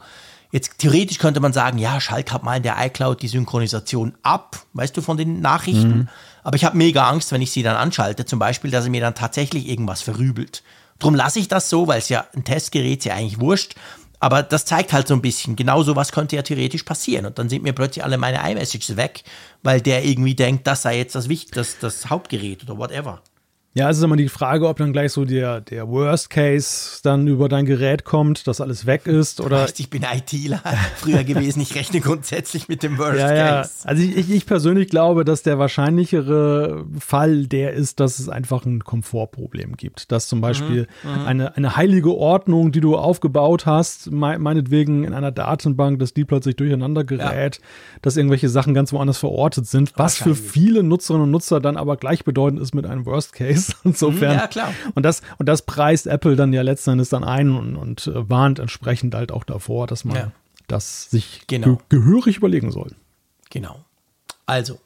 Jetzt 0.52 0.78
theoretisch 0.78 1.18
könnte 1.18 1.40
man 1.40 1.52
sagen, 1.52 1.78
ja, 1.78 2.00
schalt 2.00 2.32
halt 2.32 2.44
mal 2.44 2.58
in 2.58 2.62
der 2.62 2.76
iCloud 2.78 3.20
die 3.22 3.28
Synchronisation 3.28 4.14
ab, 4.22 4.64
weißt 4.74 4.96
du, 4.96 5.00
von 5.00 5.16
den 5.16 5.40
Nachrichten. 5.40 6.08
Aber 6.44 6.54
ich 6.56 6.64
habe 6.64 6.76
mega 6.76 7.08
Angst, 7.08 7.32
wenn 7.32 7.42
ich 7.42 7.50
sie 7.50 7.64
dann 7.64 7.74
anschalte, 7.74 8.24
zum 8.24 8.38
Beispiel, 8.38 8.70
dass 8.70 8.84
er 8.84 8.90
mir 8.90 9.00
dann 9.00 9.16
tatsächlich 9.16 9.68
irgendwas 9.68 10.02
verrübelt. 10.02 10.62
Drum 11.04 11.14
lasse 11.14 11.38
ich 11.38 11.48
das 11.48 11.68
so, 11.68 11.86
weil 11.86 11.98
es 11.98 12.08
ja 12.08 12.26
ein 12.34 12.44
Testgerät 12.44 13.00
ist 13.00 13.04
ja 13.04 13.14
eigentlich 13.14 13.38
wurscht. 13.38 13.74
Aber 14.20 14.42
das 14.42 14.64
zeigt 14.64 14.94
halt 14.94 15.06
so 15.06 15.12
ein 15.12 15.20
bisschen, 15.20 15.54
genau 15.54 15.82
so 15.82 15.96
was 15.96 16.12
könnte 16.12 16.34
ja 16.34 16.40
theoretisch 16.40 16.82
passieren. 16.84 17.26
Und 17.26 17.38
dann 17.38 17.50
sind 17.50 17.62
mir 17.62 17.74
plötzlich 17.74 18.02
alle 18.02 18.16
meine 18.16 18.38
iMessages 18.50 18.96
weg, 18.96 19.22
weil 19.62 19.82
der 19.82 20.02
irgendwie 20.02 20.34
denkt, 20.34 20.66
das 20.66 20.80
sei 20.80 20.96
jetzt 20.96 21.14
das, 21.14 21.28
Wicht 21.28 21.58
das, 21.58 21.78
das 21.78 22.08
Hauptgerät 22.08 22.62
oder 22.62 22.78
whatever. 22.78 23.20
Ja, 23.76 23.90
es 23.90 23.98
ist 23.98 24.04
immer 24.04 24.14
die 24.14 24.28
Frage, 24.28 24.68
ob 24.68 24.76
dann 24.76 24.92
gleich 24.92 25.10
so 25.10 25.24
der, 25.24 25.60
der 25.60 25.88
Worst 25.88 26.30
Case 26.30 27.00
dann 27.02 27.26
über 27.26 27.48
dein 27.48 27.66
Gerät 27.66 28.04
kommt, 28.04 28.46
dass 28.46 28.60
alles 28.60 28.86
weg 28.86 29.06
ist 29.06 29.40
oder. 29.40 29.62
Weißt, 29.62 29.80
ich 29.80 29.90
bin 29.90 30.04
ITler 30.04 30.62
früher 30.96 31.24
gewesen, 31.24 31.60
ich 31.60 31.74
rechne 31.74 31.98
grundsätzlich 32.00 32.68
mit 32.68 32.84
dem 32.84 32.98
Worst 32.98 33.18
Ja, 33.18 33.34
ja. 33.34 33.44
Case. 33.62 33.70
Also 33.82 34.02
ich, 34.04 34.16
ich, 34.16 34.30
ich 34.30 34.46
persönlich 34.46 34.88
glaube, 34.90 35.24
dass 35.24 35.42
der 35.42 35.58
wahrscheinlichere 35.58 36.84
Fall 37.00 37.48
der 37.48 37.72
ist, 37.72 37.98
dass 37.98 38.20
es 38.20 38.28
einfach 38.28 38.64
ein 38.64 38.84
Komfortproblem 38.84 39.76
gibt. 39.76 40.12
Dass 40.12 40.28
zum 40.28 40.40
Beispiel 40.40 40.86
eine, 41.24 41.56
eine 41.56 41.76
heilige 41.76 42.14
Ordnung, 42.14 42.70
die 42.70 42.80
du 42.80 42.96
aufgebaut 42.96 43.66
hast, 43.66 44.10
mei- 44.12 44.38
meinetwegen 44.38 45.02
in 45.02 45.12
einer 45.14 45.32
Datenbank, 45.32 45.98
dass 45.98 46.14
die 46.14 46.24
plötzlich 46.24 46.54
durcheinander 46.54 47.02
gerät, 47.02 47.60
dass 48.02 48.16
irgendwelche 48.16 48.48
Sachen 48.48 48.72
ganz 48.72 48.92
woanders 48.92 49.18
verortet 49.18 49.66
sind, 49.66 49.92
was 49.96 50.16
für 50.16 50.36
viele 50.36 50.84
Nutzerinnen 50.84 51.24
und 51.24 51.30
Nutzer 51.32 51.60
dann 51.60 51.76
aber 51.76 51.96
gleichbedeutend 51.96 52.60
ist 52.60 52.72
mit 52.72 52.86
einem 52.86 53.04
Worst 53.04 53.32
Case. 53.32 53.63
Insofern. 53.84 54.36
Ja, 54.36 54.46
klar. 54.46 54.72
Und 54.94 55.02
das, 55.04 55.22
und 55.38 55.46
das 55.46 55.62
preist 55.62 56.06
Apple 56.06 56.36
dann 56.36 56.52
ja 56.52 56.62
letzten 56.62 56.90
Endes 56.90 57.08
dann 57.08 57.24
ein 57.24 57.50
und, 57.54 57.76
und 57.76 58.06
äh, 58.06 58.28
warnt 58.28 58.58
entsprechend 58.58 59.14
halt 59.14 59.32
auch 59.32 59.44
davor, 59.44 59.86
dass 59.86 60.04
man 60.04 60.16
Ja. 60.16 60.32
das 60.68 61.10
sich 61.10 61.42
Genau. 61.46 61.76
ge 61.76 62.00
gehörig 62.00 62.36
überlegen 62.38 62.70
soll. 62.72 62.92
Genau. 63.50 63.84
Also, 64.46 64.78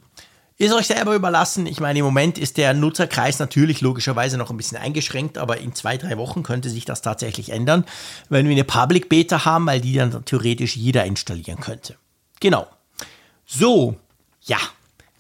ist 0.57 0.73
euch 0.73 0.89
selber 0.89 1.15
überlassen. 1.15 1.67
Ich 1.67 1.79
meine, 1.81 2.01
im 2.01 2.05
Moment 2.05 2.37
ist 2.37 2.57
der 2.57 2.75
Nutzerkreis 2.75 3.39
natürlich 3.39 3.81
logischerweise 3.81 4.37
noch 4.39 4.51
ein 4.51 4.57
bisschen 4.57 4.77
eingeschränkt, 4.79 5.39
aber 5.39 5.59
in 5.59 5.73
zwei, 5.75 5.97
drei 5.97 6.19
Wochen 6.19 6.43
könnte 6.43 6.69
sich 6.69 6.85
das 6.85 7.01
tatsächlich 7.01 7.51
ändern, 7.51 7.85
wenn 8.29 8.47
wir 8.47 8.53
eine 8.53 8.65
Public 8.65 9.09
Beta 9.09 9.45
haben, 9.45 9.67
weil 9.67 9.81
die 9.81 9.95
dann 9.95 10.25
theoretisch 10.25 10.77
jeder 10.77 11.05
installieren 11.05 11.61
könnte. 11.61 11.95
Genau. 12.41 12.67
So, 13.47 13.97
ja. 14.43 14.59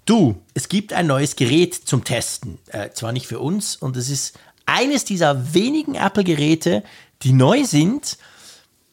Du, 0.08 0.36
es 0.54 0.70
gibt 0.70 0.94
ein 0.94 1.06
neues 1.06 1.36
Gerät 1.36 1.74
zum 1.74 2.02
Testen. 2.02 2.56
Äh, 2.68 2.92
zwar 2.92 3.12
nicht 3.12 3.26
für 3.26 3.40
uns, 3.40 3.76
und 3.76 3.94
es 3.94 4.08
ist 4.08 4.38
eines 4.64 5.04
dieser 5.04 5.52
wenigen 5.52 5.96
Apple-Geräte, 5.96 6.82
die 7.20 7.34
neu 7.34 7.64
sind, 7.64 8.16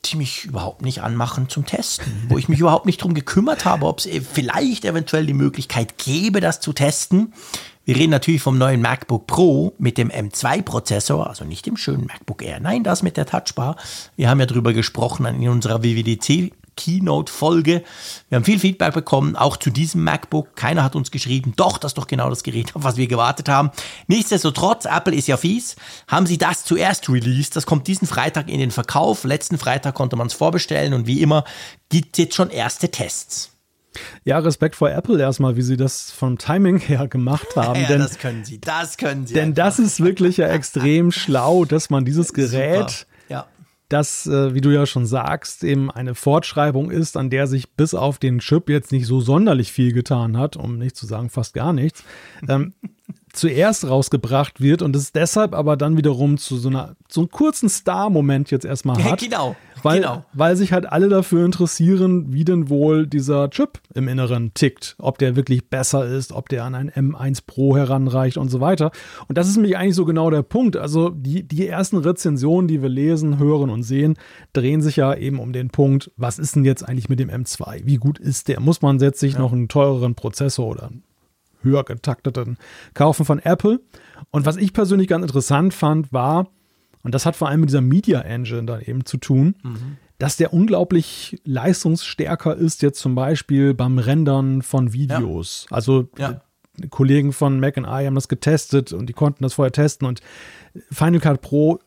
die 0.04 0.18
mich 0.18 0.44
überhaupt 0.44 0.82
nicht 0.82 1.04
anmachen 1.04 1.48
zum 1.48 1.66
Testen, 1.66 2.26
wo 2.28 2.38
ich 2.38 2.50
mich 2.50 2.60
überhaupt 2.60 2.86
nicht 2.86 3.02
drum 3.02 3.14
gekümmert 3.14 3.64
habe, 3.64 3.86
ob 3.86 4.00
es 4.00 4.10
vielleicht 4.30 4.84
eventuell 4.84 5.26
die 5.26 5.34
Möglichkeit 5.34 5.98
gäbe, 5.98 6.42
das 6.42 6.60
zu 6.60 6.74
testen. 6.74 7.32
Wir 7.86 7.96
reden 7.96 8.12
natürlich 8.12 8.42
vom 8.42 8.58
neuen 8.58 8.82
MacBook 8.82 9.26
Pro 9.26 9.74
mit 9.78 9.98
dem 9.98 10.10
M2-Prozessor, 10.10 11.28
also 11.28 11.46
nicht 11.46 11.66
dem 11.66 11.78
schönen 11.78 12.08
MacBook 12.08 12.44
Air, 12.44 12.60
nein, 12.60 12.84
das 12.84 13.04
mit 13.04 13.16
der 13.16 13.26
Touchbar. 13.26 13.78
Wir 14.18 14.30
haben 14.30 14.42
ja 14.42 14.48
drüber 14.48 14.74
gesprochen 14.74 15.26
in 15.28 15.48
unserer 15.48 15.82
WWDC 15.82 16.52
Keynote-Folge. 16.76 17.84
Wir 18.30 18.36
haben 18.36 18.44
viel 18.44 18.60
Feedback 18.60 18.94
bekommen, 18.94 19.36
auch 19.36 19.58
zu 19.58 19.70
diesem 19.70 20.04
MacBook. 20.04 20.56
Keiner 20.56 20.84
hat 20.84 20.96
uns 20.96 21.12
geschrieben, 21.12 21.54
doch, 21.56 21.78
das 21.78 21.92
ist 21.92 21.98
doch 21.98 22.08
genau 22.08 22.30
das 22.30 22.44
Gerät, 22.44 22.76
auf 22.76 22.84
was 22.84 22.98
wir 22.98 23.08
gewartet 23.08 23.50
haben. 23.50 23.72
Nichtsdestotrotz, 24.08 24.86
Apple 24.86 25.16
ist 25.16 25.28
ja 25.28 25.38
fies, 25.38 25.76
haben 26.08 26.26
sie 26.26 26.38
das 26.38 26.64
zuerst 26.64 27.10
released. 27.10 27.56
Das 27.56 27.66
kommt 27.66 27.88
diesen 27.88 28.08
Freitag 28.08 28.50
in 28.50 28.60
den 28.60 28.72
Verkauf. 28.72 29.24
Letzten 29.24 29.58
Freitag 29.58 29.96
konnte 29.96 30.16
man 30.16 30.28
es 30.28 30.34
vorbestellen 30.34 30.94
und 30.94 31.08
wie 31.08 31.22
immer 31.22 31.44
gibt 31.90 32.18
es 32.18 32.24
jetzt 32.24 32.36
schon 32.36 32.50
erste 32.50 32.90
Tests. 32.90 33.52
Ja, 34.24 34.40
Respekt 34.40 34.76
vor 34.76 34.92
Apple 34.92 35.20
erstmal, 35.20 35.56
wie 35.56 35.62
sie 35.62 35.78
das 35.78 36.12
vom 36.12 36.38
Timing 36.38 36.80
her 36.80 37.08
gemacht 37.08 37.48
haben. 37.56 37.82
Ja, 37.82 37.88
denn, 37.88 38.00
das 38.00 38.18
können 38.18 38.44
sie, 38.44 38.60
das 38.60 38.98
können 38.98 39.26
sie. 39.26 39.34
denn 39.34 39.54
das 39.54 39.80
ist 39.80 40.04
wirklich 40.04 40.38
ja 40.38 40.48
extrem 40.48 41.12
schlau, 41.12 41.66
dass 41.66 41.90
man 41.90 42.06
dieses 42.06 42.34
Gerät. 42.34 43.08
Das, 43.90 44.26
äh, 44.26 44.54
wie 44.54 44.62
du 44.62 44.72
ja 44.72 44.86
schon 44.86 45.06
sagst, 45.06 45.64
eben 45.64 45.92
eine 45.92 46.16
Fortschreibung 46.16 46.92
ist, 46.92 47.18
an 47.18 47.30
der 47.30 47.48
sich 47.48 47.72
bis 47.74 47.94
auf 47.94 48.18
den 48.18 48.40
Chip 48.40 48.70
jetzt 48.70 48.92
nicht 48.92 49.06
so 49.06 49.20
sonderlich 49.22 49.72
viel 49.72 49.94
getan 49.94 50.38
hat, 50.38 50.58
um 50.58 50.78
nicht 50.78 50.96
zu 50.96 51.06
sagen 51.06 51.30
fast 51.30 51.54
gar 51.54 51.74
nichts, 51.74 52.04
ähm, 52.48 52.74
zuerst 53.36 53.88
rausgebracht 53.88 54.62
wird 54.62 54.82
und 54.82 54.96
es 54.96 55.12
deshalb 55.12 55.54
aber 55.54 55.78
dann 55.78 55.98
wiederum 55.98 56.38
zu 56.38 56.58
so 56.58 56.70
einer 56.70 56.96
so 57.08 57.22
einen 57.22 57.30
kurzen 57.30 57.70
Star-Moment 57.70 58.52
jetzt 58.52 58.66
erstmal 58.66 59.04
hat. 59.04 59.20
genau. 59.20 59.56
Weil, 59.84 60.02
genau. 60.02 60.26
weil 60.34 60.56
sich 60.56 60.74
halt 60.74 60.92
alle 60.92 61.10
dafür 61.10 61.46
interessieren, 61.46 62.34
wie 62.34 62.44
denn 62.44 62.70
wohl 62.70 63.06
dieser 63.06 63.52
Chip 63.52 63.80
im 63.94 64.08
Inneren 64.08 64.52
tickt. 64.56 64.96
Ob 64.98 65.20
der 65.20 65.36
wirklich 65.36 65.70
besser 65.70 66.08
ist, 66.08 66.32
ob 66.32 66.50
der 66.50 66.64
an 66.64 66.74
ein 66.74 66.90
M1 66.90 67.44
Pro 67.46 67.78
heranreicht 67.78 68.38
und 68.38 68.50
so 68.50 68.62
weiter. 68.62 68.90
Und 69.28 69.38
das 69.38 69.48
ist 69.48 69.58
nämlich 69.58 69.78
eigentlich 69.78 69.94
so 69.94 70.06
genau 70.06 70.32
der 70.32 70.42
Punkt. 70.42 70.76
Also 70.76 71.10
die, 71.10 71.44
die 71.44 71.68
ersten 71.68 71.98
Rezensionen, 71.98 72.68
die 72.68 72.82
wir 72.82 72.90
lesen, 72.90 73.38
hören 73.38 73.70
und 73.70 73.84
sehen, 73.84 74.16
drehen 74.54 74.82
sich 74.82 74.96
ja 74.96 75.14
eben 75.14 75.40
um 75.40 75.54
den 75.54 75.70
Punkt, 75.70 76.10
was 76.18 76.40
ist 76.40 76.56
denn 76.56 76.66
jetzt 76.66 76.82
eigentlich 76.82 77.10
mit 77.10 77.20
dem 77.20 77.30
M2? 77.30 77.82
Wie 77.86 77.98
gut 77.98 78.18
ist 78.18 78.48
der? 78.48 78.60
Muss 78.62 78.82
man 78.82 78.98
jetzt 78.98 79.20
sich 79.20 79.34
ja. 79.34 79.40
noch 79.40 79.54
einen 79.54 79.68
teureren 79.68 80.16
Prozessor 80.16 80.68
oder 80.68 80.88
einen 80.88 81.04
höher 81.66 81.84
getakteten 81.84 82.58
kaufen 82.94 83.26
von 83.26 83.40
Apple? 83.40 83.82
Und 84.32 84.46
was 84.46 84.56
ich 84.56 84.72
persönlich 84.72 85.10
ganz 85.10 85.24
interessant 85.24 85.74
fand, 85.74 86.14
war, 86.14 86.48
und 87.04 87.14
das 87.14 87.26
hat 87.26 87.36
vor 87.36 87.50
allem 87.50 87.60
mit 87.60 87.70
dieser 87.70 87.82
Media 87.82 88.22
Engine 88.22 88.64
dann 88.64 88.82
eben 88.82 89.06
zu 89.06 89.18
tun, 89.18 89.56
mhm. 89.62 89.98
dass 90.18 90.38
der 90.38 90.54
unglaublich 90.54 91.40
leistungsstärker 91.44 92.56
ist, 92.56 92.82
jetzt 92.82 93.00
zum 93.00 93.14
Beispiel 93.16 93.74
beim 93.74 94.00
Rendern 94.00 94.62
von 94.62 94.94
Videos. 94.94 95.68
Ja. 95.70 95.76
Also 95.76 96.08
ja. 96.18 96.42
Kollegen 96.90 97.32
von 97.32 97.60
Mac 97.60 97.78
and 97.78 97.88
I 97.88 98.06
haben 98.06 98.16
das 98.16 98.28
getestet 98.28 98.92
und 98.94 99.08
die 99.08 99.14
konnten 99.14 99.44
das 99.44 99.54
vorher 99.54 99.72
testen 99.72 100.08
und 100.08 100.22
Final 100.92 101.20
Cut 101.20 101.42
Pro 101.42 101.80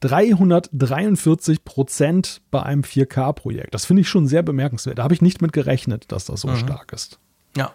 343 0.00 1.64
Prozent 1.64 2.40
bei 2.50 2.62
einem 2.62 2.82
4K-Projekt. 2.82 3.74
Das 3.74 3.84
finde 3.84 4.02
ich 4.02 4.08
schon 4.08 4.28
sehr 4.28 4.42
bemerkenswert. 4.42 4.98
Da 4.98 5.02
habe 5.02 5.14
ich 5.14 5.22
nicht 5.22 5.42
mit 5.42 5.52
gerechnet, 5.52 6.12
dass 6.12 6.24
das 6.24 6.42
so 6.42 6.48
mhm. 6.48 6.56
stark 6.56 6.92
ist. 6.92 7.18
Ja. 7.56 7.72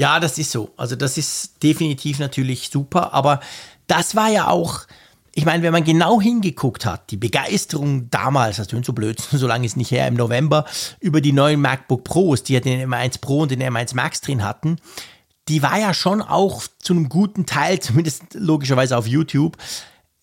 Ja, 0.00 0.18
das 0.18 0.38
ist 0.38 0.50
so. 0.50 0.70
Also 0.78 0.96
das 0.96 1.18
ist 1.18 1.62
definitiv 1.62 2.20
natürlich 2.20 2.70
super, 2.70 3.12
aber 3.12 3.40
das 3.86 4.16
war 4.16 4.30
ja 4.30 4.48
auch 4.48 4.86
ich 5.34 5.44
meine, 5.44 5.62
wenn 5.62 5.72
man 5.72 5.84
genau 5.84 6.20
hingeguckt 6.20 6.84
hat, 6.84 7.10
die 7.10 7.16
Begeisterung 7.16 8.10
damals, 8.10 8.56
das 8.56 8.66
tönt 8.66 8.86
so 8.86 8.92
blöd, 8.92 9.20
so 9.32 9.46
lange 9.46 9.66
ist 9.66 9.76
nicht 9.76 9.90
her, 9.90 10.08
im 10.08 10.14
November, 10.14 10.64
über 11.00 11.20
die 11.20 11.32
neuen 11.32 11.60
MacBook 11.60 12.02
Pros, 12.02 12.42
die 12.42 12.54
ja 12.54 12.60
den 12.60 12.90
M1 12.90 13.20
Pro 13.20 13.42
und 13.42 13.50
den 13.50 13.62
M1 13.62 13.94
Max 13.94 14.22
drin 14.22 14.42
hatten, 14.42 14.76
die 15.48 15.62
war 15.62 15.78
ja 15.78 15.92
schon 15.92 16.22
auch 16.22 16.62
zu 16.78 16.94
einem 16.94 17.08
guten 17.08 17.44
Teil, 17.44 17.78
zumindest 17.80 18.22
logischerweise 18.32 18.96
auf 18.96 19.06
YouTube, 19.06 19.58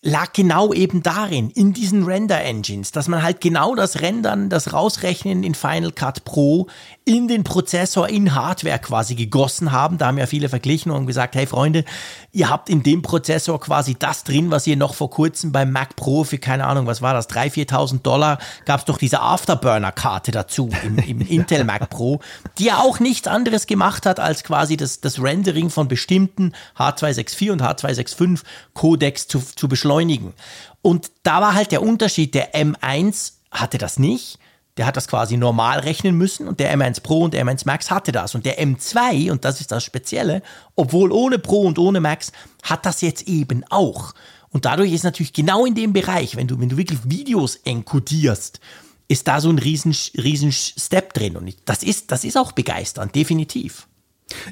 lag 0.00 0.32
genau 0.32 0.72
eben 0.72 1.02
darin, 1.02 1.50
in 1.50 1.72
diesen 1.72 2.04
Render-Engines, 2.04 2.92
dass 2.92 3.08
man 3.08 3.22
halt 3.22 3.40
genau 3.40 3.74
das 3.74 4.00
Rendern, 4.00 4.48
das 4.48 4.72
Rausrechnen 4.72 5.42
in 5.42 5.56
Final 5.56 5.90
Cut 5.90 6.24
Pro 6.24 6.68
in 7.04 7.26
den 7.26 7.42
Prozessor 7.42 8.08
in 8.08 8.34
Hardware 8.34 8.78
quasi 8.78 9.16
gegossen 9.16 9.72
haben. 9.72 9.98
Da 9.98 10.06
haben 10.06 10.18
ja 10.18 10.26
viele 10.26 10.48
verglichen 10.48 10.92
und 10.92 11.06
gesagt, 11.06 11.34
hey 11.34 11.46
Freunde, 11.46 11.84
ihr 12.30 12.48
habt 12.48 12.68
in 12.68 12.84
dem 12.84 13.02
Prozessor 13.02 13.58
quasi 13.58 13.96
das 13.98 14.22
drin, 14.22 14.52
was 14.52 14.68
ihr 14.68 14.76
noch 14.76 14.94
vor 14.94 15.10
kurzem 15.10 15.50
beim 15.50 15.72
Mac 15.72 15.96
Pro 15.96 16.22
für, 16.22 16.38
keine 16.38 16.66
Ahnung, 16.66 16.86
was 16.86 17.02
war 17.02 17.14
das, 17.14 17.28
3.000, 17.28 17.68
4.000 17.68 18.02
Dollar, 18.02 18.38
gab 18.66 18.80
es 18.80 18.84
doch 18.84 18.98
diese 18.98 19.20
Afterburner-Karte 19.20 20.30
dazu 20.30 20.68
im, 20.84 20.98
im 20.98 21.20
Intel 21.26 21.64
Mac 21.64 21.90
Pro, 21.90 22.20
die 22.58 22.66
ja 22.66 22.78
auch 22.78 23.00
nichts 23.00 23.26
anderes 23.26 23.66
gemacht 23.66 24.06
hat, 24.06 24.20
als 24.20 24.44
quasi 24.44 24.76
das, 24.76 25.00
das 25.00 25.20
Rendering 25.20 25.70
von 25.70 25.88
bestimmten 25.88 26.52
H264 26.78 27.50
und 27.50 27.62
H265 27.62 28.42
Codecs 28.74 29.26
zu, 29.26 29.40
zu 29.40 29.66
beschleunigen 29.66 29.87
beschleunigen. 29.88 30.34
Und 30.82 31.10
da 31.22 31.40
war 31.40 31.54
halt 31.54 31.72
der 31.72 31.82
Unterschied, 31.82 32.34
der 32.34 32.54
M1 32.54 33.32
hatte 33.50 33.78
das 33.78 33.98
nicht. 33.98 34.38
Der 34.76 34.86
hat 34.86 34.96
das 34.96 35.08
quasi 35.08 35.36
normal 35.36 35.80
rechnen 35.80 36.16
müssen 36.16 36.46
und 36.46 36.60
der 36.60 36.72
M1 36.72 37.02
Pro 37.02 37.24
und 37.24 37.34
der 37.34 37.44
M1 37.44 37.62
Max 37.66 37.90
hatte 37.90 38.12
das. 38.12 38.36
Und 38.36 38.46
der 38.46 38.60
M2, 38.60 39.32
und 39.32 39.44
das 39.44 39.60
ist 39.60 39.72
das 39.72 39.82
Spezielle, 39.82 40.40
obwohl 40.76 41.10
ohne 41.10 41.40
Pro 41.40 41.62
und 41.62 41.80
ohne 41.80 42.00
Max, 42.00 42.30
hat 42.62 42.86
das 42.86 43.00
jetzt 43.00 43.26
eben 43.26 43.64
auch. 43.70 44.14
Und 44.50 44.66
dadurch 44.66 44.92
ist 44.92 45.02
natürlich 45.02 45.32
genau 45.32 45.66
in 45.66 45.74
dem 45.74 45.92
Bereich, 45.92 46.36
wenn 46.36 46.46
du, 46.46 46.60
wenn 46.60 46.68
du 46.68 46.76
wirklich 46.76 47.00
Videos 47.04 47.56
enkodierst, 47.56 48.60
ist 49.08 49.26
da 49.26 49.40
so 49.40 49.50
ein 49.50 49.58
riesen, 49.58 49.96
riesen 50.16 50.52
Step 50.52 51.12
drin. 51.12 51.36
Und 51.36 51.52
das 51.64 51.82
ist, 51.82 52.12
das 52.12 52.22
ist 52.22 52.36
auch 52.36 52.52
begeisternd, 52.52 53.16
definitiv. 53.16 53.88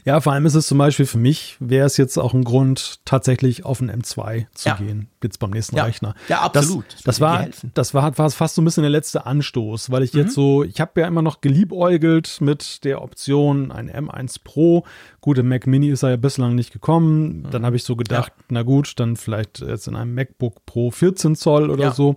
Ja, 0.05 0.20
vor 0.20 0.32
allem 0.32 0.47
ist 0.47 0.55
es 0.55 0.66
zum 0.66 0.78
Beispiel 0.78 1.07
für 1.07 1.19
mich, 1.19 1.57
wäre 1.61 1.86
es 1.86 1.97
jetzt 1.97 2.19
auch 2.19 2.35
ein 2.35 2.44
Grund, 2.44 3.01
tatsächlich 3.05 3.65
auf 3.65 3.81
ein 3.81 3.90
M2 3.90 4.47
zu 4.55 4.69
ja. 4.69 4.77
gehen, 4.77 5.09
jetzt 5.23 5.39
beim 5.39 5.51
nächsten 5.51 5.77
ja. 5.77 5.85
Rechner. 5.85 6.15
Ja, 6.28 6.43
absolut. 6.43 6.85
Das, 6.94 7.03
das 7.03 7.20
war, 7.20 7.47
das 7.74 7.94
war, 7.94 8.16
war 8.16 8.31
fast 8.31 8.55
so 8.55 8.62
ein 8.62 8.65
bisschen 8.65 8.82
der 8.82 8.90
letzte 8.90 9.27
Anstoß, 9.27 9.90
weil 9.90 10.03
ich 10.03 10.15
mhm. 10.15 10.20
jetzt 10.20 10.35
so, 10.35 10.65
ich 10.65 10.81
habe 10.81 11.01
ja 11.01 11.07
immer 11.07 11.23
noch 11.23 11.40
geliebäugelt 11.40 12.40
mit 12.40 12.85
der 12.85 13.03
Option 13.03 13.70
ein 13.70 13.90
M1 13.90 14.40
Pro. 14.43 14.85
Gut, 15.20 15.39
im 15.39 15.48
Mac 15.48 15.66
Mini 15.66 15.89
ist 15.89 16.03
er 16.03 16.11
ja 16.11 16.16
bislang 16.16 16.55
nicht 16.55 16.73
gekommen. 16.73 17.43
Mhm. 17.43 17.51
Dann 17.51 17.66
habe 17.66 17.77
ich 17.77 17.85
so 17.85 17.97
gedacht, 17.97 18.32
ja. 18.36 18.44
na 18.48 18.62
gut, 18.62 18.94
dann 18.97 19.16
vielleicht 19.16 19.61
jetzt 19.61 19.89
in 19.89 19.97
einem 19.97 20.15
MacBook 20.15 20.65
Pro 20.66 20.90
14 20.90 21.36
Zoll 21.36 21.70
oder 21.70 21.93
so. 21.93 22.16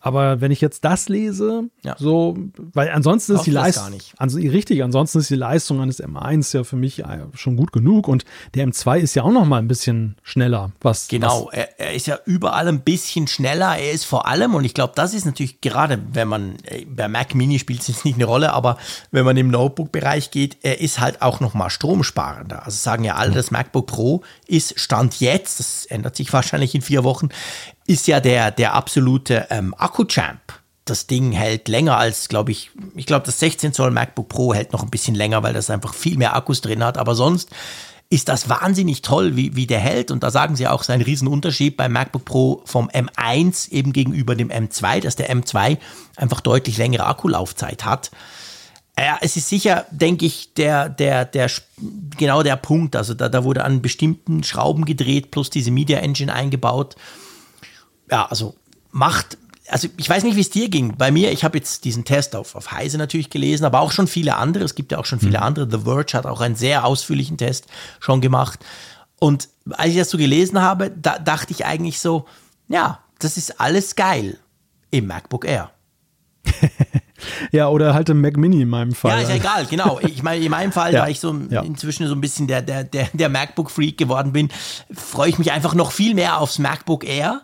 Aber 0.00 0.40
wenn 0.40 0.50
ich 0.50 0.62
jetzt 0.62 0.84
das 0.84 1.10
lese, 1.10 1.64
ja. 1.84 1.94
so, 1.98 2.36
weil 2.72 2.90
ansonsten 2.90 3.34
ist 3.34 3.42
die 3.42 3.50
Leistung, 3.50 3.98
also 4.16 4.38
richtig, 4.38 4.82
ansonsten 4.82 5.18
ist 5.18 5.28
die 5.28 5.34
Leistung 5.34 5.80
eines 5.82 6.02
M1 6.02 6.56
ja 6.56 6.64
für 6.64 6.76
mich 6.76 7.00
äh, 7.00 7.18
schon 7.34 7.56
gut 7.56 7.70
genug 7.70 8.08
und 8.08 8.24
der 8.54 8.66
M2 8.66 8.98
ist 8.98 9.14
ja 9.14 9.24
auch 9.24 9.30
noch 9.30 9.44
mal 9.44 9.58
ein 9.58 9.68
bisschen 9.68 10.16
schneller. 10.22 10.72
Was, 10.80 11.08
genau, 11.08 11.48
was 11.48 11.54
er, 11.54 11.80
er, 11.80 11.94
ist 11.94 12.06
ja 12.06 12.18
überall 12.24 12.66
ein 12.68 12.80
bisschen 12.80 13.26
schneller. 13.26 13.76
Er 13.76 13.92
ist 13.92 14.04
vor 14.04 14.26
allem, 14.26 14.54
und 14.54 14.64
ich 14.64 14.72
glaube, 14.72 14.94
das 14.96 15.12
ist 15.12 15.26
natürlich 15.26 15.60
gerade, 15.60 15.98
wenn 16.12 16.28
man, 16.28 16.56
äh, 16.64 16.86
bei 16.86 17.06
Mac 17.06 17.34
Mini 17.34 17.58
spielt 17.58 17.80
es 17.80 17.88
jetzt 17.88 18.04
nicht 18.06 18.14
eine 18.14 18.24
Rolle, 18.24 18.54
aber 18.54 18.78
wenn 19.10 19.26
man 19.26 19.36
im 19.36 19.50
Notebook-Bereich 19.50 20.30
geht, 20.30 20.56
er 20.62 20.80
ist 20.80 20.98
halt 20.98 21.20
auch 21.20 21.40
noch 21.40 21.52
mal 21.52 21.68
stromsparender. 21.68 22.64
Also 22.64 22.78
sagen 22.78 23.04
ja 23.04 23.16
alle, 23.16 23.32
das 23.32 23.50
MacBook 23.50 23.86
Pro 23.86 24.22
ist 24.46 24.80
Stand 24.80 25.20
jetzt, 25.20 25.60
das 25.60 25.84
ändert 25.84 26.16
sich 26.16 26.32
wahrscheinlich 26.32 26.74
in 26.74 26.80
vier 26.80 27.04
Wochen, 27.04 27.28
ist 27.90 28.06
ja 28.06 28.20
der, 28.20 28.52
der 28.52 28.74
absolute 28.74 29.48
ähm, 29.50 29.74
Akku-Champ. 29.76 30.40
Das 30.84 31.08
Ding 31.08 31.32
hält 31.32 31.66
länger 31.66 31.96
als, 31.96 32.28
glaube 32.28 32.52
ich, 32.52 32.70
ich 32.94 33.04
glaube, 33.04 33.26
das 33.26 33.40
16 33.40 33.72
Zoll 33.72 33.90
MacBook 33.90 34.28
Pro 34.28 34.54
hält 34.54 34.72
noch 34.72 34.84
ein 34.84 34.90
bisschen 34.90 35.16
länger, 35.16 35.42
weil 35.42 35.54
das 35.54 35.70
einfach 35.70 35.92
viel 35.92 36.16
mehr 36.16 36.36
Akkus 36.36 36.60
drin 36.60 36.84
hat. 36.84 36.98
Aber 36.98 37.16
sonst 37.16 37.50
ist 38.08 38.28
das 38.28 38.48
wahnsinnig 38.48 39.02
toll, 39.02 39.34
wie, 39.34 39.56
wie 39.56 39.66
der 39.66 39.80
hält. 39.80 40.12
Und 40.12 40.22
da 40.22 40.30
sagen 40.30 40.54
sie 40.54 40.68
auch, 40.68 40.84
sein 40.84 41.02
Riesenunterschied 41.02 41.76
beim 41.76 41.90
MacBook 41.90 42.24
Pro 42.24 42.62
vom 42.64 42.88
M1 42.90 43.72
eben 43.72 43.92
gegenüber 43.92 44.36
dem 44.36 44.50
M2, 44.50 45.00
dass 45.00 45.16
der 45.16 45.28
M2 45.28 45.76
einfach 46.14 46.40
deutlich 46.40 46.78
längere 46.78 47.06
Akkulaufzeit 47.06 47.84
hat. 47.84 48.12
Ja, 48.96 49.18
es 49.20 49.36
ist 49.36 49.48
sicher, 49.48 49.86
denke 49.90 50.26
ich, 50.26 50.54
der, 50.54 50.88
der, 50.88 51.24
der, 51.24 51.50
genau 52.16 52.44
der 52.44 52.56
Punkt. 52.56 52.94
Also 52.94 53.14
da, 53.14 53.28
da 53.28 53.42
wurde 53.42 53.64
an 53.64 53.82
bestimmten 53.82 54.44
Schrauben 54.44 54.84
gedreht, 54.84 55.32
plus 55.32 55.50
diese 55.50 55.72
Media 55.72 55.98
Engine 55.98 56.32
eingebaut 56.32 56.94
ja, 58.10 58.26
also 58.26 58.54
macht, 58.90 59.38
also 59.68 59.88
ich 59.96 60.08
weiß 60.08 60.24
nicht, 60.24 60.36
wie 60.36 60.40
es 60.40 60.50
dir 60.50 60.68
ging. 60.68 60.96
Bei 60.96 61.10
mir, 61.10 61.32
ich 61.32 61.44
habe 61.44 61.58
jetzt 61.58 61.84
diesen 61.84 62.04
Test 62.04 62.34
auf, 62.34 62.54
auf 62.54 62.72
Heise 62.72 62.98
natürlich 62.98 63.30
gelesen, 63.30 63.64
aber 63.64 63.80
auch 63.80 63.92
schon 63.92 64.06
viele 64.06 64.36
andere. 64.36 64.64
Es 64.64 64.74
gibt 64.74 64.92
ja 64.92 64.98
auch 64.98 65.04
schon 65.04 65.20
viele 65.20 65.38
mhm. 65.38 65.44
andere. 65.44 65.70
The 65.70 65.84
Verge 65.84 66.14
hat 66.14 66.26
auch 66.26 66.40
einen 66.40 66.56
sehr 66.56 66.84
ausführlichen 66.84 67.36
Test 67.36 67.66
schon 68.00 68.20
gemacht. 68.20 68.60
Und 69.18 69.48
als 69.70 69.90
ich 69.90 69.96
das 69.96 70.10
so 70.10 70.18
gelesen 70.18 70.60
habe, 70.60 70.90
da 70.90 71.18
dachte 71.18 71.52
ich 71.52 71.64
eigentlich 71.66 72.00
so, 72.00 72.26
ja, 72.68 73.00
das 73.18 73.36
ist 73.36 73.60
alles 73.60 73.94
geil 73.96 74.38
im 74.90 75.06
MacBook 75.06 75.44
Air. 75.44 75.70
ja, 77.52 77.68
oder 77.68 77.92
halt 77.92 78.08
im 78.08 78.20
Mac 78.20 78.36
Mini 78.36 78.62
in 78.62 78.68
meinem 78.68 78.94
Fall. 78.94 79.12
Ja, 79.12 79.20
ist 79.20 79.28
ja 79.28 79.36
egal, 79.36 79.66
genau. 79.66 80.00
Ich 80.02 80.22
meine, 80.22 80.44
in 80.44 80.50
meinem 80.50 80.72
Fall, 80.72 80.92
ja. 80.94 81.02
da 81.02 81.08
ich 81.08 81.20
so 81.20 81.38
ja. 81.50 81.60
inzwischen 81.60 82.06
so 82.06 82.14
ein 82.14 82.20
bisschen 82.20 82.46
der, 82.46 82.62
der, 82.62 82.84
der, 82.84 83.08
der 83.12 83.28
MacBook-Freak 83.28 83.98
geworden 83.98 84.32
bin, 84.32 84.48
freue 84.92 85.28
ich 85.28 85.38
mich 85.38 85.52
einfach 85.52 85.74
noch 85.74 85.92
viel 85.92 86.14
mehr 86.14 86.38
aufs 86.38 86.58
MacBook 86.58 87.04
Air 87.04 87.42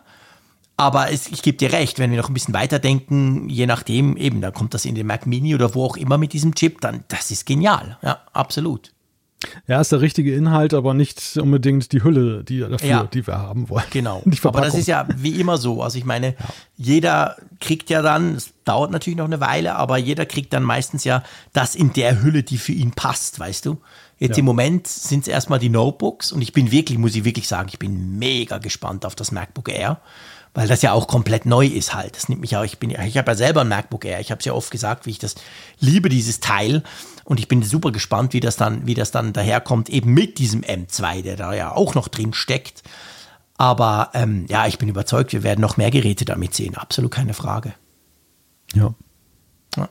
aber 0.77 1.11
es, 1.11 1.27
ich 1.27 1.41
gebe 1.41 1.57
dir 1.57 1.73
recht, 1.73 1.97
wenn 1.97 2.11
wir 2.11 2.17
noch 2.17 2.29
ein 2.29 2.33
bisschen 2.35 2.53
weiterdenken, 2.53 3.49
je 3.49 3.65
nachdem, 3.65 4.15
eben, 4.15 4.41
da 4.41 4.51
kommt 4.51 4.75
das 4.75 4.85
in 4.85 4.93
den 4.93 5.07
Mac 5.07 5.25
Mini 5.25 5.55
oder 5.55 5.73
wo 5.73 5.83
auch 5.83 5.97
immer 5.97 6.19
mit 6.19 6.33
diesem 6.33 6.53
Chip, 6.53 6.81
dann 6.81 7.03
das 7.07 7.31
ist 7.31 7.47
genial. 7.47 7.97
Ja, 8.03 8.19
absolut. 8.31 8.91
Ja, 9.67 9.81
ist 9.81 9.91
der 9.91 10.01
richtige 10.01 10.33
Inhalt, 10.33 10.73
aber 10.73 10.93
nicht 10.93 11.37
unbedingt 11.37 11.91
die 11.91 12.03
Hülle, 12.03 12.43
die 12.43 12.59
dafür, 12.59 12.87
ja, 12.87 13.03
die 13.03 13.25
wir 13.25 13.37
haben 13.37 13.69
wollen. 13.69 13.85
Genau. 13.91 14.23
aber 14.43 14.61
das 14.61 14.75
ist 14.75 14.87
ja 14.87 15.07
wie 15.15 15.39
immer 15.39 15.57
so. 15.57 15.83
Also 15.83 15.97
ich 15.97 16.05
meine, 16.05 16.29
ja. 16.29 16.35
jeder 16.75 17.35
kriegt 17.59 17.89
ja 17.89 18.01
dann, 18.01 18.35
es 18.35 18.53
dauert 18.65 18.91
natürlich 18.91 19.17
noch 19.17 19.25
eine 19.25 19.39
Weile, 19.39 19.75
aber 19.75 19.97
jeder 19.97 20.25
kriegt 20.25 20.53
dann 20.53 20.63
meistens 20.63 21.03
ja 21.03 21.23
das 21.53 21.75
in 21.75 21.93
der 21.93 22.21
Hülle, 22.21 22.43
die 22.43 22.57
für 22.57 22.71
ihn 22.71 22.91
passt, 22.91 23.39
weißt 23.39 23.65
du? 23.65 23.77
Jetzt 24.19 24.37
ja. 24.37 24.39
im 24.39 24.45
Moment 24.45 24.87
sind 24.87 25.21
es 25.21 25.27
erstmal 25.27 25.59
die 25.59 25.69
Notebooks 25.69 26.31
und 26.31 26.41
ich 26.41 26.51
bin 26.51 26.71
wirklich, 26.71 26.97
muss 26.97 27.15
ich 27.15 27.23
wirklich 27.23 27.47
sagen, 27.47 27.69
ich 27.71 27.77
bin 27.77 28.17
mega 28.17 28.57
gespannt 28.57 29.05
auf 29.05 29.13
das 29.13 29.31
MacBook 29.31 29.69
Air 29.69 30.01
weil 30.57 30.67
das 30.67 30.81
ja 30.81 30.91
auch 30.91 31.07
komplett 31.07 31.45
neu 31.45 31.67
ist 31.67 31.93
halt. 31.93 32.15
Das 32.15 32.29
nimmt 32.29 32.41
mich 32.41 32.57
auch, 32.57 32.63
ich 32.63 32.79
bin, 32.79 32.89
ich 32.89 33.15
habe 33.15 33.29
ja 33.29 33.35
selber 33.35 33.61
ein 33.61 33.67
MacBook 33.67 34.05
Air. 34.05 34.21
Ich 34.21 34.31
habe 34.31 34.39
es 34.39 34.45
ja 34.45 34.53
oft 34.53 34.71
gesagt, 34.71 35.05
wie 35.05 35.11
ich 35.11 35.19
das 35.19 35.35
liebe, 35.79 36.09
dieses 36.09 36.39
Teil. 36.39 36.81
Und 37.25 37.39
ich 37.39 37.47
bin 37.47 37.61
super 37.61 37.91
gespannt, 37.91 38.33
wie 38.33 38.39
das 38.39 38.55
dann, 38.55 38.87
wie 38.87 38.95
das 38.95 39.11
dann 39.11 39.33
daherkommt, 39.33 39.87
eben 39.87 40.15
mit 40.15 40.39
diesem 40.39 40.61
M2, 40.61 41.21
der 41.21 41.35
da 41.35 41.53
ja 41.53 41.73
auch 41.73 41.93
noch 41.93 42.07
drin 42.07 42.33
steckt. 42.33 42.81
Aber 43.57 44.09
ähm, 44.15 44.47
ja, 44.49 44.65
ich 44.65 44.79
bin 44.79 44.89
überzeugt, 44.89 45.31
wir 45.31 45.43
werden 45.43 45.61
noch 45.61 45.77
mehr 45.77 45.91
Geräte 45.91 46.25
damit 46.25 46.55
sehen. 46.55 46.75
Absolut 46.75 47.11
keine 47.11 47.35
Frage. 47.35 47.75
Ja. 48.73 48.95
Ja, 49.75 49.89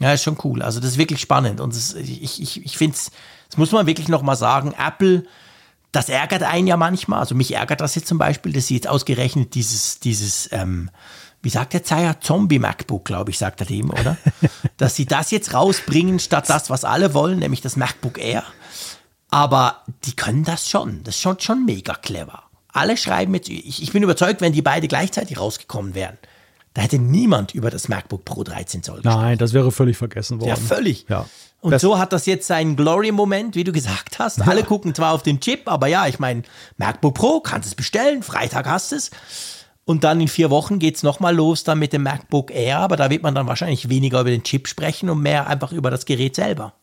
ja 0.00 0.14
ist 0.14 0.24
schon 0.24 0.38
cool. 0.42 0.62
Also 0.62 0.80
das 0.80 0.90
ist 0.90 0.98
wirklich 0.98 1.20
spannend. 1.20 1.60
Und 1.60 1.76
das, 1.76 1.94
ich, 1.94 2.42
ich, 2.42 2.64
ich 2.64 2.76
finde 2.76 2.96
es, 2.96 3.12
das 3.50 3.56
muss 3.56 3.70
man 3.70 3.86
wirklich 3.86 4.08
noch 4.08 4.22
mal 4.22 4.34
sagen, 4.34 4.74
Apple 4.84 5.26
das 5.92 6.08
ärgert 6.08 6.42
einen 6.42 6.66
ja 6.66 6.76
manchmal. 6.76 7.20
Also 7.20 7.34
mich 7.34 7.54
ärgert 7.54 7.80
das 7.80 7.94
jetzt 7.94 8.08
zum 8.08 8.18
Beispiel, 8.18 8.52
dass 8.52 8.66
sie 8.66 8.74
jetzt 8.74 8.88
ausgerechnet 8.88 9.54
dieses, 9.54 10.00
dieses, 10.00 10.48
ähm, 10.52 10.90
wie 11.42 11.50
sagt 11.50 11.72
der 11.72 11.84
Zeiger? 11.84 12.20
Zombie-MacBook, 12.20 13.04
glaube 13.04 13.30
ich, 13.30 13.38
sagt 13.38 13.60
er 13.60 13.66
dem, 13.66 13.90
oder? 13.90 14.16
dass 14.76 14.96
sie 14.96 15.06
das 15.06 15.30
jetzt 15.30 15.54
rausbringen, 15.54 16.18
statt 16.18 16.48
das, 16.48 16.70
was 16.70 16.84
alle 16.84 17.14
wollen, 17.14 17.38
nämlich 17.38 17.60
das 17.60 17.76
MacBook 17.76 18.18
Air. 18.18 18.44
Aber 19.30 19.82
die 20.04 20.16
können 20.16 20.44
das 20.44 20.68
schon. 20.68 21.02
Das 21.04 21.16
ist 21.16 21.20
schon, 21.20 21.40
schon 21.40 21.64
mega 21.64 21.94
clever. 21.94 22.44
Alle 22.72 22.96
schreiben 22.96 23.34
jetzt, 23.34 23.48
ich, 23.48 23.82
ich 23.82 23.92
bin 23.92 24.02
überzeugt, 24.02 24.40
wenn 24.40 24.52
die 24.52 24.62
beide 24.62 24.88
gleichzeitig 24.88 25.38
rausgekommen 25.38 25.94
wären, 25.94 26.18
da 26.74 26.82
hätte 26.82 26.98
niemand 26.98 27.54
über 27.54 27.70
das 27.70 27.88
MacBook 27.88 28.24
Pro 28.24 28.44
13 28.44 28.82
Zoll 28.82 28.96
gesprochen. 28.96 29.20
Nein, 29.20 29.38
das 29.38 29.52
wäre 29.52 29.72
völlig 29.72 29.96
vergessen 29.96 30.40
worden. 30.40 30.50
Ja, 30.50 30.56
völlig. 30.56 31.06
Ja. 31.08 31.26
Und 31.60 31.72
Das- 31.72 31.82
so 31.82 31.98
hat 31.98 32.12
das 32.12 32.26
jetzt 32.26 32.46
seinen 32.46 32.76
Glory-Moment, 32.76 33.56
wie 33.56 33.64
du 33.64 33.72
gesagt 33.72 34.18
hast. 34.18 34.46
Alle 34.46 34.62
gucken 34.62 34.94
zwar 34.94 35.12
auf 35.12 35.22
den 35.22 35.40
Chip, 35.40 35.62
aber 35.66 35.88
ja, 35.88 36.06
ich 36.06 36.18
meine, 36.18 36.42
MacBook 36.76 37.14
Pro, 37.14 37.40
kannst 37.40 37.68
es 37.68 37.74
bestellen, 37.74 38.22
Freitag 38.22 38.66
hast 38.66 38.92
es. 38.92 39.10
Und 39.84 40.04
dann 40.04 40.20
in 40.20 40.28
vier 40.28 40.50
Wochen 40.50 40.78
geht's 40.78 41.02
noch 41.02 41.14
nochmal 41.14 41.34
los 41.34 41.64
dann 41.64 41.78
mit 41.78 41.92
dem 41.94 42.02
MacBook 42.02 42.50
Air, 42.50 42.78
aber 42.80 42.96
da 42.96 43.08
wird 43.10 43.22
man 43.22 43.34
dann 43.34 43.46
wahrscheinlich 43.46 43.88
weniger 43.88 44.20
über 44.20 44.30
den 44.30 44.42
Chip 44.44 44.68
sprechen 44.68 45.08
und 45.08 45.20
mehr 45.22 45.46
einfach 45.46 45.72
über 45.72 45.90
das 45.90 46.04
Gerät 46.04 46.36
selber. 46.36 46.74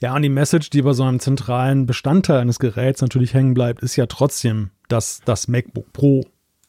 Ja, 0.00 0.14
und 0.14 0.22
die 0.22 0.28
Message, 0.28 0.70
die 0.70 0.82
bei 0.82 0.92
so 0.92 1.02
einem 1.02 1.18
zentralen 1.18 1.86
Bestandteil 1.86 2.38
eines 2.40 2.58
Geräts 2.58 3.00
natürlich 3.00 3.34
hängen 3.34 3.54
bleibt, 3.54 3.82
ist 3.82 3.96
ja 3.96 4.06
trotzdem, 4.06 4.70
dass 4.88 5.20
das 5.24 5.48
MacBook 5.48 5.92
Pro 5.92 6.24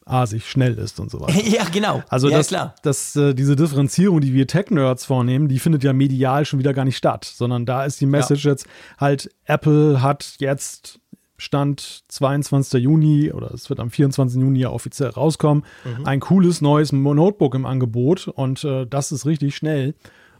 asig 0.08 0.46
schnell 0.48 0.74
ist 0.78 0.98
und 1.00 1.10
so 1.10 1.20
weiter. 1.20 1.40
ja, 1.46 1.64
genau. 1.72 2.02
Also 2.08 2.28
ja, 2.28 2.38
das, 2.38 2.48
klar. 2.48 2.74
das, 2.82 3.14
äh, 3.16 3.34
diese 3.34 3.56
Differenzierung, 3.56 4.20
die 4.20 4.32
wir 4.34 4.46
Tech-Nerds 4.46 5.04
vornehmen, 5.04 5.48
die 5.48 5.58
findet 5.58 5.84
ja 5.84 5.92
medial 5.92 6.44
schon 6.44 6.58
wieder 6.58 6.72
gar 6.74 6.84
nicht 6.84 6.96
statt, 6.96 7.24
sondern 7.24 7.66
da 7.66 7.84
ist 7.84 8.00
die 8.00 8.06
Message 8.06 8.44
jetzt 8.44 8.66
halt, 8.98 9.30
Apple 9.44 10.02
hat 10.02 10.34
jetzt 10.38 11.00
Stand 11.40 12.02
22. 12.08 12.82
Juni 12.82 13.30
oder 13.30 13.52
es 13.54 13.68
wird 13.70 13.78
am 13.78 13.90
24. 13.90 14.40
Juni 14.40 14.58
ja 14.60 14.70
offiziell 14.70 15.10
rauskommen, 15.10 15.64
Mhm. 15.84 16.04
ein 16.06 16.20
cooles 16.20 16.60
neues 16.60 16.92
Notebook 16.92 17.54
im 17.54 17.64
Angebot 17.64 18.26
und 18.28 18.64
äh, 18.64 18.86
das 18.86 19.12
ist 19.12 19.24
richtig 19.24 19.54
schnell. 19.54 19.94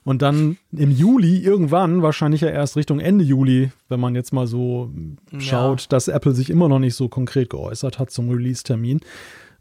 Und 0.04 0.22
dann 0.22 0.56
im 0.72 0.90
Juli 0.90 1.38
irgendwann, 1.38 2.00
wahrscheinlich 2.02 2.40
ja 2.40 2.48
erst 2.48 2.76
Richtung 2.76 2.98
Ende 2.98 3.24
Juli, 3.24 3.72
wenn 3.90 4.00
man 4.00 4.14
jetzt 4.14 4.32
mal 4.32 4.46
so 4.46 4.90
schaut, 5.38 5.92
dass 5.92 6.08
Apple 6.08 6.32
sich 6.32 6.48
immer 6.48 6.68
noch 6.68 6.78
nicht 6.78 6.94
so 6.94 7.08
konkret 7.08 7.50
geäußert 7.50 7.98
hat 7.98 8.10
zum 8.10 8.30
Release-Termin, 8.30 9.00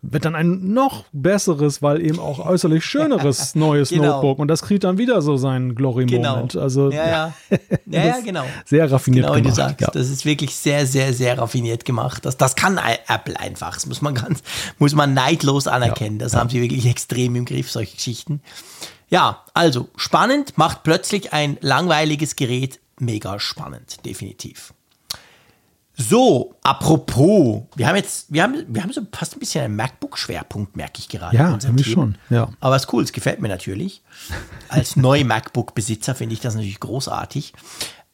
wird 0.04 0.26
dann 0.26 0.36
ein 0.36 0.74
noch 0.74 1.06
besseres, 1.12 1.82
weil 1.82 2.06
eben 2.06 2.20
auch 2.20 2.40
äußerlich 2.40 2.86
schöneres 2.86 3.56
neues 3.56 3.90
Genau. 3.90 4.04
Notebook. 4.14 4.40
Und 4.40 4.48
das 4.48 4.62
kriegt 4.62 4.84
dann 4.84 4.98
wieder 4.98 5.22
so 5.22 5.38
seinen 5.38 5.74
Glory-Moment. 5.76 6.52
Genau. 6.54 6.64
Also 6.64 6.92
ja, 6.92 7.08
ja. 7.08 7.34
Ja, 7.88 8.06
ja, 8.06 8.20
genau. 8.20 8.44
sehr 8.66 8.90
raffiniert 8.92 9.26
Genau, 9.26 9.36
wie 9.38 9.42
du 9.42 9.50
gemacht. 9.54 9.56
sagst. 9.80 9.82
ja. 9.82 9.90
Das 9.92 10.10
ist 10.10 10.24
wirklich 10.26 10.56
sehr, 10.56 10.86
sehr, 10.86 11.14
sehr 11.14 11.38
raffiniert 11.38 11.84
gemacht. 11.84 12.26
Das, 12.26 12.38
das 12.38 12.56
kann 12.56 12.80
Apple 13.08 13.40
einfach. 13.40 13.74
Das 13.74 13.86
muss 13.88 14.02
man 14.02 14.14
ganz, 14.14 14.44
muss 14.78 14.94
man 14.94 15.14
neidlos 15.14 15.68
anerkennen. 15.68 16.20
Das 16.20 16.36
haben 16.36 16.50
sie 16.50 16.62
wirklich 16.62 16.86
extrem 16.90 17.36
im 17.36 17.46
Griff, 17.46 17.72
solche 17.72 17.96
Geschichten. 17.96 18.42
Ja, 19.10 19.44
also 19.54 19.88
spannend, 19.96 20.58
macht 20.58 20.84
plötzlich 20.84 21.34
ein 21.34 21.58
langweiliges 21.62 22.36
Gerät 22.36 22.80
mega 23.00 23.40
spannend, 23.40 24.06
definitiv. 24.06 24.74
So, 26.00 26.54
apropos, 26.62 27.64
wir 27.76 27.88
haben 27.88 27.96
jetzt, 27.96 28.32
wir 28.32 28.44
haben, 28.44 28.66
wir 28.68 28.84
haben 28.84 28.94
so 28.94 29.02
fast 29.12 29.36
ein 29.36 29.40
bisschen 29.40 29.64
einen 29.64 29.76
MacBook-Schwerpunkt, 29.76 30.78
merke 30.78 31.00
ich 31.00 31.10
gerade. 31.10 31.36
Ja, 31.36 31.50
irgendwie 31.50 31.84
Themen. 31.84 31.96
schon, 31.96 32.18
ja. 32.30 32.50
Aber 32.60 32.76
ist 32.76 32.94
cool, 32.94 33.04
es 33.04 33.12
gefällt 33.12 33.42
mir 33.42 33.48
natürlich. 33.48 34.04
Als 34.70 34.96
neu 34.96 35.24
MacBook-Besitzer 35.26 36.14
finde 36.14 36.34
ich 36.34 36.40
das 36.40 36.54
natürlich 36.54 36.80
großartig. 36.80 37.54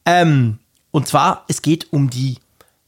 Ähm, 0.06 0.60
und 0.92 1.06
zwar, 1.08 1.44
es 1.48 1.60
geht 1.60 1.92
um 1.92 2.08
die 2.08 2.38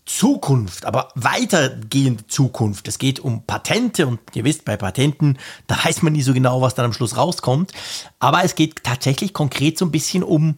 Zukunft, 0.07 0.87
aber 0.87 1.09
weitergehende 1.15 2.27
Zukunft. 2.27 2.89
Es 2.89 2.99
geht 2.99 3.21
um 3.21 3.43
Patente 3.45 4.07
und 4.07 4.21
ihr 4.33 4.45
wisst, 4.45 4.65
bei 4.65 4.79
Patenten, 4.79 5.37
da 5.67 5.77
weiß 5.85 6.01
man 6.03 6.15
nie 6.15 6.23
so 6.23 6.33
genau, 6.33 6.63
was 6.63 6.75
dann 6.75 6.87
am 6.87 6.95
Schluss 6.95 7.19
rauskommt. 7.19 7.73
Aber 8.19 8.45
es 8.45 8.55
geht 8.55 8.83
tatsächlich 8.83 9.35
konkret 9.35 9.77
so 9.77 9.85
ein 9.85 9.91
bisschen 9.91 10.23
um, 10.23 10.57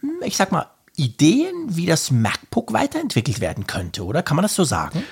hm, 0.00 0.10
ich 0.24 0.36
sag 0.36 0.50
mal, 0.50 0.66
Ideen, 0.96 1.54
wie 1.68 1.86
das 1.86 2.10
MacBook 2.10 2.72
weiterentwickelt 2.72 3.40
werden 3.40 3.66
könnte, 3.66 4.04
oder? 4.04 4.22
Kann 4.22 4.36
man 4.36 4.42
das 4.42 4.54
so 4.54 4.64
sagen? 4.64 5.02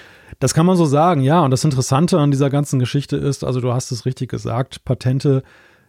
Das 0.40 0.54
kann 0.54 0.66
man 0.66 0.76
so 0.76 0.84
sagen, 0.84 1.20
ja. 1.20 1.40
Und 1.40 1.50
das 1.50 1.64
Interessante 1.64 2.18
an 2.18 2.30
dieser 2.30 2.50
ganzen 2.50 2.78
Geschichte 2.78 3.16
ist, 3.16 3.44
also 3.44 3.60
du 3.60 3.72
hast 3.72 3.92
es 3.92 4.04
richtig 4.04 4.30
gesagt, 4.30 4.84
Patente 4.84 5.42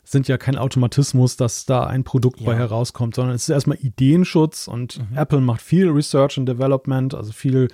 sind 0.03 0.27
ja 0.27 0.37
kein 0.37 0.57
Automatismus, 0.57 1.35
dass 1.35 1.65
da 1.65 1.85
ein 1.87 2.03
Produkt 2.03 2.45
bei 2.45 2.55
herauskommt, 2.55 3.15
sondern 3.15 3.35
es 3.35 3.43
ist 3.43 3.49
erstmal 3.49 3.79
Ideenschutz 3.81 4.67
und 4.67 5.01
Apple 5.15 5.41
macht 5.41 5.61
viel 5.61 5.89
Research 5.89 6.37
and 6.37 6.47
Development, 6.47 7.15
also 7.15 7.31
viel, 7.31 7.69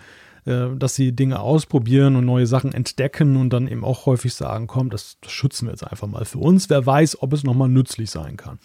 äh, 0.46 0.68
dass 0.78 0.96
sie 0.96 1.12
Dinge 1.12 1.42
ausprobieren 1.42 2.16
und 2.16 2.26
neue 2.26 2.48
Sachen 2.48 2.74
entdecken 2.74 3.36
und 3.36 3.52
dann 3.52 3.68
eben 3.68 3.84
auch 3.84 4.06
häufig 4.06 4.34
sagen, 4.34 4.68
komm, 4.68 4.90
das, 4.90 5.18
das 5.20 5.34
schützen 5.34 5.68
wir 5.68 5.72
jetzt 5.72 5.84
einfach 5.84 6.08
mal 6.08 6.24
für 6.24 6.40
uns. 6.40 6.70
Wer 6.70 6.86
weiß, 6.86 7.22
ob 7.22 7.34
es 7.34 7.44
nochmal 7.44 7.68
nützlich 7.68 8.10
sein 8.10 8.38
kann. 8.38 8.60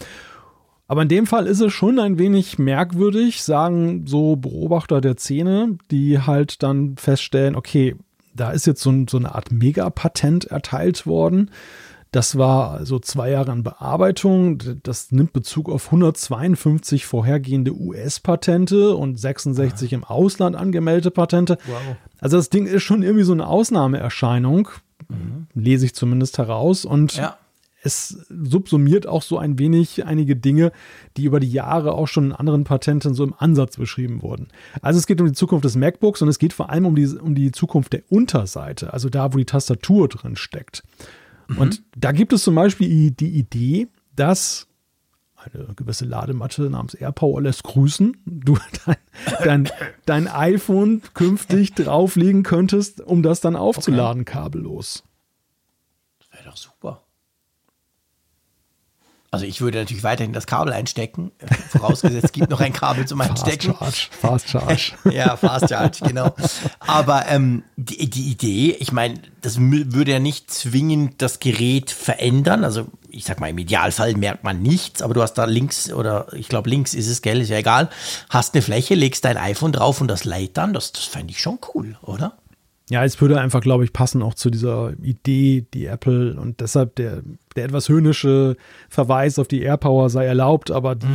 Aber 0.89 1.03
in 1.03 1.09
dem 1.09 1.27
Fall 1.27 1.47
ist 1.47 1.61
es 1.61 1.73
schon 1.73 1.99
ein 1.99 2.19
wenig 2.19 2.59
merkwürdig, 2.59 3.43
sagen 3.43 4.07
so 4.07 4.37
Beobachter 4.37 5.01
der 5.01 5.17
Szene, 5.17 5.79
die 5.91 6.21
halt 6.21 6.63
dann 6.63 6.97
feststellen, 6.97 7.57
okay, 7.57 7.97
da 8.35 8.51
ist 8.51 8.67
jetzt 8.67 8.83
so, 8.83 8.91
ein, 8.91 9.09
so 9.09 9.17
eine 9.17 9.35
Art 9.35 9.51
Megapatent 9.51 10.45
erteilt 10.45 11.07
worden. 11.07 11.51
Das 12.13 12.39
war 12.39 12.87
so 12.87 12.99
zwei 12.99 13.31
Jahre 13.31 13.51
an 13.51 13.63
Bearbeitung. 13.63 14.63
Das 14.85 15.11
nimmt 15.11 15.33
Bezug 15.33 15.69
auf 15.69 15.87
152 15.87 17.05
vorhergehende 17.05 17.75
US-Patente 17.75 18.95
und 18.95 19.19
66 19.19 19.93
im 19.93 20.05
Ausland 20.05 20.55
angemeldete 20.55 21.11
Patente. 21.11 21.59
Also 22.21 22.37
das 22.37 22.49
Ding 22.49 22.67
ist 22.67 22.85
schon 22.85 23.03
irgendwie 23.03 23.25
so 23.25 23.33
eine 23.33 23.47
Ausnahmeerscheinung, 23.47 24.69
lese 25.55 25.85
ich 25.85 25.95
zumindest 25.95 26.39
heraus. 26.39 26.85
Und 26.85 27.17
Ja. 27.17 27.37
Es 27.87 28.27
subsumiert 28.29 29.07
auch 29.07 29.23
so 29.23 29.39
ein 29.39 29.59
wenig 29.59 30.05
einige 30.05 30.37
Dinge, 30.37 30.73
die 31.17 31.25
über 31.25 31.41
die 31.41 31.51
Jahre 31.51 31.93
auch 31.93 32.09
schon 32.09 32.27
in 32.27 32.33
anderen 32.33 32.65
Patenten 32.65 33.15
so 33.15 33.25
im 33.25 33.35
Ansatz 33.39 33.77
beschrieben 33.77 34.23
wurden. 34.23 34.49
Also 34.83 34.99
es 34.99 35.07
geht 35.07 35.21
um 35.21 35.27
die 35.27 35.33
Zukunft 35.33 35.65
des 35.65 35.77
MacBooks 35.77 36.21
und 36.21 36.29
es 36.29 36.39
geht 36.39 36.53
vor 36.53 36.71
allem 36.71 36.85
um 36.85 36.97
die, 36.97 37.07
um 37.07 37.35
die 37.35 37.53
Zukunft 37.53 37.93
der 37.93 38.03
Unterseite, 38.11 38.93
also 38.93 39.09
da, 39.09 39.33
wo 39.33 39.39
die 39.39 39.45
Tastatur 39.45 40.09
drin 40.09 40.37
steckt. 40.37 40.83
Und 41.57 41.85
da 41.97 42.11
gibt 42.11 42.33
es 42.33 42.43
zum 42.43 42.57
Beispiel 42.57 43.13
die 43.13 43.31
Idee, 43.31 43.87
dass 44.17 44.67
eine 45.37 45.75
gewisse 45.77 46.05
Ladematte 46.05 46.63
namens 46.63 46.95
AirPower 46.95 47.41
lässt 47.41 47.63
grüßen, 47.63 48.17
du 48.25 48.59
dein, 48.85 48.97
dein, 49.45 49.71
dein 50.07 50.29
iPhone 50.29 51.03
künftig 51.15 51.75
drauflegen 51.75 52.43
könntest, 52.43 53.01
um 53.01 53.23
das 53.23 53.41
dann 53.41 53.55
aufzuladen, 53.55 54.25
kabellos. 54.25 55.05
Wäre 56.33 56.47
doch 56.47 56.57
super. 56.57 57.06
Also 59.31 59.45
ich 59.45 59.61
würde 59.61 59.79
natürlich 59.79 60.03
weiterhin 60.03 60.33
das 60.33 60.47
Kabel 60.47 60.73
einstecken, 60.73 61.33
vorausgesetzt 61.71 62.27
es 62.27 62.33
gibt 62.33 62.51
noch 62.51 62.61
ein 62.61 62.73
Kabel 62.73 63.07
zum 63.07 63.19
Fast 63.19 63.31
Einstecken. 63.31 63.75
Charge, 63.79 64.09
Fast 64.11 64.49
Charge. 64.49 64.93
ja, 65.11 65.37
Fast 65.37 65.69
Charge, 65.69 65.99
genau. 66.07 66.35
Aber 66.79 67.27
ähm, 67.29 67.65
die, 67.77 68.09
die 68.09 68.31
Idee, 68.31 68.77
ich 68.79 68.93
meine, 68.93 69.21
das 69.43 69.59
würde 69.59 70.13
ja 70.13 70.19
nicht 70.19 70.51
zwingend 70.51 71.21
das 71.23 71.41
Gerät 71.41 71.91
verändern. 71.91 72.65
Also 72.65 72.87
ich 73.11 73.25
sag 73.25 73.41
mal, 73.41 73.51
im 73.51 73.59
Idealfall 73.59 74.15
merkt 74.15 74.45
man 74.45 74.63
nichts, 74.63 75.03
aber 75.03 75.15
du 75.15 75.23
hast 75.23 75.35
da 75.35 75.45
links 75.45 75.93
oder 75.93 76.33
ich 76.33 76.49
glaube 76.49 76.71
links 76.71 76.95
ist 76.95 77.09
es, 77.09 77.23
gell, 77.23 77.41
ist 77.41 77.49
ja 77.49 77.59
egal. 77.59 77.89
Hast 78.31 78.55
eine 78.55 78.63
Fläche, 78.63 78.95
legst 78.95 79.25
dein 79.25 79.37
iPhone 79.37 79.73
drauf 79.73 80.01
und 80.01 80.09
das 80.09 80.25
lädt 80.25 80.57
dann. 80.57 80.73
Das, 80.73 80.93
das 80.93 81.05
fände 81.05 81.33
ich 81.33 81.41
schon 81.41 81.59
cool, 81.75 81.97
oder? 82.03 82.37
Ja, 82.89 83.05
es 83.05 83.21
würde 83.21 83.41
einfach, 83.41 83.61
glaube 83.61 83.85
ich, 83.85 83.93
passen 83.93 84.23
auch 84.23 84.35
zu 84.35 84.49
dieser 84.51 84.93
Idee, 85.03 85.67
die 85.75 85.87
Apple 85.87 86.37
und 86.41 86.61
deshalb 86.61 86.95
der, 86.97 87.23
der 87.57 87.65
etwas 87.65 87.89
höhnische 87.89 88.57
Verweis 88.89 89.39
auf 89.41 89.49
die 89.49 89.63
AirPower 89.63 90.09
sei 90.09 90.25
erlaubt, 90.25 90.71
aber 90.71 90.95
die, 90.95 91.07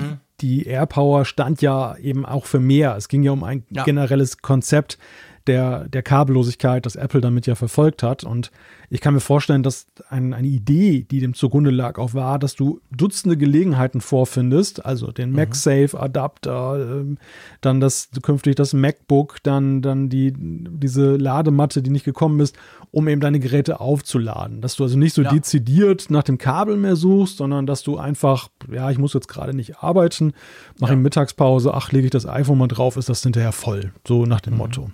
die 0.41 0.65
AirPower 0.65 1.23
stand 1.23 1.61
ja 1.61 1.95
eben 1.97 2.25
auch 2.25 2.45
für 2.45 2.59
mehr. 2.59 2.95
Es 2.97 3.07
ging 3.07 3.23
ja 3.23 3.31
um 3.31 3.43
ein 3.45 3.63
Ja. 3.69 3.83
generelles 3.85 4.39
Konzept 4.39 4.97
der, 5.47 5.87
der 5.87 6.03
Kabellosigkeit, 6.03 6.85
das 6.85 6.95
Apple 6.95 7.21
damit 7.21 7.47
ja 7.47 7.55
verfolgt 7.55 8.03
hat. 8.03 8.23
Und 8.23 8.51
ich 8.89 9.01
kann 9.01 9.13
mir 9.13 9.19
vorstellen, 9.19 9.63
dass 9.63 9.87
ein, 10.09 10.33
eine 10.33 10.47
Idee, 10.47 11.05
die 11.09 11.19
dem 11.19 11.33
zugrunde 11.33 11.71
lag, 11.71 11.97
auch 11.97 12.13
war, 12.13 12.37
dass 12.39 12.55
du 12.55 12.79
Dutzende 12.91 13.37
Gelegenheiten 13.37 14.01
vorfindest, 14.01 14.85
also 14.85 15.11
den 15.11 15.31
MagSafe-Adapter, 15.31 16.99
ähm, 17.01 17.17
dann 17.61 17.79
das 17.79 18.09
künftig 18.21 18.55
das 18.55 18.73
MacBook, 18.73 19.37
dann, 19.43 19.81
dann 19.81 20.09
die, 20.09 20.33
diese 20.35 21.15
Ladematte, 21.15 21.81
die 21.81 21.89
nicht 21.89 22.05
gekommen 22.05 22.39
ist, 22.39 22.55
um 22.91 23.07
eben 23.07 23.21
deine 23.21 23.39
Geräte 23.39 23.79
aufzuladen. 23.79 24.61
Dass 24.61 24.75
du 24.75 24.83
also 24.83 24.97
nicht 24.97 25.13
so 25.13 25.21
Ja. 25.21 25.31
dezidiert 25.31 26.09
nach 26.09 26.23
dem 26.23 26.37
Kabel 26.37 26.77
mehr 26.77 26.95
suchst, 26.95 27.37
sondern 27.37 27.65
dass 27.65 27.83
du 27.83 27.97
einfach, 27.97 28.49
ja, 28.71 28.91
ich 28.91 28.97
muss 28.97 29.13
jetzt 29.13 29.27
gerade 29.27 29.53
nicht 29.55 29.79
arbeiten, 29.79 30.33
mache 30.79 30.93
in 30.93 31.01
Mittagspause, 31.01 31.73
ach, 31.73 31.91
lege 31.91 32.05
ich 32.05 32.11
das 32.11 32.27
iPhone 32.27 32.57
mal 32.57 32.67
drauf, 32.67 32.97
ist 32.97 33.09
das 33.09 33.23
hinterher 33.23 33.51
voll. 33.51 33.91
So 34.07 34.25
nach 34.25 34.41
dem 34.41 34.57
Motto. 34.57 34.91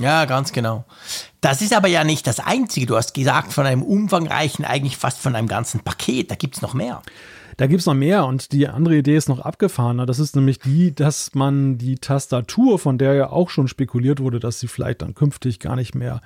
Ja, 0.00 0.24
ganz 0.24 0.52
genau. 0.52 0.84
Das 1.40 1.62
ist 1.62 1.72
aber 1.72 1.88
ja 1.88 2.02
nicht 2.02 2.26
das 2.26 2.40
Einzige. 2.40 2.86
Du 2.86 2.96
hast 2.96 3.14
gesagt, 3.14 3.52
von 3.52 3.66
einem 3.66 3.82
umfangreichen, 3.82 4.64
eigentlich 4.64 4.96
fast 4.96 5.20
von 5.20 5.36
einem 5.36 5.46
ganzen 5.46 5.80
Paket. 5.80 6.30
Da 6.30 6.34
gibt 6.34 6.56
es 6.56 6.62
noch 6.62 6.74
mehr. 6.74 7.02
Da 7.56 7.68
gibt 7.68 7.80
es 7.80 7.86
noch 7.86 7.94
mehr 7.94 8.26
und 8.26 8.50
die 8.50 8.66
andere 8.66 8.96
Idee 8.96 9.16
ist 9.16 9.28
noch 9.28 9.38
abgefahrener. 9.38 10.06
Das 10.06 10.18
ist 10.18 10.34
nämlich 10.34 10.58
die, 10.58 10.92
dass 10.92 11.34
man 11.34 11.78
die 11.78 11.94
Tastatur, 11.94 12.80
von 12.80 12.98
der 12.98 13.14
ja 13.14 13.30
auch 13.30 13.50
schon 13.50 13.68
spekuliert 13.68 14.18
wurde, 14.18 14.40
dass 14.40 14.58
sie 14.58 14.66
vielleicht 14.66 15.02
dann 15.02 15.14
künftig 15.14 15.60
gar 15.60 15.76
nicht 15.76 15.94
mehr 15.94 16.20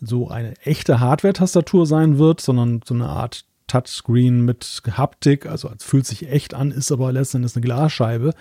so 0.00 0.28
eine 0.28 0.56
echte 0.62 0.98
Hardware-Tastatur 0.98 1.86
sein 1.86 2.18
wird, 2.18 2.40
sondern 2.40 2.80
so 2.84 2.94
eine 2.94 3.08
Art 3.08 3.44
Touchscreen 3.68 4.44
mit 4.44 4.82
Haptik, 4.96 5.46
also 5.46 5.70
es 5.70 5.84
fühlt 5.84 6.04
sich 6.04 6.28
echt 6.28 6.52
an, 6.52 6.72
ist 6.72 6.90
aber 6.90 7.12
letztendlich 7.12 7.54
eine 7.54 7.64
Glasscheibe 7.64 8.34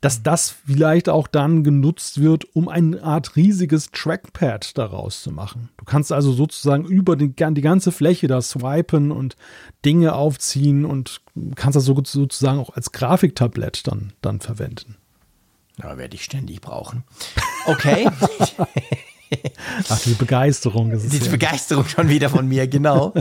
dass 0.00 0.22
das 0.22 0.50
vielleicht 0.50 1.08
auch 1.08 1.26
dann 1.26 1.64
genutzt 1.64 2.20
wird, 2.20 2.54
um 2.54 2.68
eine 2.68 3.02
Art 3.02 3.34
riesiges 3.36 3.90
Trackpad 3.90 4.78
daraus 4.78 5.22
zu 5.22 5.32
machen. 5.32 5.70
Du 5.76 5.84
kannst 5.84 6.12
also 6.12 6.32
sozusagen 6.32 6.84
über 6.84 7.16
die, 7.16 7.34
die 7.34 7.60
ganze 7.60 7.90
Fläche 7.90 8.28
da 8.28 8.40
swipen 8.40 9.10
und 9.10 9.36
Dinge 9.84 10.14
aufziehen 10.14 10.84
und 10.84 11.20
kannst 11.56 11.76
das 11.76 11.84
sozusagen 11.84 12.58
auch 12.58 12.70
als 12.70 12.92
Grafiktablett 12.92 13.86
dann, 13.86 14.12
dann 14.22 14.40
verwenden. 14.40 14.96
Ja, 15.82 15.96
werde 15.96 16.16
ich 16.16 16.24
ständig 16.24 16.60
brauchen. 16.60 17.04
Okay. 17.66 18.08
Ach, 19.88 20.00
die 20.00 20.14
Begeisterung. 20.14 20.90
Ist 20.90 21.12
die 21.12 21.18
ja. 21.18 21.30
Begeisterung 21.30 21.86
schon 21.88 22.08
wieder 22.08 22.30
von 22.30 22.46
mir, 22.46 22.66
genau. 22.66 23.12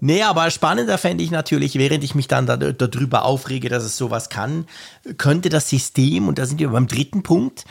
nee, 0.00 0.22
aber 0.22 0.50
spannender 0.50 0.98
fände 0.98 1.24
ich 1.24 1.30
natürlich, 1.30 1.76
während 1.76 2.04
ich 2.04 2.14
mich 2.14 2.28
dann 2.28 2.46
da, 2.46 2.56
darüber 2.56 3.24
aufrege, 3.24 3.68
dass 3.68 3.84
es 3.84 3.96
sowas 3.96 4.28
kann, 4.28 4.66
könnte 5.18 5.48
das 5.48 5.68
System, 5.68 6.28
und 6.28 6.38
da 6.38 6.46
sind 6.46 6.60
wir 6.60 6.70
beim 6.70 6.86
dritten 6.86 7.22
Punkt, 7.22 7.64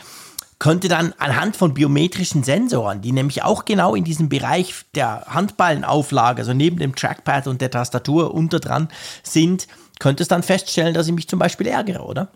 könnte 0.58 0.86
dann 0.86 1.12
anhand 1.18 1.56
von 1.56 1.74
biometrischen 1.74 2.44
Sensoren, 2.44 3.00
die 3.00 3.10
nämlich 3.10 3.42
auch 3.42 3.64
genau 3.64 3.96
in 3.96 4.04
diesem 4.04 4.28
Bereich 4.28 4.74
der 4.94 5.24
Handballenauflage, 5.26 6.42
also 6.42 6.54
neben 6.54 6.78
dem 6.78 6.94
Trackpad 6.94 7.48
und 7.48 7.60
der 7.60 7.72
Tastatur 7.72 8.32
unter 8.32 8.60
dran 8.60 8.88
sind, 9.24 9.66
könnte 9.98 10.22
es 10.22 10.28
dann 10.28 10.44
feststellen, 10.44 10.94
dass 10.94 11.08
ich 11.08 11.14
mich 11.14 11.28
zum 11.28 11.40
Beispiel 11.40 11.66
ärgere, 11.66 12.04
oder? 12.04 12.28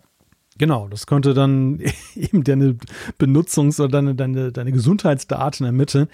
Genau, 0.57 0.87
das 0.87 1.07
könnte 1.07 1.33
dann 1.33 1.79
eben 2.15 2.43
deine 2.43 2.77
Benutzungs- 3.19 3.79
oder 3.79 3.89
deine, 3.89 4.15
deine, 4.15 4.51
deine 4.51 4.71
Gesundheitsdaten 4.71 5.65
ermitteln. 5.65 6.07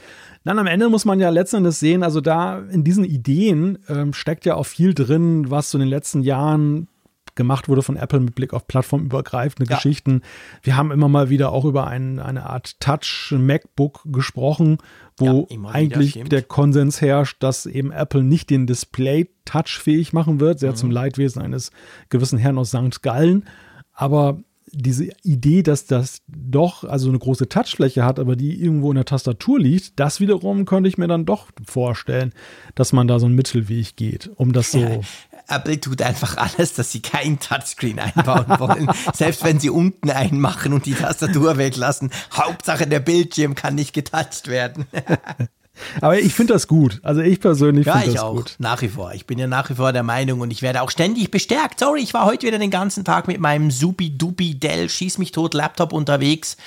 Dann 0.44 0.60
am 0.60 0.68
Ende 0.68 0.90
muss 0.90 1.06
man 1.06 1.20
ja 1.20 1.30
letztendlich 1.30 1.76
sehen, 1.76 2.04
also 2.04 2.22
da 2.22 2.60
in 2.60 2.84
diesen 2.84 3.06
Ideen 3.06 3.80
ähm, 3.88 4.14
steckt 4.14 4.46
ja 4.46 4.56
auch 4.56 4.66
viel 4.66 4.94
drin, 4.94 5.50
was 5.50 5.72
so 5.72 5.78
in 5.78 5.82
den 5.82 5.90
letzten 5.90 6.22
Jahren 6.22 6.88
gemacht 7.36 7.68
wurde 7.68 7.82
von 7.82 7.96
Apple 7.96 8.20
mit 8.20 8.36
Blick 8.36 8.54
auf 8.54 8.68
plattformübergreifende 8.68 9.70
ja. 9.70 9.78
Geschichten. 9.78 10.22
Wir 10.62 10.78
haben 10.78 10.92
immer 10.92 11.08
mal 11.08 11.30
wieder 11.30 11.52
auch 11.52 11.66
über 11.66 11.88
ein, 11.88 12.20
eine 12.20 12.48
Art 12.48 12.80
Touch-MacBook 12.80 14.02
gesprochen, 14.06 14.78
wo 15.18 15.48
ja, 15.50 15.70
eigentlich 15.70 16.24
der 16.26 16.44
Konsens 16.44 17.02
herrscht, 17.02 17.42
dass 17.42 17.66
eben 17.66 17.92
Apple 17.92 18.24
nicht 18.24 18.50
den 18.50 18.68
Display 18.68 19.30
touchfähig 19.46 20.14
machen 20.14 20.40
wird, 20.40 20.60
sehr 20.60 20.72
mhm. 20.72 20.76
zum 20.76 20.92
Leidwesen 20.92 21.42
eines 21.42 21.72
gewissen 22.10 22.38
Herrn 22.38 22.58
aus 22.58 22.70
St. 22.70 23.02
Gallen. 23.02 23.46
Aber 23.94 24.40
diese 24.74 25.10
Idee, 25.24 25.62
dass 25.62 25.86
das 25.86 26.22
doch 26.28 26.84
also 26.84 27.10
eine 27.10 27.20
große 27.20 27.48
Touchfläche 27.48 28.04
hat, 28.04 28.20
aber 28.20 28.36
die 28.36 28.60
irgendwo 28.60 28.90
in 28.92 28.96
der 28.96 29.06
Tastatur 29.06 29.60
liegt, 29.60 30.00
das 30.00 30.20
wiederum 30.20 30.66
könnte 30.66 30.90
ich 30.90 30.98
mir 30.98 31.08
dann 31.08 31.26
doch 31.26 31.48
vorstellen, 31.66 32.34
dass 32.74 32.92
man 32.92 33.08
da 33.08 33.20
so 33.20 33.28
einen 33.28 33.36
Mittelweg 33.36 33.96
geht, 33.96 34.32
um 34.36 34.52
das 34.52 34.72
so. 34.72 34.80
Ja, 34.80 35.00
Apple 35.48 35.80
tut 35.80 36.02
einfach 36.02 36.38
alles, 36.38 36.74
dass 36.74 36.92
sie 36.92 37.02
kein 37.02 37.40
Touchscreen 37.40 38.00
einbauen 38.00 38.48
wollen. 38.60 38.90
Selbst 39.14 39.44
wenn 39.44 39.60
sie 39.60 39.70
unten 39.70 40.10
einen 40.10 40.40
machen 40.40 40.74
und 40.74 40.86
die 40.86 40.96
Tastatur 40.96 41.58
weglassen. 41.58 42.12
Hauptsache 42.34 42.88
der 42.88 43.00
Bildschirm 43.00 43.54
kann 43.54 43.76
nicht 43.76 43.94
getoucht 43.94 44.48
werden. 44.48 44.86
Aber 46.02 46.20
ich 46.20 46.34
finde 46.34 46.54
das 46.54 46.68
gut. 46.68 47.00
Also 47.04 47.22
ich 47.22 47.40
persönlich 47.40 47.88
finde 47.90 48.14
das 48.14 48.22
auch, 48.22 48.36
gut. 48.36 48.56
Nach 48.60 48.82
wie 48.82 48.90
vor. 48.90 49.14
Ich 49.14 49.26
bin 49.26 49.40
ja 49.40 49.48
nach 49.48 49.70
wie 49.70 49.76
vor 49.76 49.92
der 49.92 50.04
Meinung 50.04 50.42
und 50.42 50.52
ich 50.52 50.62
werde 50.62 50.82
auch 50.82 50.92
ständig 50.92 51.32
bestärkt. 51.32 51.80
Sorry, 51.80 52.02
ich 52.02 52.14
war 52.14 52.26
heute 52.26 52.48
wieder 52.48 52.60
den 52.60 52.72
ganzen 52.72 53.04
Tag 53.04 53.28
mit 53.28 53.40
meinem 53.40 53.72
Supi-Dupi 53.72 54.56
Dell 54.56 54.90
Schieß 54.90 55.18
mich 55.18 55.32
tot 55.32 55.54
Laptop 55.54 55.94
unterwegs. 55.94 56.58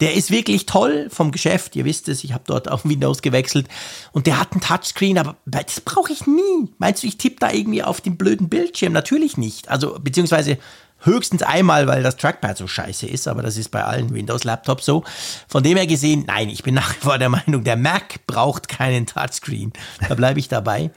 Der 0.00 0.14
ist 0.14 0.30
wirklich 0.30 0.66
toll 0.66 1.08
vom 1.10 1.30
Geschäft. 1.30 1.74
Ihr 1.74 1.84
wisst 1.84 2.08
es, 2.08 2.22
ich 2.22 2.32
habe 2.32 2.44
dort 2.46 2.70
auf 2.70 2.84
Windows 2.84 3.22
gewechselt. 3.22 3.66
Und 4.12 4.26
der 4.26 4.38
hat 4.38 4.52
einen 4.52 4.60
Touchscreen, 4.60 5.18
aber 5.18 5.36
das 5.46 5.80
brauche 5.80 6.12
ich 6.12 6.26
nie. 6.26 6.68
Meinst 6.78 7.02
du, 7.02 7.06
ich 7.06 7.16
tippe 7.16 7.36
da 7.40 7.50
irgendwie 7.50 7.82
auf 7.82 8.00
den 8.00 8.18
blöden 8.18 8.48
Bildschirm? 8.48 8.92
Natürlich 8.92 9.38
nicht. 9.38 9.70
Also, 9.70 9.98
beziehungsweise 9.98 10.58
Höchstens 11.00 11.42
einmal, 11.42 11.86
weil 11.86 12.02
das 12.02 12.16
Trackpad 12.16 12.56
so 12.56 12.66
scheiße 12.66 13.06
ist, 13.06 13.28
aber 13.28 13.42
das 13.42 13.56
ist 13.56 13.70
bei 13.70 13.84
allen 13.84 14.12
Windows-Laptops 14.12 14.84
so. 14.84 15.04
Von 15.46 15.62
dem 15.62 15.76
her 15.76 15.86
gesehen, 15.86 16.24
nein, 16.26 16.48
ich 16.48 16.62
bin 16.62 16.74
nach 16.74 16.94
wie 16.96 17.00
vor 17.00 17.18
der 17.18 17.28
Meinung, 17.28 17.64
der 17.64 17.76
Mac 17.76 18.26
braucht 18.26 18.68
keinen 18.68 19.06
Touchscreen. 19.06 19.72
Da 20.08 20.14
bleibe 20.14 20.40
ich 20.40 20.48
dabei. 20.48 20.90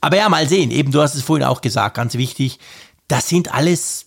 Aber 0.00 0.16
ja, 0.16 0.28
mal 0.28 0.48
sehen. 0.48 0.70
Eben, 0.70 0.92
du 0.92 1.00
hast 1.02 1.14
es 1.14 1.22
vorhin 1.22 1.46
auch 1.46 1.60
gesagt, 1.60 1.96
ganz 1.96 2.14
wichtig. 2.14 2.58
Das 3.08 3.28
sind 3.28 3.52
alles 3.52 4.05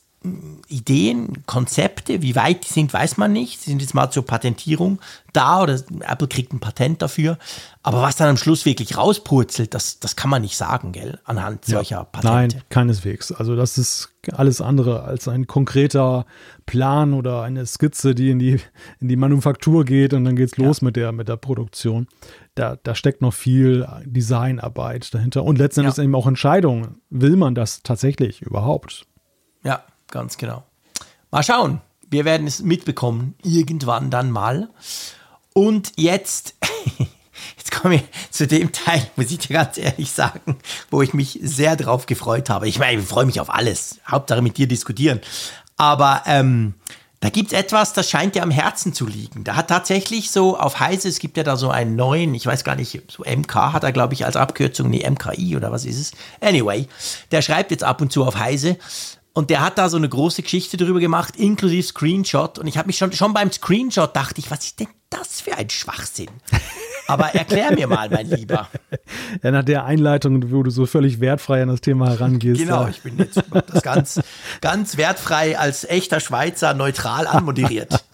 Ideen, 0.67 1.45
Konzepte, 1.45 2.21
wie 2.21 2.35
weit 2.35 2.65
die 2.67 2.73
sind, 2.73 2.91
weiß 2.91 3.15
man 3.15 3.31
nicht. 3.31 3.61
Sie 3.61 3.69
sind 3.69 3.81
jetzt 3.81 3.93
mal 3.93 4.11
zur 4.11 4.25
Patentierung 4.25 4.99
da 5.31 5.61
oder 5.61 5.79
Apple 6.01 6.27
kriegt 6.27 6.53
ein 6.53 6.59
Patent 6.59 7.01
dafür. 7.01 7.37
Aber 7.83 8.01
was 8.01 8.17
dann 8.17 8.27
am 8.27 8.37
Schluss 8.37 8.65
wirklich 8.65 8.97
rauspurzelt, 8.97 9.73
das, 9.73 9.99
das 9.99 10.15
kann 10.17 10.29
man 10.29 10.41
nicht 10.41 10.57
sagen, 10.57 10.91
gell, 10.91 11.19
anhand 11.23 11.67
ja. 11.67 11.77
solcher 11.77 12.03
Patente. 12.03 12.57
Nein, 12.57 12.63
keineswegs. 12.69 13.31
Also 13.31 13.55
das 13.55 13.77
ist 13.77 14.09
alles 14.33 14.59
andere 14.59 15.03
als 15.03 15.29
ein 15.29 15.47
konkreter 15.47 16.25
Plan 16.65 17.13
oder 17.13 17.41
eine 17.41 17.65
Skizze, 17.65 18.13
die 18.13 18.31
in 18.31 18.39
die, 18.39 18.59
in 18.99 19.07
die 19.07 19.15
Manufaktur 19.15 19.85
geht 19.85 20.13
und 20.13 20.25
dann 20.25 20.35
geht's 20.35 20.57
los 20.57 20.81
ja. 20.81 20.85
mit, 20.85 20.95
der, 20.97 21.11
mit 21.13 21.29
der 21.29 21.37
Produktion. 21.37 22.07
Da, 22.55 22.75
da 22.83 22.93
steckt 22.93 23.21
noch 23.21 23.33
viel 23.33 23.87
Designarbeit 24.03 25.13
dahinter 25.13 25.45
und 25.45 25.57
letztendlich 25.57 25.95
ja. 25.95 26.03
eben 26.03 26.15
auch 26.15 26.27
Entscheidungen. 26.27 26.99
Will 27.09 27.37
man 27.37 27.55
das 27.55 27.83
tatsächlich 27.83 28.41
überhaupt? 28.41 29.05
Ja, 29.63 29.83
ganz 30.11 30.37
genau. 30.37 30.63
Mal 31.31 31.43
schauen. 31.43 31.81
Wir 32.09 32.25
werden 32.25 32.47
es 32.47 32.61
mitbekommen, 32.61 33.35
irgendwann 33.43 34.09
dann 34.09 34.31
mal. 34.31 34.69
Und 35.53 35.93
jetzt, 35.95 36.55
jetzt 37.57 37.71
komme 37.71 37.95
ich 37.95 38.03
zu 38.31 38.47
dem 38.47 38.71
Teil, 38.71 39.05
muss 39.15 39.29
ich 39.29 39.39
dir 39.39 39.53
ganz 39.53 39.77
ehrlich 39.77 40.11
sagen, 40.11 40.57
wo 40.89 41.03
ich 41.03 41.13
mich 41.13 41.39
sehr 41.43 41.75
drauf 41.75 42.07
gefreut 42.07 42.49
habe. 42.49 42.67
Ich 42.67 42.79
meine, 42.79 43.01
ich 43.01 43.07
freue 43.07 43.25
mich 43.25 43.39
auf 43.39 43.53
alles. 43.53 43.99
Hauptsache 44.07 44.41
mit 44.41 44.57
dir 44.57 44.67
diskutieren. 44.67 45.21
Aber 45.77 46.23
ähm, 46.25 46.73
da 47.21 47.29
gibt 47.29 47.51
es 47.51 47.59
etwas, 47.59 47.91
das 47.91 48.09
scheint 48.09 48.35
dir 48.35 48.43
am 48.43 48.51
Herzen 48.51 48.93
zu 48.93 49.05
liegen. 49.05 49.43
Da 49.43 49.55
hat 49.55 49.67
tatsächlich 49.67 50.31
so 50.31 50.57
auf 50.57 50.79
Heise, 50.79 51.09
es 51.09 51.19
gibt 51.19 51.35
ja 51.35 51.43
da 51.43 51.57
so 51.57 51.69
einen 51.69 51.95
neuen, 51.97 52.33
ich 52.33 52.45
weiß 52.45 52.63
gar 52.63 52.75
nicht, 52.75 53.01
so 53.09 53.23
MK 53.23 53.73
hat 53.73 53.83
er, 53.83 53.91
glaube 53.91 54.13
ich, 54.13 54.25
als 54.25 54.37
Abkürzung, 54.37 54.89
nee, 54.89 55.07
MKI 55.07 55.57
oder 55.57 55.71
was 55.71 55.83
ist 55.83 55.99
es? 55.99 56.11
Anyway, 56.39 56.87
der 57.31 57.41
schreibt 57.41 57.71
jetzt 57.71 57.83
ab 57.83 57.99
und 58.01 58.11
zu 58.11 58.23
auf 58.23 58.37
Heise 58.37 58.77
und 59.33 59.49
der 59.49 59.61
hat 59.61 59.77
da 59.77 59.89
so 59.89 59.97
eine 59.97 60.09
große 60.09 60.41
Geschichte 60.41 60.77
drüber 60.77 60.99
gemacht, 60.99 61.35
inklusive 61.37 61.83
Screenshot. 61.83 62.59
Und 62.59 62.67
ich 62.67 62.77
habe 62.77 62.87
mich 62.87 62.97
schon, 62.97 63.11
schon 63.13 63.33
beim 63.33 63.51
Screenshot 63.51 64.15
dachte 64.15 64.39
ich, 64.39 64.51
was 64.51 64.65
ist 64.65 64.79
denn 64.79 64.87
das 65.09 65.41
für 65.41 65.55
ein 65.55 65.69
Schwachsinn? 65.69 66.29
Aber 67.07 67.33
erklär 67.33 67.73
mir 67.73 67.87
mal, 67.87 68.09
mein 68.09 68.29
Lieber. 68.29 68.67
Ja, 69.43 69.51
nach 69.51 69.63
der 69.63 69.85
Einleitung, 69.85 70.51
wo 70.51 70.63
du 70.63 70.71
so 70.71 70.85
völlig 70.85 71.19
wertfrei 71.19 71.61
an 71.61 71.69
das 71.69 71.81
Thema 71.81 72.09
herangehst. 72.09 72.59
Genau, 72.59 72.87
ich 72.87 73.01
bin 73.01 73.17
jetzt 73.17 73.41
das 73.67 73.83
ganz, 73.83 74.19
ganz 74.59 74.97
wertfrei 74.97 75.57
als 75.57 75.83
echter 75.85 76.19
Schweizer 76.19 76.73
neutral 76.73 77.27
anmoderiert. 77.27 78.03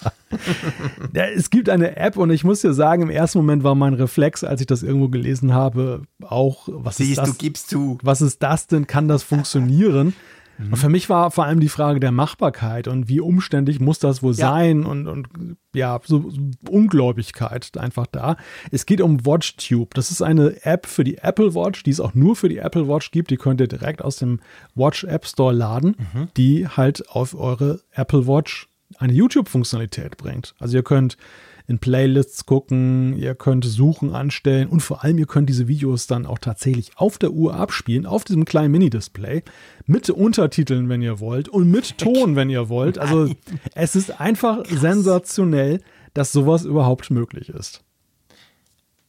Ja, 1.13 1.23
es 1.27 1.49
gibt 1.49 1.69
eine 1.69 1.95
App 1.95 2.17
und 2.17 2.29
ich 2.29 2.43
muss 2.43 2.59
dir 2.59 2.73
sagen, 2.73 3.03
im 3.03 3.09
ersten 3.09 3.37
Moment 3.37 3.63
war 3.63 3.73
mein 3.73 3.93
Reflex, 3.93 4.43
als 4.43 4.59
ich 4.59 4.67
das 4.67 4.83
irgendwo 4.83 5.07
gelesen 5.07 5.53
habe, 5.53 6.01
auch, 6.21 6.67
was 6.67 6.97
Siehst, 6.97 7.11
ist 7.11 7.17
das? 7.19 7.29
du 7.29 7.35
gibst 7.35 7.69
zu. 7.69 7.97
Was 8.01 8.21
ist 8.21 8.43
das 8.43 8.67
denn? 8.67 8.85
Kann 8.85 9.07
das 9.07 9.23
funktionieren? 9.23 10.13
Mhm. 10.57 10.71
Und 10.71 10.77
für 10.77 10.89
mich 10.89 11.09
war 11.09 11.31
vor 11.31 11.45
allem 11.45 11.59
die 11.59 11.69
Frage 11.69 11.99
der 11.99 12.11
Machbarkeit 12.11 12.87
und 12.87 13.09
wie 13.09 13.19
umständlich 13.19 13.79
muss 13.79 13.99
das 13.99 14.23
wohl 14.23 14.33
ja. 14.33 14.49
sein 14.49 14.85
und, 14.85 15.07
und 15.07 15.27
ja, 15.73 15.99
so, 16.03 16.29
so 16.29 16.39
Ungläubigkeit 16.69 17.77
einfach 17.77 18.07
da. 18.07 18.37
Es 18.71 18.85
geht 18.85 19.01
um 19.01 19.25
WatchTube. 19.25 19.93
Das 19.93 20.11
ist 20.11 20.21
eine 20.21 20.65
App 20.65 20.85
für 20.85 21.03
die 21.03 21.17
Apple 21.17 21.53
Watch, 21.53 21.83
die 21.83 21.91
es 21.91 21.99
auch 21.99 22.13
nur 22.13 22.35
für 22.35 22.49
die 22.49 22.57
Apple 22.57 22.87
Watch 22.87 23.11
gibt. 23.11 23.31
Die 23.31 23.37
könnt 23.37 23.59
ihr 23.59 23.67
direkt 23.67 24.03
aus 24.03 24.17
dem 24.17 24.39
Watch 24.75 25.03
App 25.03 25.25
Store 25.25 25.53
laden, 25.53 25.95
mhm. 26.13 26.27
die 26.37 26.67
halt 26.67 27.09
auf 27.09 27.35
eure 27.35 27.81
Apple 27.91 28.27
Watch 28.27 28.67
eine 28.97 29.13
YouTube-Funktionalität 29.13 30.17
bringt. 30.17 30.55
Also 30.59 30.77
ihr 30.77 30.83
könnt 30.83 31.17
in 31.67 31.79
Playlists 31.79 32.45
gucken, 32.45 33.17
ihr 33.17 33.33
könnt 33.35 33.65
Suchen 33.65 34.13
anstellen 34.13 34.67
und 34.67 34.81
vor 34.81 35.03
allem 35.03 35.17
ihr 35.17 35.25
könnt 35.25 35.49
diese 35.49 35.67
Videos 35.67 36.07
dann 36.07 36.25
auch 36.25 36.37
tatsächlich 36.37 36.91
auf 36.97 37.17
der 37.17 37.31
Uhr 37.31 37.55
abspielen, 37.55 38.05
auf 38.05 38.23
diesem 38.23 38.45
kleinen 38.45 38.71
Mini-Display, 38.71 39.43
mit 39.85 40.09
Untertiteln, 40.09 40.89
wenn 40.89 41.01
ihr 41.01 41.19
wollt 41.19 41.49
und 41.49 41.69
mit 41.69 41.97
Ton, 41.97 42.35
wenn 42.35 42.49
ihr 42.49 42.69
wollt. 42.69 42.97
Also 42.99 43.33
es 43.73 43.95
ist 43.95 44.19
einfach 44.21 44.63
Krass. 44.63 44.79
sensationell, 44.79 45.81
dass 46.13 46.31
sowas 46.31 46.63
überhaupt 46.63 47.09
möglich 47.09 47.49
ist. 47.49 47.83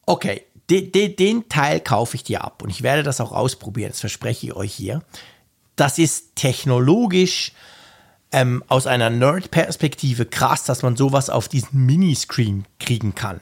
Okay, 0.07 0.43
den, 0.71 0.93
den, 0.93 1.17
den 1.17 1.49
Teil 1.49 1.81
kaufe 1.81 2.17
ich 2.17 2.25
dir 2.25 2.43
ab 2.43 2.63
und 2.63 2.71
ich 2.71 2.83
werde 2.83 3.03
das 3.03 3.21
auch 3.21 3.33
ausprobieren, 3.33 3.91
das 3.91 4.01
verspreche 4.01 4.47
ich 4.47 4.57
euch 4.57 4.73
hier. 4.73 5.03
Das 5.77 5.99
ist 5.99 6.37
technologisch 6.37 7.53
ähm, 8.33 8.63
aus 8.69 8.87
einer 8.87 9.11
Nerd-Perspektive 9.11 10.27
krass, 10.27 10.65
dass 10.65 10.83
man 10.83 10.97
sowas 10.97 11.31
auf 11.31 11.49
diesen 11.49 11.87
Miniscreen 11.87 12.67
kriegen 12.79 13.15
kann. 13.15 13.41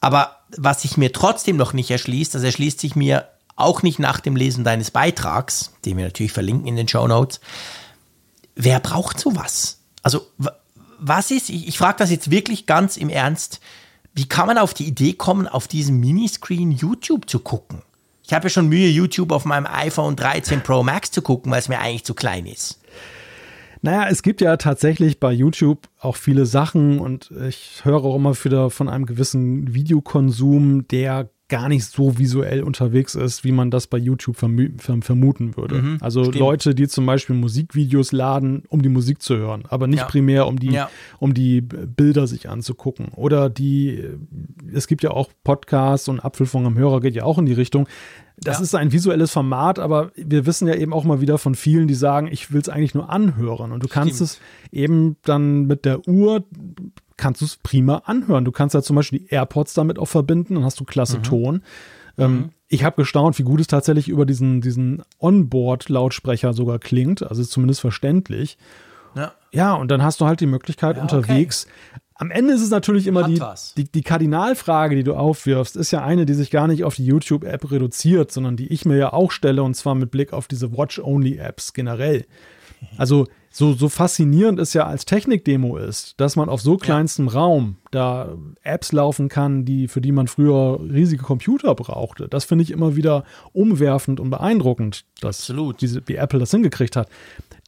Aber 0.00 0.36
was 0.56 0.82
sich 0.82 0.96
mir 0.96 1.12
trotzdem 1.12 1.56
noch 1.56 1.72
nicht 1.72 1.90
erschließt, 1.90 2.34
das 2.34 2.42
erschließt 2.42 2.80
sich 2.80 2.96
mir 2.96 3.28
auch 3.56 3.82
nicht 3.82 3.98
nach 3.98 4.20
dem 4.20 4.36
Lesen 4.36 4.64
deines 4.64 4.90
Beitrags, 4.90 5.72
den 5.84 5.96
wir 5.96 6.04
natürlich 6.04 6.32
verlinken 6.32 6.66
in 6.66 6.76
den 6.76 6.88
Show 6.88 7.06
Notes, 7.06 7.40
wer 8.56 8.80
braucht 8.80 9.20
sowas? 9.20 9.78
Also, 10.02 10.26
was 10.98 11.30
ist, 11.30 11.48
ich, 11.48 11.68
ich 11.68 11.78
frage 11.78 11.98
das 11.98 12.10
jetzt 12.10 12.30
wirklich 12.30 12.66
ganz 12.66 12.96
im 12.96 13.08
Ernst, 13.08 13.60
wie 14.14 14.28
kann 14.28 14.46
man 14.46 14.58
auf 14.58 14.74
die 14.74 14.86
Idee 14.86 15.14
kommen, 15.14 15.48
auf 15.48 15.68
diesem 15.68 16.00
Miniscreen 16.00 16.70
YouTube 16.70 17.30
zu 17.30 17.38
gucken? 17.38 17.82
Ich 18.24 18.32
habe 18.32 18.46
ja 18.46 18.50
schon 18.50 18.68
Mühe, 18.68 18.88
YouTube 18.88 19.32
auf 19.32 19.44
meinem 19.44 19.66
iPhone 19.66 20.16
13 20.16 20.62
Pro 20.62 20.82
Max 20.82 21.10
zu 21.10 21.22
gucken, 21.22 21.50
weil 21.50 21.58
es 21.58 21.68
mir 21.68 21.80
eigentlich 21.80 22.04
zu 22.04 22.14
klein 22.14 22.46
ist. 22.46 22.78
Naja, 23.84 24.06
es 24.08 24.22
gibt 24.22 24.40
ja 24.40 24.56
tatsächlich 24.56 25.18
bei 25.18 25.32
YouTube 25.32 25.88
auch 25.98 26.14
viele 26.14 26.46
Sachen 26.46 27.00
und 27.00 27.32
ich 27.48 27.84
höre 27.84 28.04
auch 28.04 28.14
immer 28.14 28.32
wieder 28.44 28.70
von 28.70 28.88
einem 28.88 29.06
gewissen 29.06 29.74
Videokonsum, 29.74 30.86
der 30.86 31.30
gar 31.52 31.68
nicht 31.68 31.84
so 31.84 32.16
visuell 32.16 32.62
unterwegs 32.62 33.14
ist, 33.14 33.44
wie 33.44 33.52
man 33.52 33.70
das 33.70 33.86
bei 33.86 33.98
YouTube 33.98 34.38
vermuten 34.38 35.54
würde. 35.54 35.82
Mhm, 35.82 35.98
also 36.00 36.24
stimmt. 36.24 36.38
Leute, 36.38 36.74
die 36.74 36.88
zum 36.88 37.04
Beispiel 37.04 37.36
Musikvideos 37.36 38.12
laden, 38.12 38.62
um 38.70 38.80
die 38.80 38.88
Musik 38.88 39.20
zu 39.20 39.36
hören, 39.36 39.64
aber 39.68 39.86
nicht 39.86 39.98
ja. 39.98 40.06
primär, 40.06 40.46
um 40.46 40.58
die, 40.58 40.70
ja. 40.70 40.88
um 41.18 41.34
die 41.34 41.60
Bilder 41.60 42.26
sich 42.26 42.48
anzugucken. 42.48 43.08
Oder 43.14 43.50
die, 43.50 44.02
es 44.72 44.86
gibt 44.86 45.02
ja 45.02 45.10
auch 45.10 45.28
Podcasts 45.44 46.08
und 46.08 46.20
Apfelfunk 46.20 46.66
am 46.66 46.78
Hörer 46.78 47.02
geht 47.02 47.14
ja 47.14 47.24
auch 47.24 47.36
in 47.36 47.44
die 47.44 47.52
Richtung. 47.52 47.86
Das 48.38 48.56
ja. 48.56 48.62
ist 48.62 48.74
ein 48.74 48.90
visuelles 48.90 49.30
Format, 49.30 49.78
aber 49.78 50.10
wir 50.16 50.46
wissen 50.46 50.66
ja 50.66 50.74
eben 50.74 50.94
auch 50.94 51.04
mal 51.04 51.20
wieder 51.20 51.36
von 51.36 51.54
vielen, 51.54 51.86
die 51.86 51.94
sagen, 51.94 52.28
ich 52.32 52.50
will 52.50 52.62
es 52.62 52.70
eigentlich 52.70 52.94
nur 52.94 53.10
anhören. 53.10 53.72
Und 53.72 53.82
du 53.84 53.88
kannst 53.88 54.14
Stimmt. 54.16 54.30
es 54.30 54.40
eben 54.72 55.16
dann 55.22 55.66
mit 55.66 55.84
der 55.84 56.08
Uhr 56.08 56.46
kannst 57.16 57.40
du 57.40 57.44
es 57.44 57.56
prima 57.56 58.02
anhören. 58.04 58.44
Du 58.44 58.52
kannst 58.52 58.74
ja 58.74 58.82
zum 58.82 58.96
Beispiel 58.96 59.20
die 59.20 59.28
AirPods 59.28 59.74
damit 59.74 59.98
auch 59.98 60.06
verbinden, 60.06 60.54
dann 60.54 60.64
hast 60.64 60.80
du 60.80 60.84
klasse 60.84 61.18
mhm. 61.18 61.22
Ton. 61.22 61.62
Ähm, 62.18 62.32
mhm. 62.32 62.50
Ich 62.68 62.84
habe 62.84 62.96
gestaunt, 62.96 63.38
wie 63.38 63.42
gut 63.42 63.60
es 63.60 63.66
tatsächlich 63.66 64.08
über 64.08 64.26
diesen, 64.26 64.60
diesen 64.60 65.02
Onboard-Lautsprecher 65.18 66.52
sogar 66.52 66.78
klingt. 66.78 67.22
Also 67.22 67.42
ist 67.42 67.50
zumindest 67.50 67.80
verständlich. 67.80 68.58
Ja. 69.14 69.32
ja, 69.52 69.74
und 69.74 69.90
dann 69.90 70.02
hast 70.02 70.20
du 70.20 70.26
halt 70.26 70.40
die 70.40 70.46
Möglichkeit 70.46 70.96
ja, 70.96 71.02
unterwegs. 71.02 71.66
Okay. 71.66 72.00
Am 72.14 72.30
Ende 72.30 72.54
ist 72.54 72.62
es 72.62 72.70
natürlich 72.70 73.06
immer 73.06 73.24
die, 73.24 73.40
die, 73.76 73.90
die, 73.90 74.02
Kardinalfrage, 74.02 74.94
die 74.94 75.02
du 75.02 75.14
aufwirfst, 75.14 75.76
ist 75.76 75.90
ja 75.90 76.04
eine, 76.04 76.24
die 76.24 76.34
sich 76.34 76.50
gar 76.50 76.68
nicht 76.68 76.84
auf 76.84 76.94
die 76.94 77.04
YouTube-App 77.04 77.70
reduziert, 77.70 78.30
sondern 78.30 78.56
die 78.56 78.72
ich 78.72 78.84
mir 78.84 78.96
ja 78.96 79.12
auch 79.12 79.32
stelle, 79.32 79.62
und 79.62 79.74
zwar 79.74 79.94
mit 79.94 80.10
Blick 80.10 80.32
auf 80.32 80.46
diese 80.46 80.76
Watch-Only-Apps 80.76 81.72
generell. 81.72 82.24
Also 82.96 83.26
so, 83.52 83.74
so 83.74 83.90
faszinierend 83.90 84.58
es 84.58 84.72
ja 84.72 84.86
als 84.86 85.04
Technikdemo 85.04 85.76
ist, 85.76 86.18
dass 86.18 86.36
man 86.36 86.48
auf 86.48 86.62
so 86.62 86.78
kleinstem 86.78 87.26
ja. 87.26 87.34
Raum 87.34 87.76
da 87.90 88.34
Apps 88.62 88.92
laufen 88.92 89.28
kann, 89.28 89.66
die, 89.66 89.88
für 89.88 90.00
die 90.00 90.10
man 90.10 90.26
früher 90.26 90.80
riesige 90.80 91.22
Computer 91.22 91.74
brauchte. 91.74 92.28
Das 92.28 92.46
finde 92.46 92.64
ich 92.64 92.70
immer 92.70 92.96
wieder 92.96 93.24
umwerfend 93.52 94.20
und 94.20 94.30
beeindruckend, 94.30 95.04
dass 95.20 95.40
Absolut. 95.40 95.82
Diese, 95.82 96.02
wie 96.06 96.16
Apple 96.16 96.38
das 96.38 96.50
hingekriegt 96.50 96.96
hat. 96.96 97.10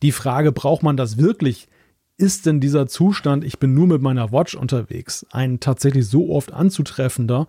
Die 0.03 0.13
Frage, 0.13 0.53
braucht 0.53 0.83
man 0.83 0.97
das 0.97 1.19
wirklich? 1.19 1.69
Ist 2.17 2.47
denn 2.47 2.61
dieser 2.61 2.87
Zustand, 2.87 3.45
ich 3.45 3.59
bin 3.59 3.75
nur 3.75 3.87
mit 3.87 4.01
meiner 4.01 4.33
Watch 4.33 4.55
unterwegs, 4.55 5.27
ein 5.33 5.61
tatsächlich 5.61 6.07
so 6.07 6.31
oft 6.31 6.53
anzutreffender, 6.53 7.47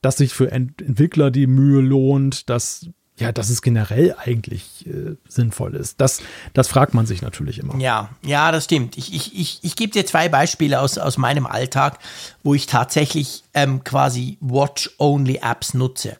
dass 0.00 0.16
sich 0.16 0.32
für 0.32 0.50
Ent 0.50 0.80
Entwickler 0.80 1.30
die 1.30 1.46
Mühe 1.46 1.82
lohnt, 1.82 2.48
dass 2.48 2.88
ja, 3.16 3.30
dass 3.30 3.48
es 3.48 3.62
generell 3.62 4.14
eigentlich 4.18 4.86
äh, 4.86 5.16
sinnvoll 5.28 5.76
ist. 5.76 6.00
Das, 6.00 6.20
das 6.52 6.66
fragt 6.66 6.94
man 6.94 7.06
sich 7.06 7.22
natürlich 7.22 7.58
immer. 7.58 7.76
Ja, 7.78 8.10
ja, 8.22 8.50
das 8.50 8.64
stimmt. 8.64 8.98
Ich, 8.98 9.14
ich, 9.14 9.38
ich, 9.38 9.60
ich 9.62 9.76
gebe 9.76 9.92
dir 9.92 10.04
zwei 10.04 10.28
Beispiele 10.28 10.80
aus, 10.80 10.98
aus 10.98 11.16
meinem 11.16 11.46
Alltag, 11.46 12.00
wo 12.42 12.54
ich 12.54 12.66
tatsächlich 12.66 13.44
ähm, 13.54 13.84
quasi 13.84 14.36
Watch-Only-Apps 14.40 15.74
nutze. 15.74 16.16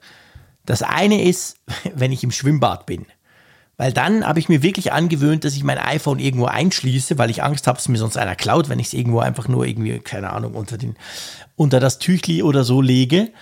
Das 0.66 0.82
eine 0.82 1.22
ist, 1.22 1.56
wenn 1.94 2.12
ich 2.12 2.22
im 2.22 2.30
Schwimmbad 2.30 2.86
bin. 2.86 3.06
Weil 3.76 3.92
dann 3.92 4.24
habe 4.24 4.38
ich 4.38 4.48
mir 4.48 4.62
wirklich 4.62 4.92
angewöhnt, 4.92 5.44
dass 5.44 5.56
ich 5.56 5.64
mein 5.64 5.78
iPhone 5.78 6.20
irgendwo 6.20 6.46
einschließe, 6.46 7.18
weil 7.18 7.30
ich 7.30 7.42
Angst 7.42 7.66
habe, 7.66 7.76
dass 7.76 7.88
mir 7.88 7.98
sonst 7.98 8.16
einer 8.16 8.36
klaut, 8.36 8.68
wenn 8.68 8.78
ich 8.78 8.88
es 8.88 8.92
irgendwo 8.92 9.18
einfach 9.18 9.48
nur 9.48 9.66
irgendwie, 9.66 9.98
keine 9.98 10.32
Ahnung, 10.32 10.54
unter, 10.54 10.78
den, 10.78 10.94
unter 11.56 11.80
das 11.80 11.98
Tüchli 11.98 12.44
oder 12.44 12.62
so 12.62 12.80
lege. 12.80 13.32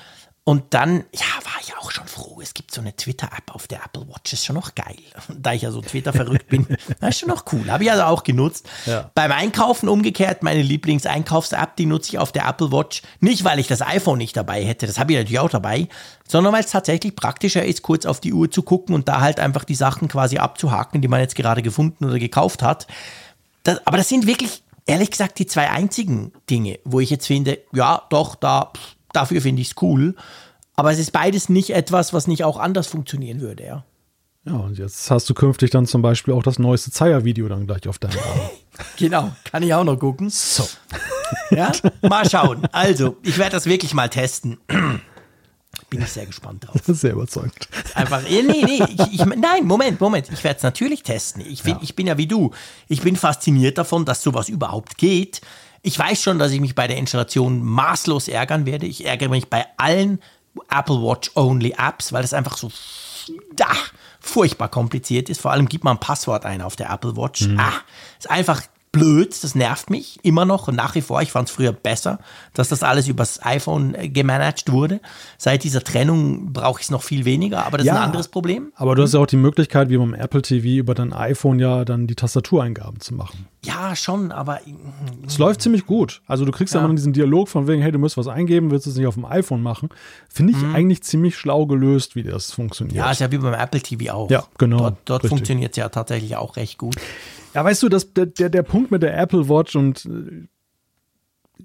Und 0.44 0.74
dann, 0.74 1.04
ja, 1.14 1.44
war 1.44 1.60
ich 1.60 1.72
auch 1.76 1.92
schon 1.92 2.08
froh. 2.08 2.40
Es 2.42 2.52
gibt 2.52 2.74
so 2.74 2.80
eine 2.80 2.96
Twitter-App 2.96 3.54
auf 3.54 3.68
der 3.68 3.84
Apple 3.84 4.08
Watch. 4.08 4.32
Ist 4.32 4.44
schon 4.44 4.56
noch 4.56 4.74
geil. 4.74 4.96
Da 5.38 5.52
ich 5.52 5.62
ja 5.62 5.70
so 5.70 5.80
Twitter 5.80 6.12
verrückt 6.12 6.48
bin, 6.48 6.66
das 7.00 7.10
ist 7.10 7.20
schon 7.20 7.28
noch 7.28 7.44
cool. 7.52 7.70
Habe 7.70 7.84
ich 7.84 7.92
also 7.92 8.04
auch 8.04 8.24
genutzt. 8.24 8.68
Ja. 8.86 9.10
Beim 9.14 9.30
Einkaufen 9.30 9.88
umgekehrt, 9.88 10.42
meine 10.42 10.62
Lieblings-Einkaufs-App, 10.62 11.76
die 11.76 11.86
nutze 11.86 12.10
ich 12.10 12.18
auf 12.18 12.32
der 12.32 12.48
Apple 12.48 12.72
Watch. 12.72 13.02
Nicht, 13.20 13.44
weil 13.44 13.60
ich 13.60 13.68
das 13.68 13.82
iPhone 13.82 14.18
nicht 14.18 14.36
dabei 14.36 14.64
hätte, 14.64 14.86
das 14.88 14.98
habe 14.98 15.12
ich 15.12 15.18
natürlich 15.18 15.38
auch 15.38 15.50
dabei, 15.50 15.88
sondern 16.26 16.52
weil 16.52 16.64
es 16.64 16.70
tatsächlich 16.70 17.14
praktischer 17.14 17.64
ist, 17.64 17.82
kurz 17.82 18.04
auf 18.04 18.18
die 18.18 18.32
Uhr 18.32 18.50
zu 18.50 18.62
gucken 18.62 18.96
und 18.96 19.08
da 19.08 19.20
halt 19.20 19.38
einfach 19.38 19.62
die 19.64 19.76
Sachen 19.76 20.08
quasi 20.08 20.38
abzuhaken, 20.38 21.00
die 21.00 21.08
man 21.08 21.20
jetzt 21.20 21.36
gerade 21.36 21.62
gefunden 21.62 22.04
oder 22.04 22.18
gekauft 22.18 22.62
hat. 22.62 22.88
Das, 23.62 23.86
aber 23.86 23.96
das 23.96 24.08
sind 24.08 24.26
wirklich, 24.26 24.64
ehrlich 24.86 25.12
gesagt, 25.12 25.38
die 25.38 25.46
zwei 25.46 25.70
einzigen 25.70 26.32
Dinge, 26.50 26.80
wo 26.84 26.98
ich 26.98 27.10
jetzt 27.10 27.28
finde, 27.28 27.58
ja, 27.72 28.02
doch, 28.10 28.34
da. 28.34 28.72
Pff, 28.76 28.96
dafür 29.12 29.40
finde 29.40 29.62
ich 29.62 29.68
es 29.68 29.82
cool. 29.82 30.14
Aber 30.74 30.90
es 30.90 30.98
ist 30.98 31.12
beides 31.12 31.48
nicht 31.48 31.70
etwas, 31.70 32.12
was 32.12 32.26
nicht 32.26 32.44
auch 32.44 32.58
anders 32.58 32.86
funktionieren 32.86 33.40
würde, 33.40 33.64
ja. 33.64 33.84
Ja, 34.44 34.54
und 34.54 34.76
jetzt 34.76 35.08
hast 35.10 35.30
du 35.30 35.34
künftig 35.34 35.70
dann 35.70 35.86
zum 35.86 36.02
Beispiel 36.02 36.34
auch 36.34 36.42
das 36.42 36.58
neueste 36.58 36.90
Zeier-Video 36.90 37.48
dann 37.48 37.66
gleich 37.66 37.86
auf 37.86 37.98
deinem 37.98 38.18
Arm. 38.18 38.50
genau, 38.96 39.32
kann 39.44 39.62
ich 39.62 39.72
auch 39.72 39.84
noch 39.84 39.96
gucken. 39.96 40.30
So. 40.30 40.66
ja, 41.50 41.70
mal 42.02 42.28
schauen. 42.28 42.66
Also, 42.72 43.16
ich 43.22 43.38
werde 43.38 43.52
das 43.52 43.66
wirklich 43.66 43.94
mal 43.94 44.08
testen. 44.08 44.58
Bin 45.90 46.00
ich 46.00 46.08
sehr 46.08 46.26
gespannt 46.26 46.66
drauf. 46.66 46.80
Sehr 46.86 47.12
überzeugt. 47.12 47.68
Einfach, 47.94 48.22
nee, 48.22 48.42
nee, 48.42 48.82
ich, 48.88 49.20
ich, 49.20 49.24
nein, 49.26 49.64
Moment, 49.64 50.00
Moment. 50.00 50.30
Ich 50.32 50.42
werde 50.42 50.56
es 50.56 50.62
natürlich 50.62 51.02
testen. 51.02 51.42
Ich, 51.46 51.62
find, 51.62 51.78
ja. 51.78 51.82
ich 51.82 51.94
bin 51.94 52.06
ja 52.06 52.16
wie 52.16 52.26
du. 52.26 52.50
Ich 52.88 53.02
bin 53.02 53.14
fasziniert 53.14 53.76
davon, 53.76 54.06
dass 54.06 54.22
sowas 54.22 54.48
überhaupt 54.48 54.96
geht. 54.96 55.42
Ich 55.82 55.98
weiß 55.98 56.22
schon, 56.22 56.38
dass 56.38 56.52
ich 56.52 56.60
mich 56.60 56.74
bei 56.74 56.86
der 56.86 56.96
Installation 56.96 57.64
maßlos 57.64 58.28
ärgern 58.28 58.66
werde. 58.66 58.86
Ich 58.86 59.04
ärgere 59.04 59.28
mich 59.28 59.48
bei 59.48 59.66
allen 59.76 60.20
Apple 60.70 61.02
Watch 61.02 61.32
Only 61.34 61.74
Apps, 61.76 62.12
weil 62.12 62.22
das 62.22 62.32
einfach 62.32 62.56
so 62.56 62.70
da, 63.54 63.68
furchtbar 64.20 64.68
kompliziert 64.68 65.28
ist. 65.28 65.40
Vor 65.40 65.50
allem 65.50 65.68
gibt 65.68 65.84
man 65.84 65.96
ein 65.96 66.00
Passwort 66.00 66.44
ein 66.44 66.62
auf 66.62 66.76
der 66.76 66.90
Apple 66.90 67.16
Watch. 67.16 67.42
Mhm. 67.42 67.58
Ah, 67.58 67.72
ist 68.18 68.30
einfach 68.30 68.62
blöd, 68.92 69.42
das 69.42 69.54
nervt 69.54 69.88
mich 69.88 70.20
immer 70.22 70.44
noch 70.44 70.68
und 70.68 70.76
nach 70.76 70.94
wie 70.94 71.00
vor. 71.00 71.22
Ich 71.22 71.32
fand 71.32 71.48
es 71.48 71.54
früher 71.54 71.72
besser, 71.72 72.18
dass 72.52 72.68
das 72.68 72.82
alles 72.82 73.08
übers 73.08 73.44
iPhone 73.44 73.94
äh, 73.94 74.08
gemanagt 74.08 74.70
wurde. 74.70 75.00
Seit 75.38 75.64
dieser 75.64 75.82
Trennung 75.82 76.52
brauche 76.52 76.80
ich 76.80 76.84
es 76.84 76.90
noch 76.90 77.02
viel 77.02 77.24
weniger, 77.24 77.66
aber 77.66 77.78
das 77.78 77.86
ja, 77.86 77.94
ist 77.94 77.98
ein 77.98 78.04
anderes 78.04 78.28
Problem. 78.28 78.70
Aber 78.76 78.94
du 78.94 79.02
hast 79.02 79.14
ja 79.14 79.20
auch 79.20 79.26
die 79.26 79.36
Möglichkeit, 79.38 79.88
wie 79.88 79.96
beim 79.96 80.12
Apple 80.12 80.42
TV, 80.42 80.80
über 80.80 80.94
dein 80.94 81.14
iPhone 81.14 81.58
ja 81.58 81.86
dann 81.86 82.06
die 82.06 82.14
Tastatureingaben 82.14 83.00
zu 83.00 83.14
machen. 83.14 83.48
Ja, 83.64 83.96
schon, 83.96 84.30
aber. 84.32 84.60
Es 85.26 85.38
läuft 85.38 85.62
ziemlich 85.62 85.86
gut. 85.86 86.20
Also 86.26 86.44
du 86.44 86.52
kriegst 86.52 86.74
ja, 86.74 86.80
ja 86.80 86.84
immer 86.84 86.94
diesen 86.94 87.12
Dialog 87.12 87.48
von 87.48 87.68
wegen, 87.68 87.80
hey, 87.80 87.92
du 87.92 87.98
musst 87.98 88.16
was 88.16 88.28
eingeben, 88.28 88.70
willst 88.70 88.86
du 88.86 88.90
es 88.90 88.96
nicht 88.96 89.06
auf 89.06 89.14
dem 89.14 89.24
iPhone 89.24 89.62
machen. 89.62 89.88
Finde 90.28 90.52
ich 90.52 90.58
mhm. 90.58 90.74
eigentlich 90.74 91.02
ziemlich 91.02 91.36
schlau 91.36 91.66
gelöst, 91.66 92.14
wie 92.14 92.24
das 92.24 92.50
funktioniert. 92.50 92.96
Ja, 92.96 93.10
ist 93.10 93.20
ja 93.20 93.30
wie 93.30 93.38
beim 93.38 93.54
Apple 93.54 93.80
TV 93.80 94.12
auch. 94.12 94.30
Ja, 94.30 94.44
genau. 94.58 94.78
Dort, 94.78 94.98
dort 95.04 95.26
funktioniert 95.28 95.70
es 95.72 95.76
ja 95.76 95.88
tatsächlich 95.88 96.36
auch 96.36 96.56
recht 96.56 96.76
gut. 96.76 96.96
Ja, 97.54 97.64
weißt 97.64 97.82
du, 97.82 97.88
das, 97.88 98.12
der, 98.14 98.26
der, 98.26 98.48
der 98.48 98.62
Punkt 98.62 98.90
mit 98.90 99.02
der 99.02 99.18
Apple 99.18 99.48
Watch 99.48 99.76
und 99.76 100.06
äh, 100.06 100.48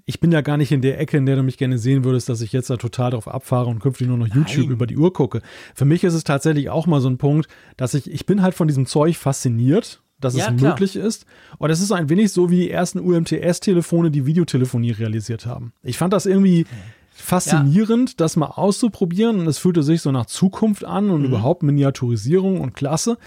ich 0.04 0.20
bin 0.20 0.32
ja 0.32 0.40
gar 0.40 0.56
nicht 0.56 0.72
in 0.72 0.80
der 0.80 1.00
Ecke, 1.00 1.16
in 1.16 1.26
der 1.26 1.36
du 1.36 1.42
mich 1.42 1.58
gerne 1.58 1.78
sehen 1.78 2.04
würdest, 2.04 2.28
dass 2.28 2.40
ich 2.40 2.52
jetzt 2.52 2.70
da 2.70 2.76
total 2.76 3.10
drauf 3.10 3.28
abfahre 3.28 3.66
und 3.66 3.80
künftig 3.80 4.08
nur 4.08 4.16
noch 4.16 4.28
YouTube 4.28 4.66
Nein. 4.66 4.72
über 4.72 4.86
die 4.86 4.96
Uhr 4.96 5.12
gucke. 5.12 5.42
Für 5.74 5.84
mich 5.84 6.04
ist 6.04 6.14
es 6.14 6.24
tatsächlich 6.24 6.70
auch 6.70 6.86
mal 6.86 7.00
so 7.00 7.08
ein 7.08 7.18
Punkt, 7.18 7.48
dass 7.76 7.94
ich, 7.94 8.10
ich 8.10 8.26
bin 8.26 8.42
halt 8.42 8.54
von 8.54 8.68
diesem 8.68 8.86
Zeug 8.86 9.16
fasziniert, 9.16 10.02
dass 10.20 10.34
ja, 10.34 10.48
es 10.48 10.56
klar. 10.56 10.72
möglich 10.72 10.96
ist. 10.96 11.26
Und 11.58 11.70
es 11.70 11.80
ist 11.80 11.92
ein 11.92 12.08
wenig 12.08 12.32
so 12.32 12.50
wie 12.50 12.60
die 12.60 12.70
ersten 12.70 13.00
UMTS-Telefone, 13.00 14.10
die 14.10 14.26
Videotelefonie 14.26 14.92
realisiert 14.92 15.46
haben. 15.46 15.72
Ich 15.82 15.98
fand 15.98 16.12
das 16.12 16.26
irgendwie 16.26 16.66
faszinierend, 17.10 18.10
ja. 18.10 18.14
das 18.18 18.36
mal 18.36 18.46
auszuprobieren 18.46 19.40
und 19.40 19.46
es 19.46 19.58
fühlte 19.58 19.82
sich 19.82 20.00
so 20.00 20.12
nach 20.12 20.26
Zukunft 20.26 20.84
an 20.84 21.10
und 21.10 21.20
mhm. 21.20 21.26
überhaupt 21.26 21.62
Miniaturisierung 21.62 22.60
und 22.60 22.74
Klasse. 22.74 23.18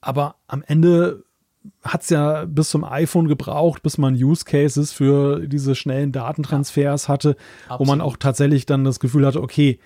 Aber 0.00 0.36
am 0.46 0.62
Ende 0.66 1.24
hat 1.82 2.02
es 2.02 2.10
ja 2.10 2.44
bis 2.44 2.70
zum 2.70 2.84
iPhone 2.84 3.28
gebraucht, 3.28 3.82
bis 3.82 3.98
man 3.98 4.14
Use 4.14 4.44
Cases 4.44 4.92
für 4.92 5.46
diese 5.46 5.74
schnellen 5.74 6.12
Datentransfers 6.12 7.08
hatte, 7.08 7.36
Absolut. 7.64 7.80
wo 7.80 7.84
man 7.84 8.00
auch 8.00 8.16
tatsächlich 8.16 8.66
dann 8.66 8.84
das 8.84 9.00
Gefühl 9.00 9.26
hatte, 9.26 9.42
okay, 9.42 9.78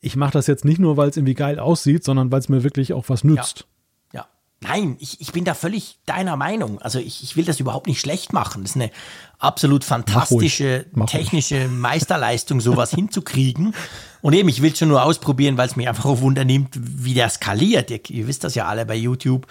ich 0.00 0.16
mache 0.16 0.32
das 0.32 0.46
jetzt 0.46 0.64
nicht 0.64 0.78
nur, 0.78 0.96
weil 0.96 1.08
es 1.08 1.16
irgendwie 1.16 1.34
geil 1.34 1.58
aussieht, 1.58 2.04
sondern 2.04 2.30
weil 2.32 2.40
es 2.40 2.48
mir 2.48 2.64
wirklich 2.64 2.92
auch 2.92 3.08
was 3.08 3.24
nützt. 3.24 3.66
Ja. 4.12 4.20
ja. 4.20 4.26
Nein, 4.60 4.96
ich, 4.98 5.20
ich 5.20 5.32
bin 5.32 5.44
da 5.44 5.54
völlig 5.54 5.98
deiner 6.06 6.36
Meinung. 6.36 6.80
Also 6.82 6.98
ich, 6.98 7.22
ich 7.22 7.36
will 7.36 7.44
das 7.44 7.60
überhaupt 7.60 7.86
nicht 7.86 8.00
schlecht 8.00 8.32
machen. 8.32 8.62
Das 8.62 8.72
ist 8.72 8.76
eine 8.76 8.90
absolut 9.38 9.84
fantastische 9.84 10.86
Mach 10.90 11.00
Mach 11.00 11.10
technische 11.10 11.68
Meisterleistung, 11.68 12.60
sowas 12.60 12.90
hinzukriegen. 12.94 13.74
Und 14.22 14.34
eben, 14.34 14.48
ich 14.48 14.60
will 14.60 14.72
es 14.72 14.78
schon 14.78 14.88
nur 14.88 15.04
ausprobieren, 15.04 15.56
weil 15.56 15.68
es 15.68 15.76
mich 15.76 15.88
einfach 15.88 16.04
auch 16.04 16.20
wundernimmt, 16.20 16.70
wie 16.74 17.14
der 17.14 17.28
skaliert. 17.28 17.90
Ihr, 17.90 18.00
ihr 18.08 18.26
wisst 18.26 18.44
das 18.44 18.54
ja 18.54 18.66
alle 18.66 18.86
bei 18.86 18.96
YouTube 18.96 19.46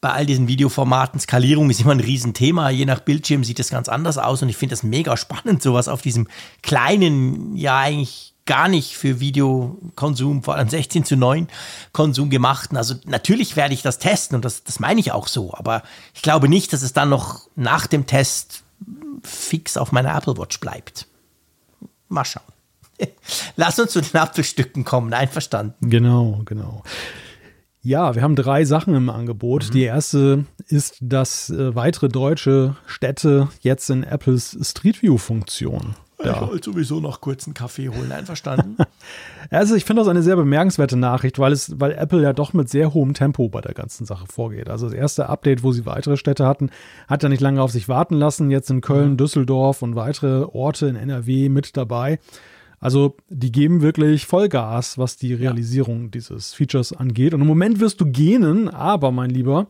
bei 0.00 0.10
all 0.10 0.26
diesen 0.26 0.48
Videoformaten. 0.48 1.18
Skalierung 1.20 1.70
ist 1.70 1.80
immer 1.80 1.92
ein 1.92 2.00
Riesenthema. 2.00 2.70
Je 2.70 2.84
nach 2.84 3.00
Bildschirm 3.00 3.44
sieht 3.44 3.58
das 3.58 3.70
ganz 3.70 3.88
anders 3.88 4.18
aus 4.18 4.42
und 4.42 4.48
ich 4.48 4.56
finde 4.56 4.74
das 4.74 4.82
mega 4.82 5.16
spannend, 5.16 5.62
sowas 5.62 5.88
auf 5.88 6.02
diesem 6.02 6.28
kleinen, 6.62 7.56
ja 7.56 7.78
eigentlich 7.78 8.34
gar 8.46 8.68
nicht 8.68 8.96
für 8.96 9.20
Videokonsum, 9.20 10.42
vor 10.42 10.54
allem 10.54 10.68
16 10.70 11.04
zu 11.04 11.16
9 11.16 11.48
Konsum 11.92 12.30
gemacht. 12.30 12.70
Also 12.74 12.94
natürlich 13.04 13.56
werde 13.56 13.74
ich 13.74 13.82
das 13.82 13.98
testen 13.98 14.36
und 14.36 14.44
das, 14.44 14.64
das 14.64 14.80
meine 14.80 15.00
ich 15.00 15.12
auch 15.12 15.28
so. 15.28 15.52
Aber 15.52 15.82
ich 16.14 16.22
glaube 16.22 16.48
nicht, 16.48 16.72
dass 16.72 16.82
es 16.82 16.94
dann 16.94 17.10
noch 17.10 17.48
nach 17.56 17.86
dem 17.86 18.06
Test 18.06 18.62
fix 19.22 19.76
auf 19.76 19.92
meiner 19.92 20.16
Apple 20.16 20.38
Watch 20.38 20.60
bleibt. 20.60 21.06
Mal 22.08 22.24
schauen. 22.24 22.42
Lass 23.56 23.78
uns 23.78 23.92
zu 23.92 24.00
den 24.00 24.18
Apfelstücken 24.18 24.84
kommen, 24.84 25.12
einverstanden. 25.12 25.90
Genau, 25.90 26.40
genau. 26.46 26.82
Ja, 27.88 28.14
wir 28.14 28.20
haben 28.20 28.36
drei 28.36 28.66
Sachen 28.66 28.94
im 28.94 29.08
Angebot. 29.08 29.68
Mhm. 29.68 29.72
Die 29.72 29.82
erste 29.84 30.44
ist, 30.66 30.98
dass 31.00 31.48
äh, 31.48 31.74
weitere 31.74 32.08
deutsche 32.08 32.76
Städte 32.86 33.48
jetzt 33.60 33.88
in 33.88 34.04
Apples 34.04 34.58
Street 34.60 35.00
View 35.00 35.16
Funktion 35.16 35.94
ja. 36.24 36.42
Ich 36.42 36.48
wollte 36.48 36.70
sowieso 36.70 37.00
noch 37.00 37.20
kurz 37.20 37.46
einen 37.46 37.54
Kaffee 37.54 37.88
holen, 37.88 38.10
einverstanden? 38.10 38.76
also 39.50 39.76
ich 39.76 39.84
finde 39.84 40.02
das 40.02 40.08
eine 40.08 40.22
sehr 40.22 40.34
bemerkenswerte 40.34 40.96
Nachricht, 40.96 41.38
weil 41.38 41.52
es, 41.52 41.78
weil 41.78 41.92
Apple 41.92 42.22
ja 42.22 42.32
doch 42.32 42.52
mit 42.52 42.68
sehr 42.68 42.92
hohem 42.92 43.14
Tempo 43.14 43.48
bei 43.48 43.60
der 43.60 43.74
ganzen 43.74 44.04
Sache 44.04 44.26
vorgeht. 44.26 44.68
Also 44.68 44.86
das 44.86 44.94
erste 44.94 45.28
Update, 45.28 45.62
wo 45.62 45.70
sie 45.70 45.86
weitere 45.86 46.16
Städte 46.16 46.46
hatten, 46.46 46.70
hat 47.06 47.22
ja 47.22 47.28
nicht 47.28 47.40
lange 47.40 47.62
auf 47.62 47.70
sich 47.70 47.88
warten 47.88 48.14
lassen. 48.14 48.50
Jetzt 48.50 48.70
in 48.70 48.80
Köln, 48.80 49.12
mhm. 49.12 49.16
Düsseldorf 49.16 49.82
und 49.82 49.94
weitere 49.94 50.42
Orte 50.42 50.88
in 50.88 50.96
NRW 50.96 51.48
mit 51.48 51.76
dabei. 51.76 52.18
Also 52.80 53.16
die 53.28 53.52
geben 53.52 53.82
wirklich 53.82 54.26
Vollgas, 54.26 54.98
was 54.98 55.16
die 55.16 55.34
Realisierung 55.34 56.04
ja. 56.04 56.08
dieses 56.08 56.54
Features 56.54 56.92
angeht. 56.92 57.34
Und 57.34 57.40
im 57.40 57.46
Moment 57.46 57.80
wirst 57.80 58.00
du 58.00 58.06
gähnen, 58.06 58.68
aber 58.68 59.10
mein 59.10 59.30
Lieber, 59.30 59.66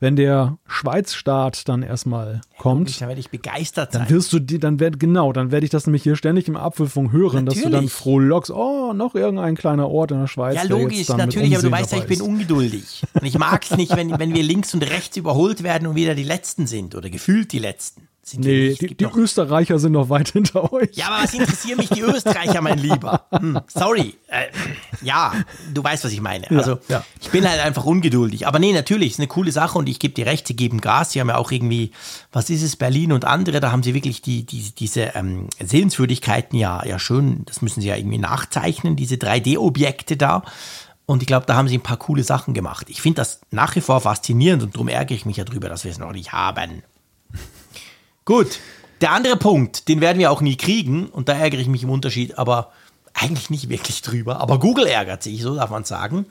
wenn 0.00 0.16
der 0.16 0.58
Schweiz-Staat 0.66 1.68
dann 1.68 1.82
erstmal 1.82 2.40
kommt, 2.58 3.00
dann 3.00 3.08
werde 3.08 3.20
ich 3.20 3.28
begeistert 3.28 3.92
sein. 3.92 4.02
Dann 4.02 4.10
wirst 4.10 4.32
du 4.32 4.38
die, 4.38 4.58
dann 4.58 4.80
werd, 4.80 4.98
genau, 4.98 5.32
dann 5.32 5.50
werde 5.50 5.64
ich 5.64 5.70
das 5.70 5.86
nämlich 5.86 6.02
hier 6.02 6.16
ständig 6.16 6.48
im 6.48 6.56
Apfelfunk 6.56 7.12
hören, 7.12 7.44
natürlich. 7.44 7.64
dass 7.64 7.70
du 7.70 7.76
dann 7.76 7.88
frohlockst, 7.88 8.50
oh, 8.50 8.94
noch 8.94 9.14
irgendein 9.14 9.56
kleiner 9.56 9.88
Ort 9.88 10.10
in 10.10 10.20
der 10.20 10.26
Schweiz. 10.26 10.56
Ja, 10.56 10.62
logisch, 10.64 11.06
natürlich, 11.08 11.54
aber 11.54 11.62
du 11.62 11.70
weißt 11.70 11.92
ja, 11.92 11.98
ich 11.98 12.06
bin 12.06 12.22
ungeduldig. 12.22 13.02
Und 13.12 13.26
ich 13.26 13.38
mag 13.38 13.62
es 13.62 13.76
nicht, 13.76 13.94
wenn, 13.94 14.10
wenn 14.18 14.34
wir 14.34 14.42
links 14.42 14.72
und 14.72 14.82
rechts 14.82 15.18
überholt 15.18 15.62
werden 15.62 15.86
und 15.86 15.96
wieder 15.96 16.14
die 16.14 16.24
Letzten 16.24 16.66
sind 16.66 16.94
oder 16.94 17.10
gefühlt 17.10 17.52
die 17.52 17.58
Letzten. 17.58 18.08
Nee, 18.36 18.74
die, 18.74 18.94
die 18.94 19.04
Österreicher 19.04 19.78
sind 19.78 19.92
noch 19.92 20.08
weit 20.08 20.28
hinter 20.32 20.72
euch. 20.72 20.90
Ja, 20.92 21.08
aber 21.08 21.24
was 21.24 21.34
interessieren 21.34 21.78
mich 21.78 21.88
die 21.88 22.00
Österreicher, 22.00 22.60
mein 22.60 22.78
Lieber? 22.78 23.26
Hm, 23.30 23.60
sorry. 23.66 24.14
Äh, 24.28 24.46
ja, 25.02 25.32
du 25.72 25.82
weißt, 25.82 26.04
was 26.04 26.12
ich 26.12 26.20
meine. 26.20 26.50
Also, 26.50 26.72
ja, 26.88 26.98
ja. 26.98 27.04
ich 27.20 27.30
bin 27.30 27.48
halt 27.48 27.60
einfach 27.60 27.84
ungeduldig. 27.84 28.46
Aber 28.46 28.58
nee, 28.58 28.72
natürlich, 28.72 29.12
ist 29.12 29.18
eine 29.18 29.28
coole 29.28 29.52
Sache 29.52 29.78
und 29.78 29.88
ich 29.88 29.98
gebe 29.98 30.14
dir 30.14 30.26
recht, 30.26 30.46
sie 30.46 30.56
geben 30.56 30.80
Gas. 30.80 31.12
Sie 31.12 31.20
haben 31.20 31.28
ja 31.28 31.36
auch 31.36 31.50
irgendwie, 31.50 31.92
was 32.32 32.50
ist 32.50 32.62
es, 32.62 32.76
Berlin 32.76 33.12
und 33.12 33.24
andere, 33.24 33.60
da 33.60 33.72
haben 33.72 33.82
sie 33.82 33.94
wirklich 33.94 34.22
die, 34.22 34.44
die, 34.44 34.72
diese 34.74 35.12
ähm, 35.14 35.48
Sehenswürdigkeiten 35.58 36.58
ja, 36.58 36.84
ja 36.84 36.98
schön, 36.98 37.42
das 37.46 37.62
müssen 37.62 37.80
sie 37.80 37.88
ja 37.88 37.96
irgendwie 37.96 38.18
nachzeichnen, 38.18 38.96
diese 38.96 39.16
3D-Objekte 39.16 40.16
da. 40.16 40.42
Und 41.06 41.22
ich 41.22 41.26
glaube, 41.26 41.44
da 41.46 41.56
haben 41.56 41.66
sie 41.66 41.76
ein 41.76 41.82
paar 41.82 41.96
coole 41.96 42.22
Sachen 42.22 42.54
gemacht. 42.54 42.86
Ich 42.88 43.02
finde 43.02 43.16
das 43.16 43.40
nach 43.50 43.74
wie 43.74 43.80
vor 43.80 44.00
faszinierend 44.00 44.62
und 44.62 44.76
darum 44.76 44.86
ärgere 44.86 45.16
ich 45.16 45.26
mich 45.26 45.38
ja 45.38 45.44
drüber, 45.44 45.68
dass 45.68 45.82
wir 45.82 45.90
es 45.90 45.98
noch 45.98 46.12
nicht 46.12 46.32
haben. 46.32 46.84
Gut, 48.30 48.60
der 49.00 49.10
andere 49.10 49.36
Punkt, 49.36 49.88
den 49.88 50.00
werden 50.00 50.20
wir 50.20 50.30
auch 50.30 50.40
nie 50.40 50.56
kriegen 50.56 51.08
und 51.08 51.28
da 51.28 51.32
ärgere 51.32 51.58
ich 51.58 51.66
mich 51.66 51.82
im 51.82 51.90
Unterschied, 51.90 52.38
aber 52.38 52.70
eigentlich 53.12 53.50
nicht 53.50 53.68
wirklich 53.68 54.02
drüber. 54.02 54.38
Aber 54.40 54.60
Google 54.60 54.86
ärgert 54.86 55.24
sich, 55.24 55.42
so 55.42 55.56
darf 55.56 55.70
man 55.70 55.82
sagen. 55.82 56.26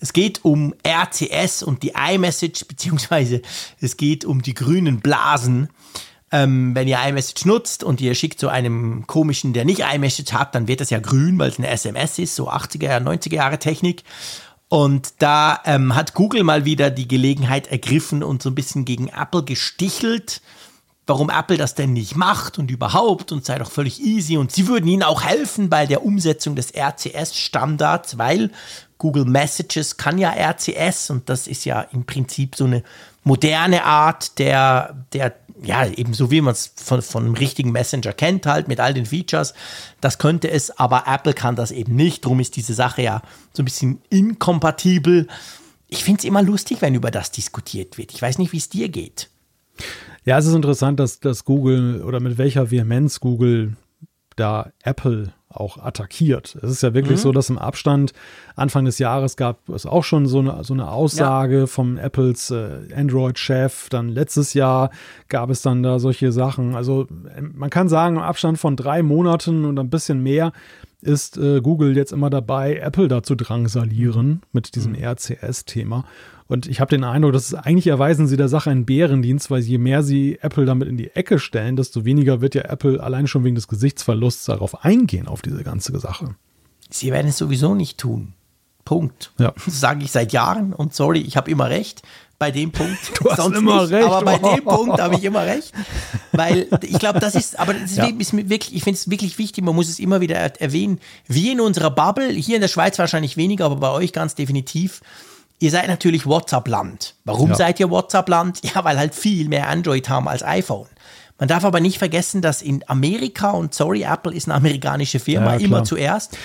Es 0.00 0.12
geht 0.12 0.44
um 0.44 0.74
RCS 0.86 1.62
und 1.62 1.82
die 1.82 1.94
iMessage, 1.94 2.66
beziehungsweise 2.68 3.40
es 3.80 3.96
geht 3.96 4.26
um 4.26 4.42
die 4.42 4.52
grünen 4.52 5.00
Blasen. 5.00 5.70
Ähm, 6.30 6.74
wenn 6.74 6.86
ihr 6.86 6.98
iMessage 7.02 7.46
nutzt 7.46 7.84
und 7.84 8.02
ihr 8.02 8.14
schickt 8.14 8.38
zu 8.38 8.50
einem 8.50 9.06
komischen, 9.06 9.54
der 9.54 9.64
nicht 9.64 9.80
iMessage 9.80 10.34
hat, 10.34 10.54
dann 10.54 10.68
wird 10.68 10.82
das 10.82 10.90
ja 10.90 10.98
grün, 10.98 11.38
weil 11.38 11.48
es 11.48 11.56
eine 11.56 11.68
SMS 11.68 12.18
ist, 12.18 12.36
so 12.36 12.50
80er, 12.50 12.98
90er 12.98 13.36
Jahre 13.36 13.58
Technik. 13.58 14.04
Und 14.68 15.14
da 15.20 15.62
ähm, 15.64 15.94
hat 15.94 16.12
Google 16.12 16.44
mal 16.44 16.66
wieder 16.66 16.90
die 16.90 17.08
Gelegenheit 17.08 17.68
ergriffen 17.68 18.22
und 18.22 18.42
so 18.42 18.50
ein 18.50 18.54
bisschen 18.54 18.84
gegen 18.84 19.08
Apple 19.08 19.42
gestichelt 19.42 20.42
warum 21.10 21.28
Apple 21.28 21.56
das 21.56 21.74
denn 21.74 21.92
nicht 21.92 22.14
macht 22.14 22.60
und 22.60 22.70
überhaupt 22.70 23.32
und 23.32 23.44
sei 23.44 23.58
doch 23.58 23.70
völlig 23.70 24.00
easy. 24.00 24.36
Und 24.36 24.52
sie 24.52 24.68
würden 24.68 24.86
ihnen 24.86 25.02
auch 25.02 25.24
helfen 25.24 25.68
bei 25.68 25.84
der 25.84 26.04
Umsetzung 26.04 26.54
des 26.54 26.72
RCS-Standards, 26.72 28.16
weil 28.16 28.52
Google 28.96 29.24
Messages 29.24 29.96
kann 29.96 30.18
ja 30.18 30.30
RCS 30.30 31.10
und 31.10 31.28
das 31.28 31.48
ist 31.48 31.64
ja 31.64 31.80
im 31.80 32.04
Prinzip 32.04 32.54
so 32.54 32.64
eine 32.64 32.84
moderne 33.24 33.84
Art 33.84 34.38
der, 34.38 35.04
der 35.12 35.34
ja, 35.62 35.84
eben 35.84 36.14
so 36.14 36.30
wie 36.30 36.40
man 36.40 36.52
es 36.52 36.72
von, 36.76 37.02
von 37.02 37.24
einem 37.24 37.34
richtigen 37.34 37.72
Messenger 37.72 38.12
kennt, 38.12 38.46
halt 38.46 38.68
mit 38.68 38.78
all 38.78 38.94
den 38.94 39.04
Features. 39.04 39.52
Das 40.00 40.18
könnte 40.18 40.48
es, 40.48 40.78
aber 40.78 41.04
Apple 41.08 41.34
kann 41.34 41.56
das 41.56 41.72
eben 41.72 41.96
nicht. 41.96 42.24
Darum 42.24 42.38
ist 42.38 42.54
diese 42.54 42.72
Sache 42.72 43.02
ja 43.02 43.20
so 43.52 43.62
ein 43.62 43.64
bisschen 43.64 44.00
inkompatibel. 44.10 45.26
Ich 45.88 46.04
finde 46.04 46.20
es 46.20 46.24
immer 46.24 46.40
lustig, 46.40 46.80
wenn 46.80 46.94
über 46.94 47.10
das 47.10 47.32
diskutiert 47.32 47.98
wird. 47.98 48.12
Ich 48.12 48.22
weiß 48.22 48.38
nicht, 48.38 48.52
wie 48.52 48.58
es 48.58 48.68
dir 48.68 48.88
geht. 48.88 49.28
Ja, 50.30 50.38
es 50.38 50.46
ist 50.46 50.54
interessant, 50.54 51.00
dass, 51.00 51.18
dass 51.18 51.44
Google 51.44 52.04
oder 52.04 52.20
mit 52.20 52.38
welcher 52.38 52.70
Vehemenz 52.70 53.18
Google 53.18 53.72
da 54.36 54.70
Apple 54.84 55.32
auch 55.48 55.76
attackiert. 55.76 56.56
Es 56.62 56.70
ist 56.70 56.84
ja 56.84 56.94
wirklich 56.94 57.18
mhm. 57.18 57.22
so, 57.22 57.32
dass 57.32 57.50
im 57.50 57.58
Abstand 57.58 58.12
Anfang 58.54 58.84
des 58.84 59.00
Jahres 59.00 59.36
gab 59.36 59.68
es 59.68 59.86
auch 59.86 60.04
schon 60.04 60.26
so 60.26 60.38
eine, 60.38 60.62
so 60.62 60.72
eine 60.72 60.88
Aussage 60.88 61.58
ja. 61.58 61.66
vom 61.66 61.98
Apples 61.98 62.52
äh, 62.52 62.94
Android-Chef. 62.94 63.88
Dann 63.88 64.08
letztes 64.08 64.54
Jahr 64.54 64.90
gab 65.28 65.50
es 65.50 65.62
dann 65.62 65.82
da 65.82 65.98
solche 65.98 66.30
Sachen. 66.30 66.76
Also 66.76 67.08
man 67.52 67.68
kann 67.68 67.88
sagen, 67.88 68.14
im 68.14 68.22
Abstand 68.22 68.56
von 68.56 68.76
drei 68.76 69.02
Monaten 69.02 69.64
und 69.64 69.80
ein 69.80 69.90
bisschen 69.90 70.22
mehr 70.22 70.52
ist 71.00 71.38
äh, 71.38 71.60
Google 71.60 71.96
jetzt 71.96 72.12
immer 72.12 72.30
dabei, 72.30 72.76
Apple 72.76 73.08
da 73.08 73.24
zu 73.24 73.34
drangsalieren 73.34 74.42
mit 74.52 74.76
diesem 74.76 74.92
mhm. 74.92 75.02
RCS-Thema. 75.02 76.04
Und 76.50 76.66
ich 76.66 76.80
habe 76.80 76.90
den 76.90 77.04
Eindruck, 77.04 77.32
dass 77.32 77.46
es 77.46 77.54
eigentlich 77.54 77.86
erweisen 77.86 78.26
sie 78.26 78.36
der 78.36 78.48
Sache 78.48 78.70
einen 78.70 78.84
Bärendienst, 78.84 79.52
weil 79.52 79.60
je 79.60 79.78
mehr 79.78 80.02
sie 80.02 80.36
Apple 80.42 80.64
damit 80.64 80.88
in 80.88 80.96
die 80.96 81.14
Ecke 81.14 81.38
stellen, 81.38 81.76
desto 81.76 82.04
weniger 82.04 82.40
wird 82.40 82.56
ja 82.56 82.62
Apple 82.62 83.00
allein 83.00 83.28
schon 83.28 83.44
wegen 83.44 83.54
des 83.54 83.68
Gesichtsverlusts 83.68 84.46
darauf 84.46 84.84
eingehen, 84.84 85.28
auf 85.28 85.42
diese 85.42 85.62
ganze 85.62 85.96
Sache. 86.00 86.34
Sie 86.90 87.12
werden 87.12 87.28
es 87.28 87.38
sowieso 87.38 87.76
nicht 87.76 87.98
tun. 87.98 88.32
Punkt. 88.84 89.30
Ja. 89.38 89.54
Das 89.64 89.78
sage 89.78 90.02
ich 90.02 90.10
seit 90.10 90.32
Jahren 90.32 90.72
und 90.72 90.92
sorry, 90.92 91.20
ich 91.20 91.36
habe 91.36 91.48
immer 91.52 91.70
recht 91.70 92.02
bei 92.40 92.50
dem 92.50 92.72
Punkt. 92.72 92.98
Du 93.22 93.30
hast 93.30 93.36
sonst 93.36 93.56
immer 93.56 93.82
nicht, 93.82 93.92
recht. 93.92 94.08
Aber 94.08 94.24
bei 94.24 94.38
dem 94.38 94.64
Punkt 94.64 95.00
habe 95.00 95.14
ich 95.14 95.22
immer 95.22 95.46
recht. 95.46 95.72
Weil 96.32 96.66
ich 96.82 96.98
glaube, 96.98 97.20
das 97.20 97.36
ist, 97.36 97.60
aber 97.60 97.74
das 97.74 97.92
ist, 97.92 97.98
ja. 97.98 98.06
ist 98.06 98.32
wirklich, 98.32 98.74
ich 98.74 98.82
finde 98.82 98.98
es 98.98 99.08
wirklich 99.08 99.38
wichtig, 99.38 99.62
man 99.62 99.76
muss 99.76 99.88
es 99.88 100.00
immer 100.00 100.20
wieder 100.20 100.34
erwähnen. 100.34 100.98
Wir 101.28 101.52
in 101.52 101.60
unserer 101.60 101.92
Bubble, 101.92 102.30
hier 102.30 102.56
in 102.56 102.60
der 102.60 102.68
Schweiz 102.68 102.98
wahrscheinlich 102.98 103.36
weniger, 103.36 103.66
aber 103.66 103.76
bei 103.76 103.90
euch 103.90 104.12
ganz 104.12 104.34
definitiv, 104.34 105.00
Ihr 105.60 105.70
seid 105.70 105.88
natürlich 105.88 106.26
WhatsApp-Land. 106.26 107.16
Warum 107.24 107.50
ja. 107.50 107.54
seid 107.54 107.78
ihr 107.80 107.90
WhatsApp-Land? 107.90 108.60
Ja, 108.74 108.84
weil 108.84 108.98
halt 108.98 109.14
viel 109.14 109.48
mehr 109.48 109.68
Android 109.68 110.08
haben 110.08 110.28
als 110.28 110.42
iPhone. 110.42 110.86
Man 111.38 111.48
darf 111.48 111.64
aber 111.64 111.80
nicht 111.80 111.98
vergessen, 111.98 112.42
dass 112.42 112.62
in 112.62 112.84
Amerika, 112.86 113.50
und 113.50 113.74
sorry, 113.74 114.02
Apple 114.02 114.34
ist 114.34 114.46
eine 114.48 114.54
amerikanische 114.54 115.18
Firma, 115.18 115.56
ja, 115.56 115.60
immer 115.60 115.84
zuerst, 115.84 116.36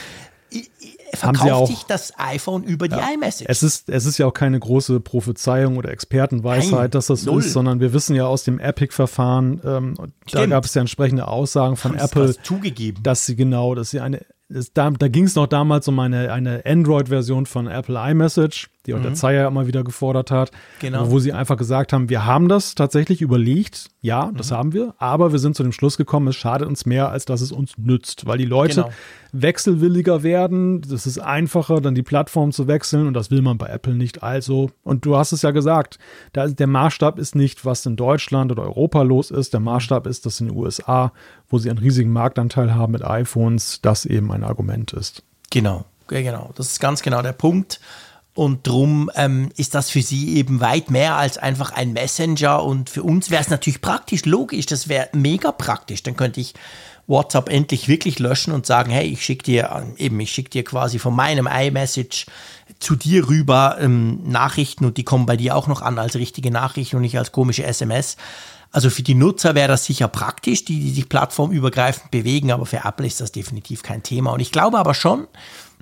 verkauft 1.14 1.68
sich 1.68 1.84
das 1.84 2.14
iPhone 2.18 2.64
über 2.64 2.88
die 2.88 2.96
ja. 2.96 3.10
iMessage. 3.14 3.50
Es 3.50 3.64
ist, 3.64 3.90
es 3.90 4.06
ist 4.06 4.18
ja 4.18 4.26
auch 4.26 4.34
keine 4.34 4.60
große 4.60 5.00
Prophezeiung 5.00 5.78
oder 5.78 5.90
Expertenweisheit, 5.90 6.72
Nein, 6.72 6.92
dass 6.92 7.08
das 7.08 7.22
so 7.22 7.40
ist, 7.40 7.54
sondern 7.54 7.80
wir 7.80 7.94
wissen 7.94 8.16
ja 8.16 8.26
aus 8.26 8.44
dem 8.44 8.60
Epic-Verfahren, 8.60 9.62
ähm, 9.64 9.96
da 10.32 10.46
gab 10.46 10.66
es 10.66 10.74
ja 10.74 10.82
entsprechende 10.82 11.28
Aussagen 11.28 11.76
von 11.76 12.00
Haben 12.00 12.06
Apple, 12.06 12.36
dass 13.02 13.26
sie 13.26 13.36
genau, 13.36 13.76
dass 13.76 13.92
sie 13.92 14.00
eine 14.00 14.22
es, 14.48 14.74
da, 14.74 14.92
da 14.92 15.08
ging 15.08 15.26
es 15.26 15.36
noch 15.36 15.48
damals 15.48 15.88
um 15.88 15.98
eine, 16.00 16.32
eine 16.32 16.64
Android-Version 16.66 17.48
von 17.48 17.68
Apple 17.68 18.00
iMessage, 18.12 18.70
die 18.86 18.94
auch 18.94 19.00
mhm. 19.00 19.04
der 19.04 19.14
Zeier 19.14 19.48
immer 19.48 19.68
wieder 19.68 19.84
gefordert 19.84 20.32
hat, 20.32 20.52
genau. 20.80 21.10
wo 21.10 21.20
sie 21.20 21.34
einfach 21.34 21.58
gesagt 21.58 21.94
haben, 21.94 22.10
wir 22.10 22.26
haben 22.26 22.48
das 22.48 22.76
tatsächlich 22.76 23.22
überlegt, 23.22 23.90
ja, 24.02 24.32
das 24.36 24.52
mhm. 24.52 24.56
haben 24.56 24.74
wir, 24.74 24.96
aber 24.98 25.32
wir 25.32 25.40
sind 25.40 25.56
zu 25.56 25.64
dem 25.64 25.72
Schluss 25.72 25.98
gekommen, 25.98 26.28
es 26.28 26.36
schadet 26.36 26.68
uns 26.68 26.86
mehr, 26.86 27.10
als 27.10 27.26
dass 27.26 27.42
es 27.42 27.52
uns 27.52 27.78
nützt, 27.78 28.26
weil 28.26 28.38
die 28.38 28.46
Leute 28.46 28.84
genau. 28.84 28.94
wechselwilliger 29.32 30.24
werden, 30.24 30.82
es 30.92 31.06
ist 31.06 31.20
einfacher, 31.20 31.82
dann 31.82 31.96
die 31.96 32.04
Plattform 32.04 32.52
zu 32.52 32.68
wechseln 32.68 33.08
und 33.08 33.14
das 33.14 33.32
will 33.32 33.42
man 33.42 33.58
bei 33.58 33.68
Apple 33.68 33.96
nicht. 33.96 34.24
Also, 34.24 34.70
und 34.84 35.06
du 35.06 35.16
hast 35.16 35.32
es 35.32 35.42
ja 35.42 35.52
gesagt, 35.52 35.98
der 36.36 36.68
Maßstab 36.68 37.20
ist 37.20 37.36
nicht, 37.36 37.66
was 37.66 37.86
in 37.86 37.96
Deutschland 37.96 38.52
oder 38.52 38.64
Europa 38.64 39.02
los 39.02 39.32
ist, 39.32 39.54
der 39.54 39.60
Maßstab 39.60 40.08
ist, 40.08 40.26
dass 40.26 40.40
in 40.40 40.48
den 40.48 40.56
USA, 40.56 41.12
wo 41.50 41.58
sie 41.58 41.70
einen 41.70 41.80
riesigen 41.80 42.12
Marktanteil 42.12 42.76
haben 42.76 42.92
mit 42.92 43.04
iPhones, 43.04 43.80
das 43.82 44.06
eben 44.06 44.32
ein 44.32 44.44
Argument 44.44 44.94
ist. 44.94 45.24
Genau, 45.50 45.86
genau, 46.08 46.52
das 46.56 46.68
ist 46.68 46.80
ganz 46.80 47.02
genau 47.02 47.22
der 47.22 47.34
Punkt. 47.34 47.80
Und 48.36 48.68
drum 48.68 49.10
ähm, 49.16 49.50
ist 49.56 49.76
das 49.76 49.90
für 49.90 50.02
sie 50.02 50.36
eben 50.36 50.60
weit 50.60 50.92
mehr 50.92 51.16
als 51.16 51.38
einfach 51.38 51.72
ein 51.72 51.94
Messenger. 51.94 52.64
Und 52.64 52.90
für 52.90 53.02
uns 53.02 53.32
wäre 53.32 53.42
es 53.42 53.50
natürlich 53.50 53.80
praktisch, 53.80 54.26
logisch, 54.26 54.66
das 54.66 54.90
wäre 54.90 55.08
mega 55.14 55.54
praktisch. 55.54 56.04
Dann 56.04 56.18
könnte 56.18 56.42
ich 56.42 56.54
WhatsApp 57.08 57.48
endlich 57.48 57.88
wirklich 57.88 58.20
löschen 58.20 58.52
und 58.52 58.66
sagen, 58.66 58.92
hey, 58.92 59.08
ich 59.08 59.24
schicke 59.24 59.44
dir 59.44 59.72
ähm, 59.74 59.94
eben, 59.98 60.20
ich 60.20 60.32
schicke 60.32 60.50
dir 60.50 60.66
quasi 60.66 61.00
von 61.00 61.16
meinem 61.16 61.48
iMessage 61.48 62.26
zu 62.80 62.98
dir 62.98 63.30
rüber 63.30 63.78
ähm, 63.80 64.20
Nachrichten 64.30 64.84
und 64.84 64.98
die 64.98 65.06
kommen 65.06 65.26
bei 65.26 65.38
dir 65.38 65.56
auch 65.56 65.68
noch 65.68 65.82
an 65.82 65.98
als 65.98 66.16
richtige 66.16 66.52
Nachrichten 66.52 66.98
und 66.98 67.04
nicht 67.04 67.18
als 67.18 67.32
komische 67.32 67.64
SMS. 67.64 68.18
Also 68.72 68.90
für 68.90 69.04
die 69.04 69.16
Nutzer 69.16 69.56
wäre 69.56 69.70
das 69.70 69.86
sicher 69.86 70.10
praktisch, 70.10 70.66
die, 70.66 70.82
die 70.82 70.92
sich 70.92 71.08
plattformübergreifend 71.08 72.12
bewegen, 72.12 72.52
aber 72.52 72.66
für 72.66 72.84
Apple 72.84 73.08
ist 73.08 73.22
das 73.22 73.32
definitiv 73.32 73.82
kein 73.82 74.04
Thema. 74.04 74.34
Und 74.34 74.42
ich 74.42 74.52
glaube 74.52 74.78
aber 74.78 74.94
schon, 74.94 75.28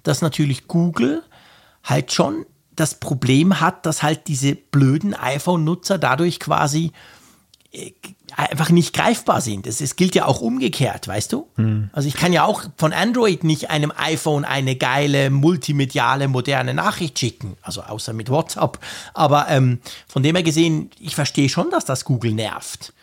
dass 0.03 0.21
natürlich 0.21 0.67
Google 0.67 1.23
halt 1.83 2.11
schon 2.11 2.45
das 2.75 2.95
Problem 2.95 3.59
hat, 3.59 3.85
dass 3.85 4.01
halt 4.01 4.27
diese 4.27 4.55
blöden 4.55 5.13
iPhone-Nutzer 5.13 5.97
dadurch 5.97 6.39
quasi 6.39 6.91
äh, 7.71 7.91
einfach 8.35 8.69
nicht 8.69 8.93
greifbar 8.93 9.41
sind. 9.41 9.67
Es, 9.67 9.79
es 9.79 9.95
gilt 9.95 10.15
ja 10.15 10.25
auch 10.25 10.41
umgekehrt, 10.41 11.07
weißt 11.07 11.33
du? 11.33 11.47
Hm. 11.55 11.89
Also 11.93 12.07
ich 12.07 12.15
kann 12.15 12.33
ja 12.33 12.45
auch 12.45 12.63
von 12.77 12.93
Android 12.93 13.43
nicht 13.43 13.69
einem 13.69 13.93
iPhone 13.95 14.45
eine 14.45 14.75
geile, 14.75 15.29
multimediale, 15.29 16.27
moderne 16.27 16.73
Nachricht 16.73 17.19
schicken. 17.19 17.57
Also 17.61 17.83
außer 17.83 18.13
mit 18.13 18.29
WhatsApp. 18.29 18.79
Aber 19.13 19.47
ähm, 19.49 19.79
von 20.07 20.23
dem 20.23 20.35
her 20.35 20.43
gesehen, 20.43 20.89
ich 20.99 21.15
verstehe 21.15 21.49
schon, 21.49 21.69
dass 21.69 21.85
das 21.85 22.05
Google 22.05 22.33
nervt. 22.33 22.93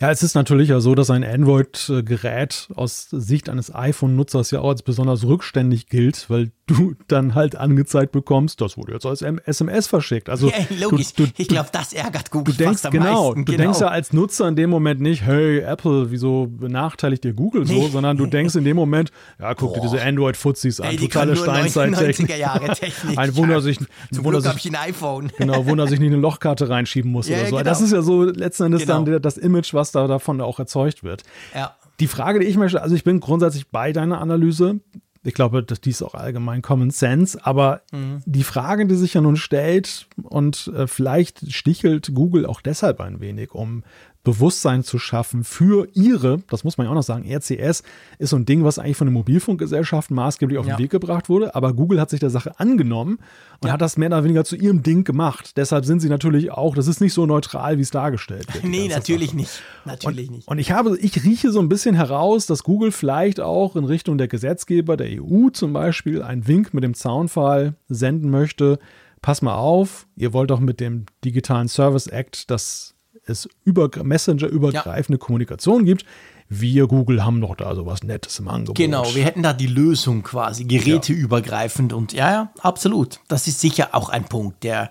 Ja, 0.00 0.10
es 0.10 0.22
ist 0.22 0.34
natürlich 0.34 0.70
ja 0.70 0.80
so, 0.80 0.94
dass 0.94 1.10
ein 1.10 1.22
Android-Gerät 1.22 2.68
aus 2.74 3.08
Sicht 3.10 3.50
eines 3.50 3.74
iPhone-Nutzers 3.74 4.50
ja 4.50 4.60
auch 4.60 4.70
als 4.70 4.82
besonders 4.82 5.24
rückständig 5.24 5.88
gilt, 5.88 6.30
weil 6.30 6.52
du 6.66 6.94
dann 7.08 7.34
halt 7.34 7.54
angezeigt 7.56 8.12
bekommst, 8.12 8.62
das 8.62 8.78
wurde 8.78 8.94
jetzt 8.94 9.04
als 9.04 9.20
SMS 9.20 9.88
verschickt. 9.88 10.30
Also 10.30 10.48
ja, 10.48 10.54
logisch. 10.80 11.12
Du, 11.12 11.26
du, 11.26 11.32
ich 11.36 11.48
glaube, 11.48 11.68
das 11.72 11.92
ärgert 11.92 12.30
Google 12.30 12.54
du 12.54 12.64
denkst, 12.64 12.84
am 12.86 12.92
genau, 12.92 13.26
meisten. 13.26 13.44
Du 13.44 13.56
denkst 13.56 13.80
ja 13.80 13.88
als 13.88 14.14
Nutzer 14.14 14.48
in 14.48 14.56
dem 14.56 14.70
Moment 14.70 15.02
nicht, 15.02 15.22
hey 15.22 15.58
Apple, 15.58 16.10
wieso 16.10 16.46
benachteiligt 16.46 17.24
dir 17.24 17.34
Google 17.34 17.66
so, 17.66 17.74
nee. 17.74 17.88
sondern 17.90 18.16
du 18.16 18.24
denkst 18.24 18.54
in 18.54 18.64
dem 18.64 18.76
Moment, 18.76 19.12
ja, 19.38 19.52
guck 19.52 19.74
Boah. 19.74 19.80
dir 19.82 19.88
diese 19.90 20.02
Android-Fuzis 20.02 20.80
an, 20.80 20.92
Ey, 20.92 20.96
totale 20.96 21.36
Steinzeit-Technik. 21.36 22.30
Ein 23.16 23.36
Wunder 23.36 23.60
sich, 23.60 23.78
Zum 24.12 24.24
Wunder 24.24 24.40
Glück 24.40 24.54
sich, 24.54 24.66
ein 24.70 24.76
iPhone. 24.76 25.30
Genau, 25.36 25.66
Wunder 25.66 25.86
sich 25.86 26.00
nicht 26.00 26.12
eine 26.12 26.20
Lochkarte 26.20 26.68
reinschieben 26.70 27.10
muss 27.10 27.28
Ja, 27.28 27.36
oder 27.36 27.44
so. 27.44 27.56
genau. 27.56 27.64
Das 27.64 27.80
ist 27.82 27.92
ja 27.92 28.00
so 28.00 28.24
letzten 28.24 28.64
Endes 28.64 28.82
Genau. 28.82 29.02
dann 29.04 29.20
das 29.20 29.36
Image, 29.36 29.74
was 29.74 29.89
da 29.92 30.06
davon 30.06 30.40
auch 30.40 30.58
erzeugt 30.58 31.02
wird. 31.02 31.24
Ja. 31.54 31.76
Die 31.98 32.06
Frage, 32.06 32.40
die 32.40 32.46
ich 32.46 32.56
möchte, 32.56 32.82
also 32.82 32.94
ich 32.94 33.04
bin 33.04 33.20
grundsätzlich 33.20 33.68
bei 33.68 33.92
deiner 33.92 34.20
Analyse. 34.20 34.80
Ich 35.22 35.34
glaube, 35.34 35.62
dass 35.62 35.82
dies 35.82 36.02
auch 36.02 36.14
allgemein 36.14 36.62
Common 36.62 36.90
Sense, 36.90 37.38
aber 37.44 37.82
die 38.24 38.42
Frage, 38.42 38.86
die 38.86 38.94
sich 38.94 39.12
ja 39.12 39.20
nun 39.20 39.36
stellt, 39.36 40.06
und 40.22 40.72
äh, 40.74 40.86
vielleicht 40.86 41.52
stichelt 41.52 42.14
Google 42.14 42.46
auch 42.46 42.62
deshalb 42.62 43.00
ein 43.00 43.20
wenig, 43.20 43.52
um 43.52 43.84
Bewusstsein 44.22 44.84
zu 44.84 44.98
schaffen 44.98 45.44
für 45.44 45.88
ihre, 45.94 46.42
das 46.50 46.62
muss 46.62 46.76
man 46.76 46.86
ja 46.86 46.90
auch 46.90 46.94
noch 46.94 47.02
sagen, 47.02 47.24
RCS 47.24 47.82
ist 48.18 48.30
so 48.30 48.36
ein 48.36 48.44
Ding, 48.44 48.64
was 48.64 48.78
eigentlich 48.78 48.98
von 48.98 49.06
den 49.06 49.14
Mobilfunkgesellschaften 49.14 50.14
maßgeblich 50.14 50.58
auf 50.58 50.66
den 50.66 50.72
Ja. 50.72 50.78
Weg 50.78 50.90
gebracht 50.90 51.30
wurde, 51.30 51.54
aber 51.54 51.72
Google 51.72 51.98
hat 52.00 52.10
sich 52.10 52.20
der 52.20 52.28
Sache 52.28 52.60
angenommen 52.60 53.18
und 53.60 53.68
Ja. 53.68 53.72
hat 53.72 53.80
das 53.80 53.96
mehr 53.96 54.08
oder 54.08 54.22
weniger 54.24 54.44
zu 54.44 54.56
ihrem 54.56 54.82
Ding 54.82 55.04
gemacht. 55.04 55.56
Deshalb 55.56 55.86
sind 55.86 56.00
sie 56.00 56.10
natürlich 56.10 56.50
auch, 56.50 56.74
das 56.74 56.86
ist 56.86 57.00
nicht 57.00 57.14
so 57.14 57.24
neutral, 57.24 57.78
wie 57.78 57.82
es 57.82 57.90
dargestellt 57.90 58.52
wird. 58.52 58.64
Nee, 58.64 58.88
natürlich 58.88 59.28
Sache. 59.30 59.36
nicht. 59.38 59.62
Natürlich 59.86 60.30
nicht. 60.30 60.46
Und 60.48 60.58
ich 60.58 60.70
habe, 60.72 60.98
ich 60.98 61.24
rieche 61.24 61.50
so 61.50 61.60
ein 61.60 61.70
bisschen 61.70 61.94
heraus, 61.94 62.44
dass 62.44 62.62
Google 62.62 62.92
vielleicht 62.92 63.40
auch 63.40 63.74
in 63.74 63.84
Richtung 63.86 64.18
der 64.18 64.28
Gesetzgeber 64.28 64.98
der 64.98 65.08
EU 65.22 65.48
zum 65.48 65.72
Beispiel 65.72 66.22
einen 66.22 66.46
Wink 66.46 66.74
mit 66.74 66.84
dem 66.84 66.92
Zaunpfahl 66.94 67.74
senden 67.88 68.30
möchte. 68.30 68.78
Pass 69.22 69.40
mal 69.40 69.54
auf, 69.54 70.06
ihr 70.16 70.32
wollt 70.34 70.50
doch 70.50 70.60
mit 70.60 70.78
dem 70.80 71.06
Digitalen 71.24 71.68
Service 71.68 72.06
Act, 72.06 72.50
dass 72.50 72.94
es 73.30 73.48
über 73.64 73.88
Messenger-übergreifende 74.02 75.18
Kommunikation 75.18 75.84
gibt. 75.84 76.04
Wir, 76.48 76.88
Google, 76.88 77.24
haben 77.24 77.40
doch 77.40 77.54
da 77.54 77.74
sowas 77.74 78.02
Nettes 78.02 78.38
im 78.40 78.48
Angebot. 78.48 78.76
Genau, 78.76 79.14
wir 79.14 79.24
hätten 79.24 79.42
da 79.42 79.52
die 79.52 79.68
Lösung 79.68 80.22
quasi, 80.22 80.64
geräteübergreifend 80.64 81.92
und 81.92 82.12
ja, 82.12 82.30
ja, 82.32 82.52
absolut. 82.60 83.20
Das 83.28 83.46
ist 83.46 83.60
sicher 83.60 83.90
auch 83.92 84.08
ein 84.08 84.24
Punkt, 84.24 84.64
der, 84.64 84.90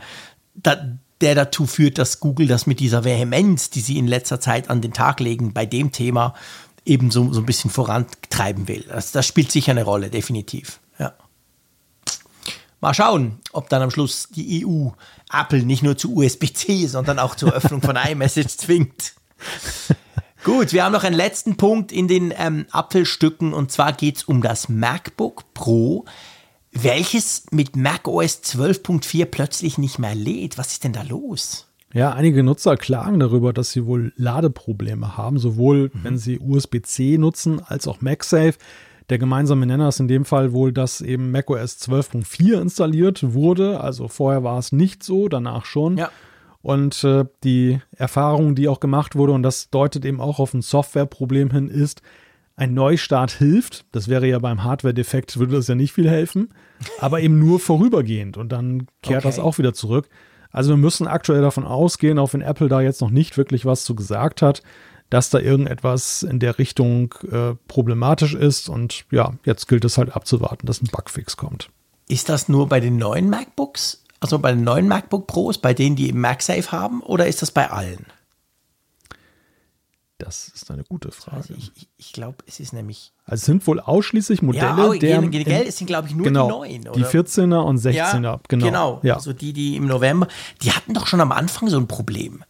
der 1.22 1.36
dazu 1.36 1.66
führt, 1.66 1.98
dass 1.98 2.22
Google 2.22 2.48
das 2.48 2.66
mit 2.66 2.80
dieser 2.80 3.03
Vehemenz, 3.03 3.70
die 3.70 3.82
sie 3.82 3.98
in 3.98 4.07
letzter 4.07 4.40
Zeit 4.40 4.70
an 4.70 4.80
den 4.80 4.94
Tag 4.94 5.20
legen, 5.20 5.53
bei 5.53 5.66
dem 5.66 5.91
Thema 5.91 6.34
eben 6.86 7.11
so, 7.11 7.32
so 7.34 7.41
ein 7.41 7.45
bisschen 7.45 7.70
vorantreiben 7.70 8.68
will. 8.68 8.86
Das, 8.88 9.11
das 9.11 9.28
spielt 9.28 9.52
sicher 9.52 9.72
eine 9.72 9.84
Rolle, 9.84 10.10
definitiv. 10.10 10.80
Mal 12.81 12.93
schauen, 12.93 13.39
ob 13.51 13.69
dann 13.69 13.81
am 13.81 13.91
Schluss 13.91 14.30
die 14.30 14.65
EU 14.65 14.89
Apple 15.31 15.64
nicht 15.64 15.84
nur 15.84 15.97
zu 15.97 16.15
USB-C, 16.15 16.88
sondern 16.88 17.19
auch 17.19 17.35
zur 17.35 17.53
Öffnung 17.53 17.81
von 17.81 17.97
iMessage 17.97 18.57
zwingt. 18.57 19.14
Gut, 20.45 20.72
wir 20.72 20.85
haben 20.85 20.93
noch 20.93 21.03
einen 21.03 21.15
letzten 21.15 21.57
Punkt 21.57 21.91
in 21.91 22.07
den 22.07 22.34
ähm, 22.38 22.65
Apfelstücken 22.72 23.53
und 23.53 23.72
zwar 23.72 23.91
geht 23.91 24.18
es 24.18 24.23
um 24.23 24.41
das 24.41 24.69
MacBook 24.69 25.53
Pro, 25.53 26.06
welches 26.72 27.43
mit 27.51 27.76
macOS 27.76 28.41
12.4 28.43 29.26
plötzlich 29.26 29.77
nicht 29.77 29.99
mehr 29.99 30.15
lädt. 30.15 30.57
Was 30.57 30.72
ist 30.72 30.85
denn 30.85 30.93
da 30.93 31.01
los? 31.01 31.68
Ja, 31.93 32.14
einige 32.14 32.43
Nutzer 32.43 32.77
klagen 32.77 33.19
darüber, 33.19 33.51
dass 33.51 33.72
sie 33.72 33.85
wohl 33.85 34.14
Ladeprobleme 34.15 35.18
haben, 35.18 35.39
sowohl 35.39 35.91
wenn 35.93 36.18
sie 36.18 36.39
USB-C 36.39 37.18
nutzen 37.18 37.61
als 37.65 37.88
auch 37.88 37.99
MagSafe. 38.01 38.53
Der 39.10 39.18
gemeinsame 39.18 39.65
Nenner 39.65 39.90
ist 39.90 39.99
in 39.99 40.07
dem 40.07 40.23
Fall 40.26 40.53
wohl, 40.53 40.72
dass 40.72 41.02
eben 41.02 41.31
macOS 41.31 41.77
12.4 41.80 42.61
installiert 42.61 43.34
wurde. 43.34 43.81
Also 43.81 44.07
vorher 44.07 44.44
war 44.44 44.60
es 44.60 44.72
nicht 44.72 45.03
so, 45.03 45.27
danach 45.27 45.65
schon. 45.65 45.98
Ja. 45.98 46.10
Und 46.61 47.03
äh, 47.03 47.26
die 47.44 47.80
Erfahrung, 47.95 48.53
die 48.53 48.68
auch 48.68 48.80
gemacht 48.80 49.15
wurde, 49.15 49.31
und 49.34 49.44
das 49.44 49.69
deutet 49.69 50.06
eben 50.06 50.19
auch 50.22 50.40
auf 50.40 50.53
ein 50.53 50.61
Softwareproblem 50.61 51.52
hin, 51.52 51.69
ist, 51.69 52.02
ein 52.56 52.73
Neustart 52.73 53.31
hilft. 53.31 53.86
Das 53.94 54.10
wäre 54.10 54.27
ja 54.27 54.38
beim 54.40 54.64
Hardware-Defekt, 54.64 55.40
würde 55.40 55.56
das 55.56 55.68
ja 55.69 55.76
nicht 55.76 55.94
viel 55.94 56.10
helfen, 56.10 56.49
aber 56.99 57.22
eben 57.22 57.40
nur 57.40 57.60
vorübergehend 57.61 58.36
und 58.38 58.52
dann 58.52 58.88
kehrt 59.02 59.23
das 59.23 59.40
Okay. 59.40 59.48
auch 59.48 59.57
wieder 59.57 59.73
zurück. 59.73 60.10
Also 60.52 60.72
wir 60.72 60.77
müssen 60.77 61.07
aktuell 61.07 61.41
davon 61.41 61.64
ausgehen, 61.64 62.19
auch 62.19 62.34
wenn 62.34 62.41
Apple 62.41 62.68
da 62.68 62.81
jetzt 62.81 62.99
noch 62.99 63.11
nicht 63.11 63.38
wirklich 63.38 63.65
was 63.65 63.86
zu 63.86 63.95
gesagt 63.95 64.41
hat, 64.41 64.61
dass 65.10 65.30
da 65.30 65.40
irgendetwas 65.40 66.23
in 66.23 66.40
der 66.40 66.60
Richtung 66.60 67.15
äh, 67.31 67.56
problematisch 67.68 68.34
ist 68.36 68.69
und 68.69 69.06
ja, 69.11 69.34
jetzt 69.45 69.68
gilt 69.68 69.86
es 69.86 69.98
halt 69.98 70.15
abzuwarten, 70.15 70.68
dass 70.68 70.81
ein 70.81 70.90
Bugfix 70.91 71.38
kommt. 71.38 71.69
Ist 72.07 72.30
das 72.30 72.49
nur 72.49 72.68
bei 72.68 72.80
den 72.80 72.98
neuen 72.98 73.30
MacBooks? 73.30 74.03
Also 74.19 74.40
bei 74.40 74.52
den 74.52 74.64
neuen 74.64 74.88
MacBook 74.88 75.27
Pros, 75.27 75.57
bei 75.57 75.73
denen, 75.73 75.95
die 75.95 76.10
eben 76.10 76.19
MagSafe 76.19 76.72
haben, 76.72 77.02
oder 77.02 77.27
ist 77.27 77.41
das 77.41 77.52
bei 77.52 77.69
allen? 77.69 78.06
Das 80.18 80.49
ist 80.49 80.69
eine 80.69 80.84
gute 80.84 81.11
Frage. 81.11 81.38
Also 81.38 81.53
ich 81.53 81.72
ich, 81.76 81.88
ich 81.95 82.11
glaube, 82.11 82.40
es 82.45 82.60
ist 82.60 82.73
nämlich. 82.73 83.14
Also 83.23 83.36
es 83.36 83.45
sind 83.45 83.65
wohl 83.65 83.80
ausschließlich 83.80 84.41
Modelle, 84.41 84.65
Ja, 84.65 84.99
der 84.99 85.22
gell, 85.22 85.65
es 85.65 85.77
sind, 85.77 85.88
glaube 85.88 86.10
ich, 86.10 86.15
nur 86.15 86.26
genau, 86.26 86.48
die 86.48 86.52
neuen, 86.52 86.90
oder? 86.90 86.91
die 86.91 87.06
14er 87.06 87.61
und 87.61 87.77
16er, 87.77 87.94
Ja, 87.94 88.41
genau. 88.49 88.65
genau. 88.65 88.99
Ja. 89.03 89.15
Also 89.15 89.31
die, 89.31 89.53
die 89.53 89.77
im 89.77 89.88
November, 89.88 90.27
die 90.61 90.73
hatten 90.73 90.94
doch 90.94 91.07
schon 91.07 91.22
am 91.22 91.31
Anfang 91.31 91.69
so 91.69 91.77
ein 91.77 91.88
Problem. 91.88 92.44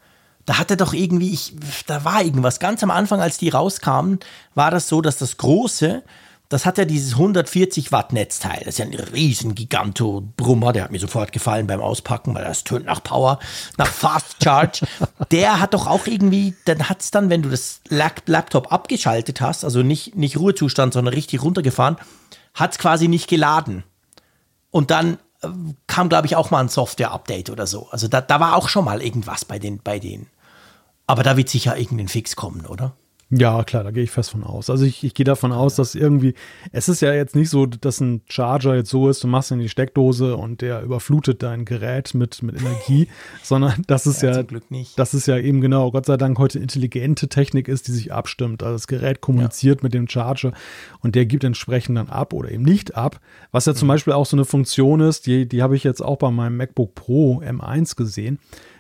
Da 0.49 0.57
hatte 0.57 0.77
doch 0.77 0.93
irgendwie, 0.93 1.31
ich, 1.31 1.53
da 1.85 2.03
war 2.05 2.23
irgendwas. 2.23 2.59
Ganz 2.59 2.81
am 2.81 2.89
Anfang, 2.89 3.21
als 3.21 3.37
die 3.37 3.49
rauskamen, 3.49 4.17
war 4.55 4.71
das 4.71 4.87
so, 4.87 4.99
dass 4.99 5.19
das 5.19 5.37
große, 5.37 6.01
das 6.49 6.65
hat 6.65 6.79
ja 6.79 6.85
dieses 6.85 7.11
140 7.11 7.91
Watt 7.91 8.13
Netzteil. 8.13 8.57
Das 8.65 8.69
ist 8.69 8.77
ja 8.79 8.85
ein 8.85 8.95
riesen 8.95 9.53
Giganto-Brummer. 9.53 10.73
Der 10.73 10.85
hat 10.85 10.91
mir 10.91 10.97
sofort 10.97 11.33
gefallen 11.33 11.67
beim 11.67 11.81
Auspacken, 11.81 12.33
weil 12.33 12.45
das 12.45 12.63
tönt 12.63 12.87
nach 12.87 13.03
Power, 13.03 13.37
nach 13.77 13.85
Fast 13.91 14.43
Charge. 14.43 14.87
Der 15.29 15.59
hat 15.59 15.75
doch 15.75 15.85
auch 15.85 16.07
irgendwie, 16.07 16.55
dann 16.65 16.89
hat 16.89 17.01
es 17.01 17.11
dann, 17.11 17.29
wenn 17.29 17.43
du 17.43 17.49
das 17.49 17.81
Lap- 17.89 18.23
Laptop 18.25 18.73
abgeschaltet 18.73 19.41
hast, 19.41 19.63
also 19.63 19.83
nicht, 19.83 20.15
nicht 20.15 20.37
Ruhezustand, 20.37 20.95
sondern 20.95 21.13
richtig 21.13 21.43
runtergefahren, 21.43 21.97
hat 22.55 22.71
es 22.71 22.79
quasi 22.79 23.07
nicht 23.07 23.27
geladen. 23.27 23.83
Und 24.71 24.89
dann 24.89 25.19
äh, 25.43 25.49
kam, 25.85 26.09
glaube 26.09 26.25
ich, 26.25 26.35
auch 26.35 26.49
mal 26.49 26.61
ein 26.61 26.69
Software-Update 26.69 27.51
oder 27.51 27.67
so. 27.67 27.87
Also 27.91 28.07
da, 28.07 28.19
da 28.19 28.39
war 28.39 28.55
auch 28.55 28.67
schon 28.67 28.85
mal 28.85 29.03
irgendwas 29.03 29.45
bei, 29.45 29.59
den, 29.59 29.79
bei 29.83 29.99
denen. 29.99 30.25
Aber 31.09 31.23
da 31.23 31.37
wird 31.37 31.49
sicher 31.49 31.75
irgendein 31.75 32.07
Fix 32.07 32.35
kommen, 32.35 32.67
oder? 32.67 32.95
Ja, 33.31 33.63
klar, 33.63 33.83
da 33.83 33.89
gehe 33.89 34.03
ich 34.03 34.11
fest 34.11 34.29
von 34.29 34.43
aus. 34.43 34.69
Also 34.69 34.85
ich, 34.85 35.03
ich 35.03 35.15
gehe 35.15 35.23
davon 35.23 35.51
aus, 35.51 35.75
dass 35.75 35.95
irgendwie, 35.95 36.35
es 36.71 36.87
ist 36.87 37.01
ja 37.01 37.11
jetzt 37.13 37.35
nicht 37.35 37.49
so, 37.49 37.65
dass 37.65 37.99
ein 37.99 38.21
Charger 38.29 38.75
jetzt 38.75 38.91
so 38.91 39.09
ist, 39.09 39.23
du 39.23 39.27
machst 39.27 39.49
ihn 39.49 39.55
in 39.55 39.61
die 39.61 39.69
Steckdose 39.69 40.35
und 40.35 40.61
der 40.61 40.83
überflutet 40.83 41.41
dein 41.41 41.65
Gerät 41.65 42.13
mit, 42.13 42.43
mit 42.43 42.61
Energie, 42.61 43.07
sondern 43.43 43.81
das 43.87 44.05
ist 44.05 44.21
Ja, 44.21 44.33
ja, 44.33 44.43
zum 44.43 44.61
das 44.97 45.15
ist 45.15 45.25
ja 45.25 45.37
eben 45.37 45.61
genau, 45.61 45.89
Gott 45.89 46.05
sei 46.05 46.15
Dank 46.17 46.37
heute 46.37 46.59
intelligente 46.59 47.27
Technik 47.27 47.67
ist, 47.69 47.87
die 47.87 47.91
sich 47.91 48.13
abstimmt. 48.13 48.61
Also 48.61 48.75
das 48.75 48.85
Gerät 48.85 49.19
kommuniziert 49.19 49.81
mit 49.81 49.95
dem 49.95 50.07
Charger 50.07 50.53
und 50.99 51.15
der 51.15 51.25
gibt 51.25 51.43
entsprechend 51.43 51.97
dann 51.97 52.09
ab 52.09 52.33
oder 52.33 52.51
eben 52.51 52.63
nicht 52.63 52.95
ab. 52.95 53.19
Was 53.51 53.65
ja 53.65 53.73
zum 53.73 53.87
Mhm. 53.87 53.93
Beispiel 53.93 54.13
auch 54.13 54.27
so 54.27 54.37
eine 54.37 54.45
Funktion 54.45 55.01
ist, 55.01 55.25
die, 55.25 55.47
die 55.47 55.63
habe 55.63 55.75
ich 55.75 55.83
jetzt 55.83 56.01
auch 56.01 56.17
bei 56.17 56.29
meinem 56.29 56.57
MacBook 56.57 56.93
Pro 56.93 57.41
M1 57.41 57.95
gesehen, 57.95 58.37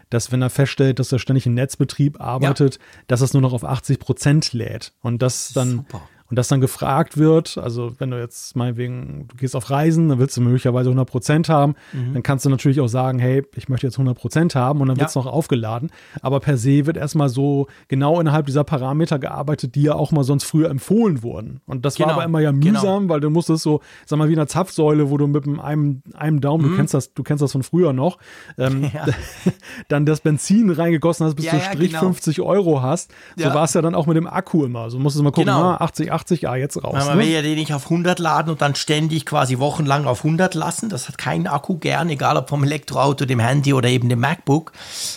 dass 0.09 0.31
wenn 0.31 0.41
er 0.41 0.49
feststellt, 0.49 0.99
dass 0.99 1.11
er 1.11 1.19
ständig 1.19 1.45
im 1.45 1.53
Netzbetrieb 1.53 2.19
arbeitet, 2.19 2.79
dass 3.07 3.21
es 3.21 3.33
nur 3.33 3.41
noch 3.41 3.53
auf 3.53 3.63
80 3.63 3.99
Prozent 3.99 4.53
lädt 4.53 4.93
und 5.01 5.21
das 5.21 5.53
dann 5.53 5.69
Super. 5.69 6.01
Und 6.29 6.37
das 6.37 6.47
dann 6.47 6.61
gefragt 6.61 7.17
wird, 7.17 7.57
also 7.57 7.91
wenn 7.97 8.11
du 8.11 8.19
jetzt 8.19 8.55
meinetwegen, 8.55 9.27
du 9.27 9.35
gehst 9.35 9.55
auf 9.55 9.69
Reisen, 9.69 10.09
dann 10.09 10.19
willst 10.19 10.37
du 10.37 10.41
möglicherweise 10.41 10.89
100 10.89 11.09
Prozent 11.09 11.49
haben, 11.49 11.75
mhm. 11.91 12.13
dann 12.13 12.23
kannst 12.23 12.45
du 12.45 12.49
natürlich 12.49 12.79
auch 12.81 12.87
sagen, 12.87 13.19
hey, 13.19 13.43
ich 13.55 13.67
möchte 13.67 13.87
jetzt 13.87 13.95
100 13.95 14.17
Prozent 14.17 14.55
haben 14.55 14.81
und 14.81 14.87
dann 14.87 14.99
wird 14.99 15.09
es 15.09 15.15
noch 15.15 15.25
aufgeladen. 15.25 15.89
Aber 16.21 16.39
per 16.39 16.57
se 16.57 16.85
wird 16.85 16.97
erstmal 16.97 17.29
so 17.29 17.67
genau 17.87 18.19
innerhalb 18.19 18.45
dieser 18.45 18.63
Parameter 18.63 19.17
gearbeitet, 19.17 19.75
die 19.75 19.83
ja 19.83 19.95
auch 19.95 20.11
mal 20.11 20.23
sonst 20.23 20.43
früher 20.43 20.69
empfohlen 20.69 21.23
wurden. 21.23 21.61
Und 21.65 21.85
das 21.85 21.95
genau. 21.95 22.09
war 22.09 22.15
aber 22.15 22.25
immer 22.25 22.39
ja 22.39 22.51
genau. 22.51 22.73
mühsam, 22.73 23.01
genau. 23.03 23.13
weil 23.13 23.21
du 23.21 23.29
musstest 23.31 23.63
so, 23.63 23.81
sag 24.05 24.19
mal, 24.19 24.29
wie 24.29 24.33
in 24.33 24.39
einer 24.39 24.47
Zapfsäule, 24.47 25.09
wo 25.09 25.17
du 25.17 25.25
mit 25.25 25.47
einem, 25.47 26.03
einem 26.13 26.41
Daumen, 26.41 26.65
mhm. 26.65 26.69
du 26.69 26.75
kennst 26.75 26.93
das, 26.93 27.13
du 27.13 27.23
kennst 27.23 27.41
das 27.41 27.51
von 27.51 27.63
früher 27.63 27.91
noch, 27.91 28.19
ähm, 28.57 28.83
ja. 28.93 29.05
dann 29.87 30.05
das 30.05 30.21
Benzin 30.21 30.69
reingegossen 30.69 31.25
hast, 31.25 31.35
bis 31.35 31.45
ja, 31.45 31.53
du 31.53 31.59
Strich 31.61 31.91
genau. 31.91 32.01
50 32.01 32.41
Euro 32.41 32.83
hast. 32.83 33.11
So 33.35 33.45
war 33.45 33.63
es 33.63 33.73
ja 33.73 33.81
dann 33.81 33.95
auch 33.95 34.05
mit 34.05 34.15
dem 34.15 34.27
Akku 34.27 34.63
immer. 34.63 34.91
So 34.91 34.99
musstest 34.99 35.21
du 35.21 35.23
mal 35.23 35.31
gucken, 35.31 35.49
ah, 35.49 35.77
80, 35.77 36.11
80, 36.11 36.18
ja, 36.41 36.55
jetzt 36.55 36.83
raus. 36.83 36.93
Man 36.93 37.17
ne? 37.17 37.23
will 37.23 37.29
ja 37.29 37.41
den 37.41 37.55
nicht 37.55 37.73
auf 37.73 37.85
100 37.85 38.19
laden 38.19 38.49
und 38.49 38.61
dann 38.61 38.75
ständig 38.75 39.25
quasi 39.25 39.59
wochenlang 39.59 40.05
auf 40.05 40.23
100 40.23 40.53
lassen. 40.53 40.89
Das 40.89 41.07
hat 41.07 41.17
kein 41.17 41.47
Akku 41.47 41.77
gern, 41.77 42.09
egal 42.09 42.37
ob 42.37 42.49
vom 42.49 42.63
Elektroauto, 42.63 43.25
dem 43.25 43.39
Handy 43.39 43.73
oder 43.73 43.89
eben 43.89 44.09
dem 44.09 44.19
MacBook. 44.19 44.71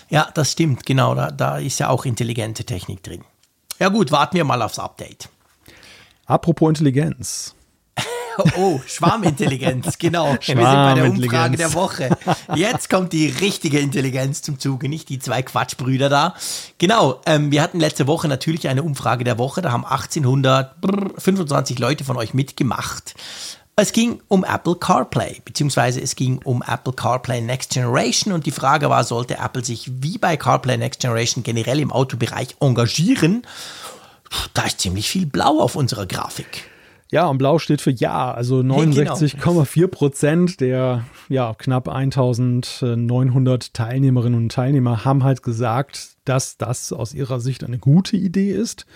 Ja, 0.09 0.29
das 0.35 0.53
stimmt, 0.53 0.87
genau. 0.87 1.15
Da, 1.15 1.31
da 1.31 1.59
ist 1.59 1.79
ja 1.79 1.89
auch 1.89 2.05
intelligente 2.05 2.65
Technik 2.65 3.03
drin. 3.03 3.25
Ja 3.79 3.89
gut, 3.89 4.13
warten 4.13 4.37
wir 4.37 4.45
mal 4.45 4.63
aufs 4.63 4.79
Update. 4.79 5.29
Apropos 6.27 6.69
Intelligenz. 6.69 7.55
Oh, 8.57 8.81
Schwarmintelligenz, 8.87 9.99
genau. 9.99 10.33
Wir 10.33 10.41
sind 10.45 10.57
bei 10.57 10.95
der 10.95 11.11
Umfrage 11.11 11.57
der 11.57 11.75
Woche. 11.75 12.11
Jetzt 12.55 12.91
kommt 12.91 13.13
die 13.13 13.29
richtige 13.29 13.79
Intelligenz 13.79 14.43
zum 14.43 14.59
Zuge, 14.59 14.89
nicht 14.89 15.09
die 15.09 15.19
zwei 15.19 15.43
Quatschbrüder 15.43 16.09
da. 16.09 16.35
Genau, 16.79 17.21
ähm, 17.27 17.51
wir 17.51 17.63
hatten 17.63 17.81
letzte 17.81 18.07
Woche 18.07 18.29
natürlich 18.29 18.69
eine 18.69 18.83
Umfrage 18.83 19.25
der 19.25 19.39
Woche, 19.39 19.63
da 19.63 19.73
haben 19.73 19.85
1825 19.85 21.79
Leute 21.79 22.05
von 22.05 22.17
euch 22.17 22.35
mitgemacht. 22.35 23.15
Es 23.75 23.93
ging 23.93 24.21
um 24.29 24.45
Apple 24.45 24.77
CarPlay, 24.77 25.41
beziehungsweise 25.45 26.01
es 26.01 26.15
ging 26.15 26.41
um 26.45 26.63
Apple 26.63 26.93
CarPlay 26.93 27.41
Next 27.41 27.71
Generation 27.71 28.35
und 28.35 28.45
die 28.45 28.51
Frage 28.51 28.91
war, 28.91 29.03
sollte 29.03 29.39
Apple 29.39 29.65
sich 29.65 29.91
wie 30.03 30.19
bei 30.19 30.37
CarPlay 30.37 30.77
Next 30.77 31.01
Generation 31.01 31.43
generell 31.43 31.81
im 31.81 31.91
Autobereich 31.91 32.57
engagieren? 32.61 33.47
Da 34.53 34.65
ist 34.65 34.81
ziemlich 34.81 35.09
viel 35.09 35.25
Blau 35.25 35.61
auf 35.61 35.75
unserer 35.75 36.07
Grafik. 36.07 36.72
Ja, 37.13 37.27
und 37.27 37.37
blau 37.37 37.59
steht 37.59 37.83
für 37.83 37.91
Ja, 37.91 38.33
also 38.33 38.61
69,4 38.61 39.75
genau. 39.75 39.89
Prozent 39.89 40.61
der 40.63 41.05
ja, 41.29 41.55
knapp 41.57 41.87
1900 41.87 43.75
Teilnehmerinnen 43.75 44.45
und 44.45 44.51
Teilnehmer 44.51 45.05
haben 45.05 45.23
halt 45.23 45.43
gesagt, 45.43 46.17
dass 46.25 46.57
das 46.57 46.91
aus 46.91 47.13
ihrer 47.13 47.39
Sicht 47.39 47.65
eine 47.65 47.79
gute 47.79 48.17
Idee 48.17 48.53
ist. 48.53 48.87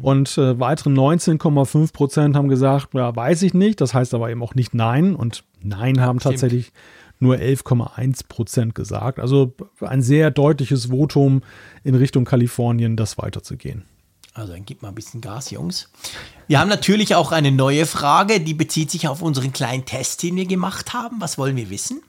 Und 0.00 0.36
äh, 0.38 0.58
weitere 0.58 0.90
19,5 0.90 1.92
Prozent 1.92 2.34
haben 2.34 2.48
gesagt, 2.48 2.94
ja, 2.94 3.14
weiß 3.14 3.42
ich 3.42 3.54
nicht. 3.54 3.80
Das 3.80 3.94
heißt 3.94 4.12
aber 4.14 4.28
eben 4.30 4.42
auch 4.42 4.56
nicht 4.56 4.74
Nein. 4.74 5.14
Und 5.14 5.44
Nein 5.62 6.00
haben 6.00 6.18
Stimmt. 6.18 6.34
tatsächlich 6.34 6.72
nur 7.20 7.36
11,1 7.36 8.26
Prozent 8.26 8.74
gesagt. 8.74 9.20
Also 9.20 9.54
ein 9.80 10.02
sehr 10.02 10.32
deutliches 10.32 10.86
Votum 10.90 11.42
in 11.84 11.94
Richtung 11.94 12.24
Kalifornien, 12.24 12.96
das 12.96 13.18
weiterzugehen. 13.18 13.84
Also 14.34 14.52
dann 14.52 14.64
gib 14.64 14.82
mal 14.82 14.88
ein 14.88 14.94
bisschen 14.94 15.20
Gas, 15.20 15.50
Jungs. 15.50 15.90
Wir 16.46 16.58
haben 16.58 16.68
natürlich 16.68 17.14
auch 17.14 17.32
eine 17.32 17.52
neue 17.52 17.84
Frage, 17.84 18.40
die 18.40 18.54
bezieht 18.54 18.90
sich 18.90 19.08
auf 19.08 19.20
unseren 19.20 19.52
kleinen 19.52 19.84
Test, 19.84 20.22
den 20.22 20.36
wir 20.36 20.46
gemacht 20.46 20.94
haben. 20.94 21.20
Was 21.20 21.36
wollen 21.36 21.56
wir 21.56 21.68
wissen? 21.68 22.02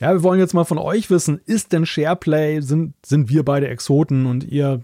Ja, 0.00 0.12
wir 0.12 0.22
wollen 0.22 0.40
jetzt 0.40 0.54
mal 0.54 0.64
von 0.64 0.78
euch 0.78 1.10
wissen, 1.10 1.40
ist 1.44 1.72
denn 1.72 1.84
SharePlay, 1.84 2.60
sind, 2.60 2.94
sind 3.04 3.28
wir 3.28 3.44
beide 3.44 3.68
Exoten 3.68 4.26
und 4.26 4.44
ihr 4.44 4.82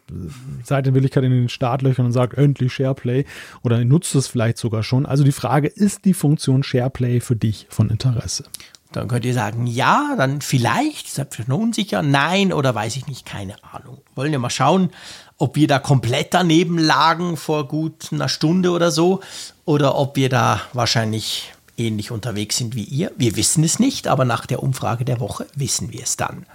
seid 0.62 0.86
in 0.86 0.94
Wirklichkeit 0.94 1.24
in 1.24 1.30
den 1.30 1.48
Startlöchern 1.48 2.06
und 2.06 2.12
sagt 2.12 2.34
endlich 2.36 2.72
SharePlay 2.74 3.24
oder 3.62 3.78
ihr 3.78 3.84
nutzt 3.84 4.14
es 4.14 4.26
vielleicht 4.26 4.58
sogar 4.58 4.82
schon. 4.82 5.06
Also 5.06 5.24
die 5.24 5.32
Frage, 5.32 5.68
ist 5.68 6.04
die 6.04 6.14
Funktion 6.14 6.62
SharePlay 6.62 7.20
für 7.20 7.36
dich 7.36 7.66
von 7.70 7.88
Interesse? 7.88 8.44
Dann 8.92 9.08
könnt 9.08 9.24
ihr 9.24 9.34
sagen, 9.34 9.66
ja, 9.66 10.14
dann 10.16 10.40
vielleicht, 10.40 11.08
seid 11.08 11.36
ihr 11.38 11.46
noch 11.48 11.58
unsicher, 11.58 12.02
nein 12.02 12.52
oder 12.52 12.74
weiß 12.76 12.96
ich 12.96 13.08
nicht, 13.08 13.26
keine 13.26 13.56
Ahnung. 13.72 13.98
Wollen 14.14 14.30
wir 14.30 14.38
mal 14.38 14.50
schauen, 14.50 14.90
ob 15.38 15.56
wir 15.56 15.66
da 15.66 15.78
komplett 15.78 16.34
daneben 16.34 16.78
lagen 16.78 17.36
vor 17.36 17.68
gut 17.68 18.12
einer 18.12 18.28
Stunde 18.28 18.70
oder 18.70 18.90
so 18.90 19.20
oder 19.64 19.96
ob 19.96 20.16
wir 20.16 20.28
da 20.28 20.60
wahrscheinlich 20.72 21.52
ähnlich 21.76 22.10
unterwegs 22.10 22.56
sind 22.56 22.74
wie 22.74 22.84
ihr. 22.84 23.10
Wir 23.16 23.36
wissen 23.36 23.64
es 23.64 23.78
nicht, 23.78 24.06
aber 24.06 24.24
nach 24.24 24.46
der 24.46 24.62
Umfrage 24.62 25.04
der 25.04 25.20
Woche 25.20 25.46
wissen 25.54 25.92
wir 25.92 26.02
es 26.02 26.16
dann. 26.16 26.46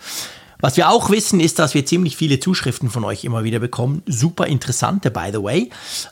Was 0.62 0.76
wir 0.76 0.90
auch 0.90 1.10
wissen, 1.10 1.40
ist, 1.40 1.60
dass 1.60 1.74
wir 1.74 1.86
ziemlich 1.86 2.18
viele 2.18 2.40
Zuschriften 2.40 2.90
von 2.90 3.06
euch 3.06 3.24
immer 3.24 3.44
wieder 3.44 3.60
bekommen. 3.60 4.04
Super 4.06 4.48
interessante, 4.48 5.10
by 5.10 5.30
the 5.32 5.42
way. 5.42 5.70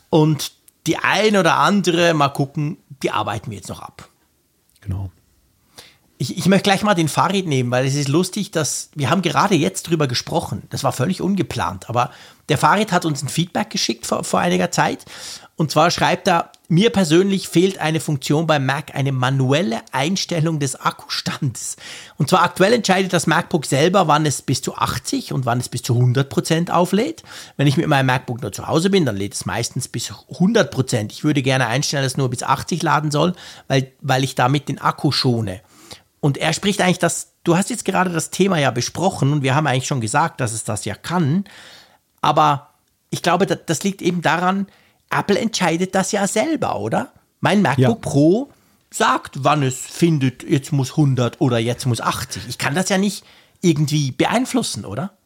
Und 0.09 0.51
die 0.87 0.97
ein 0.97 1.35
oder 1.35 1.57
andere, 1.57 2.13
mal 2.13 2.29
gucken, 2.29 2.77
die 3.03 3.11
arbeiten 3.11 3.51
wir 3.51 3.57
jetzt 3.57 3.69
noch 3.69 3.81
ab. 3.81 4.07
Genau. 4.81 5.11
Ich, 6.19 6.37
ich 6.37 6.47
möchte 6.47 6.63
gleich 6.63 6.83
mal 6.83 6.95
den 6.95 7.09
Farid 7.09 7.45
nehmen, 7.45 7.69
weil 7.69 7.85
es 7.85 7.95
ist 7.95 8.07
lustig, 8.07 8.49
dass 8.51 8.89
wir 8.95 9.09
haben 9.09 9.21
gerade 9.21 9.55
jetzt 9.55 9.83
drüber 9.83 10.07
gesprochen. 10.07 10.63
Das 10.71 10.83
war 10.83 10.91
völlig 10.91 11.21
ungeplant, 11.21 11.89
aber 11.89 12.11
der 12.49 12.57
Farid 12.57 12.91
hat 12.91 13.05
uns 13.05 13.21
ein 13.21 13.29
Feedback 13.29 13.69
geschickt 13.69 14.07
vor, 14.07 14.23
vor 14.23 14.39
einiger 14.39 14.71
Zeit. 14.71 15.05
Und 15.57 15.71
zwar 15.71 15.89
schreibt 15.89 16.27
er, 16.27 16.51
mir 16.67 16.91
persönlich 16.91 17.47
fehlt 17.47 17.79
eine 17.79 17.99
Funktion 17.99 18.45
beim 18.45 18.65
Mac, 18.65 18.93
eine 18.93 19.11
manuelle 19.11 19.81
Einstellung 19.91 20.59
des 20.59 20.75
Akkustands. 20.75 21.77
Und 22.17 22.29
zwar 22.29 22.43
aktuell 22.43 22.73
entscheidet 22.73 23.11
das 23.11 23.25
MacBook 23.25 23.65
selber, 23.65 24.07
wann 24.07 24.25
es 24.27 24.43
bis 24.43 24.61
zu 24.61 24.75
80 24.75 25.33
und 25.33 25.47
wann 25.47 25.59
es 25.59 25.67
bis 25.67 25.81
zu 25.81 25.95
100 25.95 26.29
Prozent 26.29 26.69
auflädt. 26.69 27.23
Wenn 27.57 27.65
ich 27.65 27.75
mit 27.75 27.87
meinem 27.87 28.05
MacBook 28.05 28.41
nur 28.41 28.51
zu 28.51 28.67
Hause 28.67 28.91
bin, 28.91 29.05
dann 29.05 29.17
lädt 29.17 29.33
es 29.33 29.47
meistens 29.47 29.87
bis 29.87 30.13
100 30.33 30.69
Prozent. 30.69 31.11
Ich 31.11 31.23
würde 31.23 31.41
gerne 31.41 31.67
einstellen, 31.67 32.03
dass 32.03 32.13
es 32.13 32.17
nur 32.17 32.29
bis 32.29 32.43
80 32.43 32.83
laden 32.83 33.09
soll, 33.09 33.33
weil, 33.67 33.91
weil 34.01 34.23
ich 34.23 34.35
damit 34.35 34.69
den 34.69 34.79
Akku 34.79 35.11
schone. 35.11 35.61
Und 36.19 36.37
er 36.37 36.53
spricht 36.53 36.81
eigentlich 36.81 36.99
das, 36.99 37.33
du 37.43 37.55
hast 37.55 37.69
jetzt 37.69 37.85
gerade 37.85 38.09
das 38.09 38.31
Thema 38.31 38.57
ja 38.57 38.71
besprochen 38.71 39.31
und 39.31 39.43
wir 39.43 39.55
haben 39.55 39.67
eigentlich 39.67 39.87
schon 39.87 40.01
gesagt, 40.01 40.41
dass 40.41 40.51
es 40.51 40.63
das 40.63 40.85
ja 40.85 40.95
kann. 40.95 41.45
Aber 42.21 42.73
ich 43.09 43.21
glaube, 43.21 43.45
das 43.45 43.83
liegt 43.83 44.01
eben 44.01 44.21
daran, 44.21 44.67
Apple 45.09 45.39
entscheidet 45.39 45.95
das 45.95 46.11
ja 46.11 46.27
selber, 46.27 46.79
oder? 46.79 47.13
Mein 47.39 47.61
MacBook 47.61 48.05
ja. 48.05 48.11
Pro 48.11 48.49
sagt, 48.89 49.43
wann 49.43 49.63
es 49.63 49.77
findet, 49.77 50.43
jetzt 50.43 50.71
muss 50.71 50.91
100 50.91 51.39
oder 51.39 51.59
jetzt 51.59 51.85
muss 51.85 52.01
80. 52.01 52.47
Ich 52.47 52.57
kann 52.57 52.75
das 52.75 52.89
ja 52.89 52.97
nicht 52.97 53.23
irgendwie 53.61 54.11
beeinflussen, 54.11 54.85
oder? 54.85 55.16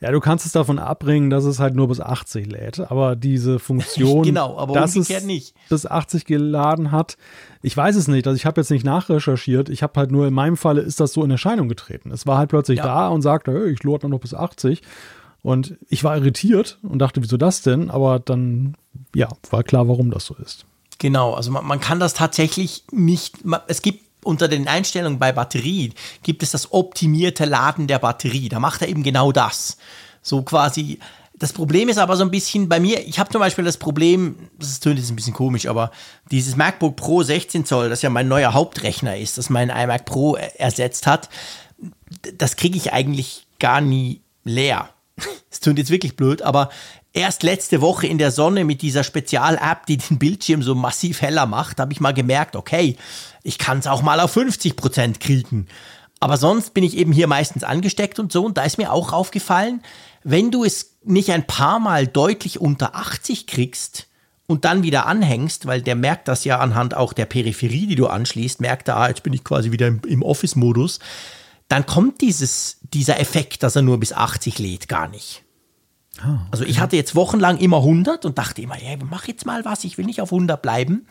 Ja, 0.00 0.12
du 0.12 0.20
kannst 0.20 0.46
es 0.46 0.52
davon 0.52 0.78
abbringen, 0.78 1.28
dass 1.28 1.44
es 1.44 1.58
halt 1.58 1.74
nur 1.74 1.88
bis 1.88 2.00
80 2.00 2.46
lädt. 2.46 2.78
Aber 2.90 3.16
diese 3.16 3.58
Funktion, 3.58 4.22
genau, 4.24 4.56
aber 4.56 4.74
dass 4.74 4.94
es 4.94 5.08
nicht. 5.24 5.54
bis 5.68 5.86
80 5.86 6.24
geladen 6.24 6.92
hat, 6.92 7.16
ich 7.62 7.76
weiß 7.76 7.96
es 7.96 8.06
nicht. 8.06 8.26
Also 8.26 8.36
ich 8.36 8.46
habe 8.46 8.60
jetzt 8.60 8.70
nicht 8.70 8.84
nachrecherchiert. 8.84 9.68
Ich 9.68 9.82
habe 9.82 9.98
halt 9.98 10.12
nur 10.12 10.28
in 10.28 10.34
meinem 10.34 10.56
Falle 10.56 10.82
ist 10.82 11.00
das 11.00 11.12
so 11.12 11.24
in 11.24 11.30
Erscheinung 11.30 11.68
getreten. 11.68 12.12
Es 12.12 12.26
war 12.26 12.38
halt 12.38 12.50
plötzlich 12.50 12.78
ja. 12.78 12.84
da 12.84 13.08
und 13.08 13.22
sagte, 13.22 13.52
hey, 13.52 13.70
ich 13.70 13.82
lade 13.82 14.08
noch 14.08 14.20
bis 14.20 14.34
80. 14.34 14.82
Und 15.42 15.76
ich 15.88 16.04
war 16.04 16.16
irritiert 16.16 16.78
und 16.82 16.98
dachte, 16.98 17.22
wieso 17.22 17.36
das 17.36 17.62
denn? 17.62 17.90
Aber 17.90 18.20
dann, 18.20 18.76
ja, 19.14 19.28
war 19.50 19.62
klar, 19.64 19.88
warum 19.88 20.10
das 20.10 20.26
so 20.26 20.34
ist. 20.36 20.64
Genau, 20.98 21.34
also 21.34 21.50
man, 21.50 21.64
man 21.64 21.80
kann 21.80 22.00
das 22.00 22.14
tatsächlich 22.14 22.84
nicht, 22.90 23.44
man, 23.44 23.60
es 23.68 23.82
gibt 23.82 24.07
unter 24.24 24.48
den 24.48 24.68
Einstellungen 24.68 25.18
bei 25.18 25.32
Batterie, 25.32 25.92
gibt 26.22 26.42
es 26.42 26.50
das 26.50 26.72
optimierte 26.72 27.44
Laden 27.44 27.86
der 27.86 27.98
Batterie. 27.98 28.48
Da 28.48 28.60
macht 28.60 28.82
er 28.82 28.88
eben 28.88 29.02
genau 29.02 29.32
das. 29.32 29.78
So 30.22 30.42
quasi, 30.42 30.98
das 31.38 31.52
Problem 31.52 31.88
ist 31.88 31.98
aber 31.98 32.16
so 32.16 32.24
ein 32.24 32.30
bisschen 32.30 32.68
bei 32.68 32.80
mir, 32.80 33.06
ich 33.06 33.18
habe 33.18 33.30
zum 33.30 33.40
Beispiel 33.40 33.64
das 33.64 33.76
Problem, 33.76 34.50
das 34.58 34.80
tönt 34.80 34.98
jetzt 34.98 35.10
ein 35.10 35.16
bisschen 35.16 35.34
komisch, 35.34 35.66
aber 35.66 35.92
dieses 36.30 36.56
MacBook 36.56 36.96
Pro 36.96 37.22
16 37.22 37.64
Zoll, 37.64 37.88
das 37.88 38.02
ja 38.02 38.10
mein 38.10 38.28
neuer 38.28 38.54
Hauptrechner 38.54 39.16
ist, 39.16 39.38
das 39.38 39.48
mein 39.48 39.70
iMac 39.70 40.04
Pro 40.04 40.34
ersetzt 40.34 41.06
hat, 41.06 41.28
das 42.36 42.56
kriege 42.56 42.76
ich 42.76 42.92
eigentlich 42.92 43.46
gar 43.58 43.80
nie 43.80 44.22
leer. 44.44 44.90
Es 45.50 45.60
tut 45.60 45.78
jetzt 45.78 45.90
wirklich 45.90 46.14
blöd, 46.14 46.42
aber 46.42 46.68
erst 47.14 47.42
letzte 47.42 47.80
Woche 47.80 48.06
in 48.06 48.18
der 48.18 48.30
Sonne 48.30 48.64
mit 48.64 48.82
dieser 48.82 49.02
Spezial-App, 49.02 49.86
die 49.86 49.96
den 49.96 50.18
Bildschirm 50.18 50.62
so 50.62 50.74
massiv 50.74 51.22
heller 51.22 51.46
macht, 51.46 51.80
habe 51.80 51.92
ich 51.92 52.00
mal 52.00 52.12
gemerkt, 52.12 52.54
okay, 52.54 52.96
ich 53.48 53.58
kann 53.58 53.78
es 53.78 53.86
auch 53.86 54.02
mal 54.02 54.20
auf 54.20 54.32
50 54.32 54.76
Prozent 54.76 55.20
kriegen. 55.20 55.66
Aber 56.20 56.36
sonst 56.36 56.74
bin 56.74 56.84
ich 56.84 56.96
eben 56.96 57.12
hier 57.12 57.26
meistens 57.26 57.64
angesteckt 57.64 58.18
und 58.18 58.30
so. 58.30 58.44
Und 58.44 58.58
da 58.58 58.62
ist 58.62 58.76
mir 58.76 58.92
auch 58.92 59.12
aufgefallen, 59.12 59.82
wenn 60.22 60.50
du 60.50 60.64
es 60.64 60.98
nicht 61.02 61.30
ein 61.30 61.46
paar 61.46 61.78
Mal 61.78 62.06
deutlich 62.06 62.60
unter 62.60 62.94
80 62.94 63.46
kriegst 63.46 64.06
und 64.46 64.66
dann 64.66 64.82
wieder 64.82 65.06
anhängst, 65.06 65.66
weil 65.66 65.80
der 65.80 65.94
merkt 65.94 66.28
das 66.28 66.44
ja 66.44 66.58
anhand 66.58 66.94
auch 66.94 67.14
der 67.14 67.24
Peripherie, 67.24 67.86
die 67.86 67.94
du 67.94 68.06
anschließt, 68.06 68.60
merkt 68.60 68.88
er, 68.88 68.96
ah, 68.98 69.08
jetzt 69.08 69.22
bin 69.22 69.32
ich 69.32 69.44
quasi 69.44 69.72
wieder 69.72 69.86
im, 69.86 70.02
im 70.06 70.22
Office-Modus, 70.22 70.98
dann 71.68 71.86
kommt 71.86 72.20
dieses, 72.20 72.78
dieser 72.92 73.20
Effekt, 73.20 73.62
dass 73.62 73.76
er 73.76 73.82
nur 73.82 73.98
bis 73.98 74.12
80 74.12 74.58
lädt, 74.58 74.88
gar 74.88 75.08
nicht. 75.08 75.42
Ah, 76.20 76.46
also 76.50 76.64
ich 76.64 76.80
hatte 76.80 76.96
jetzt 76.96 77.14
wochenlang 77.14 77.58
immer 77.58 77.78
100 77.78 78.24
und 78.24 78.36
dachte 78.36 78.60
immer, 78.60 78.74
hey, 78.74 78.98
mach 79.08 79.26
jetzt 79.28 79.46
mal 79.46 79.64
was, 79.64 79.84
ich 79.84 79.96
will 79.96 80.06
nicht 80.06 80.20
auf 80.20 80.32
100 80.32 80.60
bleiben. 80.60 81.06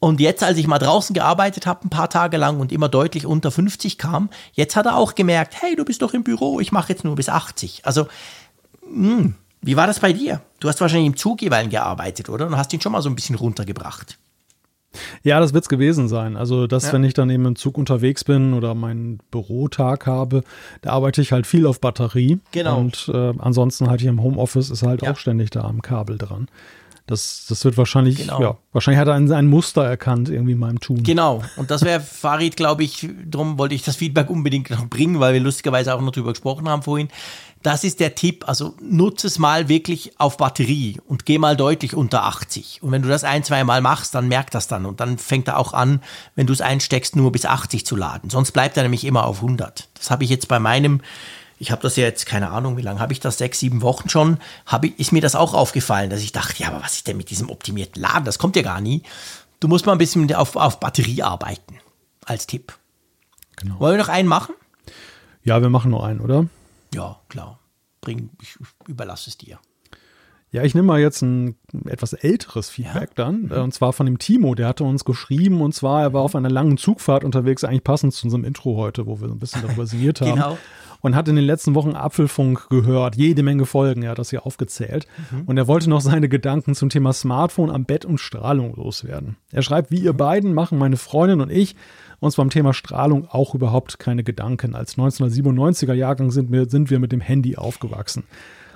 Und 0.00 0.20
jetzt, 0.20 0.44
als 0.44 0.58
ich 0.58 0.66
mal 0.66 0.78
draußen 0.78 1.12
gearbeitet 1.12 1.66
habe, 1.66 1.86
ein 1.86 1.90
paar 1.90 2.08
Tage 2.08 2.36
lang 2.36 2.60
und 2.60 2.70
immer 2.70 2.88
deutlich 2.88 3.26
unter 3.26 3.50
50 3.50 3.98
kam, 3.98 4.30
jetzt 4.52 4.76
hat 4.76 4.86
er 4.86 4.96
auch 4.96 5.14
gemerkt, 5.14 5.60
hey, 5.60 5.74
du 5.74 5.84
bist 5.84 6.02
doch 6.02 6.14
im 6.14 6.22
Büro, 6.22 6.60
ich 6.60 6.70
mache 6.70 6.92
jetzt 6.92 7.04
nur 7.04 7.16
bis 7.16 7.28
80. 7.28 7.84
Also, 7.84 8.06
mh, 8.88 9.18
hm, 9.18 9.34
Wie 9.60 9.76
war 9.76 9.88
das 9.88 9.98
bei 9.98 10.12
dir? 10.12 10.40
Du 10.60 10.68
hast 10.68 10.80
wahrscheinlich 10.80 11.08
im 11.08 11.16
Zug 11.16 11.42
jeweils 11.42 11.68
gearbeitet, 11.68 12.28
oder? 12.28 12.46
Und 12.46 12.56
hast 12.56 12.72
ihn 12.72 12.80
schon 12.80 12.92
mal 12.92 13.02
so 13.02 13.08
ein 13.08 13.16
bisschen 13.16 13.34
runtergebracht. 13.34 14.18
Ja, 15.22 15.40
das 15.40 15.52
wird 15.52 15.64
es 15.64 15.68
gewesen 15.68 16.08
sein. 16.08 16.36
Also, 16.36 16.66
dass, 16.66 16.86
ja. 16.86 16.92
wenn 16.92 17.04
ich 17.04 17.14
dann 17.14 17.28
eben 17.30 17.44
im 17.44 17.56
Zug 17.56 17.76
unterwegs 17.76 18.24
bin 18.24 18.54
oder 18.54 18.74
meinen 18.74 19.18
Bürotag 19.30 20.06
habe, 20.06 20.42
da 20.80 20.90
arbeite 20.90 21.20
ich 21.20 21.32
halt 21.32 21.46
viel 21.46 21.66
auf 21.66 21.80
Batterie. 21.80 22.38
Genau. 22.52 22.78
Und 22.78 23.10
äh, 23.12 23.34
ansonsten 23.38 23.90
halt 23.90 24.00
hier 24.00 24.10
im 24.10 24.22
Homeoffice 24.22 24.70
ist 24.70 24.82
halt 24.82 25.02
ja. 25.02 25.12
auch 25.12 25.18
ständig 25.18 25.50
da 25.50 25.62
am 25.62 25.82
Kabel 25.82 26.18
dran. 26.18 26.48
Das, 27.08 27.46
das 27.48 27.64
wird 27.64 27.78
wahrscheinlich, 27.78 28.16
genau. 28.18 28.40
ja, 28.42 28.58
wahrscheinlich 28.72 29.00
hat 29.00 29.08
er 29.08 29.14
ein, 29.14 29.32
ein 29.32 29.46
Muster 29.46 29.82
erkannt 29.82 30.28
irgendwie 30.28 30.52
in 30.52 30.58
meinem 30.58 30.78
Tun. 30.78 31.02
Genau. 31.02 31.42
Und 31.56 31.70
das 31.70 31.82
wäre 31.82 32.00
Farid, 32.00 32.54
glaube 32.54 32.84
ich, 32.84 33.08
darum 33.24 33.58
wollte 33.58 33.74
ich 33.74 33.82
das 33.82 33.96
Feedback 33.96 34.28
unbedingt 34.28 34.68
noch 34.68 34.86
bringen, 34.88 35.18
weil 35.18 35.32
wir 35.32 35.40
lustigerweise 35.40 35.94
auch 35.94 36.02
noch 36.02 36.12
drüber 36.12 36.32
gesprochen 36.32 36.68
haben 36.68 36.82
vorhin. 36.82 37.08
Das 37.62 37.82
ist 37.82 38.00
der 38.00 38.14
Tipp. 38.14 38.46
Also 38.46 38.74
nutze 38.82 39.26
es 39.26 39.38
mal 39.38 39.70
wirklich 39.70 40.20
auf 40.20 40.36
Batterie 40.36 41.00
und 41.06 41.24
geh 41.24 41.38
mal 41.38 41.56
deutlich 41.56 41.94
unter 41.94 42.24
80. 42.24 42.82
Und 42.82 42.92
wenn 42.92 43.00
du 43.00 43.08
das 43.08 43.24
ein, 43.24 43.42
zwei 43.42 43.64
Mal 43.64 43.80
machst, 43.80 44.14
dann 44.14 44.28
merkt 44.28 44.54
das 44.54 44.68
dann. 44.68 44.84
Und 44.84 45.00
dann 45.00 45.16
fängt 45.16 45.48
er 45.48 45.56
auch 45.56 45.72
an, 45.72 46.02
wenn 46.34 46.46
du 46.46 46.52
es 46.52 46.60
einsteckst, 46.60 47.16
nur 47.16 47.32
bis 47.32 47.46
80 47.46 47.86
zu 47.86 47.96
laden. 47.96 48.28
Sonst 48.28 48.52
bleibt 48.52 48.76
er 48.76 48.82
nämlich 48.82 49.04
immer 49.06 49.24
auf 49.24 49.36
100. 49.42 49.88
Das 49.94 50.10
habe 50.10 50.24
ich 50.24 50.30
jetzt 50.30 50.46
bei 50.46 50.58
meinem 50.58 51.00
ich 51.58 51.70
habe 51.70 51.82
das 51.82 51.96
ja 51.96 52.04
jetzt, 52.04 52.26
keine 52.26 52.50
Ahnung, 52.50 52.76
wie 52.76 52.82
lange 52.82 53.00
habe 53.00 53.12
ich 53.12 53.20
das, 53.20 53.38
sechs, 53.38 53.58
sieben 53.58 53.82
Wochen 53.82 54.08
schon, 54.08 54.38
ich, 54.82 54.98
ist 54.98 55.12
mir 55.12 55.20
das 55.20 55.34
auch 55.34 55.54
aufgefallen, 55.54 56.10
dass 56.10 56.20
ich 56.20 56.32
dachte, 56.32 56.62
ja, 56.62 56.68
aber 56.68 56.82
was 56.82 56.96
ist 56.96 57.08
denn 57.08 57.16
mit 57.16 57.30
diesem 57.30 57.50
optimierten 57.50 58.00
Laden? 58.00 58.24
Das 58.24 58.38
kommt 58.38 58.56
ja 58.56 58.62
gar 58.62 58.80
nie. 58.80 59.02
Du 59.60 59.68
musst 59.68 59.86
mal 59.86 59.92
ein 59.92 59.98
bisschen 59.98 60.32
auf, 60.34 60.54
auf 60.56 60.78
Batterie 60.78 61.22
arbeiten, 61.22 61.78
als 62.24 62.46
Tipp. 62.46 62.78
Genau. 63.56 63.80
Wollen 63.80 63.96
wir 63.96 64.04
noch 64.04 64.08
einen 64.08 64.28
machen? 64.28 64.54
Ja, 65.42 65.60
wir 65.60 65.70
machen 65.70 65.90
nur 65.90 66.06
einen, 66.06 66.20
oder? 66.20 66.46
Ja, 66.94 67.18
klar. 67.28 67.58
Bring, 68.00 68.30
ich 68.40 68.56
überlasse 68.86 69.30
es 69.30 69.36
dir. 69.36 69.58
Ja, 70.50 70.62
ich 70.62 70.74
nehme 70.74 70.86
mal 70.86 71.00
jetzt 71.00 71.20
ein 71.20 71.56
etwas 71.86 72.14
älteres 72.14 72.70
Feedback 72.70 73.10
ja. 73.10 73.24
dann, 73.24 73.42
mhm. 73.42 73.52
und 73.52 73.74
zwar 73.74 73.92
von 73.92 74.06
dem 74.06 74.18
Timo, 74.18 74.54
der 74.54 74.68
hatte 74.68 74.84
uns 74.84 75.04
geschrieben, 75.04 75.60
und 75.60 75.74
zwar, 75.74 76.02
er 76.02 76.12
war 76.14 76.22
auf 76.22 76.34
einer 76.34 76.48
langen 76.48 76.78
Zugfahrt 76.78 77.22
unterwegs, 77.22 77.64
eigentlich 77.64 77.84
passend 77.84 78.14
zu 78.14 78.26
unserem 78.26 78.44
Intro 78.44 78.76
heute, 78.76 79.06
wo 79.06 79.20
wir 79.20 79.28
so 79.28 79.34
ein 79.34 79.40
bisschen 79.40 79.60
darüber 79.60 79.84
sinniert 79.84 80.20
haben. 80.22 80.36
genau 80.36 80.58
und 81.00 81.14
hat 81.14 81.28
in 81.28 81.36
den 81.36 81.44
letzten 81.44 81.74
Wochen 81.74 81.94
Apfelfunk 81.94 82.68
gehört, 82.70 83.16
jede 83.16 83.42
Menge 83.42 83.66
Folgen, 83.66 84.02
er 84.02 84.10
hat 84.10 84.18
das 84.18 84.30
hier 84.30 84.46
aufgezählt. 84.46 85.06
Mhm. 85.30 85.42
Und 85.46 85.56
er 85.56 85.68
wollte 85.68 85.90
noch 85.90 86.00
seine 86.00 86.28
Gedanken 86.28 86.74
zum 86.74 86.88
Thema 86.88 87.12
Smartphone 87.12 87.70
am 87.70 87.84
Bett 87.84 88.04
und 88.04 88.18
Strahlung 88.18 88.74
loswerden. 88.74 89.36
Er 89.52 89.62
schreibt, 89.62 89.90
wie 89.90 90.00
ihr 90.00 90.12
beiden 90.12 90.54
machen 90.54 90.78
meine 90.78 90.96
Freundin 90.96 91.40
und 91.40 91.50
ich 91.50 91.76
uns 92.20 92.36
beim 92.36 92.50
Thema 92.50 92.72
Strahlung 92.72 93.28
auch 93.30 93.54
überhaupt 93.54 93.98
keine 93.98 94.24
Gedanken. 94.24 94.74
Als 94.74 94.96
1997er 94.96 95.94
Jahrgang 95.94 96.30
sind 96.30 96.50
wir, 96.50 96.68
sind 96.68 96.90
wir 96.90 96.98
mit 96.98 97.12
dem 97.12 97.20
Handy 97.20 97.56
aufgewachsen. 97.56 98.24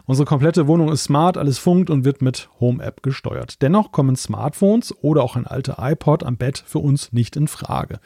Unsere 0.05 0.27
komplette 0.27 0.67
Wohnung 0.67 0.91
ist 0.91 1.05
smart, 1.05 1.37
alles 1.37 1.59
funkt 1.59 1.89
und 1.89 2.05
wird 2.05 2.23
mit 2.23 2.49
Home-App 2.59 3.03
gesteuert. 3.03 3.63
Dennoch 3.63 3.93
kommen 3.93 4.17
Smartphones 4.17 4.93
oder 5.01 5.23
auch 5.23 5.37
ein 5.37 5.47
alter 5.47 5.77
iPod 5.79 6.25
am 6.25 6.37
Bett 6.37 6.63
für 6.67 6.81
uns 6.81 7.13
nicht 7.13 7.37
in 7.37 7.47
Frage. 7.47 8.01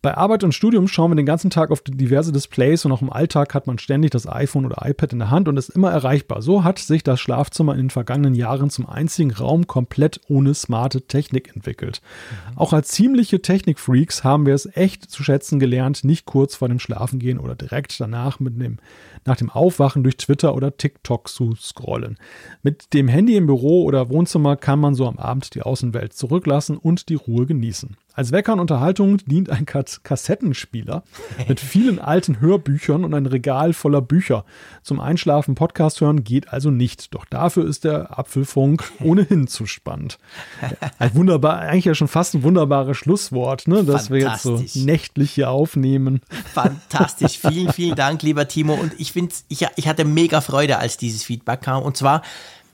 Bei 0.00 0.16
Arbeit 0.16 0.44
und 0.44 0.54
Studium 0.54 0.86
schauen 0.86 1.10
wir 1.10 1.16
den 1.16 1.26
ganzen 1.26 1.50
Tag 1.50 1.72
auf 1.72 1.82
diverse 1.82 2.30
Displays 2.30 2.84
und 2.84 2.92
auch 2.92 3.02
im 3.02 3.12
Alltag 3.12 3.52
hat 3.52 3.66
man 3.66 3.80
ständig 3.80 4.12
das 4.12 4.28
iPhone 4.28 4.64
oder 4.64 4.88
iPad 4.88 5.12
in 5.12 5.18
der 5.18 5.30
Hand 5.32 5.48
und 5.48 5.56
ist 5.56 5.70
immer 5.70 5.90
erreichbar. 5.90 6.40
So 6.40 6.62
hat 6.62 6.78
sich 6.78 7.02
das 7.02 7.18
Schlafzimmer 7.18 7.72
in 7.72 7.78
den 7.78 7.90
vergangenen 7.90 8.36
Jahren 8.36 8.70
zum 8.70 8.88
einzigen 8.88 9.32
Raum 9.32 9.66
komplett 9.66 10.20
ohne 10.28 10.54
smarte 10.54 11.08
Technik 11.08 11.52
entwickelt. 11.52 12.00
Mhm. 12.52 12.58
Auch 12.58 12.72
als 12.72 12.90
ziemliche 12.90 13.42
Technikfreaks 13.42 14.22
haben 14.22 14.46
wir 14.46 14.54
es 14.54 14.68
echt 14.76 15.10
zu 15.10 15.24
schätzen 15.24 15.58
gelernt, 15.58 16.04
nicht 16.04 16.26
kurz 16.26 16.54
vor 16.54 16.68
dem 16.68 16.78
Schlafengehen 16.78 17.40
oder 17.40 17.56
direkt 17.56 17.98
danach 17.98 18.38
mit 18.38 18.62
dem, 18.62 18.78
nach 19.24 19.36
dem 19.36 19.50
Aufwachen 19.50 20.04
durch 20.04 20.16
Twitter 20.16 20.54
oder 20.54 20.76
TikTok 20.76 21.26
zu 21.26 21.56
scrollen. 21.56 22.18
Mit 22.62 22.94
dem 22.94 23.08
Handy 23.08 23.34
im 23.34 23.46
Büro 23.46 23.82
oder 23.82 24.10
Wohnzimmer 24.10 24.54
kann 24.54 24.78
man 24.78 24.94
so 24.94 25.08
am 25.08 25.18
Abend 25.18 25.56
die 25.56 25.62
Außenwelt 25.62 26.12
zurücklassen 26.12 26.76
und 26.76 27.08
die 27.08 27.16
Ruhe 27.16 27.46
genießen. 27.46 27.96
Als 28.18 28.32
Wecker 28.32 28.52
und 28.52 28.58
Unterhaltung 28.58 29.18
dient 29.18 29.48
ein 29.48 29.64
Kassettenspieler 30.02 31.02
mit 31.48 31.60
vielen 31.60 31.98
alten 31.98 32.40
Hörbüchern 32.40 33.04
und 33.04 33.14
ein 33.14 33.26
Regal 33.26 33.72
voller 33.72 34.00
Bücher. 34.00 34.44
Zum 34.82 35.00
Einschlafen 35.00 35.54
Podcast 35.54 36.00
hören 36.00 36.24
geht 36.24 36.52
also 36.52 36.70
nicht. 36.70 37.14
Doch 37.14 37.24
dafür 37.24 37.66
ist 37.66 37.84
der 37.84 38.18
Apfelfunk 38.18 38.90
ohnehin 39.00 39.46
zu 39.46 39.66
spannend. 39.66 40.18
Ein 40.98 41.14
wunderbar, 41.14 41.58
eigentlich 41.58 41.86
ja 41.86 41.94
schon 41.94 42.08
fast 42.08 42.34
ein 42.34 42.42
wunderbares 42.42 42.96
Schlusswort, 42.96 43.68
ne, 43.68 43.84
dass 43.84 44.10
wir 44.10 44.18
jetzt 44.18 44.42
so 44.42 44.62
nächtlich 44.74 45.32
hier 45.32 45.50
aufnehmen. 45.50 46.20
Fantastisch. 46.52 47.38
Vielen, 47.48 47.72
vielen 47.72 47.94
Dank, 47.94 48.22
lieber 48.22 48.48
Timo. 48.48 48.74
Und 48.74 48.92
ich 48.98 49.12
finde, 49.12 49.34
ich, 49.48 49.66
ich 49.76 49.88
hatte 49.88 50.04
mega 50.04 50.40
Freude, 50.40 50.78
als 50.78 50.96
dieses 50.96 51.24
Feedback 51.24 51.62
kam. 51.62 51.82
Und 51.82 51.96
zwar, 51.96 52.22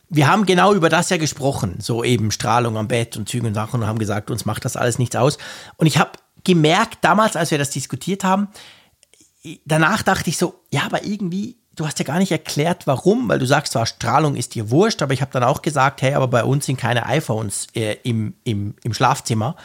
wir 0.08 0.28
haben 0.28 0.46
genau 0.46 0.74
über 0.74 0.88
das 0.88 1.10
ja 1.10 1.16
gesprochen, 1.16 1.76
so 1.80 2.04
eben 2.04 2.30
Strahlung 2.30 2.76
am 2.76 2.88
Bett 2.88 3.16
und 3.16 3.28
Züge 3.28 3.46
und 3.46 3.54
Sachen 3.54 3.82
und 3.82 3.86
haben 3.86 3.98
gesagt, 3.98 4.30
uns 4.30 4.44
macht 4.44 4.64
das 4.64 4.76
alles 4.76 4.98
nichts 4.98 5.16
aus. 5.16 5.38
Und 5.76 5.86
ich 5.86 5.98
habe 5.98 6.12
gemerkt, 6.44 6.98
damals, 7.02 7.36
als 7.36 7.50
wir 7.50 7.58
das 7.58 7.70
diskutiert 7.70 8.24
haben, 8.24 8.48
danach 9.64 10.02
dachte 10.02 10.30
ich 10.30 10.38
so, 10.38 10.60
ja, 10.70 10.82
aber 10.84 11.04
irgendwie, 11.04 11.56
du 11.74 11.86
hast 11.86 11.98
ja 11.98 12.04
gar 12.04 12.18
nicht 12.18 12.32
erklärt, 12.32 12.86
warum, 12.86 13.28
weil 13.28 13.38
du 13.38 13.46
sagst 13.46 13.72
zwar, 13.72 13.86
Strahlung 13.86 14.36
ist 14.36 14.54
dir 14.54 14.70
wurscht, 14.70 15.02
aber 15.02 15.12
ich 15.12 15.20
habe 15.20 15.32
dann 15.32 15.44
auch 15.44 15.62
gesagt, 15.62 16.02
hey, 16.02 16.14
aber 16.14 16.28
bei 16.28 16.44
uns 16.44 16.66
sind 16.66 16.78
keine 16.78 17.06
iPhones 17.06 17.66
äh, 17.74 17.96
im, 18.02 18.34
im, 18.44 18.74
im 18.82 18.94
Schlafzimmer. 18.94 19.56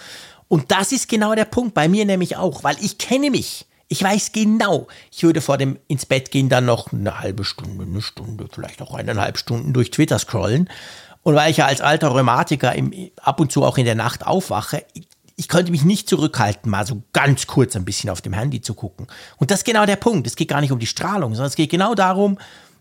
Und 0.47 0.71
das 0.71 0.91
ist 0.91 1.07
genau 1.07 1.35
der 1.35 1.45
Punkt, 1.45 1.73
bei 1.73 1.87
mir 1.87 2.05
nämlich 2.05 2.37
auch, 2.37 2.63
weil 2.63 2.75
ich 2.81 2.97
kenne 2.97 3.29
mich. 3.29 3.67
Ich 3.91 4.03
weiß 4.03 4.33
genau, 4.33 4.87
ich 5.11 5.23
würde 5.23 5.41
vor 5.41 5.57
dem 5.57 5.79
ins 5.87 6.05
Bett 6.05 6.29
gehen 6.29 6.47
dann 6.47 6.65
noch 6.65 6.93
eine 6.93 7.19
halbe 7.19 7.43
Stunde, 7.43 7.85
eine 7.85 8.03
Stunde, 8.03 8.47
vielleicht 8.51 8.83
auch 8.83 8.93
eineinhalb 8.93 9.37
Stunden 9.37 9.73
durch 9.73 9.89
Twitter 9.89 10.19
scrollen. 10.19 10.69
Und 11.23 11.35
weil 11.35 11.51
ich 11.51 11.57
ja 11.57 11.65
als 11.65 11.81
alter 11.81 12.09
Rheumatiker 12.09 12.73
im, 12.75 12.93
ab 13.21 13.39
und 13.39 13.51
zu 13.51 13.63
auch 13.63 13.77
in 13.77 13.85
der 13.85 13.95
Nacht 13.95 14.25
aufwache, 14.25 14.85
ich 15.39 15.47
könnte 15.47 15.71
mich 15.71 15.85
nicht 15.85 16.09
zurückhalten, 16.09 16.69
mal 16.69 16.85
so 16.85 17.01
ganz 17.13 17.47
kurz 17.47 17.77
ein 17.77 17.85
bisschen 17.85 18.09
auf 18.09 18.21
dem 18.21 18.33
Handy 18.33 18.59
zu 18.61 18.73
gucken. 18.73 19.07
Und 19.37 19.51
das 19.51 19.59
ist 19.59 19.63
genau 19.63 19.85
der 19.85 19.95
Punkt. 19.95 20.27
Es 20.27 20.35
geht 20.35 20.49
gar 20.49 20.59
nicht 20.59 20.73
um 20.73 20.79
die 20.79 20.85
Strahlung, 20.85 21.33
sondern 21.33 21.47
es 21.47 21.55
geht 21.55 21.71
genau 21.71 21.95
darum, 21.95 22.37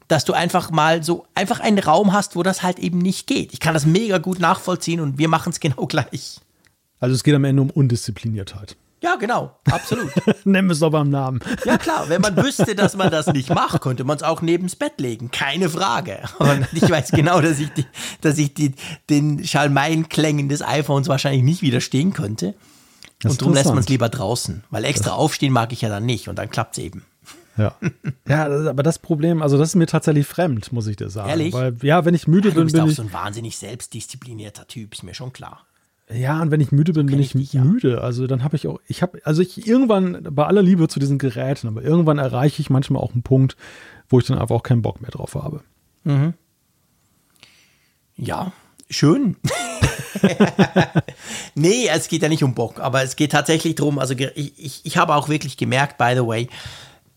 dass 0.08 0.24
du 0.24 0.32
einfach 0.32 0.72
mal 0.72 1.04
so 1.04 1.24
einfach 1.36 1.60
einen 1.60 1.78
Raum 1.78 2.12
hast, 2.12 2.34
wo 2.34 2.42
das 2.42 2.64
halt 2.64 2.80
eben 2.80 2.98
nicht 2.98 3.28
geht. 3.28 3.52
Ich 3.52 3.60
kann 3.60 3.74
das 3.74 3.86
mega 3.86 4.18
gut 4.18 4.40
nachvollziehen 4.40 4.98
und 4.98 5.18
wir 5.18 5.28
machen 5.28 5.50
es 5.50 5.60
genau 5.60 5.86
gleich. 5.86 6.40
Also 6.98 7.14
es 7.14 7.22
geht 7.22 7.34
am 7.36 7.44
Ende 7.44 7.62
um 7.62 7.70
Undiszipliniertheit. 7.70 8.76
Ja, 9.00 9.16
genau, 9.16 9.56
absolut. 9.70 10.10
Nennen 10.44 10.68
wir 10.68 10.72
es 10.72 10.80
doch 10.80 10.90
beim 10.90 11.10
Namen. 11.10 11.40
Ja, 11.64 11.78
klar, 11.78 12.08
wenn 12.08 12.20
man 12.20 12.36
wüsste, 12.36 12.74
dass 12.74 12.96
man 12.96 13.10
das 13.10 13.28
nicht 13.28 13.48
macht, 13.54 13.80
könnte 13.80 14.04
man 14.04 14.16
es 14.16 14.22
auch 14.22 14.42
neben's 14.42 14.74
Bett 14.74 15.00
legen. 15.00 15.30
Keine 15.30 15.68
Frage. 15.68 16.18
Und 16.38 16.66
ich 16.72 16.88
weiß 16.88 17.12
genau, 17.12 17.40
dass 17.40 17.60
ich, 17.60 17.72
die, 17.72 17.86
dass 18.20 18.38
ich 18.38 18.54
die, 18.54 18.74
den 19.08 19.44
Schalmeienklängen 19.44 20.48
des 20.48 20.62
iPhones 20.62 21.08
wahrscheinlich 21.08 21.42
nicht 21.44 21.62
widerstehen 21.62 22.12
könnte. 22.12 22.54
Und 23.24 23.40
darum 23.40 23.54
lässt 23.54 23.70
man 23.70 23.78
es 23.78 23.88
lieber 23.88 24.08
draußen, 24.08 24.64
weil 24.70 24.84
extra 24.84 25.12
aufstehen 25.12 25.52
mag 25.52 25.72
ich 25.72 25.80
ja 25.80 25.88
dann 25.88 26.06
nicht 26.06 26.28
und 26.28 26.36
dann 26.36 26.50
klappt 26.50 26.78
es 26.78 26.84
eben. 26.84 27.04
Ja. 27.56 27.74
ja, 28.28 28.44
aber 28.68 28.84
das 28.84 29.00
Problem, 29.00 29.42
also 29.42 29.58
das 29.58 29.70
ist 29.70 29.74
mir 29.74 29.86
tatsächlich 29.86 30.26
fremd, 30.26 30.72
muss 30.72 30.86
ich 30.86 30.96
dir 30.96 31.10
sagen. 31.10 31.28
Ehrlich? 31.28 31.52
Weil, 31.52 31.76
ja, 31.82 32.04
wenn 32.04 32.14
ich 32.14 32.28
müde 32.28 32.50
du 32.50 32.60
bin, 32.60 32.72
bin 32.72 32.80
auch 32.80 32.86
ich. 32.86 32.94
so 32.94 33.02
ein 33.02 33.12
wahnsinnig 33.12 33.58
selbstdisziplinierter 33.58 34.68
Typ, 34.68 34.94
ist 34.94 35.02
mir 35.02 35.14
schon 35.14 35.32
klar. 35.32 35.66
Ja, 36.10 36.40
und 36.40 36.50
wenn 36.50 36.60
ich 36.60 36.72
müde 36.72 36.92
bin, 36.94 37.06
bin 37.06 37.18
ich, 37.18 37.34
ich 37.34 37.54
müde. 37.54 37.92
Ja. 37.92 37.98
Also 37.98 38.26
dann 38.26 38.42
habe 38.42 38.56
ich 38.56 38.66
auch, 38.66 38.80
ich 38.86 39.02
habe, 39.02 39.20
also 39.24 39.42
ich 39.42 39.66
irgendwann, 39.66 40.26
bei 40.30 40.46
aller 40.46 40.62
Liebe 40.62 40.88
zu 40.88 40.98
diesen 41.00 41.18
Geräten, 41.18 41.68
aber 41.68 41.82
irgendwann 41.82 42.18
erreiche 42.18 42.62
ich 42.62 42.70
manchmal 42.70 43.02
auch 43.02 43.12
einen 43.12 43.22
Punkt, 43.22 43.56
wo 44.08 44.18
ich 44.18 44.26
dann 44.26 44.38
einfach 44.38 44.56
auch 44.56 44.62
keinen 44.62 44.82
Bock 44.82 45.02
mehr 45.02 45.10
drauf 45.10 45.34
habe. 45.34 45.60
Mhm. 46.04 46.32
Ja, 48.16 48.52
schön. 48.88 49.36
nee, 51.54 51.88
es 51.88 52.08
geht 52.08 52.22
ja 52.22 52.28
nicht 52.28 52.42
um 52.42 52.54
Bock, 52.54 52.80
aber 52.80 53.02
es 53.02 53.14
geht 53.16 53.32
tatsächlich 53.32 53.74
darum, 53.74 53.98
also 53.98 54.14
ich, 54.14 54.58
ich, 54.58 54.80
ich 54.84 54.96
habe 54.96 55.14
auch 55.14 55.28
wirklich 55.28 55.58
gemerkt, 55.58 55.98
by 55.98 56.12
the 56.14 56.26
way, 56.26 56.48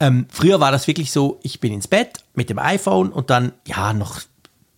ähm, 0.02 0.26
früher 0.30 0.60
war 0.60 0.72
das 0.72 0.88
wirklich 0.88 1.12
so, 1.12 1.40
ich 1.44 1.60
bin 1.60 1.74
ins 1.74 1.88
Bett 1.88 2.24
mit 2.34 2.50
dem 2.50 2.60
iPhone 2.60 3.12
und 3.12 3.30
dann, 3.30 3.54
ja, 3.66 3.94
noch 3.94 4.22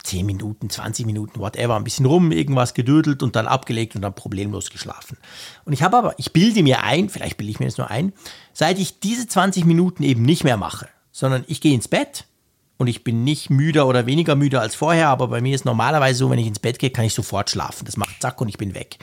10 0.03 0.25
Minuten, 0.25 0.69
20 0.69 1.05
Minuten, 1.05 1.39
whatever, 1.39 1.75
ein 1.75 1.83
bisschen 1.83 2.05
rum, 2.05 2.31
irgendwas 2.31 2.73
gedödelt 2.73 3.23
und 3.23 3.35
dann 3.35 3.47
abgelegt 3.47 3.95
und 3.95 4.01
dann 4.01 4.13
problemlos 4.13 4.69
geschlafen. 4.69 5.17
Und 5.65 5.73
ich 5.73 5.81
habe 5.81 5.97
aber, 5.97 6.15
ich 6.17 6.33
bilde 6.33 6.61
mir 6.61 6.83
ein, 6.83 7.09
vielleicht 7.09 7.37
bilde 7.37 7.51
ich 7.51 7.59
mir 7.59 7.65
das 7.67 7.77
nur 7.77 7.89
ein, 7.89 8.13
seit 8.51 8.79
ich 8.79 8.99
diese 8.99 9.27
20 9.27 9.65
Minuten 9.65 10.03
eben 10.03 10.23
nicht 10.23 10.43
mehr 10.43 10.57
mache, 10.57 10.89
sondern 11.11 11.45
ich 11.47 11.61
gehe 11.61 11.73
ins 11.73 11.87
Bett 11.87 12.25
und 12.77 12.87
ich 12.87 13.03
bin 13.03 13.23
nicht 13.23 13.49
müder 13.49 13.87
oder 13.87 14.05
weniger 14.05 14.35
müde 14.35 14.59
als 14.59 14.75
vorher, 14.75 15.07
aber 15.07 15.29
bei 15.29 15.41
mir 15.41 15.55
ist 15.55 15.63
normalerweise 15.63 16.19
so, 16.19 16.29
wenn 16.29 16.39
ich 16.39 16.47
ins 16.47 16.59
Bett 16.59 16.79
gehe, 16.79 16.89
kann 16.89 17.05
ich 17.05 17.13
sofort 17.13 17.49
schlafen. 17.49 17.85
Das 17.85 17.97
macht 17.97 18.21
zack 18.21 18.41
und 18.41 18.49
ich 18.49 18.57
bin 18.57 18.75
weg. 18.75 18.97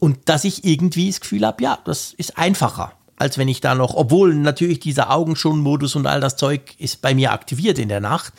Und 0.00 0.28
dass 0.28 0.44
ich 0.44 0.64
irgendwie 0.64 1.08
das 1.08 1.20
Gefühl 1.20 1.46
habe, 1.46 1.62
ja, 1.62 1.78
das 1.84 2.12
ist 2.14 2.36
einfacher, 2.36 2.94
als 3.14 3.38
wenn 3.38 3.46
ich 3.46 3.60
da 3.60 3.76
noch, 3.76 3.94
obwohl 3.94 4.34
natürlich 4.34 4.80
dieser 4.80 5.12
Augenschonmodus 5.12 5.94
und 5.94 6.08
all 6.08 6.20
das 6.20 6.36
Zeug 6.36 6.74
ist 6.78 7.00
bei 7.00 7.14
mir 7.14 7.30
aktiviert 7.30 7.78
in 7.78 7.88
der 7.88 8.00
Nacht, 8.00 8.32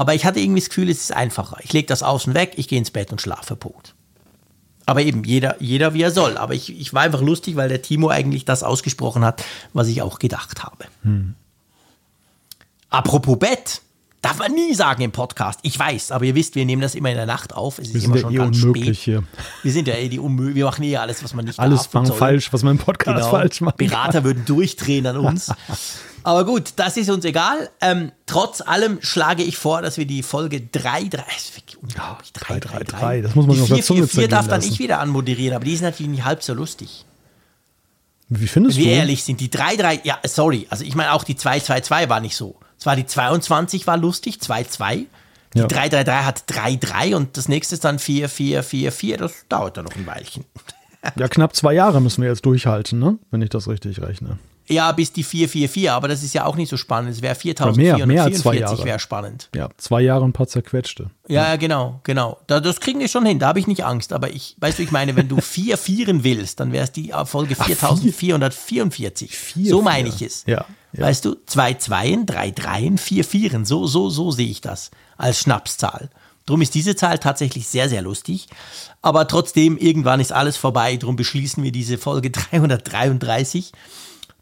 aber 0.00 0.14
ich 0.14 0.24
hatte 0.24 0.40
irgendwie 0.40 0.60
das 0.60 0.70
Gefühl, 0.70 0.88
es 0.88 1.02
ist 1.02 1.12
einfacher. 1.14 1.58
Ich 1.62 1.74
lege 1.74 1.86
das 1.86 2.02
außen 2.02 2.32
weg, 2.32 2.52
ich 2.56 2.68
gehe 2.68 2.78
ins 2.78 2.90
Bett 2.90 3.12
und 3.12 3.20
schlafe, 3.20 3.54
Punkt. 3.54 3.94
Aber 4.86 5.02
eben, 5.02 5.24
jeder, 5.24 5.60
jeder 5.62 5.92
wie 5.92 6.00
er 6.00 6.10
soll. 6.10 6.38
Aber 6.38 6.54
ich, 6.54 6.80
ich 6.80 6.94
war 6.94 7.02
einfach 7.02 7.20
lustig, 7.20 7.56
weil 7.56 7.68
der 7.68 7.82
Timo 7.82 8.08
eigentlich 8.08 8.46
das 8.46 8.62
ausgesprochen 8.62 9.26
hat, 9.26 9.44
was 9.74 9.88
ich 9.88 10.00
auch 10.00 10.18
gedacht 10.18 10.64
habe. 10.64 10.86
Hm. 11.02 11.34
Apropos 12.88 13.38
Bett. 13.38 13.82
Darf 14.22 14.38
man 14.38 14.52
nie 14.52 14.74
sagen 14.74 15.02
im 15.02 15.12
Podcast. 15.12 15.60
Ich 15.62 15.78
weiß, 15.78 16.12
aber 16.12 16.24
ihr 16.24 16.34
wisst, 16.34 16.54
wir 16.54 16.64
nehmen 16.64 16.80
das 16.82 16.94
immer 16.94 17.10
in 17.10 17.16
der 17.16 17.26
Nacht 17.26 17.54
auf. 17.54 17.78
Es 17.78 17.88
ist 17.88 17.94
Wir 17.94 18.04
immer 18.04 18.16
sind 18.16 18.16
ja 18.16 18.22
schon 18.22 18.32
eh 18.32 18.36
ganz 18.38 18.56
unmöglich 18.62 18.84
spät. 19.02 19.04
hier. 19.04 19.22
Wir 19.62 19.72
sind 19.72 19.88
ja 19.88 19.94
eh 19.94 20.08
die 20.08 20.18
Unmö 20.18 20.54
Wir 20.54 20.64
machen 20.64 20.82
eh 20.84 20.96
alles, 20.96 21.22
was 21.22 21.34
man 21.34 21.44
nicht 21.44 21.58
Alles 21.58 21.88
darf 21.90 22.16
falsch, 22.16 22.52
was 22.52 22.62
man 22.62 22.76
im 22.76 22.82
Podcast 22.82 23.16
Genau. 23.18 23.30
falsch 23.30 23.60
macht. 23.60 23.76
Berater 23.76 24.24
würden 24.24 24.44
durchdrehen 24.46 25.06
an 25.06 25.18
uns. 25.18 25.52
Aber 26.22 26.44
gut, 26.44 26.72
das 26.76 26.96
ist 26.96 27.10
uns 27.10 27.24
egal. 27.24 27.70
Ähm, 27.80 28.12
trotz 28.26 28.60
allem 28.60 28.98
schlage 29.02 29.42
ich 29.42 29.56
vor, 29.56 29.82
dass 29.82 29.96
wir 29.96 30.06
die 30.06 30.22
Folge 30.22 30.60
3, 30.60 31.04
3, 31.04 31.22
ist 31.36 31.56
wirklich 31.56 31.78
unglaublich, 31.82 32.32
3, 32.32 32.60
3, 32.60 32.84
3, 32.84 33.20
das 33.22 33.34
muss 33.34 33.46
man 33.46 33.56
die 33.56 33.66
der 33.66 33.76
4, 33.76 33.84
Zunge 33.84 34.06
4, 34.06 34.20
4 34.22 34.28
darf 34.28 34.48
dann 34.48 34.62
ich 34.62 34.78
wieder 34.78 35.00
anmoderieren, 35.00 35.56
aber 35.56 35.64
die 35.64 35.72
ist 35.72 35.82
natürlich 35.82 36.10
nicht 36.10 36.24
halb 36.24 36.42
so 36.42 36.54
lustig. 36.54 37.04
Wie 38.28 38.46
findest 38.46 38.76
Wenn 38.78 38.84
wir 38.84 38.92
du? 38.92 38.98
ehrlich 38.98 39.24
sind, 39.24 39.40
die 39.40 39.50
3, 39.50 39.76
3, 39.76 40.00
ja, 40.04 40.18
sorry, 40.26 40.66
also 40.70 40.84
ich 40.84 40.94
meine 40.94 41.12
auch 41.12 41.24
die 41.24 41.36
2, 41.36 41.60
2, 41.60 41.80
2 41.80 42.08
war 42.08 42.20
nicht 42.20 42.36
so. 42.36 42.56
Zwar 42.78 42.96
die 42.96 43.06
22 43.06 43.86
war 43.86 43.96
lustig, 43.96 44.40
2, 44.40 44.64
2. 44.64 45.06
Die 45.54 45.58
Ja. 45.58 45.66
3, 45.66 45.88
3, 45.88 46.04
3 46.04 46.12
hat 46.22 46.44
3, 46.46 46.76
3 46.76 47.16
und 47.16 47.36
das 47.36 47.48
nächste 47.48 47.74
ist 47.74 47.84
dann 47.84 47.98
4, 47.98 48.28
4, 48.28 48.62
4, 48.62 48.92
4. 48.92 49.16
Das 49.18 49.32
dauert 49.48 49.76
dann 49.76 49.84
noch 49.84 49.96
ein 49.96 50.06
Weilchen. 50.06 50.44
Ja, 51.16 51.28
knapp 51.28 51.56
zwei 51.56 51.72
Jahre 51.72 52.00
müssen 52.00 52.22
wir 52.22 52.28
jetzt 52.30 52.44
durchhalten, 52.46 52.98
ne? 52.98 53.18
Wenn 53.30 53.42
ich 53.42 53.48
das 53.48 53.68
richtig 53.68 54.00
rechne. 54.00 54.38
Ja, 54.70 54.92
bis 54.92 55.12
die 55.12 55.24
444, 55.24 55.90
aber 55.90 56.08
das 56.08 56.22
ist 56.22 56.32
ja 56.34 56.46
auch 56.46 56.56
nicht 56.56 56.68
so 56.68 56.76
spannend. 56.76 57.10
Es 57.10 57.22
wäre 57.22 57.36
mehr, 57.74 58.06
mehr 58.06 58.24
als 58.24 58.38
zwei 58.38 58.52
4444 58.52 58.60
Jahre. 58.60 58.84
wäre 58.84 58.98
spannend. 58.98 59.48
Ja, 59.54 59.68
zwei 59.76 60.00
Jahre 60.00 60.22
und 60.22 60.30
ein 60.30 60.32
paar 60.32 60.46
zerquetschte. 60.46 61.10
Ja, 61.28 61.48
ja, 61.48 61.56
genau, 61.56 62.00
genau. 62.04 62.38
Da, 62.46 62.60
das 62.60 62.80
kriegen 62.80 63.00
wir 63.00 63.08
schon 63.08 63.26
hin, 63.26 63.38
da 63.38 63.48
habe 63.48 63.58
ich 63.58 63.66
nicht 63.66 63.84
Angst. 63.84 64.12
Aber 64.12 64.30
ich, 64.30 64.56
weißt 64.60 64.78
du, 64.78 64.82
ich 64.82 64.90
meine, 64.90 65.16
wenn 65.16 65.28
du 65.28 65.40
vier 65.40 65.76
Vieren 65.76 66.24
willst, 66.24 66.60
dann 66.60 66.72
wäre 66.72 66.84
es 66.84 66.92
die 66.92 67.12
Folge 67.24 67.56
4444. 67.56 69.36
Vier, 69.36 69.70
so 69.70 69.82
meine 69.82 70.08
ich 70.08 70.22
es. 70.22 70.44
Ja, 70.46 70.64
ja. 70.92 71.04
Weißt 71.04 71.24
du, 71.24 71.36
zwei 71.46 71.74
Zweien, 71.74 72.26
drei 72.26 72.50
Dreien, 72.50 72.98
vier 72.98 73.24
Vieren. 73.24 73.64
So, 73.64 73.86
so, 73.86 74.10
so 74.10 74.30
sehe 74.30 74.48
ich 74.48 74.60
das 74.60 74.90
als 75.16 75.40
Schnapszahl. 75.40 76.10
Drum 76.46 76.62
ist 76.62 76.74
diese 76.74 76.96
Zahl 76.96 77.18
tatsächlich 77.18 77.68
sehr, 77.68 77.88
sehr 77.88 78.02
lustig. 78.02 78.48
Aber 79.02 79.28
trotzdem, 79.28 79.76
irgendwann 79.78 80.20
ist 80.20 80.32
alles 80.32 80.56
vorbei. 80.56 80.96
Drum 80.96 81.14
beschließen 81.16 81.62
wir 81.62 81.70
diese 81.72 81.96
Folge 81.98 82.30
333. 82.32 83.72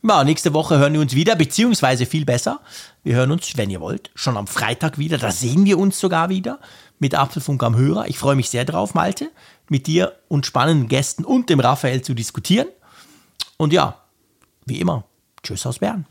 Ja, 0.02 0.24
nächste 0.24 0.54
Woche 0.54 0.78
hören 0.78 0.92
wir 0.92 1.00
uns 1.00 1.14
wieder, 1.14 1.34
beziehungsweise 1.34 2.06
viel 2.06 2.24
besser. 2.24 2.60
Wir 3.02 3.16
hören 3.16 3.32
uns, 3.32 3.56
wenn 3.56 3.70
ihr 3.70 3.80
wollt, 3.80 4.10
schon 4.14 4.36
am 4.36 4.46
Freitag 4.46 4.98
wieder. 4.98 5.18
Da 5.18 5.32
sehen 5.32 5.64
wir 5.64 5.78
uns 5.78 5.98
sogar 5.98 6.28
wieder 6.28 6.60
mit 6.98 7.14
Apfelfunk 7.14 7.62
am 7.62 7.76
Hörer. 7.76 8.06
Ich 8.08 8.18
freue 8.18 8.36
mich 8.36 8.50
sehr 8.50 8.64
drauf, 8.64 8.94
Malte, 8.94 9.30
mit 9.68 9.86
dir 9.86 10.12
und 10.28 10.46
spannenden 10.46 10.88
Gästen 10.88 11.24
und 11.24 11.50
dem 11.50 11.60
Raphael 11.60 12.02
zu 12.02 12.14
diskutieren. 12.14 12.68
Und 13.56 13.72
ja, 13.72 14.02
wie 14.66 14.80
immer, 14.80 15.04
tschüss 15.42 15.66
aus 15.66 15.80
Bern. 15.80 16.06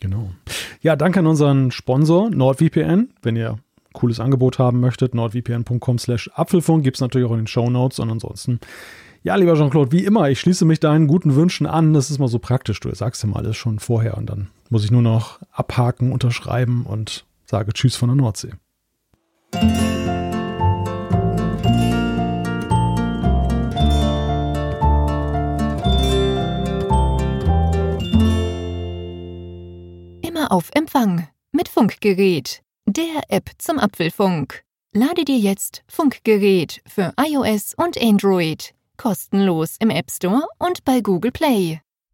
Genau. 0.00 0.30
Ja, 0.80 0.96
danke 0.96 1.18
an 1.18 1.26
unseren 1.26 1.70
Sponsor 1.70 2.30
NordVPN. 2.30 3.10
Wenn 3.22 3.36
ihr 3.36 3.50
ein 3.50 3.60
cooles 3.92 4.18
Angebot 4.18 4.58
haben 4.58 4.80
möchtet, 4.80 5.14
nordvpn.com 5.14 5.98
slash 5.98 6.30
Apfelfunk 6.34 6.84
gibt 6.84 6.96
es 6.96 7.00
natürlich 7.02 7.28
auch 7.28 7.32
in 7.32 7.40
den 7.40 7.46
Show 7.46 7.68
Notes. 7.68 7.98
Und 7.98 8.10
ansonsten, 8.10 8.60
ja, 9.22 9.34
lieber 9.34 9.54
Jean-Claude, 9.54 9.92
wie 9.92 10.04
immer, 10.04 10.30
ich 10.30 10.40
schließe 10.40 10.64
mich 10.64 10.80
deinen 10.80 11.06
guten 11.06 11.34
Wünschen 11.34 11.66
an. 11.66 11.92
Das 11.92 12.10
ist 12.10 12.18
mal 12.18 12.28
so 12.28 12.38
praktisch. 12.38 12.80
Du 12.80 12.94
sagst 12.94 13.22
ja 13.22 13.28
mal 13.28 13.40
alles 13.40 13.56
schon 13.56 13.78
vorher 13.78 14.16
und 14.16 14.26
dann 14.26 14.48
muss 14.70 14.84
ich 14.84 14.90
nur 14.90 15.02
noch 15.02 15.40
abhaken, 15.52 16.12
unterschreiben 16.12 16.86
und 16.86 17.26
sage 17.44 17.72
Tschüss 17.72 17.96
von 17.96 18.08
der 18.08 18.16
Nordsee. 18.16 18.52
Immer 30.22 30.50
auf 30.50 30.70
Empfang 30.72 31.28
mit 31.52 31.68
Funkgerät, 31.68 32.62
der 32.86 33.22
App 33.28 33.50
zum 33.58 33.78
Apfelfunk. 33.78 34.62
Lade 34.94 35.24
dir 35.24 35.38
jetzt 35.38 35.82
Funkgerät 35.88 36.80
für 36.86 37.12
iOS 37.20 37.74
und 37.76 38.00
Android 38.00 38.72
kostenlos 39.00 39.76
im 39.78 39.88
App 39.88 40.10
Store 40.10 40.46
und 40.58 40.84
bei 40.84 41.00
Google 41.00 41.32
Play. 41.32 41.80